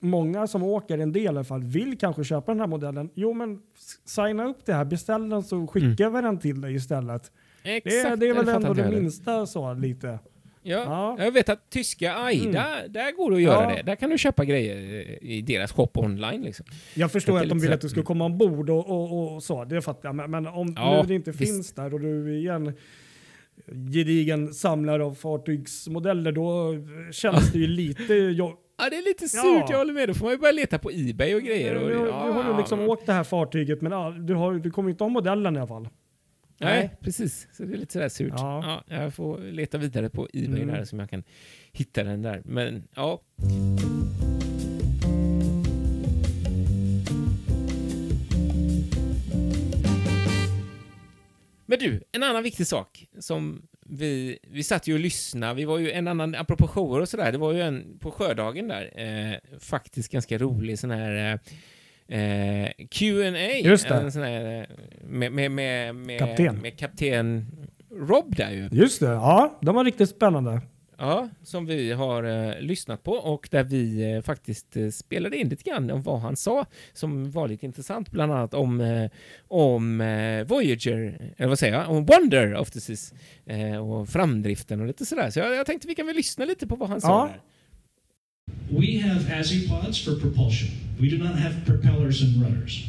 många 0.00 0.46
som 0.46 0.62
åker, 0.62 0.98
en 0.98 1.12
del 1.12 1.22
i 1.22 1.28
alla 1.28 1.44
fall, 1.44 1.62
vill 1.64 1.98
kanske 1.98 2.24
köpa 2.24 2.52
den 2.52 2.60
här 2.60 2.66
modellen. 2.66 3.10
Jo 3.14 3.32
men 3.32 3.60
signa 4.04 4.44
upp 4.44 4.66
det 4.66 4.72
här, 4.72 4.84
beställ 4.84 5.28
den 5.28 5.42
så 5.42 5.66
skickar 5.66 6.10
vi 6.10 6.20
den 6.22 6.38
till 6.38 6.60
dig 6.60 6.74
istället. 6.74 7.32
Det, 7.62 7.70
är- 7.72 7.76
Exakt, 7.76 8.20
det 8.20 8.28
är 8.28 8.34
väl 8.34 8.48
ändå 8.48 8.74
det 8.74 8.90
minsta 8.90 9.46
så 9.46 9.74
lite. 9.74 10.18
Ja, 10.64 10.82
Ja. 11.18 11.24
jag 11.24 11.32
vet 11.32 11.48
att 11.48 11.70
tyska 11.70 12.14
Aida, 12.14 12.66
där 12.88 13.16
går 13.16 13.30
det 13.30 13.36
att 13.36 13.42
göra 13.42 13.70
Ja. 13.70 13.76
det. 13.76 13.82
Där 13.82 13.96
kan 13.96 14.10
du 14.10 14.18
köpa 14.18 14.44
grejer 14.44 14.76
i 15.24 15.42
deras 15.42 15.72
shop 15.72 15.88
online 15.94 16.42
liksom. 16.42 16.66
Jag 16.94 17.12
förstår 17.12 17.40
att 17.40 17.48
de 17.48 17.58
vill 17.58 17.72
att 17.72 17.80
du 17.80 17.88
ska 17.88 18.02
komma 18.02 18.24
ombord 18.24 18.70
och, 18.70 18.90
och, 18.90 19.34
och 19.34 19.42
så, 19.42 19.64
det 19.64 19.82
fattar 19.82 20.08
jag. 20.08 20.14
Men, 20.14 20.30
men 20.30 20.46
om 20.46 20.74
Ja, 20.76 21.00
nu 21.02 21.08
det 21.08 21.14
inte 21.14 21.30
visst. 21.30 21.52
finns 21.52 21.72
där 21.72 21.94
och 21.94 22.00
du 22.00 22.44
är 22.48 22.52
en 22.52 22.72
gedigen 23.92 24.54
samlare 24.54 25.04
av 25.04 25.14
fartygsmodeller, 25.14 26.32
då 26.32 26.74
känns 27.12 27.52
det 27.52 27.58
ju 27.58 27.66
lite... 27.82 28.14
Jag, 28.14 28.56
Ja, 28.78 28.90
det 28.90 28.96
är 28.96 29.02
lite 29.02 29.28
surt, 29.28 29.40
Ja. 29.44 29.66
jag 29.70 29.78
håller 29.78 29.92
med. 29.92 30.08
Då 30.08 30.14
får 30.14 30.24
man 30.24 30.32
ju 30.34 30.38
börja 30.38 30.52
leta 30.52 30.78
på 30.78 30.90
Ebay 30.90 31.34
och 31.34 31.42
grejer. 31.42 31.74
Och, 31.74 31.88
du, 31.88 31.94
du, 31.94 32.00
ja, 32.06 32.24
du 32.26 32.32
har 32.32 32.52
ju 32.52 32.56
liksom 32.58 32.80
åkt 32.88 33.06
det 33.06 33.12
här 33.12 33.24
fartyget, 33.24 33.82
men 33.82 33.92
ja, 33.92 34.10
du, 34.18 34.34
har, 34.34 34.54
du 34.54 34.70
kommer 34.70 34.90
inte 34.90 35.04
ha 35.04 35.08
modellen 35.08 35.56
i 35.56 35.58
alla 35.58 35.66
fall. 35.66 35.88
Nej, 36.62 36.90
precis. 37.00 37.48
Så 37.52 37.64
det 37.64 37.74
är 37.74 37.78
lite 37.78 37.92
sådär 37.92 38.08
surt. 38.08 38.32
Ja. 38.36 38.82
Ja. 38.88 38.96
jag 39.02 39.14
får 39.14 39.38
leta 39.38 39.78
vidare 39.78 40.10
på 40.10 40.28
Ebay 40.32 40.62
Mm. 40.62 40.74
där 40.74 40.84
som 40.84 40.98
jag 40.98 41.10
kan 41.10 41.22
hitta 41.72 42.04
den 42.04 42.22
där. 42.22 42.42
Men 42.44 42.82
ja. 42.96 43.22
Men 51.66 51.78
du, 51.78 52.02
en 52.12 52.22
annan 52.22 52.42
viktig 52.42 52.66
sak 52.66 53.06
som 53.18 53.62
vi, 53.86 54.38
vi 54.42 54.62
satt 54.62 54.86
ju 54.86 54.94
och 54.94 55.00
lyssnade, 55.00 55.54
vi 55.54 55.64
var 55.64 55.78
ju 55.78 55.90
en 55.92 56.08
annan, 56.08 56.34
apropå 56.34 56.68
shower 56.68 57.00
och 57.00 57.08
sådär, 57.08 57.32
det 57.32 57.38
var 57.38 57.52
ju 57.52 57.60
en 57.60 57.98
på 57.98 58.10
sjödagen 58.10 58.68
där, 58.68 58.92
eh, 59.00 59.58
faktiskt 59.58 60.12
ganska 60.12 60.38
rolig 60.38 60.78
sån 60.78 60.90
här 60.90 61.32
eh, 61.32 61.38
eh, 62.12 62.86
Q&A. 62.90 63.94
En 63.94 64.12
sån 64.12 64.22
här, 64.22 64.60
eh, 64.60 64.66
med, 65.08 65.32
med, 65.32 65.50
med, 65.50 65.94
med, 65.94 66.18
Kapten. 66.18 66.56
med 66.56 66.78
kapten 66.78 67.46
Rob 67.90 68.36
där 68.36 68.50
ju. 68.50 68.68
Just 68.72 69.00
det, 69.00 69.06
ja, 69.06 69.58
de 69.62 69.74
var 69.74 69.84
riktigt 69.84 70.08
spännande. 70.10 70.60
Ja, 70.98 71.28
som 71.42 71.66
vi 71.66 71.92
har 71.92 72.22
eh, 72.24 72.60
lyssnat 72.60 73.02
på 73.02 73.12
och 73.12 73.48
där 73.50 73.64
vi 73.64 74.12
eh, 74.14 74.22
faktiskt 74.22 74.76
eh, 74.76 74.88
spelade 74.88 75.36
in 75.36 75.48
lite 75.48 75.70
grann 75.70 75.90
om 75.90 76.02
vad 76.02 76.20
han 76.20 76.36
sa 76.36 76.66
som 76.92 77.30
var 77.30 77.48
lite 77.48 77.66
intressant, 77.66 78.10
bland 78.10 78.32
annat 78.32 78.54
om, 78.54 78.80
eh, 78.80 79.10
om 79.48 80.00
eh, 80.00 80.44
Voyager, 80.44 81.32
eller 81.36 81.48
vad 81.48 81.58
säger 81.58 81.74
jag, 81.74 81.90
om 81.90 82.04
Wonder 82.06 82.56
of 82.56 82.70
the 82.70 82.80
Seas 82.80 83.14
och 83.82 84.08
framdriften 84.08 84.80
och 84.80 84.86
lite 84.86 85.06
sådär. 85.06 85.30
Så 85.30 85.38
jag, 85.38 85.54
jag 85.54 85.66
tänkte 85.66 85.88
vi 85.88 85.94
kan 85.94 86.06
väl 86.06 86.16
lyssna 86.16 86.44
lite 86.44 86.66
på 86.66 86.76
vad 86.76 86.88
han 86.88 87.00
sa 87.00 87.08
Ja. 87.08 87.28
där. 87.32 87.40
We 88.72 88.98
have 89.00 89.22
azipods 89.24 90.02
for 90.02 90.18
propulsion. 90.18 90.70
We 90.98 91.10
do 91.10 91.18
not 91.18 91.38
have 91.38 91.66
propellers 91.66 92.22
and 92.22 92.40
rudders. 92.40 92.88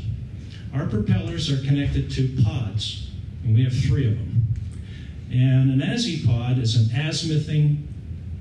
Our 0.74 0.86
propellers 0.88 1.52
are 1.52 1.58
connected 1.58 2.10
to 2.12 2.42
pods, 2.42 3.12
and 3.44 3.54
we 3.54 3.66
have 3.66 3.76
three 3.76 4.08
of 4.08 4.18
them. 4.18 4.48
And 5.30 5.82
an 5.82 5.86
azipod 5.86 6.62
is 6.62 6.76
an 6.78 6.96
azimuthing 6.96 7.86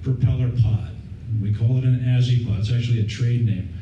propeller 0.05 0.51
pod. 0.63 0.91
We 1.43 1.53
call 1.53 1.79
it 1.79 1.85
an 1.85 1.99
azipod. 2.07 2.61
It's 2.61 2.73
actually 2.73 3.01
a 3.01 3.07
trade 3.07 3.45
name. 3.45 3.75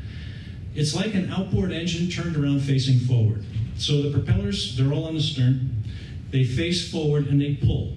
It's 0.73 0.95
like 0.95 1.13
an 1.13 1.29
outboard 1.29 1.71
engine 1.71 2.09
turned 2.09 2.35
around 2.35 2.61
facing 2.61 2.97
forward. 2.99 3.45
So 3.75 4.01
the 4.01 4.09
propellers, 4.09 4.75
they're 4.75 4.91
all 4.91 5.05
on 5.05 5.13
the 5.13 5.21
stern. 5.21 5.83
They 6.31 6.45
face 6.45 6.89
forward 6.89 7.27
and 7.27 7.39
they 7.39 7.55
pull. 7.55 7.95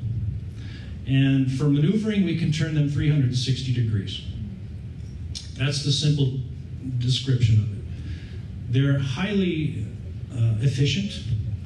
And 1.06 1.50
for 1.50 1.64
maneuvering, 1.64 2.24
we 2.24 2.36
can 2.36 2.52
turn 2.52 2.74
them 2.74 2.90
360 2.90 3.72
degrees. 3.72 4.22
That's 5.56 5.84
the 5.84 5.92
simple 5.92 6.40
description 6.98 7.60
of 7.60 7.78
it. 7.78 7.84
They're 8.72 8.98
highly 8.98 9.86
uh, 10.32 10.56
efficient 10.60 11.12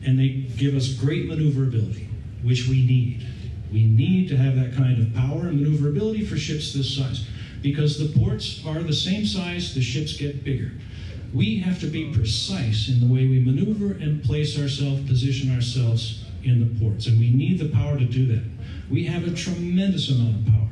and 0.04 0.18
they 0.18 0.28
give 0.56 0.74
us 0.74 0.92
great 0.92 1.26
maneuverability, 1.26 2.08
which 2.42 2.68
we 2.68 2.84
need. 2.84 3.26
We 3.72 3.84
need 3.84 4.28
to 4.28 4.36
have 4.36 4.56
that 4.56 4.74
kind 4.74 5.00
of 5.00 5.14
power 5.14 5.48
and 5.48 5.60
maneuverability 5.60 6.24
for 6.24 6.36
ships 6.36 6.72
this 6.72 6.96
size 6.96 7.26
because 7.62 7.98
the 7.98 8.18
ports 8.18 8.62
are 8.66 8.82
the 8.82 8.92
same 8.92 9.26
size, 9.26 9.74
the 9.74 9.82
ships 9.82 10.16
get 10.16 10.44
bigger. 10.44 10.72
We 11.34 11.58
have 11.58 11.80
to 11.80 11.86
be 11.86 12.12
precise 12.12 12.88
in 12.88 13.00
the 13.00 13.06
way 13.06 13.26
we 13.26 13.40
maneuver 13.40 13.94
and 13.94 14.22
place 14.22 14.58
ourselves, 14.58 15.06
position 15.08 15.54
ourselves 15.54 16.24
in 16.44 16.60
the 16.60 16.80
ports, 16.80 17.06
and 17.06 17.18
we 17.18 17.30
need 17.30 17.58
the 17.58 17.68
power 17.68 17.98
to 17.98 18.04
do 18.04 18.26
that. 18.28 18.44
We 18.90 19.04
have 19.06 19.26
a 19.26 19.34
tremendous 19.34 20.08
amount 20.08 20.36
of 20.36 20.52
power, 20.54 20.70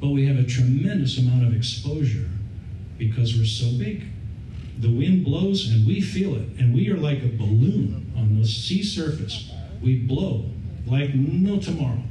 but 0.00 0.08
we 0.08 0.26
have 0.26 0.38
a 0.38 0.44
tremendous 0.44 1.18
amount 1.18 1.46
of 1.46 1.54
exposure 1.54 2.28
because 3.00 3.36
we're 3.36 3.44
so 3.44 3.66
big. 3.76 4.04
The 4.78 4.92
wind 4.92 5.24
blows 5.24 5.68
and 5.72 5.84
we 5.84 6.00
feel 6.00 6.36
it, 6.36 6.48
and 6.58 6.72
we 6.72 6.88
are 6.90 6.96
like 6.96 7.24
a 7.24 7.28
balloon 7.28 8.12
on 8.16 8.38
the 8.38 8.46
sea 8.46 8.84
surface. 8.84 9.50
We 9.82 9.98
blow 9.98 10.44
like 10.86 11.14
no 11.14 11.58
tomorrow. 11.58 12.02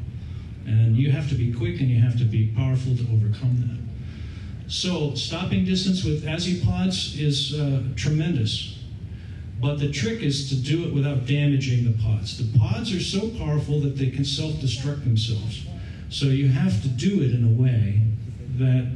And 0.66 0.98
you 0.98 1.12
have 1.12 1.30
to 1.30 1.36
be 1.36 1.54
quick 1.54 1.80
and 1.80 1.90
you 1.90 2.00
have 2.02 2.18
to 2.18 2.26
be 2.26 2.48
powerful 2.56 2.96
to 2.96 3.04
overcome 3.14 3.56
that. 3.62 4.72
So, 4.72 5.16
stopping 5.16 5.66
distance 5.66 6.04
with 6.04 6.26
Azipods 6.26 7.20
is 7.20 7.60
uh, 7.60 7.84
tremendous. 7.96 8.78
But 9.60 9.80
the 9.80 9.92
trick 9.92 10.22
is 10.22 10.50
to 10.50 10.56
do 10.56 10.88
it 10.88 10.94
without 10.94 11.26
damaging 11.26 11.86
the 11.86 11.98
pods. 12.04 12.38
The 12.38 12.58
pods 12.58 12.94
are 12.94 13.02
so 13.02 13.30
powerful 13.30 13.80
that 13.82 13.98
they 13.98 14.12
can 14.12 14.24
self 14.24 14.54
destruct 14.54 15.04
themselves. 15.04 15.66
So, 16.10 16.26
you 16.26 16.50
have 16.50 16.84
to 16.84 16.88
do 16.88 17.24
it 17.24 17.32
in 17.32 17.46
a 17.46 17.62
way 17.62 18.02
that 18.58 18.92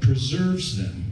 preserves 0.00 0.76
them. 0.78 1.04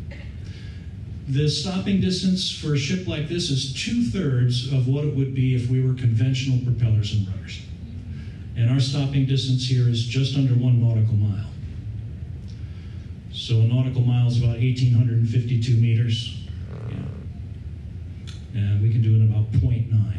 The 1.29 1.49
stopping 1.49 2.01
distance 2.01 2.51
for 2.51 2.75
a 2.75 2.79
ship 2.79 3.09
like 3.09 3.29
this 3.29 3.51
is 3.51 3.75
two 3.75 4.05
thirds 4.05 4.73
of 4.73 4.87
what 4.87 5.05
it 5.05 5.15
would 5.15 5.35
be 5.35 5.55
if 5.55 5.69
we 5.69 5.85
were 5.85 5.95
conventional 5.95 6.59
propellers 6.65 7.13
and 7.15 7.27
rudders. 7.27 7.63
And 8.57 8.71
our 8.71 8.81
stopping 8.81 9.27
distance 9.27 9.67
here 9.67 9.89
is 9.89 10.05
just 10.05 10.37
under 10.37 10.55
one 10.55 10.81
nautical 10.81 11.15
mile. 11.15 11.51
So 13.33 13.57
a 13.61 13.65
nautical 13.65 14.03
mile 14.03 14.29
is 14.29 14.39
about 14.39 14.59
1,852 14.59 15.77
meters. 15.77 16.39
Yeah. 16.89 16.97
And 18.55 18.83
we 18.83 18.91
can 18.91 19.03
do 19.03 19.11
it 19.11 19.17
in 19.17 19.31
about 19.31 19.51
0.9 19.53 20.17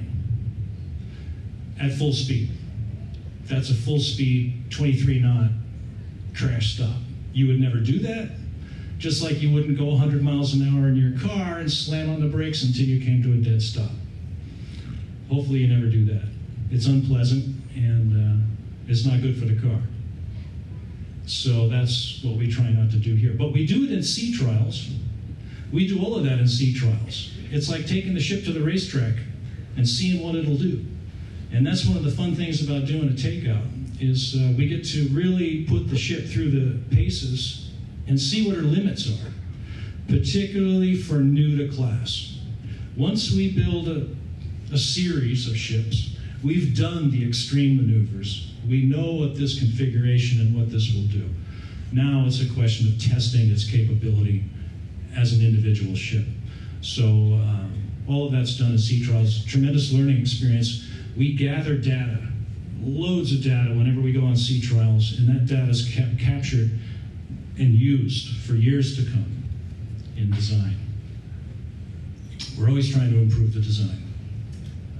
at 1.79 1.93
full 1.93 2.13
speed. 2.13 2.51
That's 3.45 3.69
a 3.69 3.73
full 3.73 3.99
speed 3.99 4.69
23 4.71 5.19
knot 5.19 5.51
crash 6.35 6.75
stop. 6.75 6.97
You 7.33 7.47
would 7.47 7.59
never 7.59 7.77
do 7.77 7.99
that, 7.99 8.31
just 8.97 9.21
like 9.21 9.41
you 9.41 9.53
wouldn't 9.53 9.77
go 9.77 9.85
100 9.85 10.23
miles 10.23 10.53
an 10.53 10.61
hour 10.63 10.87
in 10.87 10.95
your 10.95 11.19
car 11.19 11.59
and 11.59 11.71
slam 11.71 12.09
on 12.09 12.19
the 12.19 12.27
brakes 12.27 12.63
until 12.63 12.85
you 12.85 13.03
came 13.03 13.21
to 13.21 13.33
a 13.33 13.37
dead 13.37 13.61
stop. 13.61 13.91
Hopefully, 15.29 15.59
you 15.59 15.67
never 15.67 15.87
do 15.87 16.05
that. 16.05 16.27
It's 16.71 16.87
unpleasant 16.87 17.55
and 17.75 18.13
uh, 18.13 18.45
it's 18.87 19.05
not 19.05 19.21
good 19.21 19.37
for 19.37 19.45
the 19.45 19.59
car. 19.59 19.79
So 21.25 21.67
that's 21.67 22.23
what 22.23 22.37
we 22.37 22.49
try 22.49 22.69
not 22.69 22.89
to 22.91 22.97
do 22.97 23.13
here. 23.13 23.33
But 23.37 23.51
we 23.51 23.67
do 23.67 23.83
it 23.83 23.91
in 23.91 24.01
sea 24.01 24.33
trials. 24.33 24.89
We 25.71 25.87
do 25.87 26.01
all 26.03 26.15
of 26.15 26.23
that 26.23 26.39
in 26.39 26.47
sea 26.47 26.73
trials. 26.73 27.31
It's 27.51 27.69
like 27.69 27.85
taking 27.85 28.13
the 28.13 28.19
ship 28.19 28.45
to 28.45 28.53
the 28.53 28.61
racetrack 28.61 29.15
and 29.75 29.87
seeing 29.87 30.23
what 30.23 30.35
it'll 30.35 30.55
do. 30.55 30.85
And 31.51 31.67
that's 31.67 31.85
one 31.85 31.97
of 31.97 32.03
the 32.03 32.11
fun 32.11 32.35
things 32.35 32.63
about 32.63 32.85
doing 32.85 33.09
a 33.09 33.13
takeout 33.13 33.65
is 33.99 34.35
uh, 34.35 34.53
we 34.57 34.67
get 34.67 34.85
to 34.85 35.07
really 35.09 35.65
put 35.65 35.89
the 35.89 35.97
ship 35.97 36.27
through 36.27 36.51
the 36.51 36.95
paces 36.95 37.66
and 38.07 38.19
see 38.19 38.47
what 38.47 38.55
her 38.55 38.63
limits 38.63 39.09
are, 39.09 39.31
particularly 40.07 40.95
for 40.95 41.15
new 41.15 41.57
to 41.57 41.73
class. 41.75 42.39
Once 42.95 43.31
we 43.31 43.51
build 43.51 43.87
a, 43.87 44.07
a 44.73 44.77
series 44.77 45.47
of 45.47 45.55
ships, 45.55 46.15
we've 46.43 46.75
done 46.75 47.11
the 47.11 47.27
extreme 47.27 47.77
maneuvers. 47.77 48.53
We 48.67 48.83
know 48.83 49.13
what 49.13 49.35
this 49.35 49.59
configuration 49.59 50.41
and 50.41 50.55
what 50.55 50.71
this 50.71 50.93
will 50.93 51.03
do. 51.03 51.29
Now 51.91 52.25
it's 52.25 52.41
a 52.41 52.53
question 52.53 52.87
of 52.87 52.99
testing 52.99 53.49
its 53.49 53.69
capability 53.69 54.43
as 55.15 55.33
an 55.33 55.45
individual 55.45 55.95
ship. 55.95 56.25
So 56.81 57.05
um, 57.05 57.73
all 58.07 58.25
of 58.25 58.31
that's 58.31 58.57
done 58.57 58.71
in 58.71 58.77
sea 58.77 59.03
trials. 59.03 59.43
Tremendous 59.45 59.91
learning 59.91 60.19
experience. 60.19 60.87
We 61.15 61.33
gather 61.33 61.77
data, 61.77 62.19
loads 62.81 63.31
of 63.33 63.43
data, 63.43 63.69
whenever 63.69 64.01
we 64.01 64.11
go 64.11 64.25
on 64.25 64.35
sea 64.35 64.61
trials, 64.61 65.17
and 65.17 65.27
that 65.27 65.45
data 65.45 65.69
is 65.69 65.89
kept 65.93 66.19
captured 66.19 66.71
and 67.59 67.73
used 67.73 68.37
for 68.41 68.53
years 68.53 68.95
to 68.97 69.11
come 69.11 69.43
in 70.15 70.31
design. 70.31 70.75
We're 72.57 72.69
always 72.69 72.91
trying 72.91 73.11
to 73.11 73.17
improve 73.19 73.53
the 73.53 73.59
design. 73.59 74.03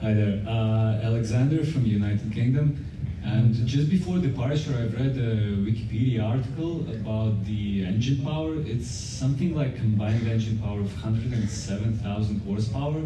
Hi 0.01 0.13
there, 0.13 0.43
uh, 0.47 1.01
Alexander 1.03 1.63
from 1.65 1.85
United 1.85 2.31
Kingdom. 2.31 2.83
And 3.23 3.53
just 3.67 3.89
before 3.89 4.19
departure, 4.19 4.73
I've 4.79 4.93
read 4.93 5.17
a 5.17 5.57
Wikipedia 5.57 6.23
article 6.23 6.89
about 6.91 7.43
the 7.45 7.83
engine 7.83 8.23
power. 8.23 8.55
It's 8.61 8.89
something 8.89 9.53
like 9.55 9.75
combined 9.75 10.27
engine 10.27 10.59
power 10.59 10.79
of 10.79 10.93
107,000 11.03 12.39
horsepower, 12.41 13.01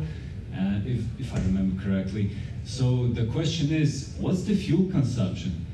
uh, 0.53 0.79
if, 0.85 1.01
if 1.19 1.33
I 1.33 1.37
remember 1.37 1.81
correctly. 1.81 2.31
So 2.65 3.07
the 3.07 3.25
question 3.27 3.71
is, 3.71 4.13
what's 4.19 4.43
the 4.43 4.55
fuel 4.55 4.91
consumption? 4.91 5.65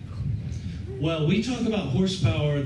Well, 1.01 1.27
we 1.27 1.43
talk 1.43 1.61
about 1.61 1.89
horsepower. 1.89 2.63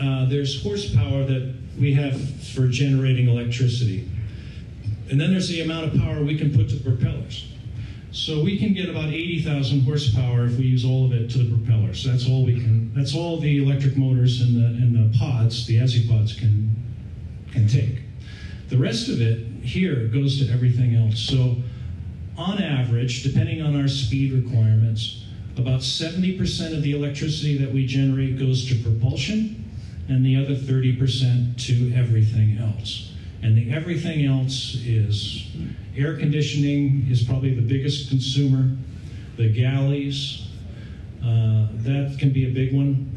Uh, 0.00 0.26
there's 0.28 0.62
horsepower 0.62 1.24
that 1.24 1.54
we 1.78 1.94
have 1.94 2.20
for 2.48 2.68
generating 2.68 3.28
electricity. 3.28 4.08
And 5.10 5.20
then 5.20 5.30
there's 5.30 5.48
the 5.48 5.60
amount 5.60 5.92
of 5.92 6.00
power 6.00 6.22
we 6.22 6.36
can 6.36 6.54
put 6.54 6.70
to 6.70 6.76
propellers. 6.76 7.52
So 8.12 8.42
we 8.42 8.58
can 8.58 8.74
get 8.74 8.90
about 8.90 9.08
80,000 9.08 9.80
horsepower 9.80 10.44
if 10.44 10.58
we 10.58 10.64
use 10.64 10.84
all 10.84 11.06
of 11.06 11.12
it 11.12 11.30
to 11.30 11.38
the 11.38 11.56
propellers. 11.56 12.04
That's 12.04 12.28
all 12.28 12.44
we 12.44 12.60
can. 12.60 12.92
That's 12.94 13.14
all 13.14 13.38
the 13.38 13.62
electric 13.62 13.96
motors 13.96 14.42
and 14.42 14.54
the 14.54 14.66
and 14.66 14.94
the 14.94 15.18
pods, 15.18 15.66
the 15.66 15.78
pods, 16.08 16.34
can 16.34 16.70
can 17.52 17.66
take. 17.66 18.02
The 18.68 18.76
rest 18.76 19.08
of 19.08 19.20
it 19.22 19.38
here 19.62 20.08
goes 20.08 20.38
to 20.40 20.52
everything 20.52 20.94
else. 20.94 21.18
So 21.18 21.56
on 22.36 22.62
average, 22.62 23.22
depending 23.22 23.62
on 23.62 23.80
our 23.80 23.88
speed 23.88 24.32
requirements, 24.32 25.24
about 25.56 25.80
70% 25.80 26.74
of 26.74 26.82
the 26.82 26.92
electricity 26.92 27.58
that 27.58 27.72
we 27.72 27.86
generate 27.86 28.38
goes 28.38 28.66
to 28.68 28.74
propulsion, 28.76 29.61
and 30.12 30.26
the 30.26 30.36
other 30.36 30.54
30% 30.54 31.56
to 31.66 31.92
everything 31.94 32.58
else. 32.58 33.12
And 33.42 33.56
the 33.56 33.72
everything 33.72 34.26
else 34.26 34.76
is 34.84 35.46
air 35.96 36.16
conditioning 36.18 37.06
is 37.10 37.22
probably 37.22 37.54
the 37.54 37.62
biggest 37.62 38.10
consumer. 38.10 38.76
The 39.36 39.48
galleys, 39.48 40.48
uh, 41.24 41.68
that 41.72 42.16
can 42.18 42.30
be 42.30 42.46
a 42.46 42.52
big 42.52 42.74
one. 42.74 43.16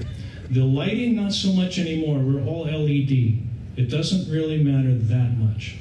The 0.49 0.63
lighting, 0.63 1.15
not 1.15 1.33
so 1.33 1.51
much 1.51 1.79
anymore. 1.79 2.19
We're 2.19 2.45
all 2.45 2.63
LED. 2.63 3.43
It 3.75 3.89
doesn't 3.89 4.31
really 4.31 4.63
matter 4.63 4.95
that 4.95 5.37
much. 5.37 5.75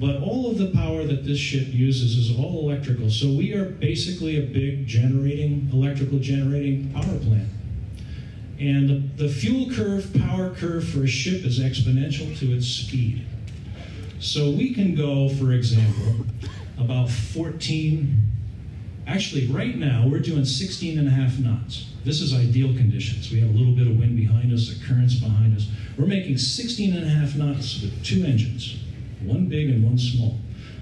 But 0.00 0.20
all 0.22 0.50
of 0.50 0.58
the 0.58 0.72
power 0.72 1.04
that 1.04 1.24
this 1.24 1.38
ship 1.38 1.68
uses 1.68 2.16
is 2.16 2.36
all 2.36 2.68
electrical. 2.68 3.10
So 3.10 3.28
we 3.28 3.54
are 3.54 3.64
basically 3.64 4.38
a 4.38 4.46
big 4.46 4.86
generating, 4.86 5.70
electrical 5.72 6.18
generating 6.18 6.90
power 6.92 7.18
plant. 7.18 7.48
And 8.58 8.88
the, 8.88 9.24
the 9.24 9.28
fuel 9.28 9.70
curve, 9.70 10.12
power 10.14 10.50
curve 10.50 10.88
for 10.88 11.04
a 11.04 11.06
ship 11.06 11.44
is 11.44 11.60
exponential 11.60 12.36
to 12.40 12.52
its 12.52 12.66
speed. 12.66 13.24
So 14.18 14.50
we 14.50 14.74
can 14.74 14.96
go, 14.96 15.28
for 15.28 15.52
example, 15.52 16.26
about 16.76 17.08
14, 17.08 18.16
actually, 19.06 19.46
right 19.46 19.76
now, 19.76 20.08
we're 20.08 20.18
doing 20.18 20.44
16 20.44 20.98
and 20.98 21.06
a 21.06 21.10
half 21.10 21.38
knots. 21.38 21.92
This 22.04 22.20
is 22.20 22.34
ideal 22.34 22.74
conditions. 22.74 23.30
We 23.30 23.38
have 23.40 23.50
a 23.50 23.52
little 23.52 23.74
bit 23.74 23.86
of 23.86 23.96
wind 23.96 24.16
behind 24.16 24.52
us, 24.52 24.68
the 24.68 24.84
currents 24.84 25.14
behind 25.14 25.56
us. 25.56 25.68
We're 25.96 26.06
making 26.06 26.38
16 26.38 26.96
and 26.96 27.04
a 27.04 27.08
half 27.08 27.36
knots 27.36 27.80
with 27.80 28.04
two 28.04 28.24
engines, 28.24 28.76
one 29.22 29.46
big 29.46 29.70
and 29.70 29.84
one 29.84 29.98
small. 29.98 30.36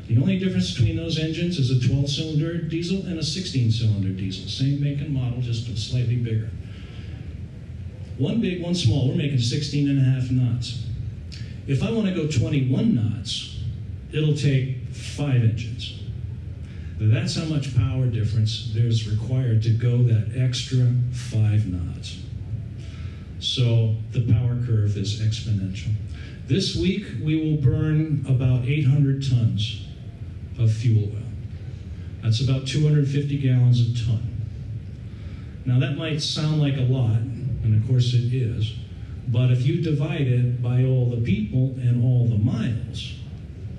The 0.08 0.18
only 0.18 0.38
difference 0.38 0.72
between 0.72 0.96
those 0.96 1.18
engines 1.18 1.58
is 1.58 1.70
a 1.70 1.88
12 1.88 2.08
cylinder 2.08 2.58
diesel 2.58 3.04
and 3.06 3.18
a 3.18 3.24
16 3.24 3.72
cylinder 3.72 4.10
diesel. 4.10 4.48
Same 4.48 4.82
make 4.82 5.00
and 5.00 5.10
model, 5.10 5.42
just 5.42 5.66
slightly 5.76 6.16
bigger. 6.16 6.48
One 8.18 8.40
big, 8.40 8.62
one 8.62 8.74
small. 8.74 9.08
We're 9.08 9.16
making 9.16 9.40
16 9.40 9.88
and 9.90 9.98
a 9.98 10.02
half 10.02 10.30
knots. 10.30 10.84
If 11.66 11.82
I 11.82 11.90
want 11.90 12.06
to 12.06 12.14
go 12.14 12.26
21 12.26 12.94
knots, 12.94 13.60
it'll 14.12 14.36
take 14.36 14.88
five 14.88 15.42
engines. 15.42 16.00
That's 16.98 17.36
how 17.36 17.44
much 17.44 17.76
power 17.76 18.06
difference 18.06 18.70
there's 18.74 19.06
required 19.08 19.62
to 19.64 19.70
go 19.70 20.02
that 20.04 20.32
extra 20.34 20.92
five 21.12 21.66
knots. 21.66 22.18
So 23.38 23.96
the 24.12 24.22
power 24.32 24.56
curve 24.66 24.96
is 24.96 25.20
exponential. 25.20 25.92
This 26.46 26.74
week, 26.74 27.04
we 27.22 27.36
will 27.36 27.60
burn 27.60 28.24
about 28.28 28.64
800 28.64 29.28
tons 29.28 29.86
of 30.58 30.72
fuel 30.72 31.10
oil. 31.12 31.22
That's 32.22 32.40
about 32.40 32.66
250 32.66 33.38
gallons 33.38 33.80
a 33.80 34.06
ton. 34.06 34.22
Now, 35.66 35.80
that 35.80 35.96
might 35.98 36.22
sound 36.22 36.62
like 36.62 36.76
a 36.76 36.82
lot, 36.82 37.18
and 37.66 37.82
of 37.82 37.88
course 37.88 38.14
it 38.14 38.32
is. 38.32 38.74
But 39.28 39.50
if 39.50 39.66
you 39.66 39.82
divide 39.82 40.28
it 40.28 40.62
by 40.62 40.84
all 40.84 41.10
the 41.10 41.20
people 41.20 41.74
and 41.80 42.02
all 42.02 42.26
the 42.26 42.38
miles, 42.38 43.14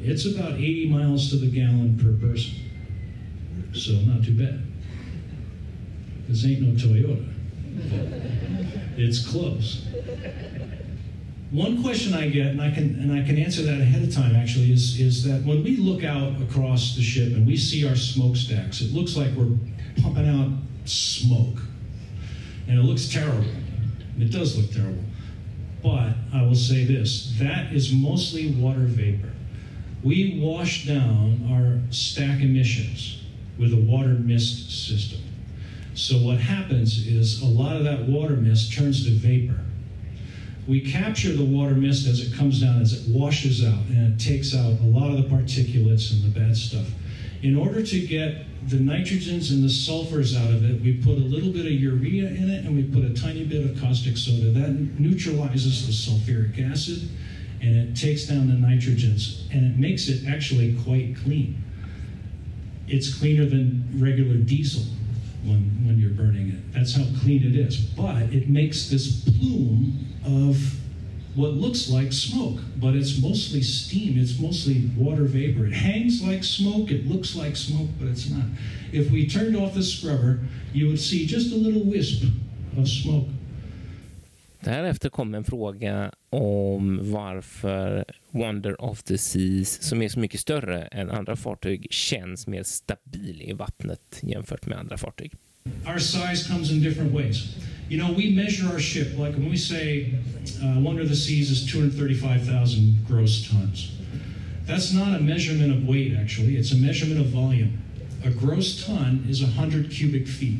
it's 0.01 0.25
about 0.25 0.53
80 0.53 0.89
miles 0.89 1.29
to 1.29 1.37
the 1.37 1.47
gallon 1.47 1.97
per 1.97 2.13
person. 2.27 2.53
So 3.73 3.93
not 3.93 4.23
too 4.23 4.37
bad. 4.37 4.61
This 6.27 6.45
ain't 6.45 6.61
no 6.61 6.73
Toyota. 6.73 7.33
It's 8.97 9.25
close. 9.25 9.85
one 11.51 11.81
question 11.81 12.13
I 12.13 12.27
get, 12.27 12.47
and 12.47 12.61
I 12.61 12.71
can 12.71 12.99
and 12.99 13.11
I 13.13 13.25
can 13.25 13.37
answer 13.37 13.61
that 13.61 13.79
ahead 13.79 14.03
of 14.03 14.13
time 14.13 14.35
actually, 14.35 14.73
is 14.73 14.99
is 14.99 15.23
that 15.23 15.43
when 15.45 15.63
we 15.63 15.77
look 15.77 16.03
out 16.03 16.41
across 16.41 16.95
the 16.95 17.01
ship 17.01 17.33
and 17.33 17.47
we 17.47 17.55
see 17.55 17.87
our 17.87 17.95
smokestacks, 17.95 18.81
it 18.81 18.91
looks 18.91 19.15
like 19.15 19.33
we're 19.35 19.55
pumping 20.01 20.27
out 20.27 20.51
smoke, 20.85 21.61
and 22.67 22.79
it 22.79 22.83
looks 22.83 23.07
terrible. 23.07 23.45
And 24.17 24.23
it 24.23 24.31
does 24.31 24.57
look 24.57 24.71
terrible. 24.71 25.03
But 25.81 26.13
I 26.33 26.41
will 26.41 26.55
say 26.55 26.83
this: 26.85 27.33
that 27.39 27.71
is 27.71 27.93
mostly 27.93 28.51
water 28.51 28.81
vapor. 28.81 29.31
We 30.03 30.39
wash 30.41 30.85
down 30.85 31.47
our 31.51 31.79
stack 31.91 32.41
emissions 32.41 33.21
with 33.57 33.73
a 33.73 33.81
water 33.81 34.13
mist 34.13 34.87
system. 34.87 35.21
So 35.93 36.17
what 36.17 36.37
happens 36.37 37.07
is 37.07 37.41
a 37.41 37.45
lot 37.45 37.75
of 37.75 37.83
that 37.85 38.07
water 38.07 38.35
mist 38.35 38.73
turns 38.73 39.05
to 39.05 39.11
vapor 39.11 39.61
we 40.67 40.81
capture 40.81 41.31
the 41.31 41.45
water 41.45 41.75
mist 41.75 42.07
as 42.07 42.19
it 42.19 42.35
comes 42.35 42.59
down, 42.59 42.81
as 42.81 42.91
it 42.91 43.09
washes 43.09 43.63
out, 43.63 43.85
and 43.89 44.13
it 44.13 44.23
takes 44.23 44.53
out 44.53 44.79
a 44.81 44.83
lot 44.83 45.09
of 45.09 45.17
the 45.17 45.35
particulates 45.35 46.11
and 46.11 46.23
the 46.23 46.39
bad 46.39 46.57
stuff. 46.57 46.85
In 47.43 47.55
order 47.55 47.83
to 47.83 48.07
get 48.07 48.45
the 48.67 48.77
nitrogens 48.77 49.51
and 49.51 49.63
the 49.63 49.67
sulfurs 49.67 50.35
out 50.35 50.51
of 50.51 50.67
it, 50.69 50.81
we 50.81 50.93
put 50.93 51.17
a 51.17 51.25
little 51.25 51.51
bit 51.51 51.65
of 51.65 51.71
urea 51.71 52.27
in 52.27 52.49
it 52.49 52.65
and 52.65 52.75
we 52.75 52.83
put 52.83 53.03
a 53.03 53.13
tiny 53.13 53.45
bit 53.45 53.63
of 53.63 53.79
caustic 53.79 54.17
soda. 54.17 54.49
That 54.49 54.99
neutralizes 54.99 55.85
the 55.85 55.93
sulfuric 55.93 56.59
acid 56.71 57.09
and 57.61 57.75
it 57.75 57.95
takes 57.95 58.25
down 58.25 58.47
the 58.47 58.53
nitrogens 58.53 59.49
and 59.51 59.65
it 59.65 59.77
makes 59.77 60.07
it 60.07 60.27
actually 60.27 60.75
quite 60.83 61.15
clean. 61.23 61.63
It's 62.87 63.13
cleaner 63.13 63.45
than 63.45 63.87
regular 63.93 64.37
diesel 64.37 64.83
when, 65.43 65.85
when 65.85 65.99
you're 65.99 66.11
burning 66.11 66.49
it. 66.49 66.73
That's 66.73 66.95
how 66.95 67.03
clean 67.21 67.43
it 67.43 67.55
is. 67.55 67.77
But 67.77 68.23
it 68.33 68.49
makes 68.49 68.89
this 68.89 69.21
plume 69.21 70.07
of 70.25 70.57
what 71.37 71.53
looks 71.53 71.89
like 71.89 72.11
smoke, 72.11 72.59
but 72.77 72.95
it's 72.95 73.21
mostly 73.21 73.61
steam, 73.61 74.17
it's 74.17 74.39
mostly 74.39 74.89
water 74.97 75.23
vapor. 75.23 75.67
It 75.67 75.73
hangs 75.73 76.23
like 76.23 76.43
smoke, 76.43 76.91
it 76.91 77.07
looks 77.07 77.35
like 77.35 77.55
smoke, 77.55 77.89
but 77.99 78.07
it's 78.07 78.29
not. 78.29 78.45
If 78.91 79.11
we 79.11 79.29
turned 79.29 79.55
off 79.55 79.73
the 79.73 79.83
scrubber, 79.83 80.39
you 80.73 80.87
would 80.87 80.99
see 80.99 81.27
just 81.27 81.53
a 81.53 81.57
little 81.57 81.83
wisp 81.83 82.23
of 82.77 82.87
smoke. 82.87 83.29
Därefter 84.59 85.09
kom 85.09 85.35
en 85.35 85.43
fråga 85.43 86.11
om 86.29 86.99
varför 87.11 88.05
Wonder 88.31 88.81
of 88.81 89.03
the 89.03 89.17
Seas, 89.17 89.81
som 89.81 90.01
är 90.01 90.09
så 90.09 90.19
mycket 90.19 90.39
större 90.39 90.81
än 90.81 91.11
andra 91.11 91.35
fartyg, 91.35 91.87
känns 91.89 92.47
mer 92.47 92.63
stabil 92.63 93.41
i 93.41 93.53
vattnet 93.53 94.19
jämfört 94.23 94.65
med 94.65 94.77
andra 94.77 94.97
fartyg. 94.97 95.33
Our 95.85 95.99
size 95.99 96.49
comes 96.49 96.71
in 96.71 96.83
different 96.83 97.13
ways. 97.13 97.55
You 97.89 97.97
know, 97.97 98.11
we 98.11 98.31
measure 98.31 98.67
our 98.67 98.79
ship, 98.79 99.17
like 99.17 99.33
when 99.35 99.49
we 99.49 99.55
say 99.55 100.13
uh, 100.61 100.79
Wonder 100.79 101.03
of 101.03 101.09
the 101.09 101.15
Seas 101.15 101.49
is 101.49 101.65
235,000 101.71 103.05
gross 103.07 103.49
tons. 103.49 103.93
That's 104.65 104.91
not 104.91 105.17
a 105.17 105.23
measurement 105.23 105.71
of 105.71 105.87
weight, 105.87 106.13
actually, 106.19 106.57
it's 106.57 106.73
a 106.73 106.75
measurement 106.75 107.21
of 107.21 107.27
volume. 107.27 107.81
A 108.25 108.29
gross 108.29 108.85
ton 108.85 109.25
is 109.29 109.41
100 109.41 109.89
cubic 109.89 110.27
feet. 110.27 110.59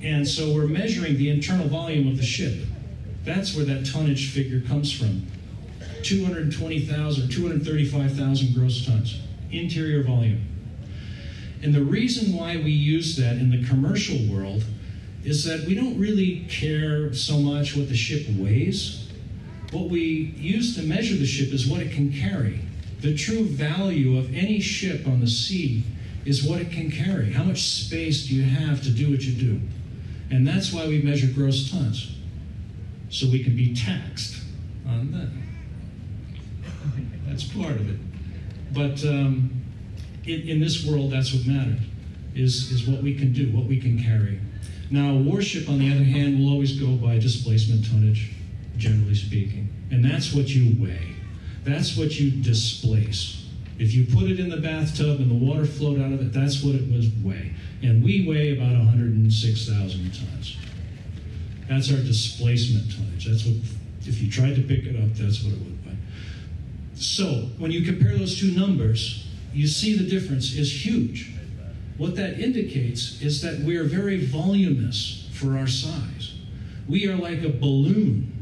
And 0.00 0.28
so 0.28 0.54
we're 0.54 0.68
measuring 0.68 1.16
the 1.16 1.30
internal 1.30 1.66
volume 1.66 2.06
of 2.06 2.18
the 2.18 2.24
ship. 2.24 2.54
That's 3.24 3.56
where 3.56 3.64
that 3.64 3.84
tonnage 3.84 4.30
figure 4.30 4.60
comes 4.60 4.92
from 4.92 5.26
220,000, 6.04 7.30
235,000 7.30 8.54
gross 8.54 8.86
tons, 8.86 9.18
interior 9.50 10.04
volume. 10.04 10.46
And 11.62 11.74
the 11.74 11.82
reason 11.82 12.36
why 12.36 12.58
we 12.58 12.70
use 12.70 13.16
that 13.16 13.38
in 13.38 13.50
the 13.50 13.66
commercial 13.66 14.18
world 14.32 14.62
is 15.24 15.44
that 15.44 15.66
we 15.66 15.74
don't 15.74 15.98
really 15.98 16.44
care 16.50 17.12
so 17.14 17.38
much 17.38 17.76
what 17.76 17.88
the 17.88 17.96
ship 17.96 18.26
weighs. 18.36 19.08
What 19.72 19.88
we 19.88 20.34
use 20.36 20.76
to 20.76 20.82
measure 20.82 21.16
the 21.16 21.26
ship 21.26 21.52
is 21.52 21.66
what 21.66 21.80
it 21.80 21.92
can 21.92 22.12
carry. 22.12 22.60
The 23.00 23.16
true 23.16 23.44
value 23.44 24.18
of 24.18 24.34
any 24.34 24.60
ship 24.60 25.06
on 25.06 25.20
the 25.20 25.26
sea 25.26 25.82
is 26.24 26.44
what 26.44 26.60
it 26.60 26.70
can 26.70 26.90
carry. 26.90 27.32
How 27.32 27.44
much 27.44 27.62
space 27.62 28.26
do 28.26 28.34
you 28.34 28.44
have 28.44 28.82
to 28.82 28.90
do 28.90 29.10
what 29.10 29.22
you 29.22 29.32
do? 29.32 29.60
And 30.30 30.46
that's 30.46 30.72
why 30.72 30.86
we 30.86 31.02
measure 31.02 31.28
gross 31.34 31.70
tons. 31.70 32.16
So 33.10 33.26
we 33.28 33.42
can 33.42 33.56
be 33.56 33.74
taxed 33.74 34.42
on 34.86 35.12
that. 35.12 35.28
That's 37.26 37.44
part 37.44 37.72
of 37.72 37.88
it. 37.88 37.98
But 38.72 39.04
um, 39.04 39.62
in, 40.26 40.48
in 40.48 40.60
this 40.60 40.84
world, 40.84 41.12
that's 41.12 41.32
what 41.32 41.46
matters, 41.46 41.80
is, 42.34 42.70
is 42.70 42.86
what 42.86 43.02
we 43.02 43.14
can 43.14 43.32
do, 43.32 43.50
what 43.50 43.66
we 43.66 43.78
can 43.78 44.02
carry. 44.02 44.40
Now, 44.94 45.10
a 45.10 45.16
warship, 45.16 45.68
on 45.68 45.80
the 45.80 45.90
other 45.90 46.04
hand, 46.04 46.38
will 46.38 46.52
always 46.52 46.78
go 46.78 46.94
by 46.94 47.18
displacement 47.18 47.84
tonnage, 47.84 48.30
generally 48.76 49.16
speaking. 49.16 49.68
And 49.90 50.04
that's 50.04 50.32
what 50.32 50.46
you 50.46 50.80
weigh. 50.80 51.16
That's 51.64 51.96
what 51.96 52.20
you 52.20 52.30
displace. 52.30 53.44
If 53.80 53.92
you 53.92 54.06
put 54.06 54.30
it 54.30 54.38
in 54.38 54.48
the 54.48 54.58
bathtub 54.58 55.18
and 55.18 55.28
the 55.28 55.34
water 55.34 55.66
flowed 55.66 56.00
out 56.00 56.12
of 56.12 56.20
it, 56.20 56.32
that's 56.32 56.62
what 56.62 56.76
it 56.76 56.88
was 56.92 57.08
weigh. 57.24 57.54
And 57.82 58.04
we 58.04 58.24
weigh 58.24 58.56
about 58.56 58.70
106,000 58.70 60.14
tons. 60.14 60.56
That's 61.68 61.90
our 61.90 61.98
displacement 61.98 62.92
tonnage. 62.92 63.26
That's 63.26 63.44
what, 63.44 63.56
if 64.06 64.22
you 64.22 64.30
tried 64.30 64.54
to 64.54 64.62
pick 64.62 64.84
it 64.84 64.94
up, 64.94 65.12
that's 65.14 65.42
what 65.42 65.54
it 65.54 65.58
would 65.58 65.86
weigh. 65.86 65.98
So, 66.94 67.48
when 67.58 67.72
you 67.72 67.82
compare 67.82 68.16
those 68.16 68.38
two 68.38 68.52
numbers, 68.52 69.26
you 69.52 69.66
see 69.66 69.98
the 69.98 70.08
difference 70.08 70.54
is 70.54 70.86
huge. 70.86 71.33
What 71.96 72.16
that 72.16 72.40
indicates 72.40 73.20
is 73.22 73.40
that 73.42 73.60
we 73.60 73.76
are 73.76 73.84
very 73.84 74.24
voluminous 74.24 75.28
for 75.32 75.56
our 75.56 75.66
size. 75.66 76.34
We 76.88 77.06
are 77.08 77.16
like 77.16 77.42
a 77.42 77.50
balloon. 77.50 78.32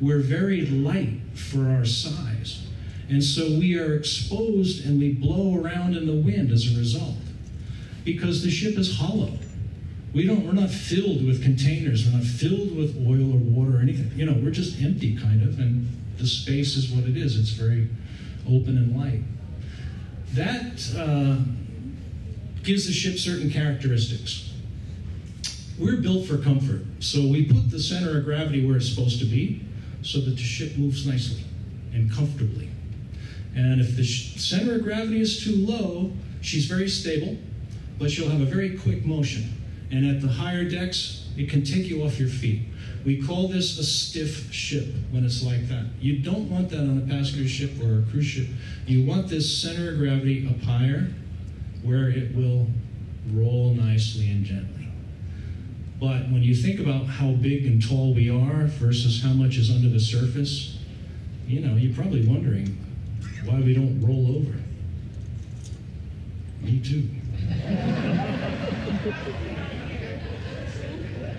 We're 0.00 0.20
very 0.20 0.66
light 0.66 1.20
for 1.34 1.68
our 1.70 1.84
size. 1.84 2.66
And 3.08 3.24
so 3.24 3.46
we 3.58 3.78
are 3.78 3.94
exposed 3.94 4.86
and 4.86 5.00
we 5.00 5.12
blow 5.12 5.60
around 5.60 5.96
in 5.96 6.06
the 6.06 6.14
wind 6.14 6.52
as 6.52 6.72
a 6.72 6.78
result. 6.78 7.16
Because 8.04 8.42
the 8.42 8.50
ship 8.50 8.78
is 8.78 8.98
hollow. 8.98 9.32
We 10.12 10.26
don't 10.26 10.44
we're 10.44 10.52
not 10.52 10.70
filled 10.70 11.24
with 11.24 11.42
containers, 11.42 12.04
we're 12.04 12.18
not 12.18 12.24
filled 12.24 12.76
with 12.76 12.96
oil 13.06 13.32
or 13.32 13.38
water 13.38 13.78
or 13.78 13.80
anything. 13.80 14.10
You 14.16 14.26
know, 14.26 14.32
we're 14.32 14.50
just 14.50 14.80
empty 14.82 15.16
kind 15.16 15.42
of, 15.42 15.58
and 15.58 15.86
the 16.18 16.26
space 16.26 16.76
is 16.76 16.90
what 16.90 17.04
it 17.04 17.16
is. 17.16 17.38
It's 17.38 17.50
very 17.50 17.88
open 18.48 18.76
and 18.76 18.96
light. 18.98 19.22
That 20.34 20.82
uh, 20.96 21.42
gives 22.62 22.86
the 22.86 22.92
ship 22.92 23.18
certain 23.18 23.50
characteristics. 23.50 24.52
We're 25.78 25.96
built 25.96 26.26
for 26.26 26.36
comfort, 26.38 26.82
so 26.98 27.26
we 27.26 27.46
put 27.46 27.70
the 27.70 27.80
center 27.80 28.18
of 28.18 28.24
gravity 28.24 28.66
where 28.66 28.76
it's 28.76 28.88
supposed 28.88 29.18
to 29.20 29.24
be 29.24 29.62
so 30.02 30.20
that 30.20 30.32
the 30.32 30.42
ship 30.42 30.76
moves 30.76 31.06
nicely 31.06 31.42
and 31.92 32.12
comfortably. 32.12 32.68
And 33.54 33.80
if 33.80 33.96
the 33.96 34.04
center 34.04 34.76
of 34.76 34.82
gravity 34.82 35.20
is 35.20 35.42
too 35.42 35.56
low, 35.56 36.12
she's 36.40 36.66
very 36.66 36.88
stable, 36.88 37.38
but 37.98 38.10
she'll 38.10 38.28
have 38.28 38.40
a 38.40 38.44
very 38.44 38.76
quick 38.76 39.04
motion. 39.04 39.54
And 39.90 40.06
at 40.06 40.20
the 40.20 40.28
higher 40.28 40.68
decks, 40.68 41.28
it 41.36 41.48
can 41.48 41.64
take 41.64 41.86
you 41.86 42.04
off 42.04 42.18
your 42.18 42.28
feet. 42.28 42.60
We 43.04 43.22
call 43.22 43.48
this 43.48 43.78
a 43.78 43.84
stiff 43.84 44.52
ship 44.52 44.86
when 45.10 45.24
it's 45.24 45.42
like 45.42 45.66
that. 45.68 45.86
You 46.00 46.18
don't 46.18 46.50
want 46.50 46.68
that 46.70 46.80
on 46.80 46.98
a 46.98 47.10
passenger 47.12 47.48
ship 47.48 47.72
or 47.82 48.00
a 48.00 48.02
cruise 48.10 48.26
ship. 48.26 48.46
You 48.86 49.06
want 49.06 49.28
this 49.28 49.62
center 49.62 49.92
of 49.92 49.98
gravity 49.98 50.46
up 50.46 50.60
higher 50.62 51.08
where 51.82 52.08
it 52.08 52.34
will 52.34 52.66
roll 53.32 53.74
nicely 53.74 54.30
and 54.30 54.44
gently. 54.44 54.88
But 56.00 56.30
when 56.30 56.42
you 56.42 56.54
think 56.54 56.80
about 56.80 57.06
how 57.06 57.32
big 57.32 57.66
and 57.66 57.86
tall 57.86 58.14
we 58.14 58.30
are 58.30 58.64
versus 58.64 59.22
how 59.22 59.32
much 59.32 59.56
is 59.58 59.70
under 59.70 59.88
the 59.88 60.00
surface, 60.00 60.78
you 61.46 61.60
know, 61.60 61.76
you're 61.76 61.94
probably 61.94 62.26
wondering 62.26 62.78
why 63.44 63.60
we 63.60 63.74
don't 63.74 64.00
roll 64.00 64.36
over. 64.36 64.58
Me 66.62 66.80
too. 66.80 67.08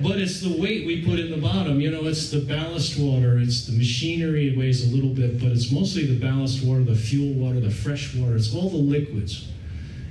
but 0.04 0.20
it's 0.20 0.42
the 0.42 0.62
weight 0.62 0.86
we 0.86 1.06
put 1.06 1.20
in 1.20 1.32
the 1.32 1.38
bottom. 1.38 1.80
You 1.80 1.92
know, 1.92 2.06
it's 2.06 2.30
the 2.30 2.42
ballast 2.42 3.00
water, 3.00 3.40
it's 3.40 3.66
the 3.66 3.74
machinery, 3.74 4.50
it 4.50 4.58
weighs 4.58 4.92
a 4.92 4.96
little 4.96 5.14
bit, 5.14 5.40
but 5.40 5.52
it's 5.52 5.72
mostly 5.72 6.06
the 6.06 6.20
ballast 6.20 6.64
water, 6.64 6.84
the 6.84 6.96
fuel 6.96 7.34
water, 7.34 7.60
the 7.60 7.72
fresh 7.72 8.16
water, 8.16 8.36
it's 8.36 8.54
all 8.54 8.70
the 8.70 8.78
liquids. 8.78 9.48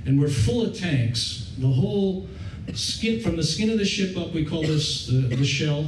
And 0.05 0.19
we're 0.19 0.29
full 0.29 0.65
of 0.65 0.77
tanks. 0.77 1.53
The 1.57 1.67
whole 1.67 2.27
skin, 2.73 3.21
from 3.21 3.35
the 3.35 3.43
skin 3.43 3.69
of 3.69 3.77
the 3.77 3.85
ship 3.85 4.17
up, 4.17 4.33
we 4.33 4.45
call 4.45 4.61
this 4.61 5.07
the, 5.07 5.35
the 5.35 5.45
shell, 5.45 5.87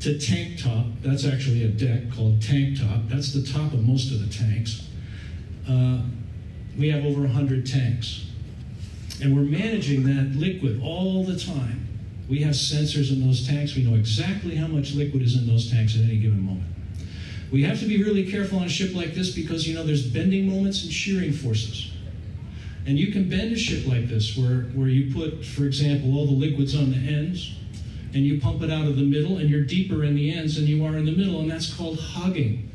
to 0.00 0.18
tank 0.18 0.62
top. 0.62 0.86
That's 1.02 1.26
actually 1.26 1.64
a 1.64 1.68
deck 1.68 2.12
called 2.14 2.42
tank 2.42 2.78
top. 2.78 3.02
That's 3.06 3.32
the 3.32 3.42
top 3.42 3.72
of 3.72 3.86
most 3.86 4.10
of 4.12 4.20
the 4.20 4.32
tanks. 4.32 4.88
Uh, 5.68 6.02
we 6.78 6.88
have 6.90 7.04
over 7.04 7.20
100 7.20 7.66
tanks. 7.66 8.26
And 9.22 9.36
we're 9.36 9.42
managing 9.42 10.04
that 10.04 10.38
liquid 10.38 10.80
all 10.82 11.24
the 11.24 11.38
time. 11.38 11.86
We 12.28 12.38
have 12.40 12.54
sensors 12.54 13.12
in 13.12 13.26
those 13.26 13.46
tanks. 13.46 13.76
We 13.76 13.82
know 13.82 13.96
exactly 13.96 14.54
how 14.54 14.66
much 14.66 14.94
liquid 14.94 15.22
is 15.22 15.36
in 15.36 15.46
those 15.46 15.70
tanks 15.70 15.96
at 15.96 16.02
any 16.02 16.16
given 16.16 16.40
moment. 16.40 16.66
We 17.52 17.64
have 17.64 17.80
to 17.80 17.86
be 17.86 18.02
really 18.02 18.30
careful 18.30 18.60
on 18.60 18.64
a 18.64 18.68
ship 18.68 18.94
like 18.94 19.14
this 19.14 19.34
because, 19.34 19.66
you 19.66 19.74
know, 19.74 19.82
there's 19.82 20.06
bending 20.06 20.48
moments 20.48 20.84
and 20.84 20.92
shearing 20.92 21.32
forces. 21.32 21.90
And 22.90 22.98
you 22.98 23.12
can 23.12 23.28
bend 23.28 23.52
a 23.52 23.56
ship 23.56 23.86
like 23.86 24.08
this 24.08 24.36
where, 24.36 24.62
where 24.74 24.88
you 24.88 25.14
put, 25.14 25.44
for 25.44 25.64
example, 25.64 26.18
all 26.18 26.26
the 26.26 26.32
liquids 26.32 26.74
on 26.74 26.90
the 26.90 26.96
ends 26.96 27.54
and 28.12 28.24
you 28.24 28.40
pump 28.40 28.62
it 28.62 28.70
out 28.72 28.88
of 28.88 28.96
the 28.96 29.04
middle, 29.04 29.38
and 29.38 29.48
you're 29.48 29.62
deeper 29.62 30.02
in 30.02 30.16
the 30.16 30.36
ends 30.36 30.56
than 30.56 30.66
you 30.66 30.84
are 30.84 30.96
in 30.96 31.04
the 31.04 31.12
middle, 31.12 31.38
and 31.38 31.48
that's 31.48 31.72
called 31.72 32.00
hugging, 32.00 32.68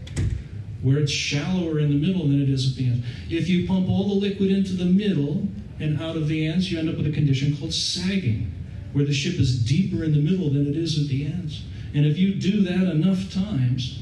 where 0.81 0.99
it's 0.99 1.11
shallower 1.11 1.79
in 1.79 1.89
the 1.89 2.07
middle 2.07 2.25
than 2.29 2.41
it 2.41 2.49
is 2.49 2.71
at 2.71 2.77
the 2.77 2.85
end. 2.85 3.03
If 3.29 3.49
you 3.49 3.67
pump 3.67 3.89
all 3.89 4.07
the 4.07 4.15
liquid 4.15 4.51
into 4.51 4.71
the 4.71 4.85
middle 4.85 5.49
and 5.81 6.01
out 6.01 6.15
of 6.15 6.29
the 6.29 6.47
ends, 6.47 6.71
you 6.71 6.79
end 6.79 6.87
up 6.87 6.95
with 6.95 7.07
a 7.07 7.11
condition 7.11 7.57
called 7.57 7.73
sagging, 7.73 8.53
where 8.93 9.03
the 9.03 9.13
ship 9.13 9.37
is 9.37 9.61
deeper 9.61 10.05
in 10.05 10.13
the 10.13 10.21
middle 10.21 10.49
than 10.49 10.65
it 10.65 10.77
is 10.77 10.97
at 10.97 11.09
the 11.09 11.25
ends. 11.25 11.65
And 11.93 12.05
if 12.05 12.17
you 12.17 12.35
do 12.35 12.61
that 12.61 12.89
enough 12.89 13.33
times, 13.33 14.01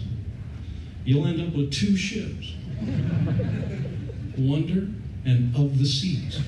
you'll 1.06 1.26
end 1.26 1.42
up 1.42 1.56
with 1.56 1.74
two 1.74 1.98
ships 1.98 2.54
Wonder 4.38 4.90
and 5.26 5.56
Of 5.56 5.78
the 5.80 5.86
Seas. 5.86 6.40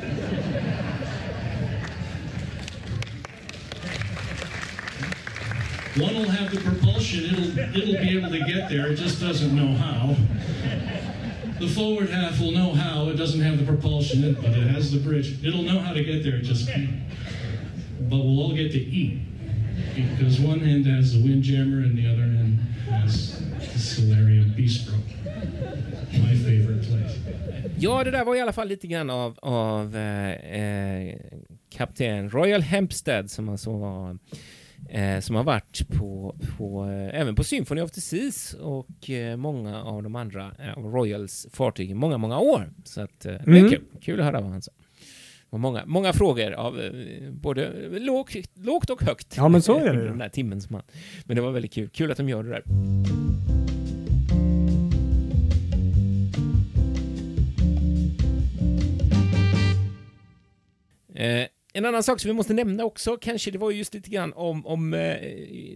One 5.97 6.13
will 6.13 6.27
have 6.27 6.51
the 6.51 6.59
propulsion, 6.59 7.23
it'll, 7.23 7.57
it'll 7.57 8.03
be 8.03 8.17
able 8.17 8.29
to 8.29 8.39
get 8.39 8.67
there, 8.69 8.87
it 8.87 8.95
just 8.97 9.21
doesn't 9.21 9.55
know 9.55 9.77
how. 9.77 10.15
The 11.57 11.69
forward 11.69 12.09
half 12.09 12.41
will 12.41 12.51
know 12.51 12.73
how, 12.73 13.07
it 13.07 13.13
doesn't 13.13 13.39
have 13.39 13.57
the 13.59 13.65
propulsion, 13.65 14.33
but 14.33 14.51
it 14.51 14.67
has 14.67 14.91
the 14.91 14.99
bridge. 14.99 15.41
It'll 15.45 15.61
know 15.61 15.79
how 15.79 15.93
to 15.93 16.03
get 16.03 16.21
there, 16.21 16.35
it 16.35 16.41
just 16.41 16.67
can't. 16.67 16.99
But 18.09 18.17
we'll 18.17 18.41
all 18.41 18.53
get 18.53 18.73
to 18.73 18.77
eat, 18.77 19.21
because 19.95 20.37
one 20.41 20.61
end 20.63 20.85
has 20.85 21.13
the 21.13 21.23
windjammer 21.23 21.79
and 21.79 21.97
the 21.97 22.07
other 22.11 22.23
end 22.23 22.59
has 22.89 23.39
the 23.39 23.79
Solarium 23.79 24.53
Bistro. 24.53 24.99
My 26.17 26.37
favorite 26.43 26.87
place. 26.87 27.15
Ja, 27.79 28.03
det 28.03 28.11
där 28.11 28.25
var 28.25 28.35
i 28.35 28.41
alla 28.41 28.53
fall 28.53 28.67
lite 28.67 28.87
grann 28.87 29.09
av, 29.09 29.37
av 29.41 29.95
eh, 29.95 30.31
eh, 30.31 31.15
kapten 31.69 32.29
Royal 32.29 32.61
Hempstead 32.61 33.31
som 33.31 33.49
alltså 33.49 33.71
var 33.77 34.17
eh, 34.89 35.19
som 35.19 35.35
har 35.35 35.43
varit 35.43 35.87
på, 35.89 36.35
på 36.57 36.85
eh, 36.85 37.21
även 37.21 37.35
på 37.35 37.43
Symphony 37.43 37.81
of 37.81 37.91
the 37.91 38.01
Seas 38.01 38.53
och 38.53 39.09
eh, 39.09 39.37
många 39.37 39.83
av 39.83 40.03
de 40.03 40.15
andra 40.15 40.51
eh, 40.59 40.79
Royals 40.83 41.47
fartyg 41.53 41.91
i 41.91 41.93
många, 41.93 42.17
många 42.17 42.39
år. 42.39 42.69
Så 42.83 43.01
att, 43.01 43.25
eh, 43.25 43.31
det 43.33 43.51
är 43.51 43.57
Mm. 43.57 43.69
kul. 43.69 43.81
Kul 44.01 44.19
att 44.19 44.25
höra 44.25 44.41
vad 44.41 44.51
han 44.51 44.61
sa. 44.61 44.71
Och 45.49 45.59
många, 45.59 45.83
många 45.85 46.13
frågor 46.13 46.51
av 46.51 46.81
både 47.31 47.71
lågt, 47.99 48.35
lågt 48.53 48.89
och 48.89 49.01
högt. 49.03 49.33
Ja, 49.37 49.47
men 49.47 49.61
så 49.61 49.77
är 49.79 49.93
det. 49.93 50.03
Den 50.07 50.17
där 50.17 50.29
timmen 50.29 50.61
som 50.61 50.75
han. 50.75 50.83
Men 51.25 51.35
det 51.35 51.41
var 51.41 51.51
väldigt 51.51 51.73
kul. 51.73 51.89
Kul 51.89 52.11
att 52.11 52.17
de 52.17 52.29
gör 52.29 52.43
det 52.43 52.49
där. 52.49 52.63
Eh, 61.15 61.47
en 61.73 61.85
annan 61.85 62.03
sak 62.03 62.19
som 62.19 62.29
vi 62.29 62.33
måste 62.33 62.53
nämna 62.53 62.83
också, 62.85 63.17
kanske, 63.17 63.51
det 63.51 63.57
var 63.57 63.71
ju 63.71 63.77
just 63.77 63.93
lite 63.93 64.09
grann 64.09 64.33
om, 64.33 64.65
om 64.65 64.93
eh, 64.93 64.99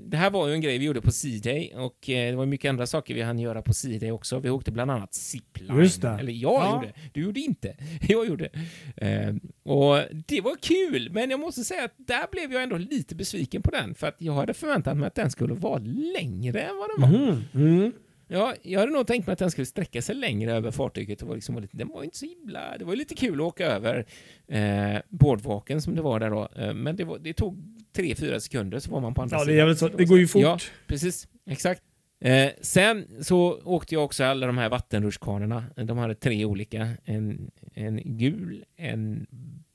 det 0.03 0.17
här 0.17 0.29
var 0.29 0.47
ju 0.47 0.53
en 0.53 0.61
grej 0.61 0.77
vi 0.77 0.85
gjorde 0.85 1.01
på 1.01 1.11
C-Day 1.11 1.73
och 1.75 2.09
eh, 2.09 2.29
det 2.31 2.35
var 2.35 2.45
mycket 2.45 2.69
andra 2.69 2.87
saker 2.87 3.13
vi 3.13 3.21
hann 3.21 3.39
göra 3.39 3.61
på 3.61 3.73
C-Day 3.73 4.11
också. 4.11 4.39
Vi 4.39 4.49
åkte 4.49 4.71
bland 4.71 4.91
annat 4.91 5.13
zipline. 5.13 5.77
Just 5.79 6.01
det. 6.01 6.07
Eller 6.09 6.31
jag 6.31 6.51
Ja. 6.53 6.75
gjorde. 6.75 6.93
Du 7.13 7.21
gjorde 7.23 7.39
inte. 7.39 7.75
Jag 8.07 8.27
gjorde. 8.27 8.49
Eh, 8.97 9.35
och 9.63 9.97
det 10.27 10.41
var 10.41 10.55
kul, 10.61 11.09
men 11.11 11.29
jag 11.29 11.39
måste 11.39 11.63
säga 11.63 11.83
att 11.83 11.93
där 11.97 12.25
blev 12.31 12.53
jag 12.53 12.63
ändå 12.63 12.77
lite 12.77 13.15
besviken 13.15 13.61
på 13.61 13.71
den, 13.71 13.95
för 13.95 14.07
att 14.07 14.15
jag 14.17 14.33
hade 14.33 14.53
förväntat 14.53 14.97
mig 14.97 15.07
att 15.07 15.15
den 15.15 15.31
skulle 15.31 15.53
vara 15.53 15.79
längre 16.19 16.61
än 16.61 16.77
vad 16.77 16.89
den 16.89 17.11
var. 17.11 17.17
Mm. 17.27 17.43
Mm. 17.53 17.91
Ja, 18.31 18.53
jag 18.61 18.79
hade 18.79 18.91
nog 18.91 19.07
tänkt 19.07 19.27
mig 19.27 19.33
att 19.33 19.39
den 19.39 19.51
skulle 19.51 19.65
sträcka 19.65 20.01
sig 20.01 20.15
längre 20.15 20.53
över 20.53 20.71
fartyget. 20.71 21.21
Och 21.21 21.27
var 21.27 21.35
liksom, 21.35 21.67
den 21.71 21.87
var 21.87 22.03
inte 22.03 22.17
så 22.17 22.25
himla... 22.25 22.77
Det 22.77 22.85
var 22.85 22.95
lite 22.95 23.15
kul 23.15 23.33
att 23.41 23.47
åka 23.47 23.65
över 23.65 24.05
eh, 24.47 25.01
boardwalken 25.09 25.81
som 25.81 25.95
det 25.95 26.01
var 26.01 26.19
där 26.19 26.29
då. 26.29 26.49
Eh, 26.55 26.73
men 26.73 26.95
det, 26.95 27.03
var, 27.03 27.19
det 27.19 27.33
tog 27.33 27.57
tre 27.93 28.15
fyra 28.15 28.39
sekunder 28.39 28.79
så 28.79 28.91
var 28.91 29.01
man 29.01 29.13
på 29.13 29.21
andra 29.21 29.37
Ja, 29.37 29.39
det, 29.39 29.45
sidan. 29.45 29.59
är 29.61 29.65
väl 29.65 29.77
så, 29.77 29.87
det 29.87 30.05
går 30.05 30.19
ju 30.19 30.27
fort. 30.27 30.41
Ja, 30.41 30.57
precis. 30.87 31.27
Exakt. 31.45 31.81
Eh, 32.21 32.49
sen 32.61 33.07
så 33.21 33.61
åkte 33.65 33.95
jag 33.95 34.03
också 34.03 34.23
alla 34.23 34.47
de 34.47 34.57
här 34.57 34.69
vattenrutschkanorna. 34.69 35.63
De 35.75 35.97
hade 35.97 36.15
tre 36.15 36.45
olika. 36.45 36.89
En, 37.05 37.51
en 37.73 38.01
gul, 38.17 38.65
en 38.75 39.27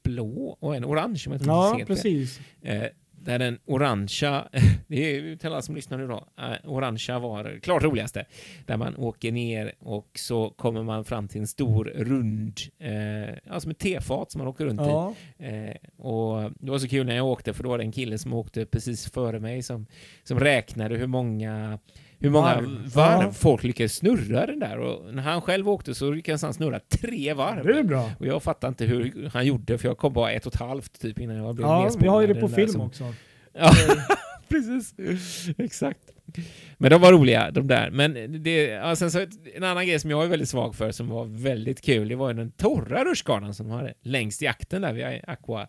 blå 0.05 0.57
och 0.61 0.77
en 0.77 0.85
orange. 0.85 1.25
Om 1.27 1.33
jag 1.33 1.43
Ja, 1.47 1.81
precis. 1.87 2.41
Eh, 2.63 2.85
där 3.25 3.39
den 3.39 3.59
orangea, 3.65 4.49
det 4.87 5.17
är 5.17 5.37
till 5.37 5.49
alla 5.49 5.63
som 5.63 5.75
lyssnar 5.75 5.99
nu 5.99 6.07
då, 6.07 6.27
eh, 6.39 6.71
orangea 6.71 7.19
var 7.19 7.59
klart 7.63 7.83
roligaste. 7.83 8.25
Där 8.67 8.77
man 8.77 8.97
åker 8.97 9.33
ner 9.33 9.73
och 9.79 10.11
så 10.15 10.51
kommer 10.51 10.83
man 10.83 11.05
fram 11.05 11.29
till 11.29 11.41
en 11.41 11.47
stor 11.47 11.85
rund, 11.85 12.61
eh, 12.79 13.35
ja, 13.45 13.61
som 13.61 13.71
ett 13.71 13.79
tefat 13.79 14.31
som 14.33 14.39
man 14.39 14.49
åker 14.49 14.65
runt 14.65 14.81
Ja. 14.81 15.15
i. 15.39 15.45
Eh, 15.45 16.05
och 16.07 16.53
det 16.61 16.71
var 16.71 16.79
så 16.79 16.89
kul 16.89 17.07
när 17.07 17.17
jag 17.17 17.27
åkte, 17.27 17.53
för 17.53 17.63
då 17.63 17.69
var 17.69 17.79
det 17.79 17.85
en 17.85 17.93
kille 17.93 18.19
som 18.19 18.33
åkte 18.33 18.67
precis 18.67 19.11
före 19.13 19.41
mig 19.41 19.63
som, 19.63 19.87
som 20.25 20.41
räknade 20.41 20.97
hur 20.97 21.07
många 21.07 21.79
hur 22.25 22.31
många 22.31 22.55
Varv. 22.55 22.93
varv, 22.95 23.23
Ja. 23.27 23.33
folk 23.33 23.63
lyckades 23.63 23.95
snurra 23.97 24.47
den 24.47 24.59
där. 24.59 24.79
Och 24.79 25.15
när 25.15 25.23
han 25.23 25.41
själv 25.41 25.69
åkte 25.69 25.95
så 25.95 26.11
lyckades 26.11 26.43
han 26.43 26.55
snurra 26.55 26.81
tre 26.81 27.35
varv. 27.35 27.67
Det 27.67 27.79
är 27.79 27.83
bra. 27.83 28.11
Och 28.19 28.27
jag 28.27 28.43
fattar 28.43 28.69
inte 28.69 28.85
hur 28.85 29.31
han 29.33 29.47
gjorde, 29.47 29.79
för 29.79 29.89
jag 29.89 29.99
kom 29.99 30.13
bara 30.13 30.31
ett 30.33 30.47
och 30.47 30.55
ett 30.55 30.61
halvt 30.61 31.01
typ 31.01 31.19
innan 31.19 31.37
jag 31.37 31.55
blev 31.55 31.69
Ja, 31.69 31.91
vi 31.99 32.09
har 32.09 32.21
ju 32.21 32.27
det 32.27 32.41
på 32.41 32.49
film 32.49 32.69
som- 32.69 32.81
också. 32.81 33.15
Ja, 33.59 33.71
precis. 34.49 34.95
Exakt. 35.59 35.99
Men 36.79 36.91
de 36.91 37.01
var 37.01 37.13
roliga, 37.13 37.51
de 37.51 37.67
där. 37.67 37.91
Men 37.91 38.43
det, 38.43 38.65
ja, 38.67 38.97
sen 38.97 39.11
så 39.11 39.27
en 39.55 39.65
annan 39.65 39.87
grej 39.87 39.99
som 40.01 40.11
jag 40.11 40.25
är 40.25 40.29
väldigt 40.29 40.49
svag 40.49 40.75
för, 40.75 40.91
som 40.93 41.09
var 41.09 41.25
väldigt 41.25 41.81
kul, 41.83 42.09
det 42.09 42.15
var 42.17 42.29
ju 42.29 42.35
den 42.35 42.51
torra 42.51 43.05
rutschkanan 43.05 43.55
som 43.55 43.69
de 43.69 43.73
hade 43.77 43.95
längst 44.03 44.43
i 44.43 44.47
akten 44.47 44.83
där 44.83 44.93
vid 44.93 45.05
Aqua 45.27 45.67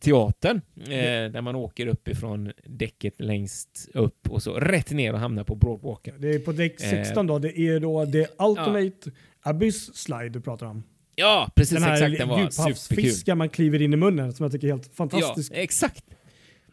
teatern, 0.00 0.60
eh, 0.80 1.30
där 1.32 1.40
man 1.40 1.56
åker 1.56 1.86
uppifrån 1.86 2.52
däcket 2.64 3.14
längst 3.20 3.88
upp 3.94 4.30
och 4.30 4.42
så 4.42 4.54
rätt 4.54 4.90
ner 4.90 5.12
och 5.12 5.18
hamnar 5.18 5.44
på 5.44 5.54
broadwalken. 5.54 6.14
Det 6.18 6.34
är 6.34 6.38
på 6.38 6.52
däck 6.52 6.82
Eh. 6.82 6.90
16 6.90 7.26
då. 7.26 7.38
Det 7.38 7.58
är 7.58 7.80
då 7.80 8.04
det 8.04 8.40
Ultimate 8.40 9.10
Abyss 9.42 9.94
Slide 9.96 10.28
du 10.28 10.40
pratar 10.40 10.66
om. 10.66 10.82
Ja, 11.16 11.50
precis 11.56 11.74
Den 11.74 11.82
här 11.82 11.92
exakt. 11.92 12.18
Den 12.18 12.28
var 12.28 12.50
superkul. 12.74 13.34
man 13.36 13.48
kliver 13.48 13.82
in 13.82 13.92
i 13.92 13.96
munnen 13.96 14.32
som 14.32 14.44
jag 14.44 14.52
tycker 14.52 14.66
är 14.66 14.72
helt 14.72 14.94
fantastisk. 14.94 15.52
Ja, 15.52 15.56
exakt. 15.56 16.04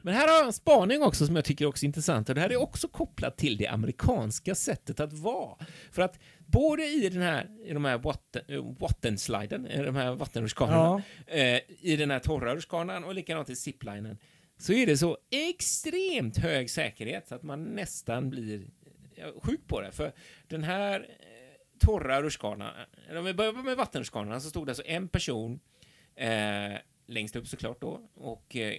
Men 0.01 0.13
här 0.13 0.27
har 0.27 0.35
jag 0.35 0.45
en 0.45 0.53
spaning 0.53 1.03
också 1.03 1.25
som 1.25 1.35
jag 1.35 1.45
tycker 1.45 1.65
är 1.65 1.69
också 1.69 1.85
intressant 1.85 2.29
och 2.29 2.35
det 2.35 2.41
här 2.41 2.49
är 2.49 2.61
också 2.61 2.87
kopplat 2.87 3.37
till 3.37 3.57
det 3.57 3.67
amerikanska 3.67 4.55
sättet 4.55 4.99
att 4.99 5.13
vara. 5.13 5.55
För 5.91 6.01
att 6.01 6.19
både 6.47 6.85
i 6.85 7.09
den 7.09 7.21
här, 7.21 7.49
i 7.63 7.73
de 7.73 7.85
här 7.85 7.97
watten, 7.97 8.41
eh, 8.47 8.75
vattensliden, 8.79 9.65
eh, 9.65 9.83
de 9.83 9.95
här 9.95 10.15
vattenrutschkanorna, 10.15 11.03
eh, 11.27 11.59
i 11.79 11.95
den 11.97 12.11
här 12.11 12.19
torra 12.19 12.55
rutschkanan 12.55 13.03
och 13.03 13.15
likadant 13.15 13.49
i 13.49 13.55
ziplinen, 13.55 14.17
så 14.57 14.73
är 14.73 14.85
det 14.85 14.97
så 14.97 15.17
extremt 15.31 16.37
hög 16.37 16.69
säkerhet 16.69 17.27
så 17.27 17.35
att 17.35 17.43
man 17.43 17.63
nästan 17.63 18.29
blir 18.29 18.67
ja, 19.15 19.25
sjuk 19.43 19.67
på 19.67 19.81
det. 19.81 19.91
För 19.91 20.11
den 20.47 20.63
här 20.63 20.99
eh, 20.99 21.79
torra 21.79 22.21
rutschkanan, 22.21 22.73
eh, 23.09 23.17
om 23.17 23.25
vi 23.25 23.33
börjar 23.33 23.53
med 23.53 23.77
vattenrutschkanorna 23.77 24.39
så 24.39 24.49
stod 24.49 24.67
det 24.67 24.71
alltså 24.71 24.83
en 24.85 25.07
person 25.07 25.59
eh, 26.15 26.77
längst 27.07 27.35
upp 27.35 27.47
såklart 27.47 27.81
då 27.81 28.09
och 28.13 28.55
eh, 28.55 28.77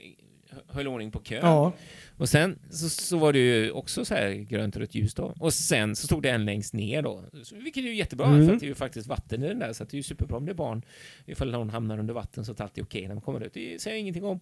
höll 0.68 0.88
ordning 0.88 1.10
på 1.10 1.18
kön. 1.22 1.38
Ja. 1.42 1.72
Och 2.16 2.28
sen 2.28 2.58
så, 2.70 2.88
så 2.88 3.18
var 3.18 3.32
det 3.32 3.38
ju 3.38 3.70
också 3.70 4.04
så 4.04 4.14
här 4.14 4.30
grönt 4.30 4.74
och 4.76 4.80
rött 4.82 4.94
ljus 4.94 5.14
då. 5.14 5.34
Och 5.40 5.54
sen 5.54 5.96
så 5.96 6.06
stod 6.06 6.22
det 6.22 6.30
en 6.30 6.44
längst 6.44 6.74
ner 6.74 7.02
då. 7.02 7.24
Så- 7.42 7.56
Vilket 7.56 7.84
är 7.84 7.88
ju 7.88 7.94
jättebra 7.94 8.26
Mm. 8.26 8.46
för 8.46 8.54
att 8.54 8.60
det 8.60 8.66
är 8.66 8.68
ju 8.68 8.74
faktiskt 8.74 9.06
vatten 9.08 9.42
i 9.42 9.48
den 9.48 9.58
där 9.58 9.72
så 9.72 9.82
att 9.82 9.88
det 9.90 9.94
är 9.94 9.98
ju 9.98 10.02
superbra 10.02 10.36
om 10.36 10.46
det 10.46 10.52
är 10.52 10.54
barn. 10.54 10.82
Ifall 11.26 11.50
någon 11.50 11.70
hamnar 11.70 11.98
under 11.98 12.14
vatten 12.14 12.44
så 12.44 12.52
är 12.52 12.56
det 12.56 12.62
alltid 12.62 12.84
okej 12.84 13.08
när 13.08 13.14
man 13.14 13.22
kommer 13.22 13.40
ut. 13.40 13.54
Det 13.54 13.80
säger 13.82 13.96
jag 13.96 14.00
ingenting 14.00 14.24
om. 14.24 14.40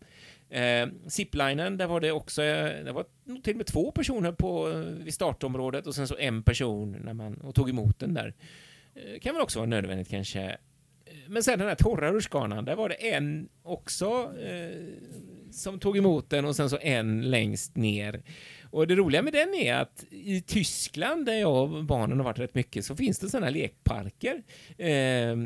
Eh, 0.50 0.88
ziplinen, 1.08 1.76
där 1.76 1.86
var 1.86 2.00
det 2.00 2.12
också, 2.12 2.42
eh, 2.42 2.84
det 2.84 2.92
var 2.92 3.04
till 3.42 3.52
och 3.52 3.56
med 3.56 3.66
två 3.66 3.90
personer 3.90 4.32
på, 4.32 4.70
eh, 4.70 4.76
vid 4.78 5.14
startområdet 5.14 5.86
och 5.86 5.94
sen 5.94 6.08
så 6.08 6.16
en 6.16 6.42
person 6.42 6.96
när 7.04 7.12
man 7.14 7.34
och 7.34 7.54
tog 7.54 7.70
emot 7.70 7.98
den 7.98 8.14
där. 8.14 8.34
Eh, 8.94 9.20
kan 9.20 9.34
väl 9.34 9.42
också 9.42 9.58
vara 9.58 9.68
nödvändigt 9.68 10.08
kanske. 10.08 10.56
Men 11.28 11.42
sen 11.42 11.58
den 11.58 11.68
här 11.68 11.74
torra 11.74 12.12
rutschkanan, 12.12 12.64
där 12.64 12.76
var 12.76 12.88
det 12.88 12.94
en 12.94 13.48
också 13.62 14.32
eh, 14.42 14.70
som 15.50 15.78
tog 15.78 15.96
emot 15.96 16.30
den 16.30 16.44
och 16.44 16.56
sen 16.56 16.70
så 16.70 16.78
en 16.80 17.30
längst 17.30 17.76
ner. 17.76 18.22
Och 18.70 18.86
det 18.86 18.94
roliga 18.94 19.22
med 19.22 19.32
den 19.32 19.54
är 19.54 19.74
att 19.74 20.04
i 20.10 20.40
Tyskland, 20.40 21.26
där 21.26 21.34
jag 21.34 21.62
och 21.62 21.84
barnen 21.84 22.18
har 22.18 22.24
varit 22.24 22.38
rätt 22.38 22.54
mycket, 22.54 22.84
så 22.84 22.96
finns 22.96 23.18
det 23.18 23.28
sådana 23.28 23.50
lekparker. 23.50 24.42
Eh, 24.78 25.36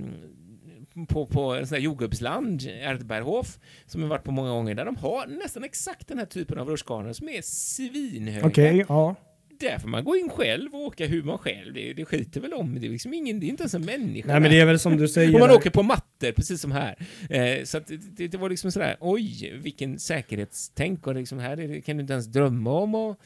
på, 1.08 1.26
på 1.26 1.54
en 1.54 1.66
sån 1.66 1.74
här 1.74 1.82
jordgubbsland, 1.82 2.62
Erdberghof, 2.62 3.58
som 3.86 4.02
jag 4.02 4.08
varit 4.08 4.24
på 4.24 4.32
många 4.32 4.50
gånger, 4.50 4.74
där 4.74 4.84
de 4.84 4.96
har 4.96 5.26
nästan 5.26 5.64
exakt 5.64 6.08
den 6.08 6.18
här 6.18 6.26
typen 6.26 6.58
av 6.58 6.68
rutschkanor 6.68 7.12
som 7.12 7.28
är 7.28 7.42
svinhöga. 7.42 8.46
Okay, 8.46 8.84
ja. 8.88 9.16
Där 9.60 9.78
får 9.78 9.88
man 9.88 10.04
gå 10.04 10.16
in 10.16 10.28
själv 10.28 10.74
och 10.74 10.80
åka 10.80 11.06
hur 11.06 11.22
man 11.22 11.38
själv. 11.38 11.74
Det, 11.74 11.92
det 11.92 12.04
skiter 12.04 12.40
väl 12.40 12.52
om. 12.52 12.80
Det 12.80 12.86
är 12.86 12.90
liksom 12.90 13.14
ingen, 13.14 13.40
det 13.40 13.46
är 13.46 13.48
inte 13.48 13.62
ens 13.62 13.74
en 13.74 13.84
människa 13.84 14.28
Nej 14.28 14.40
men 14.40 14.50
det 14.50 14.60
är 14.60 14.66
väl 14.66 14.78
som 14.78 14.96
du 14.96 15.08
säger. 15.08 15.34
Och 15.34 15.40
man 15.40 15.48
där. 15.48 15.56
åker 15.56 15.70
på 15.70 15.82
mattor, 15.82 16.32
precis 16.32 16.60
som 16.60 16.72
här. 16.72 16.96
Eh, 17.30 17.64
så 17.64 17.78
att 17.78 17.90
det, 18.16 18.28
det, 18.28 18.38
var 18.38 18.50
liksom 18.50 18.72
sådär, 18.72 18.96
oj, 19.00 19.52
vilken 19.62 19.98
säkerhetstänk 19.98 21.06
och 21.06 21.14
liksom 21.14 21.38
här 21.38 21.60
är 21.60 21.68
det, 21.68 21.80
kan 21.80 21.96
du 21.96 22.00
inte 22.00 22.12
ens 22.12 22.26
drömma 22.26 22.72
om 22.72 22.94
och 22.94 23.20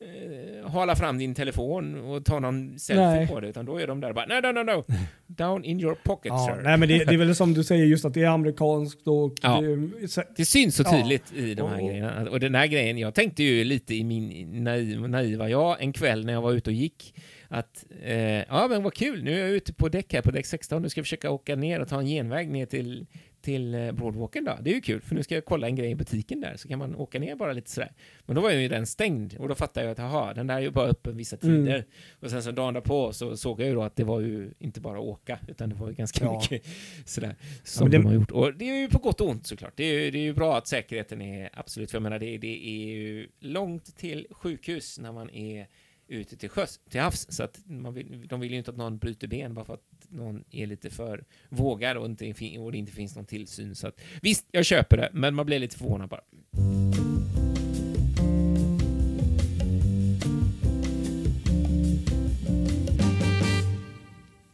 eh, 0.00 0.70
hala 0.70 0.96
fram 0.96 1.18
din 1.18 1.34
telefon 1.34 2.00
och 2.00 2.24
ta 2.24 2.40
någon 2.40 2.78
selfie 2.78 3.06
Nej. 3.06 3.28
på 3.28 3.40
det, 3.40 3.48
utan 3.48 3.66
då 3.66 3.80
är 3.80 3.86
de 3.86 4.00
där 4.00 4.12
bara 4.12 4.26
no, 4.26 4.46
no, 4.46 4.52
no, 4.52 4.72
no. 4.72 4.84
Down 5.26 5.64
in 5.64 5.80
your 5.80 5.94
pocket, 6.04 6.28
Ja, 6.30 6.46
sir. 6.56 6.62
nej, 6.62 6.76
men 6.78 6.88
det, 6.88 7.04
det 7.04 7.14
är 7.14 7.18
väl 7.18 7.34
som 7.34 7.54
du 7.54 7.64
säger, 7.64 7.84
just 7.84 8.04
att 8.04 8.14
det 8.14 8.22
är 8.22 8.28
amerikanskt 8.28 9.08
och 9.08 9.34
Ja. 9.42 9.60
det, 10.00 10.08
så- 10.08 10.22
Det 10.36 10.44
syns 10.44 10.76
så 10.76 10.82
Ja. 10.86 10.90
tydligt 10.90 11.32
i 11.32 11.54
de 11.54 11.68
här 11.70 11.80
Och- 11.82 11.88
grejerna. 11.88 12.30
Och 12.30 12.40
den 12.40 12.54
här 12.54 12.66
grejen, 12.66 12.98
jag 12.98 13.14
tänkte 13.14 13.42
ju 13.42 13.64
lite 13.64 13.94
i 13.94 14.04
min 14.04 14.64
naiv, 14.64 15.08
naiva 15.08 15.48
jag 15.48 15.82
en 15.82 15.92
kväll 15.92 16.24
när 16.26 16.32
jag 16.32 16.42
var 16.42 16.52
ute 16.52 16.70
och 16.70 16.74
gick 16.74 17.14
att 17.48 17.84
eh, 18.04 18.14
ja 18.22 18.66
men 18.70 18.82
vad 18.82 18.94
kul, 18.94 19.22
nu 19.24 19.34
är 19.34 19.38
jag 19.38 19.50
ute 19.50 19.72
på 19.72 19.88
däck 19.88 20.12
här 20.12 20.22
på 20.22 20.30
däck 20.30 20.46
16, 20.46 20.82
nu 20.82 20.88
ska 20.88 20.98
jag 20.98 21.06
försöka 21.06 21.30
åka 21.30 21.56
ner 21.56 21.80
och 21.80 21.88
ta 21.88 22.00
en 22.00 22.06
genväg 22.06 22.50
ner 22.50 22.66
till 22.66 23.06
till 23.42 23.74
eh, 23.74 23.92
Broadwalken 23.92 24.44
då. 24.44 24.58
Det 24.62 24.70
är 24.70 24.74
ju 24.74 24.80
kul, 24.80 25.00
för 25.00 25.14
nu 25.14 25.22
ska 25.22 25.34
jag 25.34 25.44
kolla 25.44 25.66
en 25.66 25.76
grej 25.76 25.90
i 25.90 25.94
butiken 25.94 26.40
där, 26.40 26.56
så 26.56 26.68
kan 26.68 26.78
man 26.78 26.94
åka 26.94 27.18
ner 27.18 27.36
bara 27.36 27.52
lite 27.52 27.70
sådär. 27.70 27.92
Men 28.26 28.36
då 28.36 28.42
var 28.42 28.50
ju 28.50 28.68
den 28.68 28.86
stängd 28.86 29.36
och 29.38 29.48
då 29.48 29.54
fattade 29.54 29.86
jag 29.86 29.92
att 29.92 29.98
aha, 29.98 30.34
den 30.34 30.46
där 30.46 30.54
är 30.56 30.60
ju 30.60 30.70
bara 30.70 30.86
öppen 30.88 31.16
vissa 31.16 31.36
Mm. 31.42 31.64
tider. 31.64 31.84
Och 32.20 32.30
sen 32.30 32.42
så 32.42 32.50
dagen 32.50 32.74
därpå 32.74 33.12
så 33.12 33.36
såg 33.36 33.60
jag 33.60 33.68
ju 33.68 33.74
då 33.74 33.82
att 33.82 33.96
det 33.96 34.04
var 34.04 34.20
ju 34.20 34.50
inte 34.58 34.80
bara 34.80 35.00
åka, 35.00 35.38
utan 35.48 35.68
det 35.68 35.74
var 35.74 35.88
ju 35.88 35.94
ganska 35.94 36.24
Ja. 36.24 36.40
mycket 36.40 36.66
sådär 37.04 37.34
som 37.64 37.84
men 37.84 37.90
det- 37.90 37.98
de 37.98 38.06
har 38.06 38.14
gjort. 38.14 38.30
Och 38.30 38.54
det 38.54 38.70
är 38.70 38.80
ju 38.80 38.88
på 38.88 38.98
gott 38.98 39.20
och 39.20 39.28
ont 39.28 39.46
såklart. 39.46 39.72
Det 39.76 39.84
är 39.84 40.04
ju, 40.04 40.10
det 40.10 40.18
är 40.18 40.22
ju 40.22 40.34
bra 40.34 40.56
att 40.58 40.66
säkerheten 40.68 41.22
är 41.22 41.50
absolut, 41.52 41.90
för 41.90 41.96
jag 41.96 42.02
menar 42.02 42.18
det, 42.18 42.38
det 42.38 42.66
är 42.68 42.86
ju 42.86 43.28
långt 43.40 43.96
till 43.96 44.26
sjukhus 44.30 44.98
när 44.98 45.12
man 45.12 45.30
är 45.30 45.66
ute 46.08 46.36
till 46.36 46.48
sjöss, 46.48 46.80
till 46.90 47.00
havs, 47.00 47.26
så 47.32 47.42
att 47.42 47.58
man 47.66 47.94
vill, 47.94 48.26
de 48.28 48.40
vill 48.40 48.50
ju 48.52 48.58
inte 48.58 48.70
att 48.70 48.76
någon 48.76 48.98
bryter 48.98 49.26
ben 49.28 49.54
bara 49.54 49.64
för 49.64 49.74
att 49.74 49.89
någon 50.10 50.44
är 50.50 50.66
lite 50.66 50.90
för 50.90 51.24
vågad 51.48 51.96
och, 51.96 52.06
inte, 52.06 52.58
och 52.58 52.72
det 52.72 52.78
inte 52.78 52.92
finns 52.92 53.16
någon 53.16 53.26
tillsyn. 53.26 53.74
Så 53.74 53.86
att, 53.86 54.00
visst, 54.22 54.46
jag 54.50 54.64
köper 54.64 54.96
det, 54.96 55.10
men 55.12 55.34
man 55.34 55.46
blir 55.46 55.58
lite 55.58 55.78
förvånad 55.78 56.08
bara. 56.08 56.20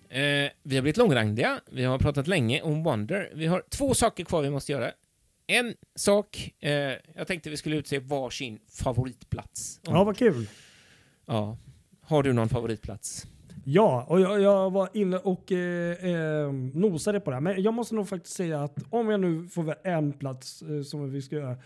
Eh, 0.09 0.51
vi 0.63 0.77
har 0.77 0.83
blivit 0.83 0.97
långrandiga, 0.97 1.61
vi 1.71 1.85
har 1.85 1.99
pratat 1.99 2.27
länge 2.27 2.63
om 2.63 2.83
Wonder. 2.83 3.33
Vi 3.35 3.47
har 3.47 3.63
två 3.71 3.95
saker 3.95 4.25
kvar 4.25 4.43
vi 4.43 4.51
måste 4.51 4.73
göra. 4.73 4.93
En 5.47 5.75
sak, 5.95 6.55
eh, 6.61 6.71
jag 7.15 7.27
tänkte 7.27 7.51
vi 7.51 7.57
skulle 7.57 7.77
utse 7.77 7.99
varsin 7.99 8.59
favoritplats. 8.69 9.81
ja, 9.83 10.05
vad 10.05 10.17
kul. 10.17 10.49
Ja. 11.27 11.59
Har 12.01 12.23
du 12.23 12.33
någon 12.33 12.49
favoritplats? 12.49 13.27
Ja, 13.69 14.07
och 14.09 14.21
jag, 14.21 14.41
jag 14.41 14.71
var 14.71 14.89
inne 14.93 15.17
och 15.17 15.53
eh, 15.53 16.05
eh, 16.05 16.53
nosade 16.53 17.21
på 17.21 17.31
det 17.31 17.37
här. 17.37 17.41
Men 17.41 17.63
jag 17.63 17.75
måste 17.75 17.95
nog 17.95 18.09
faktiskt 18.09 18.37
säga 18.37 18.63
att 18.63 18.79
om 18.91 19.11
jag 19.11 19.21
nu 19.21 19.49
får 19.49 19.75
en 19.87 20.13
plats 20.13 20.63
eh, 20.63 20.83
som 20.83 21.11
vi 21.11 21.23
ska 21.23 21.37
göra, 21.37 21.57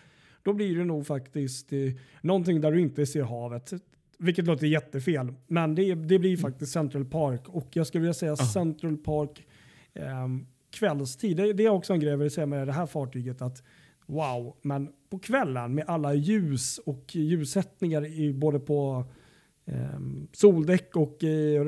då 0.42 0.52
blir 0.52 0.78
det 0.78 0.84
nog 0.84 1.06
faktiskt 1.06 1.72
eh, 1.72 1.78
någonting 2.20 2.60
där 2.60 2.72
du 2.72 2.80
inte 2.80 3.06
ser 3.06 3.22
havet. 3.22 3.72
Vilket 4.18 4.46
låter 4.46 4.66
jättefel, 4.66 5.32
men 5.46 5.74
det, 5.74 5.94
det 5.94 6.18
blir 6.18 6.36
faktiskt 6.36 6.72
Central 6.72 7.04
Park. 7.04 7.48
Och 7.48 7.68
jag 7.72 7.86
skulle 7.86 8.02
vilja 8.02 8.14
säga 8.14 8.36
Central 8.36 8.96
Park 8.96 9.46
eh, 9.94 10.28
kvällstid. 10.70 11.36
Det, 11.36 11.52
det 11.52 11.64
är 11.64 11.70
också 11.70 11.92
en 11.92 12.00
grej 12.00 12.10
jag 12.10 12.18
vill 12.18 12.30
säga 12.30 12.46
med 12.46 12.68
det 12.68 12.72
här 12.72 12.86
fartyget. 12.86 13.42
att 13.42 13.62
Wow, 14.06 14.56
men 14.62 14.88
på 15.10 15.18
kvällen 15.18 15.74
med 15.74 15.84
alla 15.88 16.14
ljus 16.14 16.78
och 16.78 17.16
ljussättningar 17.16 18.06
i, 18.06 18.32
både 18.32 18.60
på 18.60 19.04
Ehm, 19.04 19.16
soldäck 20.32 20.96
och 20.96 21.24
eh, 21.24 21.64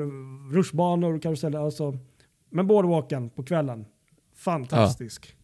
rutschbanor 0.51 1.13
och 1.15 1.21
karuseller. 1.23 1.59
Alltså, 1.59 1.97
men 2.49 2.67
boardwalken 2.67 3.29
på 3.29 3.43
kvällen. 3.43 3.85
Fantastisk. 4.35 5.35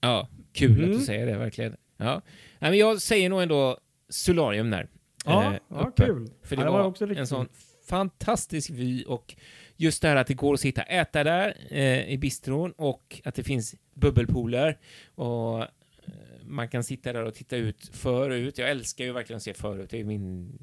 Ja, 0.00 0.28
kul 0.52 0.78
Mm. 0.78 0.90
att 0.90 0.98
du 0.98 1.04
säger 1.04 1.26
det 1.26 1.38
verkligen. 1.38 1.76
Ja. 1.96 2.22
Nej, 2.58 2.70
men 2.70 2.78
jag 2.78 3.02
säger 3.02 3.28
nog 3.30 3.42
ändå 3.42 3.78
Solarium 4.08 4.70
där. 4.70 4.88
Ja, 5.24 5.44
eh, 5.52 5.58
ja, 5.68 5.90
kul. 5.96 6.30
För 6.42 6.56
det 6.56 6.62
Ja, 6.62 6.72
var, 6.72 6.84
också 6.84 7.04
riktigt 7.06 7.18
en 7.20 7.26
sån 7.26 7.48
fantastisk 7.88 8.70
vy 8.70 9.04
och 9.04 9.34
just 9.76 10.02
det 10.02 10.08
här 10.08 10.16
att 10.16 10.26
det 10.26 10.34
går 10.34 10.54
att 10.54 10.60
sitta 10.60 10.82
och 10.82 10.90
äta 10.90 11.24
där 11.24 11.56
eh, 11.70 12.08
i 12.10 12.18
bistron 12.18 12.72
och 12.72 13.20
att 13.24 13.34
det 13.34 13.42
finns 13.44 13.74
bubbelpooler 13.94 14.78
och 15.14 15.58
eh, 15.62 15.66
man 16.44 16.68
kan 16.68 16.84
sitta 16.84 17.12
där 17.12 17.22
och 17.24 17.34
titta 17.34 17.56
ut 17.56 17.90
förut. 17.92 18.58
Jag 18.58 18.70
älskar 18.70 19.04
ju 19.04 19.12
verkligen 19.12 19.36
att 19.36 19.42
se 19.42 19.54
förut. 19.54 19.90
Det 19.90 20.00
är 20.00 20.04
min... 20.04 20.58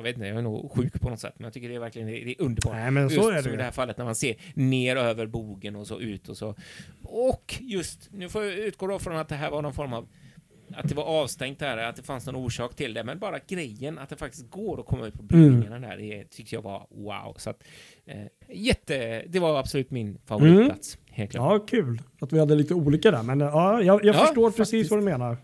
Jag 0.00 0.04
vet 0.04 0.16
inte, 0.16 0.28
jag 0.28 0.38
är 0.38 0.42
nog 0.42 0.72
sjuk 0.72 1.00
på 1.00 1.10
något 1.10 1.20
sätt, 1.20 1.34
men 1.36 1.44
jag 1.44 1.52
tycker 1.52 1.68
det 1.68 1.74
är 1.74 1.78
verkligen 1.78 2.08
det 2.08 2.30
är 2.30 2.42
underbart. 2.42 2.74
Nej, 2.74 2.90
men 2.90 3.10
så 3.10 3.14
just 3.16 3.28
är 3.30 3.32
det 3.36 3.42
som 3.42 3.52
i 3.52 3.56
det 3.56 3.62
här 3.62 3.70
fallet 3.70 3.98
när 3.98 4.04
man 4.04 4.14
ser 4.14 4.34
ner 4.54 4.96
över 4.96 5.26
bogen 5.26 5.76
och 5.76 5.86
så 5.86 6.00
ut 6.00 6.28
och 6.28 6.36
så. 6.36 6.54
Och 7.02 7.54
just, 7.60 8.08
nu 8.12 8.28
får 8.28 8.44
jag 8.44 8.54
utgå 8.54 8.86
då 8.86 8.98
från 8.98 9.16
att 9.16 9.28
det 9.28 9.34
här 9.34 9.50
var 9.50 9.62
någon 9.62 9.74
form 9.74 9.92
av 9.92 10.08
att 10.74 10.88
det 10.88 10.94
var 10.94 11.04
avstängt 11.04 11.58
där, 11.58 11.76
att 11.76 11.96
det 11.96 12.02
fanns 12.02 12.26
någon 12.26 12.36
orsak 12.36 12.74
till 12.76 12.94
det, 12.94 13.04
men 13.04 13.18
bara 13.18 13.38
grejen 13.48 13.98
att 13.98 14.08
det 14.08 14.16
faktiskt 14.16 14.50
går 14.50 14.80
att 14.80 14.86
komma 14.86 15.06
ut 15.06 15.14
på 15.14 15.22
bryggningarna 15.22 15.78
där, 15.78 15.96
det 15.96 16.24
tyckte 16.30 16.54
jag 16.54 16.62
var 16.62 16.86
wow. 16.90 17.34
Så 17.38 17.50
att, 17.50 17.62
eh, 18.06 18.16
jätte, 18.48 19.24
det 19.28 19.38
var 19.38 19.58
absolut 19.58 19.90
min 19.90 20.18
favoritplats, 20.26 20.98
helt 21.10 21.30
klart. 21.30 21.60
Ja, 21.60 21.66
kul 21.66 22.02
att 22.20 22.32
vi 22.32 22.38
hade 22.38 22.54
lite 22.54 22.74
olika 22.74 23.10
där. 23.10 23.22
Men 23.22 23.40
eh, 23.40 23.46
ja, 23.46 23.82
jag, 23.82 24.04
jag 24.04 24.14
Ja, 24.14 24.18
förstår 24.26 24.50
precis 24.50 24.58
faktiskt. 24.70 24.90
vad 24.90 25.00
du 25.00 25.04
menar. 25.04 25.36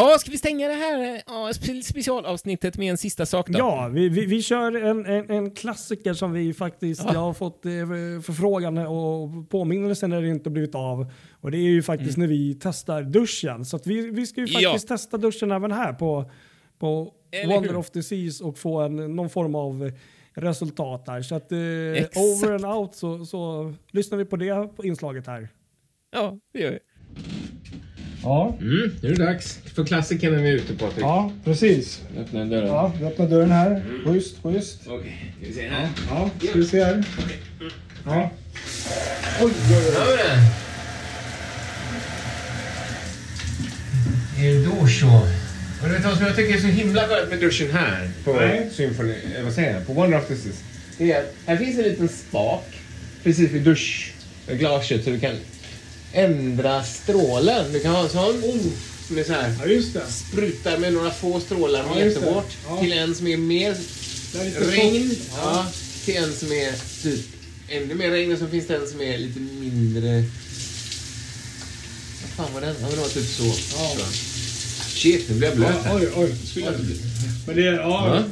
Ja, 0.00 0.16
ska 0.18 0.30
vi 0.30 0.38
stänga 0.38 0.68
det 0.68 0.74
här 0.74 1.22
ja, 1.26 1.50
specialavsnittet 1.84 2.76
med 2.78 2.90
en 2.90 2.98
sista 2.98 3.26
sak 3.26 3.48
då? 3.48 3.58
Ja, 3.58 3.88
vi, 3.92 4.08
vi, 4.08 4.26
vi 4.26 4.42
kör 4.42 4.82
en, 4.82 5.06
en, 5.06 5.30
en 5.30 5.50
klassiker 5.50 6.14
som 6.14 6.32
vi 6.32 6.54
faktiskt, 6.54 7.02
Ja. 7.04 7.10
jag 7.12 7.20
har 7.20 7.32
fått 7.32 7.66
eh, 7.66 7.72
förfrågan 8.22 8.78
och 8.78 9.50
påminnelse 9.50 10.06
när 10.06 10.22
det 10.22 10.28
inte 10.28 10.50
blivit 10.50 10.74
av. 10.74 11.12
Och 11.40 11.50
det 11.50 11.58
är 11.58 11.62
ju 11.70 11.82
faktiskt 11.82 12.16
när 12.18 12.26
vi 12.26 12.58
testar 12.62 13.02
duschen. 13.02 13.64
Så 13.64 13.78
vi, 13.84 14.10
vi 14.10 14.26
ska 14.26 14.40
ju 14.40 14.46
Mm. 14.46 14.62
Ja. 14.62 14.70
faktiskt 14.70 14.88
testa 14.88 15.16
duschen 15.18 15.50
även 15.52 15.72
här 15.72 15.92
på, 15.92 16.30
på 16.78 17.14
Eller 17.30 17.54
Wonder 17.54 17.70
hur? 17.70 17.76
of 17.78 17.90
the 17.90 18.02
Seas 18.02 18.40
och 18.40 18.58
få 18.58 18.80
en, 18.80 19.16
någon 19.16 19.30
form 19.30 19.54
av 19.54 19.92
resultat 20.34 21.06
där. 21.06 21.22
Så 21.22 21.34
att 21.34 21.52
eh, 21.52 21.58
over 22.22 22.52
and 22.54 22.64
out 22.66 22.94
så, 22.94 23.24
så 23.26 23.72
lyssnar 23.90 24.18
vi 24.18 24.24
på 24.24 24.36
det 24.36 24.76
på 24.76 24.84
inslaget 24.84 25.26
här. 25.26 25.48
Ja, 26.10 26.38
det 26.52 26.60
gör 26.60 26.70
vi. 26.70 26.78
Ja, 28.22 28.56
Mm, 28.60 28.92
nu 29.02 29.08
är 29.08 29.14
det 29.16 29.24
dags 29.24 29.58
för 29.74 29.84
klassikern 29.84 30.32
när 30.36 30.42
vi 30.42 30.48
är 30.48 30.52
ute, 30.54 30.74
Patrik. 30.74 31.00
ja 31.04 31.32
precis. 31.44 32.00
Öppna 32.18 32.44
dörren. 32.44 32.68
Ja, 32.68 32.92
vi 33.00 33.06
öppnar 33.06 33.28
dörren 33.28 33.50
här. 33.50 33.82
Schysst, 34.04 34.36
schysst. 34.42 34.80
Okej, 34.86 35.32
ska 35.40 35.46
vi 35.48 35.54
se 35.54 35.68
här. 35.68 35.88
Ja, 36.10 36.30
ska 36.48 36.58
vi 36.58 36.64
se 36.66 36.84
här. 36.84 37.04
Ja. 38.06 38.30
Oj, 39.42 39.50
oj, 39.70 39.94
oj. 39.98 40.38
Är 44.46 44.54
det 44.54 44.64
dusch 44.64 45.04
och... 45.04 45.22
Och 45.82 45.88
du 45.88 45.94
vet 45.94 46.04
vad 46.04 46.16
som 46.16 46.26
jag 46.26 46.36
tycker 46.36 46.54
är 46.54 46.60
så 46.60 46.66
himla 46.66 47.08
skönt 47.08 47.30
med 47.30 47.40
duschen 47.40 47.70
här 47.72 48.10
på 48.24 48.32
Nej. 48.32 48.68
Symphony, 48.72 49.14
eh, 49.38 49.44
vad 49.44 49.52
säger 49.52 49.74
jag, 49.74 49.86
på 49.86 49.92
Wonder 49.92 50.18
of 50.18 50.26
Seas. 50.28 50.62
Det 50.98 51.12
är 51.12 51.24
här 51.46 51.56
finns 51.56 51.78
en 51.78 51.84
liten 51.84 52.08
spak 52.08 52.64
precis 53.22 53.50
vid 53.50 53.62
duschglaset 53.62 55.04
så 55.04 55.10
du 55.10 55.20
kan 55.20 55.34
ändra 56.18 56.82
strålen. 56.84 57.72
Du 57.72 57.80
kan 57.80 57.94
ha 57.94 58.02
en 58.02 58.08
sån 58.08 58.42
som 59.08 59.18
är 59.18 59.24
så 59.24 59.32
här 59.32 59.54
Ja, 59.60 59.66
just 59.66 59.94
det. 59.94 60.00
sprutar 60.10 60.78
med 60.78 60.92
några 60.92 61.10
få 61.10 61.40
strålar 61.40 61.84
Ja, 61.94 62.04
jättehårt 62.04 62.56
Ja. 62.68 62.80
till 62.80 62.92
en 62.92 63.14
som 63.14 63.26
är 63.26 63.36
mer 63.36 63.70
är 64.34 64.70
regn 64.70 65.08
soft. 65.10 65.30
ja. 65.36 65.66
till 66.04 66.16
en 66.16 66.32
som 66.32 66.52
är 66.52 67.02
typ 67.02 67.26
ännu 67.68 67.94
mer 67.94 68.10
regn 68.10 68.32
och 68.32 68.38
så 68.38 68.46
finns 68.46 68.66
det 68.66 68.76
en 68.76 68.86
som 68.88 69.00
är 69.00 69.18
lite 69.18 69.40
mindre... 69.40 70.24
Vad 72.22 72.46
fan 72.46 72.54
var 72.54 72.60
den? 72.60 72.74
Ja, 72.82 72.88
det 72.90 72.96
var 72.96 73.08
typ 73.08 73.26
så. 73.26 73.44
Ja. 73.76 73.96
Shit, 74.88 75.28
nu 75.30 75.34
blir 75.36 75.48
jag 75.48 75.56
blöt 75.56 75.84
här. 75.84 75.96
Oj, 75.96 76.08
oj. 76.16 76.34
Skulle 76.46 76.64
jag 76.64 76.74
inte 76.74 76.84
bli. 76.86 76.96
Men 77.46 77.56
det 77.56 77.66
är 77.66 77.72
ja, 77.72 78.16
Ja. 78.16 78.22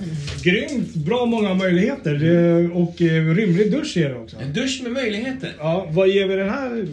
grymt 0.43 0.95
bra 0.95 1.27
många 1.27 1.55
möjligheter. 1.55 2.15
Det, 2.15 2.69
och 2.69 3.03
eh, 3.03 3.35
rymlig 3.35 3.73
dusch 3.73 3.97
är 3.97 4.09
det 4.09 4.15
också. 4.17 4.37
En 4.37 4.53
dusch 4.53 4.81
med 4.83 4.93
möjligheter. 4.93 5.55
Ja, 5.59 5.89
vad 5.91 6.09
ger 6.09 6.27
vi 6.29 6.37
den 6.37 6.49
här 6.51 6.87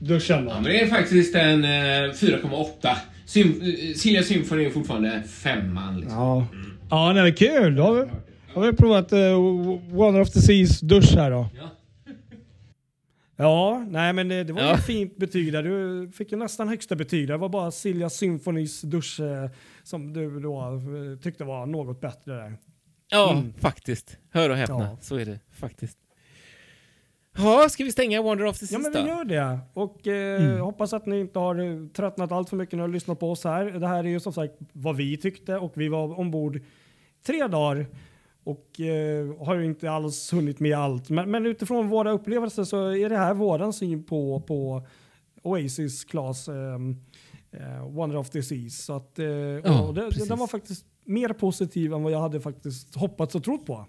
duschen 0.00 0.44
då? 0.44 0.50
Ja, 0.50 0.54
men 0.54 0.64
det 0.64 0.80
är 0.80 0.86
faktiskt 0.86 1.34
en 1.34 1.64
eh, 1.64 1.68
4,8. 1.68 2.96
Sym 3.26 3.48
eh, 3.62 3.94
Silja 3.94 4.22
Symphony 4.22 4.64
är 4.64 4.70
fortfarande 4.70 5.22
femman. 5.22 6.00
Liksom. 6.00 6.18
Ja, 6.18 6.46
ja 6.90 7.12
nej, 7.12 7.34
kul. 7.34 7.74
Då 7.76 7.82
har 7.82 7.94
vi, 7.94 8.10
har 8.54 8.62
vi 8.70 8.76
provat 8.76 9.12
uh, 9.12 9.18
Wonder 9.96 10.20
of 10.20 10.30
the 10.30 10.40
Seas 10.40 10.80
dusch 10.80 11.14
här 11.16 11.30
då. 11.30 11.48
Ja. 11.58 11.70
Ja, 13.36 13.86
nej 13.90 14.12
men 14.12 14.28
det, 14.28 14.44
det 14.44 14.52
var 14.52 14.62
Ja. 14.62 14.74
ett 14.74 14.86
fint 14.86 15.16
betyg 15.16 15.52
där. 15.52 15.62
Du 15.62 16.10
fick 16.12 16.32
ju 16.32 16.38
nästan 16.38 16.68
högsta 16.68 16.96
betyg. 16.96 17.26
där. 17.28 17.34
Det 17.34 17.38
var 17.38 17.48
bara 17.48 17.70
Silja 17.70 18.10
Symphonys 18.10 18.80
dusch 18.82 19.20
eh, 19.20 19.50
som 19.82 20.12
du 20.12 20.40
då 20.40 20.60
eh, 20.60 21.18
tyckte 21.22 21.44
var 21.44 21.66
något 21.66 22.00
bättre 22.00 22.34
där. 22.34 22.56
Ja, 23.10 23.32
Mm. 23.32 23.52
faktiskt. 23.60 24.16
Hör 24.32 24.50
och 24.50 24.56
häpna. 24.56 24.74
Ja. 24.80 24.98
Så 25.00 25.16
är 25.16 25.24
det 25.24 25.38
faktiskt. 25.60 25.96
Ja, 27.36 27.68
ska 27.68 27.84
vi 27.84 27.92
stänga 27.92 28.22
Wonder 28.22 28.46
of 28.46 28.58
the 28.58 28.64
Ja 28.64 28.68
Seas 28.68 28.82
men 28.82 28.92
då? 28.92 29.02
vi 29.02 29.08
gör 29.08 29.24
det. 29.24 29.58
Och 29.74 30.06
eh, 30.06 30.64
hoppas 30.64 30.92
att 30.92 31.06
ni 31.06 31.20
inte 31.20 31.38
har 31.38 31.58
eh, 31.58 31.86
tröttnat 31.86 32.32
allt 32.32 32.48
för 32.48 32.56
mycket 32.56 32.72
när 32.72 32.78
ni 32.78 32.82
har 32.82 32.94
lyssnat 32.94 33.20
på 33.20 33.30
oss 33.30 33.44
här. 33.44 33.64
Det 33.64 33.86
här 33.86 34.04
är 34.04 34.08
ju 34.08 34.20
som 34.20 34.32
sagt 34.32 34.54
vad 34.72 34.96
vi 34.96 35.16
tyckte 35.16 35.56
och 35.56 35.72
vi 35.74 35.88
var 35.88 36.20
ombord 36.20 36.60
tre 37.26 37.46
dagar 37.46 37.86
och 38.44 38.80
eh, 38.80 39.44
har 39.44 39.54
ju 39.54 39.64
inte 39.64 39.90
alls 39.90 40.32
hunnit 40.32 40.60
med 40.60 40.78
allt. 40.78 41.10
Men, 41.10 41.30
men 41.30 41.46
utifrån 41.46 41.88
våra 41.88 42.10
upplevelser 42.10 42.64
så 42.64 42.88
är 42.90 43.08
det 43.08 43.16
här 43.16 43.34
våran 43.34 43.72
syn 43.72 44.04
på, 44.04 44.40
på 44.40 44.86
Oasis 45.42 46.04
Class 46.04 46.48
um, 46.48 46.96
uh, 47.54 47.88
Wonder 47.88 48.16
of 48.16 48.30
the 48.30 48.42
Seas. 48.42 48.84
Så 48.84 48.96
att, 48.96 49.18
uh, 49.18 49.26
Ja, 49.26 49.92
det, 49.94 50.28
den 50.28 50.38
var 50.38 50.46
faktiskt 50.46 50.86
mer 51.04 51.28
positiv 51.28 51.92
än 51.92 52.02
vad 52.02 52.12
jag 52.12 52.20
hade 52.20 52.40
faktiskt 52.40 52.94
hoppats 52.94 53.34
och 53.34 53.44
trott 53.44 53.66
på. 53.66 53.86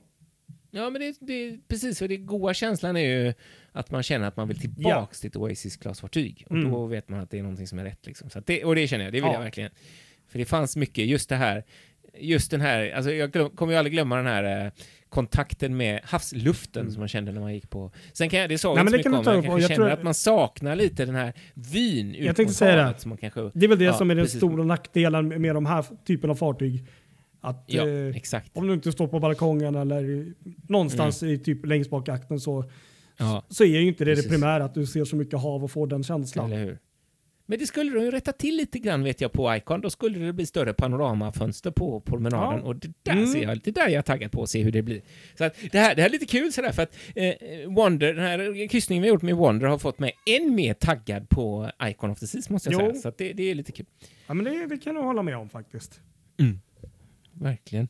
Ja, 0.72 0.90
men 0.90 1.02
det, 1.02 1.16
det 1.20 1.58
precis. 1.68 2.00
För 2.00 2.08
det 2.08 2.18
goda 2.18 2.54
känslan 2.54 2.98
är 2.98 3.02
ju 3.26 3.34
att 3.72 3.92
man 3.92 4.04
känner 4.04 4.28
att 4.28 4.38
man 4.38 4.48
vill 4.48 4.60
tillbaks 4.60 5.20
till 5.22 5.28
ett 5.28 5.36
Oasis 5.36 5.78
glasfartyg. 5.78 6.46
Och 6.50 6.56
Mm. 6.56 6.72
då 6.72 6.86
vet 6.86 7.10
man 7.10 7.20
att 7.20 7.30
det 7.32 7.38
är 7.40 7.44
någonting 7.44 7.68
som 7.68 7.80
är 7.80 7.84
rätt. 7.84 8.06
Liksom. 8.08 8.30
Så 8.30 8.40
det, 8.46 8.64
och 8.66 8.76
det 8.76 8.88
känner 8.88 9.04
jag, 9.06 9.14
det 9.14 9.18
vill 9.22 9.28
Ja. 9.28 9.34
jag 9.34 9.42
verkligen. 9.42 9.72
För 10.28 10.40
det 10.40 10.46
fanns 10.46 10.76
mycket, 10.76 11.06
just 11.06 11.30
det 11.30 11.36
här, 11.36 11.64
just 12.20 12.52
den 12.52 12.62
här, 12.62 12.92
alltså 12.92 13.12
jag 13.12 13.32
glöm, 13.32 13.50
kommer 13.50 13.74
ju 13.74 13.80
aldrig 13.80 13.94
glömma 13.94 14.16
den 14.18 14.26
här 14.26 14.66
eh, 14.66 14.72
kontakten 15.10 15.78
med 15.78 16.00
havsluften 16.04 16.92
som 16.92 17.00
man 17.00 17.08
kände 17.08 17.32
när 17.32 17.42
man 17.42 17.54
gick 17.54 17.70
på... 17.70 17.92
Sen 18.14 18.30
kan 18.30 18.40
jag, 18.40 18.50
det 18.50 18.58
sa 18.58 18.76
jag 18.76 18.80
inte 18.80 18.92
så 18.92 18.98
mycket 18.98 19.14
om, 19.14 19.24
men 19.26 19.34
jag 19.34 19.38
och 19.38 19.44
kanske 19.46 19.62
jag 19.62 19.70
känner 19.70 19.76
tror- 19.86 19.90
att 19.90 20.04
man 20.04 20.14
saknar 20.14 20.76
lite 20.76 21.06
den 21.06 21.16
här 21.16 21.34
vyn 21.54 22.16
ut 22.16 22.26
Jag 22.26 22.36
tänkte 22.36 22.54
säga 22.56 22.76
det. 22.94 23.00
Som 23.00 23.10
man 23.10 23.18
kanske, 23.18 23.52
Det 23.54 23.66
är 23.66 23.68
väl 23.70 23.80
det 23.80 23.86
Ja, 23.86 23.94
som 23.94 24.12
är 24.12 24.16
den 24.16 24.26
precis. 24.26 24.38
stora 24.40 24.64
nackdelen 24.64 25.42
med 25.42 25.56
de 25.56 25.66
här 25.66 25.86
typen 26.06 26.30
av 26.30 26.36
fartyg. 26.36 26.84
Att 27.42 27.64
Ja, 27.68 27.88
eh, 27.88 28.16
exakt. 28.16 28.52
om 28.58 28.68
du 28.68 28.74
inte 28.74 28.92
står 28.92 29.08
på 29.08 29.20
balkongen 29.20 29.76
eller 29.76 30.34
någonstans 30.70 31.24
i 31.24 31.38
typ 31.38 31.66
längst 31.66 31.90
bak 31.90 32.08
i 32.08 32.12
akten 32.12 32.40
så, 32.40 32.70
Ja, 33.18 33.44
så 33.50 33.64
är 33.64 33.68
ju 33.80 33.88
inte 33.88 34.06
det 34.06 34.12
Precis. 34.12 34.26
det 34.26 34.30
primära 34.32 34.64
att 34.66 34.74
du 34.74 34.86
ser 34.86 35.06
så 35.06 35.16
mycket 35.16 35.40
hav 35.40 35.64
och 35.64 35.72
får 35.72 35.88
den 35.88 36.04
känslan. 36.04 36.52
eller 36.54 36.64
hur? 36.66 36.80
Men 37.46 37.60
det 37.60 37.66
skulle 37.66 37.92
de 37.92 38.04
ju 38.06 38.12
rätta 38.12 38.32
till 38.32 38.56
lite 38.58 38.80
grann 38.80 39.04
vet 39.04 39.22
jag 39.22 39.32
på 39.32 39.56
Icon. 39.56 39.82
Då 39.82 39.90
skulle 39.90 40.20
det 40.20 40.34
bli 40.34 40.46
större 40.46 40.74
panoramafönster 40.74 41.72
på 41.72 42.00
promenaden. 42.02 42.60
Ja. 42.60 42.66
Och 42.66 42.76
det 42.76 42.94
där 43.04 43.12
Mm. 43.14 43.28
ser 43.28 43.42
jag, 43.44 43.62
det 43.64 43.72
där 43.72 43.86
är 43.86 43.90
jag 43.90 44.06
taggad 44.06 44.32
på 44.32 44.44
att 44.44 44.50
se 44.50 44.62
hur 44.64 44.72
det 44.72 44.82
blir. 44.82 45.02
Så 45.38 45.44
att 45.44 45.56
det 45.72 45.80
här, 45.80 45.96
det 45.96 46.02
här 46.02 46.10
är 46.10 46.12
lite 46.14 46.26
kul 46.26 46.52
sådär 46.54 46.72
för 46.72 46.84
att 46.84 46.96
eh, 47.16 47.34
Wonder, 47.76 48.14
den 48.14 48.24
här 48.26 48.68
kryssningen 48.68 49.02
vi 49.02 49.08
har 49.10 49.14
gjort 49.16 49.22
med 49.22 49.36
Wonder 49.36 49.68
har 49.68 49.78
fått 49.78 50.00
mig 50.00 50.12
än 50.40 50.56
mer 50.56 50.74
taggad 50.74 51.30
på 51.30 51.72
Icon 51.84 52.10
of 52.12 52.20
the 52.20 52.28
Seas 52.28 52.50
måste 52.50 52.70
jag 52.70 52.82
Jo. 52.82 52.90
säga. 52.90 53.02
Så 53.02 53.08
att 53.08 53.18
det, 53.18 53.34
det 53.34 53.44
är 53.52 53.56
lite 53.56 53.72
kul. 53.72 53.86
Ja, 54.28 54.34
men 54.34 54.46
det, 54.46 54.66
det 54.68 54.78
kan 54.78 54.96
jag 54.96 55.04
hålla 55.04 55.24
med 55.24 55.38
om 55.38 55.50
faktiskt. 55.50 56.00
Verkligen. 57.42 57.88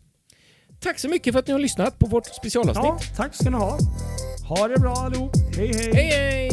Tack 0.80 1.00
så 1.00 1.10
mycket 1.10 1.34
för 1.34 1.40
att 1.40 1.48
ni 1.48 1.54
har 1.54 1.60
lyssnat 1.60 2.00
på 2.00 2.08
vårt 2.08 2.26
specialavsnitt. 2.26 2.86
Ja, 2.86 3.00
tack 3.16 3.36
ska 3.36 3.50
ni 3.50 3.58
ha. 3.58 3.78
Ha 4.48 4.68
det 4.68 4.80
bra 4.80 4.94
allihop. 4.94 5.32
Hej 5.56 5.72
hej. 5.74 5.92
Hej 5.94 6.10
hej! 6.10 6.50